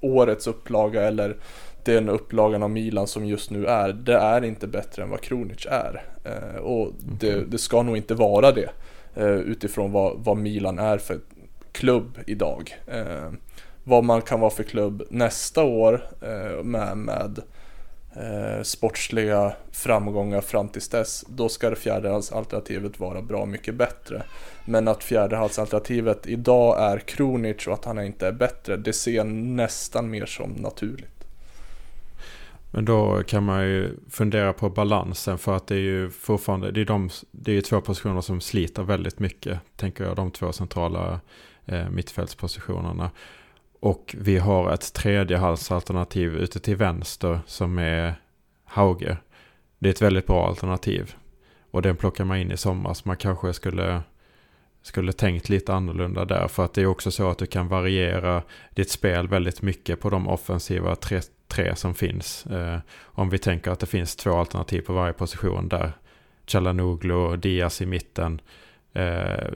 årets 0.00 0.46
upplaga 0.46 1.02
eller 1.02 1.36
den 1.84 2.08
upplagan 2.08 2.62
av 2.62 2.70
Milan 2.70 3.06
som 3.06 3.26
just 3.26 3.50
nu 3.50 3.66
är, 3.66 3.92
det 3.92 4.16
är 4.16 4.44
inte 4.44 4.66
bättre 4.66 5.02
än 5.02 5.10
vad 5.10 5.20
Kronic 5.20 5.66
är. 5.70 6.04
Eh, 6.24 6.60
och 6.60 6.92
det, 7.20 7.50
det 7.50 7.58
ska 7.58 7.82
nog 7.82 7.96
inte 7.96 8.14
vara 8.14 8.52
det 8.52 8.70
eh, 9.14 9.26
utifrån 9.26 9.92
vad, 9.92 10.18
vad 10.18 10.36
Milan 10.36 10.78
är 10.78 10.98
för 10.98 11.18
klubb 11.72 12.18
idag. 12.26 12.76
Eh, 12.86 13.32
vad 13.84 14.04
man 14.04 14.22
kan 14.22 14.40
vara 14.40 14.50
för 14.50 14.62
klubb 14.62 15.02
nästa 15.10 15.64
år 15.64 16.08
eh, 16.22 16.62
med, 16.62 16.96
med 16.96 17.42
eh, 18.16 18.62
sportsliga 18.62 19.52
framgångar 19.72 20.40
fram 20.40 20.68
tills 20.68 20.88
dess, 20.88 21.24
då 21.28 21.48
ska 21.48 21.70
det 21.70 21.76
fjärdehalsalternativet 21.76 23.00
vara 23.00 23.22
bra 23.22 23.46
mycket 23.46 23.74
bättre. 23.74 24.22
Men 24.64 24.88
att 24.88 25.04
fjärdehalsalternativet 25.04 26.26
idag 26.26 26.92
är 26.92 26.98
Kronic 26.98 27.66
och 27.66 27.74
att 27.74 27.84
han 27.84 28.04
inte 28.04 28.26
är 28.26 28.32
bättre, 28.32 28.76
det 28.76 28.92
ser 28.92 29.12
jag 29.12 29.26
nästan 29.26 30.10
mer 30.10 30.26
som 30.26 30.50
naturligt. 30.50 31.18
Men 32.70 32.84
då 32.84 33.22
kan 33.22 33.44
man 33.44 33.62
ju 33.62 33.96
fundera 34.10 34.52
på 34.52 34.70
balansen 34.70 35.38
för 35.38 35.56
att 35.56 35.66
det 35.66 35.74
är 35.74 35.80
ju 35.80 36.10
fortfarande, 36.10 36.70
det 36.70 36.80
är, 36.80 36.84
de, 36.84 37.10
det 37.30 37.50
är 37.50 37.54
ju 37.54 37.60
två 37.60 37.80
positioner 37.80 38.20
som 38.20 38.40
sliter 38.40 38.82
väldigt 38.82 39.18
mycket, 39.18 39.58
tänker 39.76 40.04
jag, 40.04 40.16
de 40.16 40.30
två 40.30 40.52
centrala 40.52 41.20
eh, 41.66 41.88
mittfältspositionerna. 41.90 43.10
Och 43.80 44.14
vi 44.18 44.38
har 44.38 44.72
ett 44.72 44.92
tredje 44.92 45.36
halsalternativ 45.36 46.36
ute 46.36 46.60
till 46.60 46.76
vänster 46.76 47.40
som 47.46 47.78
är 47.78 48.14
Hauge. 48.64 49.16
Det 49.78 49.88
är 49.88 49.92
ett 49.92 50.02
väldigt 50.02 50.26
bra 50.26 50.46
alternativ. 50.46 51.14
Och 51.70 51.82
den 51.82 51.96
plockar 51.96 52.24
man 52.24 52.38
in 52.38 52.52
i 52.52 52.56
somras. 52.56 53.04
Man 53.04 53.16
kanske 53.16 53.52
skulle, 53.52 54.02
skulle 54.82 55.12
tänkt 55.12 55.48
lite 55.48 55.74
annorlunda 55.74 56.24
där. 56.24 56.48
För 56.48 56.64
att 56.64 56.74
det 56.74 56.82
är 56.82 56.86
också 56.86 57.10
så 57.10 57.30
att 57.30 57.38
du 57.38 57.46
kan 57.46 57.68
variera 57.68 58.42
ditt 58.70 58.90
spel 58.90 59.28
väldigt 59.28 59.62
mycket 59.62 60.00
på 60.00 60.10
de 60.10 60.28
offensiva 60.28 60.96
tre, 60.96 61.20
tre 61.48 61.76
som 61.76 61.94
finns. 61.94 62.46
Eh, 62.46 62.78
om 63.02 63.30
vi 63.30 63.38
tänker 63.38 63.70
att 63.70 63.80
det 63.80 63.86
finns 63.86 64.16
två 64.16 64.32
alternativ 64.32 64.80
på 64.80 64.92
varje 64.92 65.12
position 65.12 65.68
där. 65.68 65.92
Chalanoglu 66.46 67.14
och 67.14 67.38
Diaz 67.38 67.82
i 67.82 67.86
mitten. 67.86 68.40
Eh, 68.92 69.50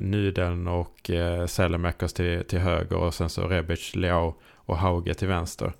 Nyden 0.00 0.68
och 0.68 1.10
eh, 1.10 1.46
Sälemäckers 1.46 2.12
till, 2.12 2.44
till 2.44 2.58
höger 2.58 2.96
och 2.96 3.14
sen 3.14 3.28
så 3.28 3.48
Rebic, 3.48 3.96
Leao 3.96 4.34
och 4.42 4.78
Hauge 4.78 5.14
till 5.14 5.28
vänster. 5.28 5.72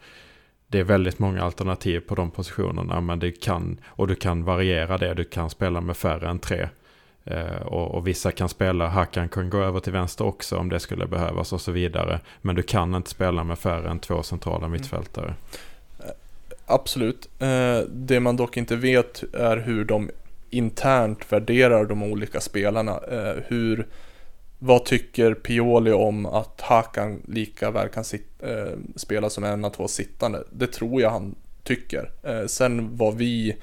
Det 0.66 0.81
är 0.81 0.85
väldigt 0.85 1.18
många 1.18 1.43
alternativ 1.43 2.01
på 2.01 2.14
de 2.14 2.31
positionerna 2.31 3.01
men 3.01 3.18
det 3.18 3.31
kan, 3.31 3.78
och 3.86 4.06
du 4.06 4.14
kan 4.14 4.44
variera 4.44 4.98
det. 4.98 5.14
Du 5.14 5.24
kan 5.24 5.51
spela 5.51 5.81
med 5.81 5.97
färre 5.97 6.28
än 6.28 6.39
tre. 6.39 6.68
Eh, 7.24 7.62
och, 7.62 7.94
och 7.94 8.06
vissa 8.06 8.32
kan 8.32 8.48
spela, 8.48 8.89
Hakan 8.89 9.28
kan 9.28 9.51
gå 9.51 9.59
över 9.59 9.81
till 9.81 9.93
vänster 9.93 10.24
också 10.24 10.56
om 10.56 10.68
det 10.68 10.81
skulle 10.81 11.06
behövas 11.06 11.52
och 11.52 11.60
så 11.60 11.72
vidare. 11.72 12.20
Men 12.43 12.55
du 12.55 12.62
kan 12.62 12.94
inte 12.94 13.10
spela 13.10 13.44
med 13.44 13.59
färre 13.59 13.90
än 13.90 13.98
två 13.98 14.22
centrala 14.22 14.68
mittfältare. 14.68 15.35
Absolut. 16.66 17.28
Eh, 17.39 17.78
det 17.89 18.20
man 18.20 18.36
dock 18.36 18.56
inte 18.56 18.76
vet 18.76 19.24
är 19.35 19.56
hur 19.56 19.85
de 19.85 20.10
internt 20.55 21.32
värderar 21.32 21.85
de 21.85 22.02
olika 22.02 22.40
spelarna. 22.40 23.01
Eh, 23.10 23.43
hur, 23.47 23.86
vad 24.59 24.85
tycker 24.85 25.35
Pioli 25.35 25.93
om 25.93 26.26
att 26.26 26.60
Hakan 26.60 27.22
lika 27.28 27.70
väl 27.70 27.89
kan 27.89 28.05
sit, 28.05 28.28
eh, 28.43 28.78
spela 28.97 29.31
som 29.31 29.44
en 29.44 29.64
av 29.64 29.70
två 29.70 29.89
sittande? 29.89 30.44
Det 30.51 30.66
tror 30.66 31.02
jag 31.02 31.10
han 31.10 31.35
tycker. 31.62 32.10
Eh, 32.22 32.47
sen 32.47 32.97
vad 32.97 33.14
vi 33.14 33.56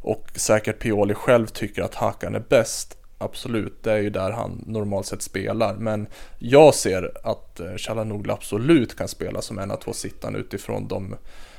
och 0.00 0.30
säkert 0.34 0.78
Pioli 0.78 1.14
själv 1.14 1.46
tycker 1.46 1.82
att 1.82 1.94
Hakan 1.94 2.34
är 2.34 2.44
bäst, 2.48 2.98
absolut, 3.18 3.82
det 3.82 3.92
är 3.92 3.98
ju 3.98 4.10
där 4.10 4.30
han 4.30 4.64
normalt 4.66 5.06
sett 5.06 5.22
spelar. 5.22 5.74
Men 5.74 6.06
jag 6.38 6.74
ser 6.74 7.12
att 7.22 7.60
eh, 7.60 7.76
Chalanoglu 7.76 8.32
absolut 8.32 8.96
kan 8.96 9.08
spela 9.08 9.42
som 9.42 9.58
en 9.58 9.70
av 9.70 9.76
två 9.76 9.92
sittande 9.92 10.38
utifrån 10.38 10.88
de 10.88 11.16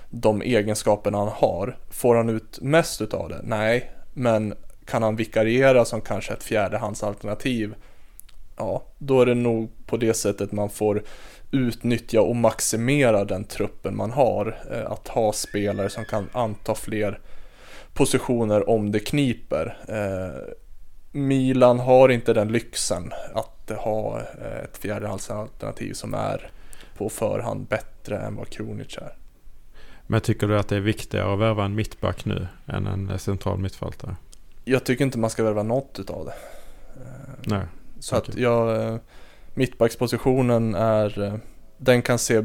de 0.09 0.41
egenskaperna 0.41 1.17
han 1.17 1.27
har. 1.27 1.77
Får 1.89 2.15
han 2.15 2.29
ut 2.29 2.61
mest 2.61 3.01
utav 3.01 3.29
det? 3.29 3.41
Nej, 3.43 3.91
men 4.13 4.53
kan 4.88 5.03
han 5.03 5.15
vikariera 5.15 5.85
som 5.85 6.01
kanske 6.01 6.34
ett 6.34 6.43
fjärdehandsalternativ? 6.43 7.76
Ja, 8.57 8.84
då 8.97 9.22
är 9.22 9.26
det 9.26 9.35
nog 9.35 9.72
på 9.85 9.97
det 9.97 10.14
sättet 10.14 10.51
man 10.51 10.69
får 10.69 11.03
utnyttja 11.51 12.22
och 12.22 12.35
maximera 12.35 13.26
den 13.26 13.43
truppen 13.43 13.95
man 13.95 14.11
har. 14.11 14.57
Eh, 14.72 14.91
att 14.91 15.07
ha 15.07 15.34
spelare 15.34 15.89
som 15.89 16.05
kan 16.05 16.30
anta 16.31 16.76
fler 16.76 17.19
positioner 17.93 18.69
om 18.69 18.91
det 18.91 18.99
kniper. 18.99 19.77
Eh, 19.88 20.53
Milan 21.11 21.80
har 21.80 22.09
inte 22.09 22.34
den 22.34 22.51
lyxen 22.51 23.14
att 23.34 23.72
ha 23.77 24.19
eh, 24.19 24.64
ett 24.64 24.77
fjärdehandsalternativ 24.77 25.93
som 25.93 26.14
är 26.14 26.51
på 26.97 27.09
förhand 27.09 27.68
bättre 27.68 28.18
än 28.18 28.35
vad 28.35 28.49
Kronic 28.49 28.97
är. 28.97 29.15
Men 30.07 30.22
tycker 30.22 30.47
du 30.47 30.59
att 30.59 30.68
det 30.68 30.76
är 30.76 30.80
viktigare 30.80 31.34
att 31.34 31.39
värva 31.39 31.65
en 31.65 31.76
mittback 31.76 32.26
nu 32.26 32.47
än 32.65 32.88
en 32.88 33.19
central 33.19 33.57
mittfältare? 33.57 34.15
Jag 34.68 34.84
tycker 34.84 35.06
inte 35.06 35.18
man 35.18 35.30
ska 35.30 35.44
värva 35.44 35.64
något 35.64 35.99
utav 35.99 36.26
det. 36.26 36.34
Eh, 37.02 37.34
Nej. 37.45 37.65
Så 37.99 38.18
Okej. 38.18 38.31
att 38.31 38.38
jag, 38.39 38.84
eh, 38.84 38.98
mittbackspositionen 39.53 40.76
är, 40.76 41.23
eh, 41.23 41.34
den 41.77 42.02
kan 42.02 42.19
se 42.19 42.44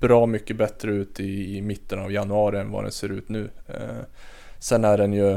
bra 0.00 0.26
mycket 0.26 0.56
bättre 0.56 0.90
ut 0.90 1.20
i, 1.20 1.56
i 1.56 1.62
mitten 1.62 1.98
av 1.98 2.12
januari 2.12 2.58
än 2.58 2.70
vad 2.70 2.84
den 2.84 2.92
ser 2.92 3.08
ut 3.08 3.28
nu. 3.28 3.50
Eh, 3.66 4.04
Sen 4.58 4.84
är 4.84 4.98
den 4.98 5.12
ju 5.12 5.32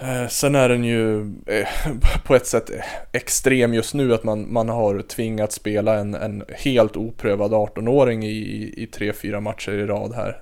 eh, 0.00 0.28
Sen 0.28 0.54
är 0.54 0.68
den 0.68 0.84
ju 0.84 1.20
eh, 1.46 1.68
på 2.24 2.34
ett 2.34 2.46
sätt 2.46 2.70
extrem 3.12 3.74
just 3.74 3.94
nu 3.94 4.14
att 4.14 4.24
man, 4.24 4.52
man 4.52 4.68
har 4.68 5.02
tvingat 5.02 5.52
spela 5.52 5.98
en, 5.98 6.14
en 6.14 6.44
helt 6.48 6.96
oprövad 6.96 7.52
18-åring 7.52 8.24
i, 8.24 8.30
i, 8.30 8.82
i 8.82 8.86
tre, 8.86 9.12
fyra 9.12 9.40
matcher 9.40 9.72
i 9.72 9.86
rad 9.86 10.14
här. 10.14 10.40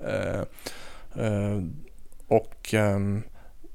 Och 2.27 2.73
ehm, 2.73 3.23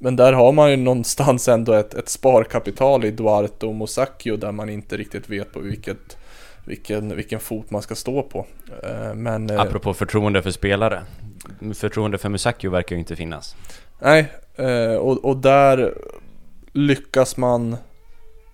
men 0.03 0.17
där 0.17 0.33
har 0.33 0.53
man 0.53 0.71
ju 0.71 0.77
någonstans 0.77 1.49
ändå 1.49 1.73
ett, 1.73 1.95
ett 1.95 2.09
sparkapital 2.09 3.05
i 3.05 3.11
Duarte 3.11 3.67
och 3.67 3.75
Mosacchio 3.75 4.37
där 4.37 4.53
man 4.53 4.69
inte 4.69 4.97
riktigt 4.97 5.29
vet 5.29 5.53
på 5.53 5.61
vilket, 5.61 6.17
vilken, 6.65 7.17
vilken 7.17 7.41
fot 7.41 7.71
man 7.71 7.83
ska 7.83 7.95
stå 7.95 8.23
på. 8.23 8.47
Eh, 8.83 9.15
Men 9.15 9.51
eh, 9.51 9.61
Apropå 9.61 9.95
förtroende 9.95 10.43
för 10.43 10.51
spelare. 10.51 11.03
Förtroende 11.75 12.19
för 12.19 12.29
Musacchio 12.29 12.71
verkar 12.71 12.97
ju 12.97 13.01
inte 13.01 13.17
finnas. 13.17 13.57
nej, 13.99 14.33
eh, 14.57 14.95
och, 14.95 15.25
och 15.25 15.37
där 15.37 15.95
lyckas 16.73 17.37
man 17.37 17.77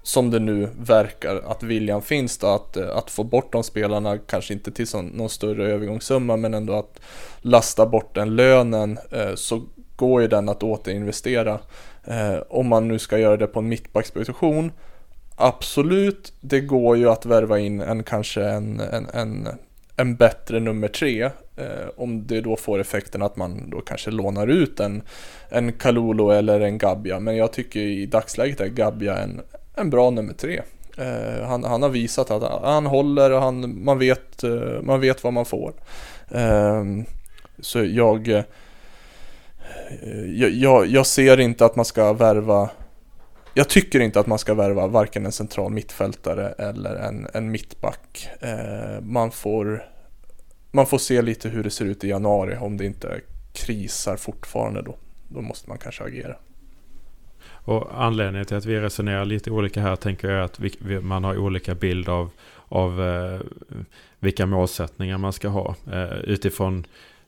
som 0.03 0.31
det 0.31 0.39
nu 0.39 0.69
verkar 0.81 1.37
att 1.37 1.63
viljan 1.63 2.03
finns 2.03 2.39
då 2.39 2.47
att, 2.47 2.77
att 2.77 3.11
få 3.11 3.25
bort 3.25 3.53
de 3.53 3.63
spelarna, 3.63 4.19
kanske 4.19 4.53
inte 4.53 4.71
till 4.71 4.87
sån, 4.87 5.07
någon 5.07 5.31
större 5.31 5.73
övergångssumma 5.73 6.37
men 6.37 6.55
ändå 6.55 6.73
att 6.73 7.01
lasta 7.39 7.87
bort 7.87 8.15
den 8.15 8.37
lönen 8.37 8.99
så 9.35 9.63
går 9.97 10.23
ju 10.23 10.29
den 10.29 10.49
att 10.49 10.63
återinvestera. 10.63 11.59
Eh, 12.05 12.37
om 12.49 12.69
man 12.69 12.89
nu 12.89 12.99
ska 12.99 13.19
göra 13.19 13.37
det 13.37 13.47
på 13.47 13.59
en 13.59 13.69
mittbacksposition 13.69 14.73
Absolut, 15.37 16.33
det 16.41 16.61
går 16.61 16.97
ju 16.97 17.11
att 17.11 17.27
värva 17.27 17.59
in 17.59 17.81
en 17.81 18.03
kanske 18.03 18.45
en, 18.45 18.81
en, 18.81 19.07
en, 19.15 19.49
en 19.97 20.17
bättre 20.17 20.61
nummer 20.61 20.89
tre. 20.89 21.23
Eh, 21.57 21.89
om 21.97 22.27
det 22.27 22.41
då 22.41 22.57
får 22.57 22.79
effekten 22.79 23.23
att 23.23 23.37
man 23.37 23.71
då 23.71 23.81
kanske 23.81 24.11
lånar 24.11 24.47
ut 24.47 24.81
en, 24.81 25.03
en 25.49 25.73
Kalulu 25.73 26.31
eller 26.31 26.61
en 26.61 26.79
Gabia. 26.79 27.21
Men 27.21 27.37
jag 27.37 27.53
tycker 27.53 27.81
i 27.81 28.07
dagsläget 28.07 28.61
är 28.61 28.67
Gabia 28.67 29.19
en, 29.19 29.41
en 29.75 29.91
bra 29.91 30.11
nummer 30.11 30.35
tre. 30.35 30.63
Eh, 30.99 31.47
han, 31.47 31.65
han 31.65 31.83
har 31.83 31.89
visat 31.89 32.31
att 32.31 32.63
han 32.63 32.87
håller 32.87 33.33
och 33.33 33.43
han, 33.43 33.85
man, 33.85 33.99
vet, 33.99 34.45
eh, 34.45 34.83
man 34.83 35.01
vet 35.01 35.25
vad 35.25 35.33
man 35.33 35.45
får. 35.45 35.73
Eh, 36.31 36.85
så 37.59 37.85
jag, 37.85 38.29
eh, 38.29 38.45
Eh, 39.91 40.41
jag, 40.41 40.51
jag, 40.51 40.87
jag 40.87 41.07
ser 41.07 41.41
inte 41.41 41.65
att 41.65 41.77
man 41.77 41.85
ska 41.85 42.13
värva 42.13 42.71
jag 43.59 43.69
tycker 43.69 44.01
inte 44.01 44.21
att 44.21 44.27
man 44.27 44.39
ska 44.39 44.55
värva 44.55 44.87
varken 44.87 45.27
en 45.27 45.33
central 45.33 45.73
mittfältare 45.73 46.49
eller 46.49 46.95
en, 46.95 47.27
en 47.35 47.51
mittback. 47.51 48.29
Eh, 48.41 49.01
man, 49.03 49.31
får, 49.31 49.85
man 50.71 50.87
får 50.87 50.99
se 50.99 51.23
lite 51.23 51.49
hur 51.49 51.65
det 51.65 51.71
ser 51.71 51.85
ut 51.85 52.05
i 52.05 52.09
januari 52.09 52.57
om 52.61 52.77
det 52.77 52.85
inte 52.85 53.21
krisar 53.53 54.17
fortfarande 54.17 54.83
då. 54.83 54.97
Då 55.29 55.41
måste 55.41 55.69
man 55.69 55.79
kanske 55.79 56.05
agera. 56.05 56.37
Och 57.49 58.03
anledningen 58.05 58.47
till 58.47 58.57
att 58.57 58.67
vi 58.67 58.81
resonerar 58.81 59.25
lite 59.25 59.51
olika 59.51 59.81
här 59.81 59.97
tänker 59.97 60.31
jag 60.31 60.45
att 60.45 60.61
vi, 60.61 60.77
vi, 60.79 61.01
man 61.01 61.25
har 61.25 61.39
olika 61.39 61.75
bild 61.75 62.09
av, 62.09 62.31
av 62.69 63.03
eh, 63.03 63.41
vilka 64.19 64.47
målsättningar 64.47 65.19
man 65.19 65.33
ska 65.33 65.49
ha. 65.49 65.75
Eh, 65.93 66.19
utifrån 66.19 66.87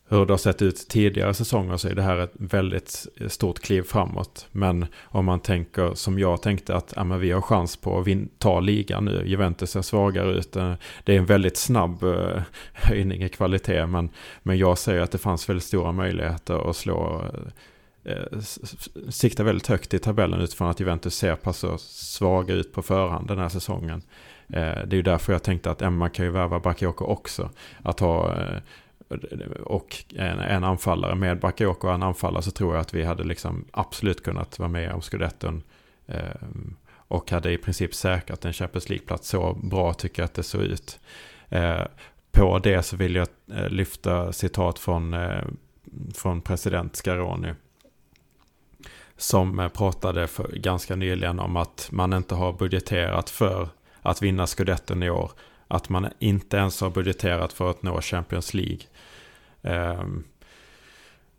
hur 0.09 0.25
det 0.25 0.33
har 0.33 0.37
sett 0.37 0.61
ut 0.61 0.87
tidigare 0.89 1.33
säsonger 1.33 1.77
så 1.77 1.87
är 1.87 1.95
det 1.95 2.01
här 2.01 2.17
ett 2.17 2.33
väldigt 2.33 3.07
stort 3.27 3.59
kliv 3.59 3.81
framåt. 3.81 4.47
Men 4.51 4.85
om 5.03 5.25
man 5.25 5.39
tänker 5.39 5.93
som 5.93 6.19
jag 6.19 6.41
tänkte 6.41 6.75
att 6.75 6.93
ja, 6.95 7.03
men 7.03 7.19
vi 7.19 7.31
har 7.31 7.41
chans 7.41 7.77
på 7.77 7.99
att 7.99 8.07
ta 8.37 8.59
ligan 8.59 9.05
nu. 9.05 9.23
Juventus 9.25 9.71
ser 9.71 9.81
svagare 9.81 10.31
ut. 10.31 10.55
Eh, 10.55 10.73
det 11.03 11.13
är 11.13 11.17
en 11.17 11.25
väldigt 11.25 11.57
snabb 11.57 12.03
eh, 12.03 12.41
höjning 12.73 13.23
i 13.23 13.29
kvalitet. 13.29 13.85
Men, 13.85 14.09
men 14.43 14.57
jag 14.57 14.77
säger 14.77 15.01
att 15.01 15.11
det 15.11 15.17
fanns 15.17 15.49
väldigt 15.49 15.63
stora 15.63 15.91
möjligheter 15.91 16.69
att 16.69 16.75
slå 16.75 17.25
eh, 18.03 18.13
eh 18.13 18.39
sikta 19.09 19.43
väldigt 19.43 19.67
högt 19.67 19.93
i 19.93 19.99
tabellen 19.99 20.41
utifrån 20.41 20.69
att 20.69 20.79
Juventus 20.79 21.15
ser 21.15 21.35
pass 21.35 21.65
svaga 21.79 22.53
ut 22.53 22.73
på 22.73 22.81
förhand 22.81 23.27
den 23.27 23.39
här 23.39 23.49
säsongen. 23.49 24.01
Eh, 24.53 24.87
Det 24.87 24.93
är 24.93 24.95
ju 24.95 25.01
därför 25.01 25.33
jag 25.33 25.43
tänkte 25.43 25.71
att 25.71 25.81
Emma 25.81 26.09
kan 26.09 26.25
ju 26.25 26.31
värva 26.31 26.59
Bakayoko 26.59 27.05
också. 27.05 27.49
Att 27.83 27.99
ha 27.99 28.35
eh, 28.35 28.57
och 29.63 30.05
en, 30.15 30.39
en 30.39 30.63
anfallare 30.63 31.15
med 31.15 31.39
Bakayoko 31.39 31.87
och 31.87 31.93
en 31.93 32.03
anfallare 32.03 32.43
så 32.43 32.51
tror 32.51 32.73
jag 32.73 32.81
att 32.81 32.93
vi 32.93 33.03
hade 33.03 33.23
liksom 33.23 33.65
absolut 33.71 34.23
kunnat 34.23 34.59
vara 34.59 34.69
med 34.69 34.91
om 34.91 35.01
scudetton. 35.01 35.63
Eh, 36.07 36.35
och 37.09 37.31
hade 37.31 37.51
i 37.51 37.57
princip 37.57 37.95
säkrat 37.95 38.45
en 38.45 38.53
Champions 38.53 38.89
League-plats. 38.89 39.27
Så 39.27 39.53
bra 39.53 39.93
tycker 39.93 40.21
jag 40.21 40.25
att 40.25 40.33
det 40.33 40.43
såg 40.43 40.61
ut. 40.61 40.99
Eh, 41.49 41.83
på 42.31 42.59
det 42.59 42.83
så 42.83 42.95
vill 42.95 43.15
jag 43.15 43.27
eh, 43.51 43.69
lyfta 43.69 44.33
citat 44.33 44.79
från, 44.79 45.13
eh, 45.13 45.43
från 46.13 46.41
president 46.41 46.95
Scaroni. 46.95 47.53
Som 49.17 49.59
eh, 49.59 49.67
pratade 49.67 50.27
för, 50.27 50.47
ganska 50.47 50.95
nyligen 50.95 51.39
om 51.39 51.55
att 51.55 51.89
man 51.91 52.13
inte 52.13 52.35
har 52.35 52.53
budgeterat 52.53 53.29
för 53.29 53.69
att 54.01 54.21
vinna 54.21 54.47
scudetten 54.47 55.03
i 55.03 55.09
år. 55.09 55.31
Att 55.67 55.89
man 55.89 56.07
inte 56.19 56.57
ens 56.57 56.81
har 56.81 56.89
budgeterat 56.89 57.53
för 57.53 57.69
att 57.69 57.83
nå 57.83 58.01
Champions 58.01 58.53
League. 58.53 58.81
Ehm, 59.63 60.23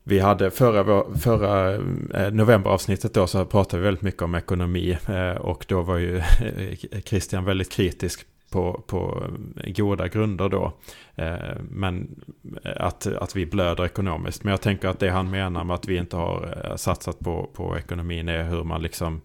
vi 0.04 0.18
hade 0.18 0.50
förra, 0.50 1.04
förra 1.18 1.74
eh, 2.14 2.32
novemberavsnittet 2.32 3.14
då 3.14 3.26
så 3.26 3.44
pratade 3.44 3.80
vi 3.80 3.84
väldigt 3.84 4.02
mycket 4.02 4.22
om 4.22 4.34
ekonomi. 4.34 4.98
Eh, 5.08 5.36
och 5.36 5.64
då 5.68 5.82
var 5.82 5.96
ju 5.96 6.22
Christian 7.04 7.44
väldigt 7.44 7.72
kritisk 7.72 8.26
på, 8.50 8.84
på 8.86 9.24
goda 9.66 10.08
grunder 10.08 10.48
då. 10.48 10.72
Ehm, 11.16 11.66
men 11.70 12.20
eh, 12.64 12.72
att, 12.76 13.06
att 13.06 13.36
vi 13.36 13.46
blöder 13.46 13.84
ekonomiskt. 13.84 14.44
Men 14.44 14.50
jag 14.50 14.60
tänker 14.60 14.88
att 14.88 14.98
det 14.98 15.10
han 15.10 15.30
menar 15.30 15.64
med 15.64 15.74
att 15.74 15.88
vi 15.88 15.96
inte 15.96 16.16
har 16.16 16.72
satsat 16.76 17.18
på, 17.18 17.50
på 17.54 17.78
ekonomin 17.78 18.28
är 18.28 18.44
hur 18.44 18.64
man 18.64 18.82
liksom 18.82 19.20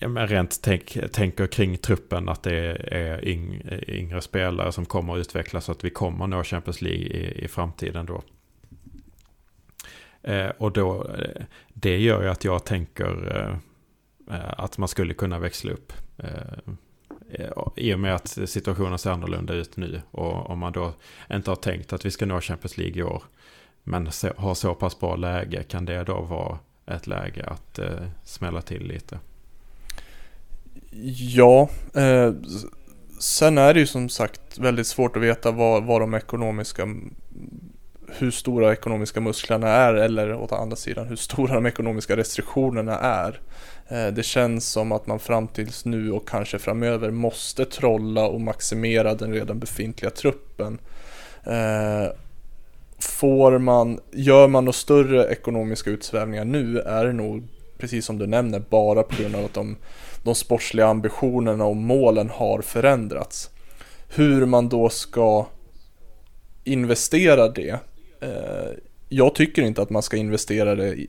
ja, 0.00 0.08
men 0.08 0.26
rent 0.26 0.62
tänk, 0.62 0.98
tänker 1.12 1.46
kring 1.46 1.78
truppen 1.78 2.28
att 2.28 2.42
det 2.42 2.76
är 2.92 3.28
yng, 3.28 3.62
yngre 3.88 4.20
spelare 4.20 4.72
som 4.72 4.86
kommer 4.86 5.14
att 5.14 5.18
utvecklas 5.18 5.64
så 5.64 5.72
att 5.72 5.84
vi 5.84 5.90
kommer 5.90 6.26
nå 6.26 6.44
Champions 6.44 6.82
League 6.82 7.06
i, 7.06 7.44
i 7.44 7.48
framtiden 7.48 8.06
då. 8.06 8.22
Eh, 10.22 10.48
och 10.48 10.72
då, 10.72 11.04
eh, 11.04 11.42
det 11.68 11.98
gör 11.98 12.22
ju 12.22 12.28
att 12.28 12.44
jag 12.44 12.64
tänker 12.64 13.36
eh, 13.36 13.56
eh, 14.36 14.54
att 14.56 14.78
man 14.78 14.88
skulle 14.88 15.14
kunna 15.14 15.38
växla 15.38 15.72
upp. 15.72 15.92
Eh, 16.16 16.30
eh 17.30 17.50
I 17.76 17.94
och 17.94 18.00
med 18.00 18.14
att 18.14 18.28
situationen 18.28 18.98
ser 18.98 19.10
annorlunda 19.10 19.54
ut 19.54 19.76
nu. 19.76 20.02
Och 20.10 20.50
om 20.50 20.58
man 20.58 20.72
då 20.72 20.94
inte 21.30 21.50
har 21.50 21.56
tänkt 21.56 21.92
att 21.92 22.04
vi 22.06 22.10
ska 22.10 22.26
nå 22.26 22.40
Champions 22.40 22.78
League 22.78 22.98
i 22.98 23.02
år. 23.02 23.22
Men 23.82 24.10
har 24.36 24.54
så 24.54 24.74
pass 24.74 25.00
bra 25.00 25.16
läge 25.16 25.62
kan 25.62 25.84
det 25.84 26.04
då 26.04 26.20
vara 26.20 26.58
ett 26.86 27.06
läge 27.06 27.44
att 27.44 27.78
eh, 27.78 28.06
smälla 28.24 28.62
till 28.62 28.86
lite. 28.86 29.18
Ja, 31.16 31.68
eh, 31.94 32.32
sen 33.20 33.58
är 33.58 33.74
det 33.74 33.80
ju 33.80 33.86
som 33.86 34.08
sagt 34.08 34.58
väldigt 34.58 34.86
svårt 34.86 35.16
att 35.16 35.22
veta 35.22 35.50
vad, 35.50 35.84
vad 35.84 36.00
de 36.00 36.14
ekonomiska 36.14 36.88
hur 38.18 38.30
stora 38.30 38.72
ekonomiska 38.72 39.20
musklerna 39.20 39.68
är 39.68 39.94
eller 39.94 40.34
åt 40.34 40.52
andra 40.52 40.76
sidan 40.76 41.06
hur 41.06 41.16
stora 41.16 41.54
de 41.54 41.66
ekonomiska 41.66 42.16
restriktionerna 42.16 42.98
är. 42.98 43.40
Eh, 43.88 44.06
det 44.06 44.22
känns 44.22 44.68
som 44.68 44.92
att 44.92 45.06
man 45.06 45.18
fram 45.18 45.48
tills 45.48 45.84
nu 45.84 46.12
och 46.12 46.28
kanske 46.28 46.58
framöver 46.58 47.10
måste 47.10 47.64
trolla 47.64 48.26
och 48.26 48.40
maximera 48.40 49.14
den 49.14 49.32
redan 49.32 49.58
befintliga 49.58 50.10
truppen. 50.10 50.78
Eh, 51.44 52.12
får 52.98 53.58
man, 53.58 54.00
gör 54.12 54.48
man 54.48 54.64
några 54.64 54.72
större 54.72 55.24
ekonomiska 55.24 55.90
utsvävningar 55.90 56.44
nu 56.44 56.78
är 56.78 57.04
det 57.04 57.12
nog 57.12 57.48
precis 57.78 58.06
som 58.06 58.18
du 58.18 58.26
nämner 58.26 58.62
bara 58.70 59.02
på 59.02 59.22
grund 59.22 59.34
av 59.34 59.44
att 59.44 59.54
de 59.54 59.76
de 60.22 60.34
sportsliga 60.34 60.86
ambitionerna 60.86 61.64
och 61.64 61.76
målen 61.76 62.30
har 62.30 62.62
förändrats. 62.62 63.50
Hur 64.08 64.46
man 64.46 64.68
då 64.68 64.88
ska 64.88 65.46
investera 66.64 67.48
det. 67.48 67.80
Eh, 68.20 68.70
jag 69.08 69.34
tycker 69.34 69.62
inte 69.62 69.82
att 69.82 69.90
man 69.90 70.02
ska 70.02 70.16
investera 70.16 70.74
det 70.74 70.94
i, 70.94 71.08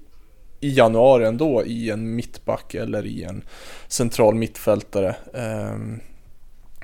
januari 0.59 1.25
ändå 1.25 1.65
i 1.65 1.89
en 1.89 2.15
mittback 2.15 2.75
eller 2.75 3.05
i 3.05 3.23
en 3.23 3.43
central 3.87 4.35
mittfältare. 4.35 5.15
Eh, 5.33 5.77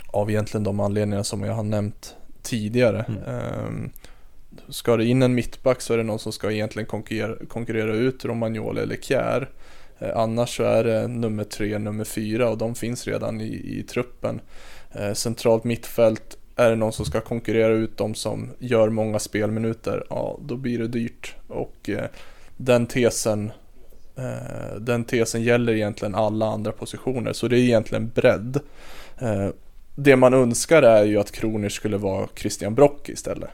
av 0.07 0.29
egentligen 0.29 0.63
de 0.63 0.79
anledningar 0.79 1.23
som 1.23 1.43
jag 1.43 1.53
har 1.53 1.63
nämnt 1.63 2.15
tidigare. 2.41 3.05
Eh, 3.27 3.89
ska 4.69 4.97
det 4.97 5.05
in 5.05 5.21
en 5.21 5.35
mittback 5.35 5.81
så 5.81 5.93
är 5.93 5.97
det 5.97 6.03
någon 6.03 6.19
som 6.19 6.31
ska 6.31 6.51
egentligen 6.51 6.87
konkurrera, 6.87 7.45
konkurrera 7.45 7.93
ut 7.93 8.25
Romagnoli 8.25 8.81
eller 8.81 8.95
Kjär. 8.95 9.49
Eh, 9.99 10.17
annars 10.17 10.57
så 10.57 10.63
är 10.63 10.83
det 10.83 11.07
nummer 11.07 11.43
tre, 11.43 11.77
nummer 11.77 12.03
fyra 12.03 12.49
och 12.49 12.57
de 12.57 12.75
finns 12.75 13.07
redan 13.07 13.41
i, 13.41 13.79
i 13.79 13.83
truppen. 13.83 14.41
Eh, 14.91 15.13
centralt 15.13 15.63
mittfält, 15.63 16.37
är 16.55 16.69
det 16.69 16.75
någon 16.75 16.93
som 16.93 17.05
ska 17.05 17.21
konkurrera 17.21 17.73
ut 17.73 17.97
de 17.97 18.15
som 18.15 18.49
gör 18.59 18.89
många 18.89 19.19
spelminuter, 19.19 20.03
ja 20.09 20.39
då 20.41 20.55
blir 20.55 20.79
det 20.79 20.87
dyrt. 20.87 21.35
Och 21.47 21.89
eh, 21.89 22.05
den 22.57 22.87
tesen 22.87 23.51
eh, 24.15 24.75
den 24.79 25.03
tesen 25.03 25.43
gäller 25.43 25.73
egentligen 25.73 26.15
alla 26.15 26.45
andra 26.45 26.71
positioner, 26.71 27.33
så 27.33 27.47
det 27.47 27.59
är 27.59 27.63
egentligen 27.63 28.11
bredd. 28.15 28.59
Eh, 29.19 29.49
det 29.95 30.15
man 30.15 30.33
önskar 30.33 30.83
är 30.83 31.03
ju 31.03 31.19
att 31.19 31.31
Kronor 31.31 31.69
skulle 31.69 31.97
vara 31.97 32.27
Christian 32.35 32.75
Brock 32.75 33.09
istället. 33.09 33.49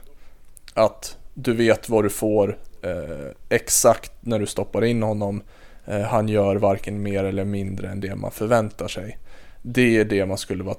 Att 0.73 1.17
du 1.33 1.53
vet 1.53 1.89
vad 1.89 2.03
du 2.03 2.09
får 2.09 2.57
eh, 2.81 3.27
exakt 3.49 4.11
när 4.21 4.39
du 4.39 4.45
stoppar 4.45 4.83
in 4.83 5.03
honom. 5.03 5.41
Eh, 5.85 6.01
han 6.01 6.27
gör 6.27 6.55
varken 6.55 7.03
mer 7.03 7.23
eller 7.23 7.45
mindre 7.45 7.89
än 7.89 7.99
det 7.99 8.15
man 8.15 8.31
förväntar 8.31 8.87
sig. 8.87 9.17
Det 9.61 9.97
är 9.97 10.05
det 10.05 10.25
man 10.25 10.37
skulle 10.37 10.63
vara, 10.63 10.77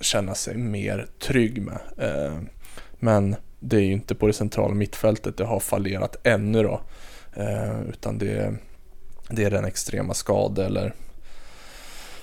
känna 0.00 0.34
sig 0.34 0.56
mer 0.56 1.06
trygg 1.18 1.62
med. 1.62 1.78
Eh, 1.98 2.38
men 2.98 3.36
det 3.60 3.76
är 3.76 3.80
ju 3.80 3.92
inte 3.92 4.14
på 4.14 4.26
det 4.26 4.32
centrala 4.32 4.74
mittfältet 4.74 5.36
det 5.36 5.44
har 5.44 5.60
fallerat 5.60 6.16
ännu 6.22 6.62
då. 6.62 6.80
Eh, 7.34 7.80
utan 7.88 8.18
det, 8.18 8.54
det 9.30 9.44
är 9.44 9.50
den 9.50 9.64
extrema 9.64 10.14
skada 10.14 10.66
eller 10.66 10.94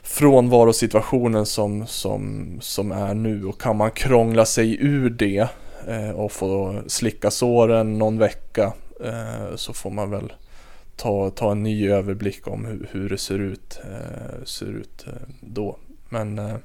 frånvarosituationen 0.04 1.46
som, 1.46 1.88
som, 1.88 2.48
som 2.62 2.92
är 2.92 3.14
nu 3.14 3.46
och 3.46 3.62
kan 3.62 3.78
man 3.78 3.92
krångla 3.92 4.46
sig 4.46 4.78
ur 4.86 5.10
det 5.10 5.48
och 6.16 6.32
få 6.32 6.82
slicka 6.88 7.32
såren 7.32 7.98
någon 7.98 8.18
vecka 8.18 8.74
så 9.56 9.74
får 9.74 9.90
man 9.90 10.10
väl 10.10 10.34
ta, 10.96 11.30
ta 11.30 11.52
en 11.52 11.64
ny 11.64 11.90
överblick 11.90 12.48
om 12.48 12.66
hur, 12.66 12.90
hur 12.92 13.10
det 13.10 13.18
ser 13.18 13.40
ut, 13.40 13.80
eh, 13.84 14.44
ser 14.44 14.66
ut 14.66 15.08
eh, 15.08 15.14
då. 15.42 15.78
Men 16.10 16.40
eh, 16.40 16.56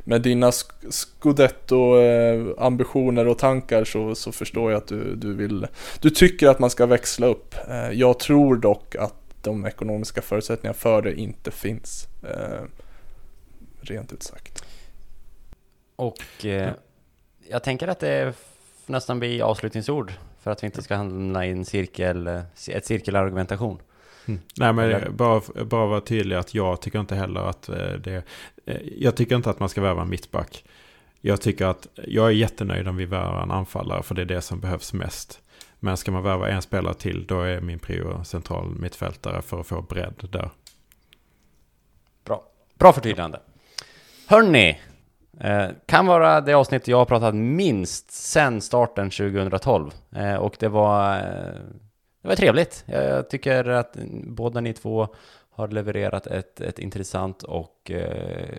med 0.00 0.22
dina 0.22 0.52
scudetto-ambitioner 0.90 3.28
och 3.28 3.38
tankar 3.38 3.84
så, 3.84 4.14
så 4.14 4.32
förstår 4.32 4.72
jag 4.72 4.78
att 4.78 4.88
du, 4.88 5.16
du 5.16 5.34
vill 5.34 5.66
Du 6.00 6.10
tycker 6.10 6.48
att 6.48 6.58
man 6.58 6.70
ska 6.70 6.86
växla 6.86 7.26
upp. 7.26 7.54
Eh, 7.68 7.90
jag 7.90 8.18
tror 8.18 8.56
dock 8.56 8.94
att 8.94 9.14
de 9.42 9.66
ekonomiska 9.66 10.22
förutsättningarna 10.22 10.74
för 10.74 11.02
det 11.02 11.14
inte 11.14 11.50
finns. 11.50 12.08
Eh, 12.22 12.62
rent 13.80 14.12
ut 14.12 14.22
sagt. 14.22 14.64
Och 15.96 16.44
eh, 16.44 16.72
jag 17.48 17.62
tänker 17.62 17.88
att 17.88 18.00
det 18.00 18.34
nästan 18.86 19.18
blir 19.18 19.42
avslutningsord 19.42 20.12
för 20.48 20.52
att 20.52 20.62
vi 20.62 20.66
inte 20.66 20.82
ska 20.82 20.96
hamna 20.96 21.46
i 21.46 21.50
en 21.50 21.64
cirkel, 21.64 22.26
ett 22.68 22.86
cirkelargumentation. 22.86 23.80
Mm. 24.26 24.40
Nej 24.56 24.72
men 24.72 25.16
bara, 25.16 25.40
bara 25.64 25.86
vara 25.86 26.00
tydlig 26.00 26.36
att 26.36 26.54
jag 26.54 26.80
tycker 26.80 27.00
inte 27.00 27.14
heller 27.14 27.40
att 27.40 27.68
eh, 27.68 27.92
det... 27.92 28.22
eh, 28.66 28.76
Jag 28.96 29.16
tycker 29.16 29.36
inte 29.36 29.50
att 29.50 29.60
man 29.60 29.68
ska 29.68 29.80
värva 29.80 30.02
en 30.02 30.10
mittback. 30.10 30.64
Jag 31.20 31.40
tycker 31.40 31.66
att 31.66 31.86
jag 31.94 32.26
är 32.26 32.30
jättenöjd 32.30 32.88
om 32.88 32.96
vi 32.96 33.04
värvar 33.04 33.42
en 33.42 33.50
anfallare 33.50 34.02
för 34.02 34.14
det 34.14 34.22
är 34.22 34.26
det 34.26 34.40
som 34.40 34.60
behövs 34.60 34.92
mest. 34.92 35.40
Men 35.80 35.96
ska 35.96 36.10
man 36.10 36.22
värva 36.22 36.48
en 36.48 36.62
spelare 36.62 36.94
till 36.94 37.26
då 37.26 37.40
är 37.40 37.60
min 37.60 37.78
prio 37.78 38.24
central 38.24 38.70
mittfältare 38.70 39.42
för 39.42 39.60
att 39.60 39.66
få 39.66 39.82
bredd 39.82 40.28
där. 40.32 40.50
Bra. 42.24 42.44
Bra 42.78 42.92
förtydligande. 42.92 43.40
Hörni, 44.26 44.80
eh, 45.40 45.68
kan 45.86 46.06
vara 46.06 46.40
det 46.40 46.54
avsnitt 46.54 46.88
jag 46.88 46.96
har 46.96 47.04
pratat 47.04 47.34
minst 47.34 48.10
sen 48.10 48.60
starten 48.60 49.10
2012. 49.10 49.90
Eh, 50.16 50.34
och 50.34 50.56
det 50.58 50.68
var, 50.68 51.16
eh, 51.16 51.22
det 52.22 52.28
var 52.28 52.34
trevligt. 52.34 52.84
Jag, 52.86 53.04
jag 53.04 53.30
tycker 53.30 53.68
att 53.68 53.96
båda 54.24 54.60
ni 54.60 54.72
två 54.72 55.08
har 55.50 55.68
levererat 55.68 56.26
ett, 56.26 56.60
ett 56.60 56.78
intressant 56.78 57.42
och 57.42 57.90
eh, 57.90 58.58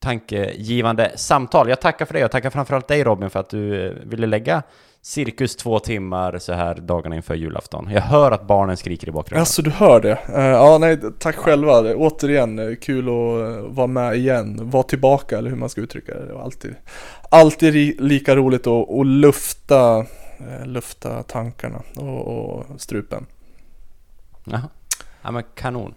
tankegivande 0.00 1.12
samtal. 1.16 1.68
Jag 1.68 1.80
tackar 1.80 2.06
för 2.06 2.14
det. 2.14 2.20
Jag 2.20 2.30
tackar 2.30 2.50
framförallt 2.50 2.88
dig 2.88 3.04
Robin 3.04 3.30
för 3.30 3.40
att 3.40 3.50
du 3.50 3.86
eh, 3.86 3.92
ville 4.04 4.26
lägga 4.26 4.62
cirkus 5.02 5.56
två 5.56 5.78
timmar 5.78 6.38
så 6.38 6.52
här 6.52 6.74
dagarna 6.74 7.16
inför 7.16 7.34
julafton. 7.34 7.90
Jag 7.90 8.00
hör 8.00 8.30
att 8.30 8.46
barnen 8.46 8.76
skriker 8.76 9.08
i 9.08 9.10
bakgrunden. 9.10 9.40
Alltså 9.40 9.62
du 9.62 9.70
hör 9.70 10.00
det? 10.00 10.18
Uh, 10.28 10.44
ja 10.44 10.78
nej, 10.78 10.98
tack 11.18 11.36
själva. 11.36 11.82
Det, 11.82 11.94
återigen, 11.94 12.58
eh, 12.58 12.76
kul 12.76 13.08
att 13.08 13.74
vara 13.76 13.86
med 13.86 14.16
igen. 14.16 14.70
Vara 14.70 14.82
tillbaka 14.82 15.38
eller 15.38 15.50
hur 15.50 15.56
man 15.56 15.68
ska 15.68 15.80
uttrycka 15.80 16.14
det. 16.14 16.26
Det 16.26 16.32
var 16.32 16.42
alltid, 16.42 16.74
alltid 17.30 17.72
ri, 17.72 17.96
lika 17.98 18.36
roligt 18.36 18.66
att, 18.66 18.90
att 18.90 19.06
lufta, 19.06 19.98
uh, 19.98 20.66
lufta 20.66 21.22
tankarna 21.22 21.82
och, 21.96 22.28
och 22.28 22.64
strupen. 22.76 23.26
Jaha. 24.44 24.68
Ja 25.22 25.30
men 25.30 25.42
kanon. 25.54 25.94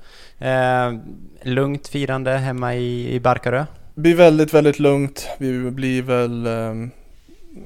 lugnt 1.41 1.87
firande 1.87 2.31
hemma 2.31 2.75
i, 2.75 3.15
i 3.15 3.19
Barkarö? 3.19 3.65
Det 3.95 4.01
blir 4.01 4.15
väldigt, 4.15 4.53
väldigt 4.53 4.79
lugnt. 4.79 5.27
Vi 5.37 5.71
blir 5.71 6.01
väl 6.01 6.47
um, 6.47 6.91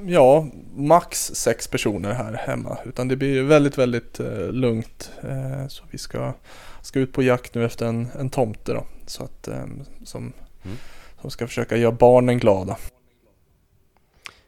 ja, 0.06 0.48
max 0.76 1.32
sex 1.36 1.68
personer 1.68 2.14
här 2.14 2.34
hemma. 2.34 2.78
Utan 2.86 3.08
det 3.08 3.16
blir 3.16 3.44
väldigt, 3.44 3.78
väldigt 3.78 4.20
eh, 4.20 4.48
lugnt. 4.52 5.12
Eh, 5.24 5.68
så 5.68 5.84
vi 5.92 5.98
ska, 5.98 6.34
ska 6.82 7.00
ut 7.00 7.14
på 7.14 7.24
jakt 7.24 7.56
nu 7.56 7.66
efter 7.66 7.86
en, 7.86 8.08
en 8.20 8.30
tomte 8.30 8.74
då. 8.74 8.84
Så 9.06 9.24
att, 9.24 9.48
eh, 9.48 9.66
som, 10.04 10.34
mm. 10.64 10.78
som 11.22 11.32
ska 11.32 11.48
försöka 11.48 11.78
göra 11.78 11.92
barnen 11.92 12.40
glada. 12.40 12.78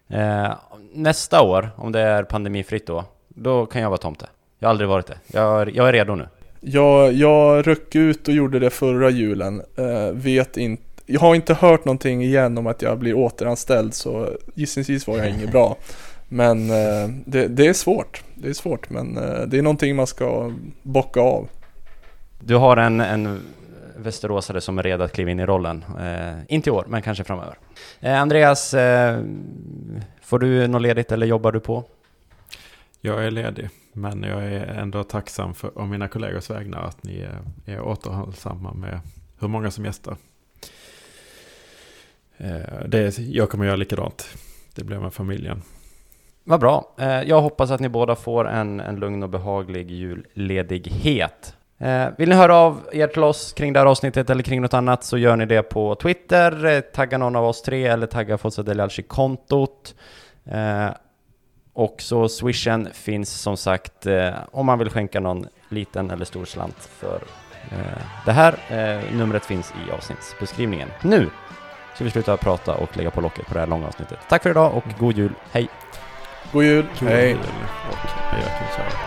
Eh, 0.08 0.54
nästa 0.94 1.42
år, 1.42 1.70
om 1.76 1.92
det 1.92 2.02
är 2.02 2.24
pandemifritt 2.24 2.88
då, 2.88 3.06
då 3.28 3.66
kan 3.66 3.82
jag 3.82 3.90
vara 3.90 3.98
tomte. 3.98 4.28
Jag 4.60 4.68
har 4.68 4.70
aldrig 4.70 4.90
varit 4.90 5.08
det. 5.08 5.18
Jag, 5.28 5.76
jag 5.76 5.88
är 5.88 5.94
redo 5.94 6.16
nu. 6.16 6.28
Jag, 6.60 7.14
jag 7.14 7.68
röck 7.68 7.96
ut 7.96 8.28
och 8.28 8.34
gjorde 8.34 8.60
det 8.60 8.70
förra 8.70 9.10
julen. 9.10 9.62
Eh, 9.76 10.12
vet 10.12 10.58
inte 10.58 10.87
jag 11.08 11.20
har 11.20 11.36
inte 11.36 11.54
hört 11.54 11.86
någonting 11.86 12.24
igen 12.24 12.58
om 12.58 12.68
att 12.68 12.82
jag 12.82 13.00
blir 13.00 13.14
återanställd 13.14 13.94
så 13.94 14.30
gissningsvis 14.56 15.08
var 15.08 15.18
jag 15.18 15.30
inget 15.30 15.52
bra. 15.52 15.78
Men 16.28 16.70
eh, 16.70 17.10
det, 17.26 17.48
det, 17.48 17.68
är 17.68 17.74
svårt. 17.74 18.24
Det 18.36 18.50
är 18.50 18.54
svårt 18.54 18.90
men 18.90 19.18
eh, 19.18 19.42
det 19.48 19.58
är 19.58 19.62
någonting 19.62 19.96
man 19.96 20.08
ska 20.08 20.54
bocka 20.84 21.22
av. 21.22 21.50
Du 22.40 22.56
har 22.56 22.78
en, 22.78 23.00
en 23.00 23.40
västeråsare 23.98 24.62
som 24.62 24.80
är 24.80 24.84
redo 24.84 25.04
att 25.04 25.12
kliva 25.12 25.32
in 25.32 25.40
i 25.40 25.46
rollen. 25.46 25.86
Eh, 26.00 26.38
inte 26.48 26.70
i 26.70 26.74
år, 26.74 26.86
men 26.88 27.02
kanske 27.02 27.24
framöver. 27.24 27.58
Eh, 28.00 28.22
Andreas, 28.22 28.74
eh, 28.74 29.22
får 30.22 30.40
du 30.40 30.68
något 30.68 30.82
ledigt 30.82 31.12
eller 31.12 31.28
jobbar 31.28 31.52
du 31.52 31.60
på? 31.60 31.84
Jag 33.02 33.26
är 33.26 33.32
ledig, 33.32 33.70
men 33.94 34.24
jag 34.24 34.44
är 34.44 34.66
ändå 34.66 35.04
tacksam 35.04 35.54
för, 35.54 35.78
om 35.78 35.90
mina 35.90 36.08
kollegors 36.08 36.50
vägnar 36.50 36.82
att 36.82 37.04
ni 37.04 37.20
är, 37.20 37.40
är 37.66 37.82
återhållsamma 37.82 38.74
med 38.74 39.00
hur 39.40 39.48
många 39.48 39.72
som 39.72 39.86
gästar. 39.86 40.18
Eh, 42.38 42.88
det, 42.88 43.18
jag 43.18 43.50
kommer 43.50 43.66
göra 43.66 43.76
likadant. 43.76 44.28
Det 44.76 44.84
blir 44.84 45.00
med 45.00 45.14
familjen. 45.14 45.62
Vad 46.44 46.60
bra. 46.60 46.96
Eh, 47.00 47.22
jag 47.22 47.42
hoppas 47.42 47.72
att 47.72 47.80
ni 47.80 47.90
båda 47.90 48.16
får 48.16 48.48
en, 48.48 48.80
en 48.80 48.96
lugn 48.96 49.24
och 49.24 49.30
behaglig 49.30 49.92
julledighet. 49.92 51.56
Eh, 51.80 52.08
vill 52.18 52.30
ni 52.30 52.36
höra 52.36 52.56
av 52.56 52.90
er 52.94 53.08
till 53.08 53.24
oss 53.24 53.54
kring 53.54 53.74
det 53.74 53.80
här 53.80 53.86
avsnittet 53.86 54.30
eller 54.30 54.44
kring 54.44 54.62
något 54.62 54.74
annat 54.74 55.04
så 55.04 55.18
gör 55.18 55.36
ni 55.36 55.46
det 55.46 55.64
på 55.64 55.96
Twitter, 55.96 56.66
eh, 56.66 56.80
tagga 56.80 57.18
någon 57.18 57.36
av 57.36 57.46
oss 57.46 57.62
tre 57.62 57.88
eller 57.88 58.08
tagga 58.08 58.38
Forza 58.38 58.64
Delialci-kontot. 58.64 59.96
Eh, 60.46 60.88
och 61.74 61.96
så 62.02 62.30
swishen 62.30 62.90
finns 62.94 63.30
som 63.30 63.58
sagt 63.58 64.06
eh, 64.06 64.34
om 64.52 64.66
man 64.66 64.80
vill 64.80 64.90
skänka 64.90 65.20
någon 65.20 65.48
liten 65.70 66.12
eller 66.12 66.26
stor 66.26 66.46
slant 66.46 66.78
för 66.78 67.22
det 68.26 68.32
här. 68.32 68.56
Numret 69.14 69.46
finns 69.46 69.74
i 69.88 69.92
avsnittsbeskrivningen. 69.92 70.90
Nu 71.02 71.30
ska 71.98 72.04
vi 72.04 72.12
sluta 72.12 72.38
prata 72.38 72.74
och 72.74 72.98
lägga 72.98 73.12
på 73.12 73.22
locket 73.22 73.48
på 73.48 73.54
det 73.54 73.60
här 73.60 73.68
långa 73.68 73.88
avsnittet. 73.88 74.20
Tack 74.30 74.44
för 74.44 74.50
idag 74.50 74.76
och 74.76 74.84
god 75.00 75.18
jul. 75.18 75.34
Hej! 75.52 75.70
God 76.52 76.64
jul! 76.64 76.86
God 77.00 77.10
hej! 77.10 77.30
Jul 77.30 77.40
och 77.90 77.98
hej 78.32 79.07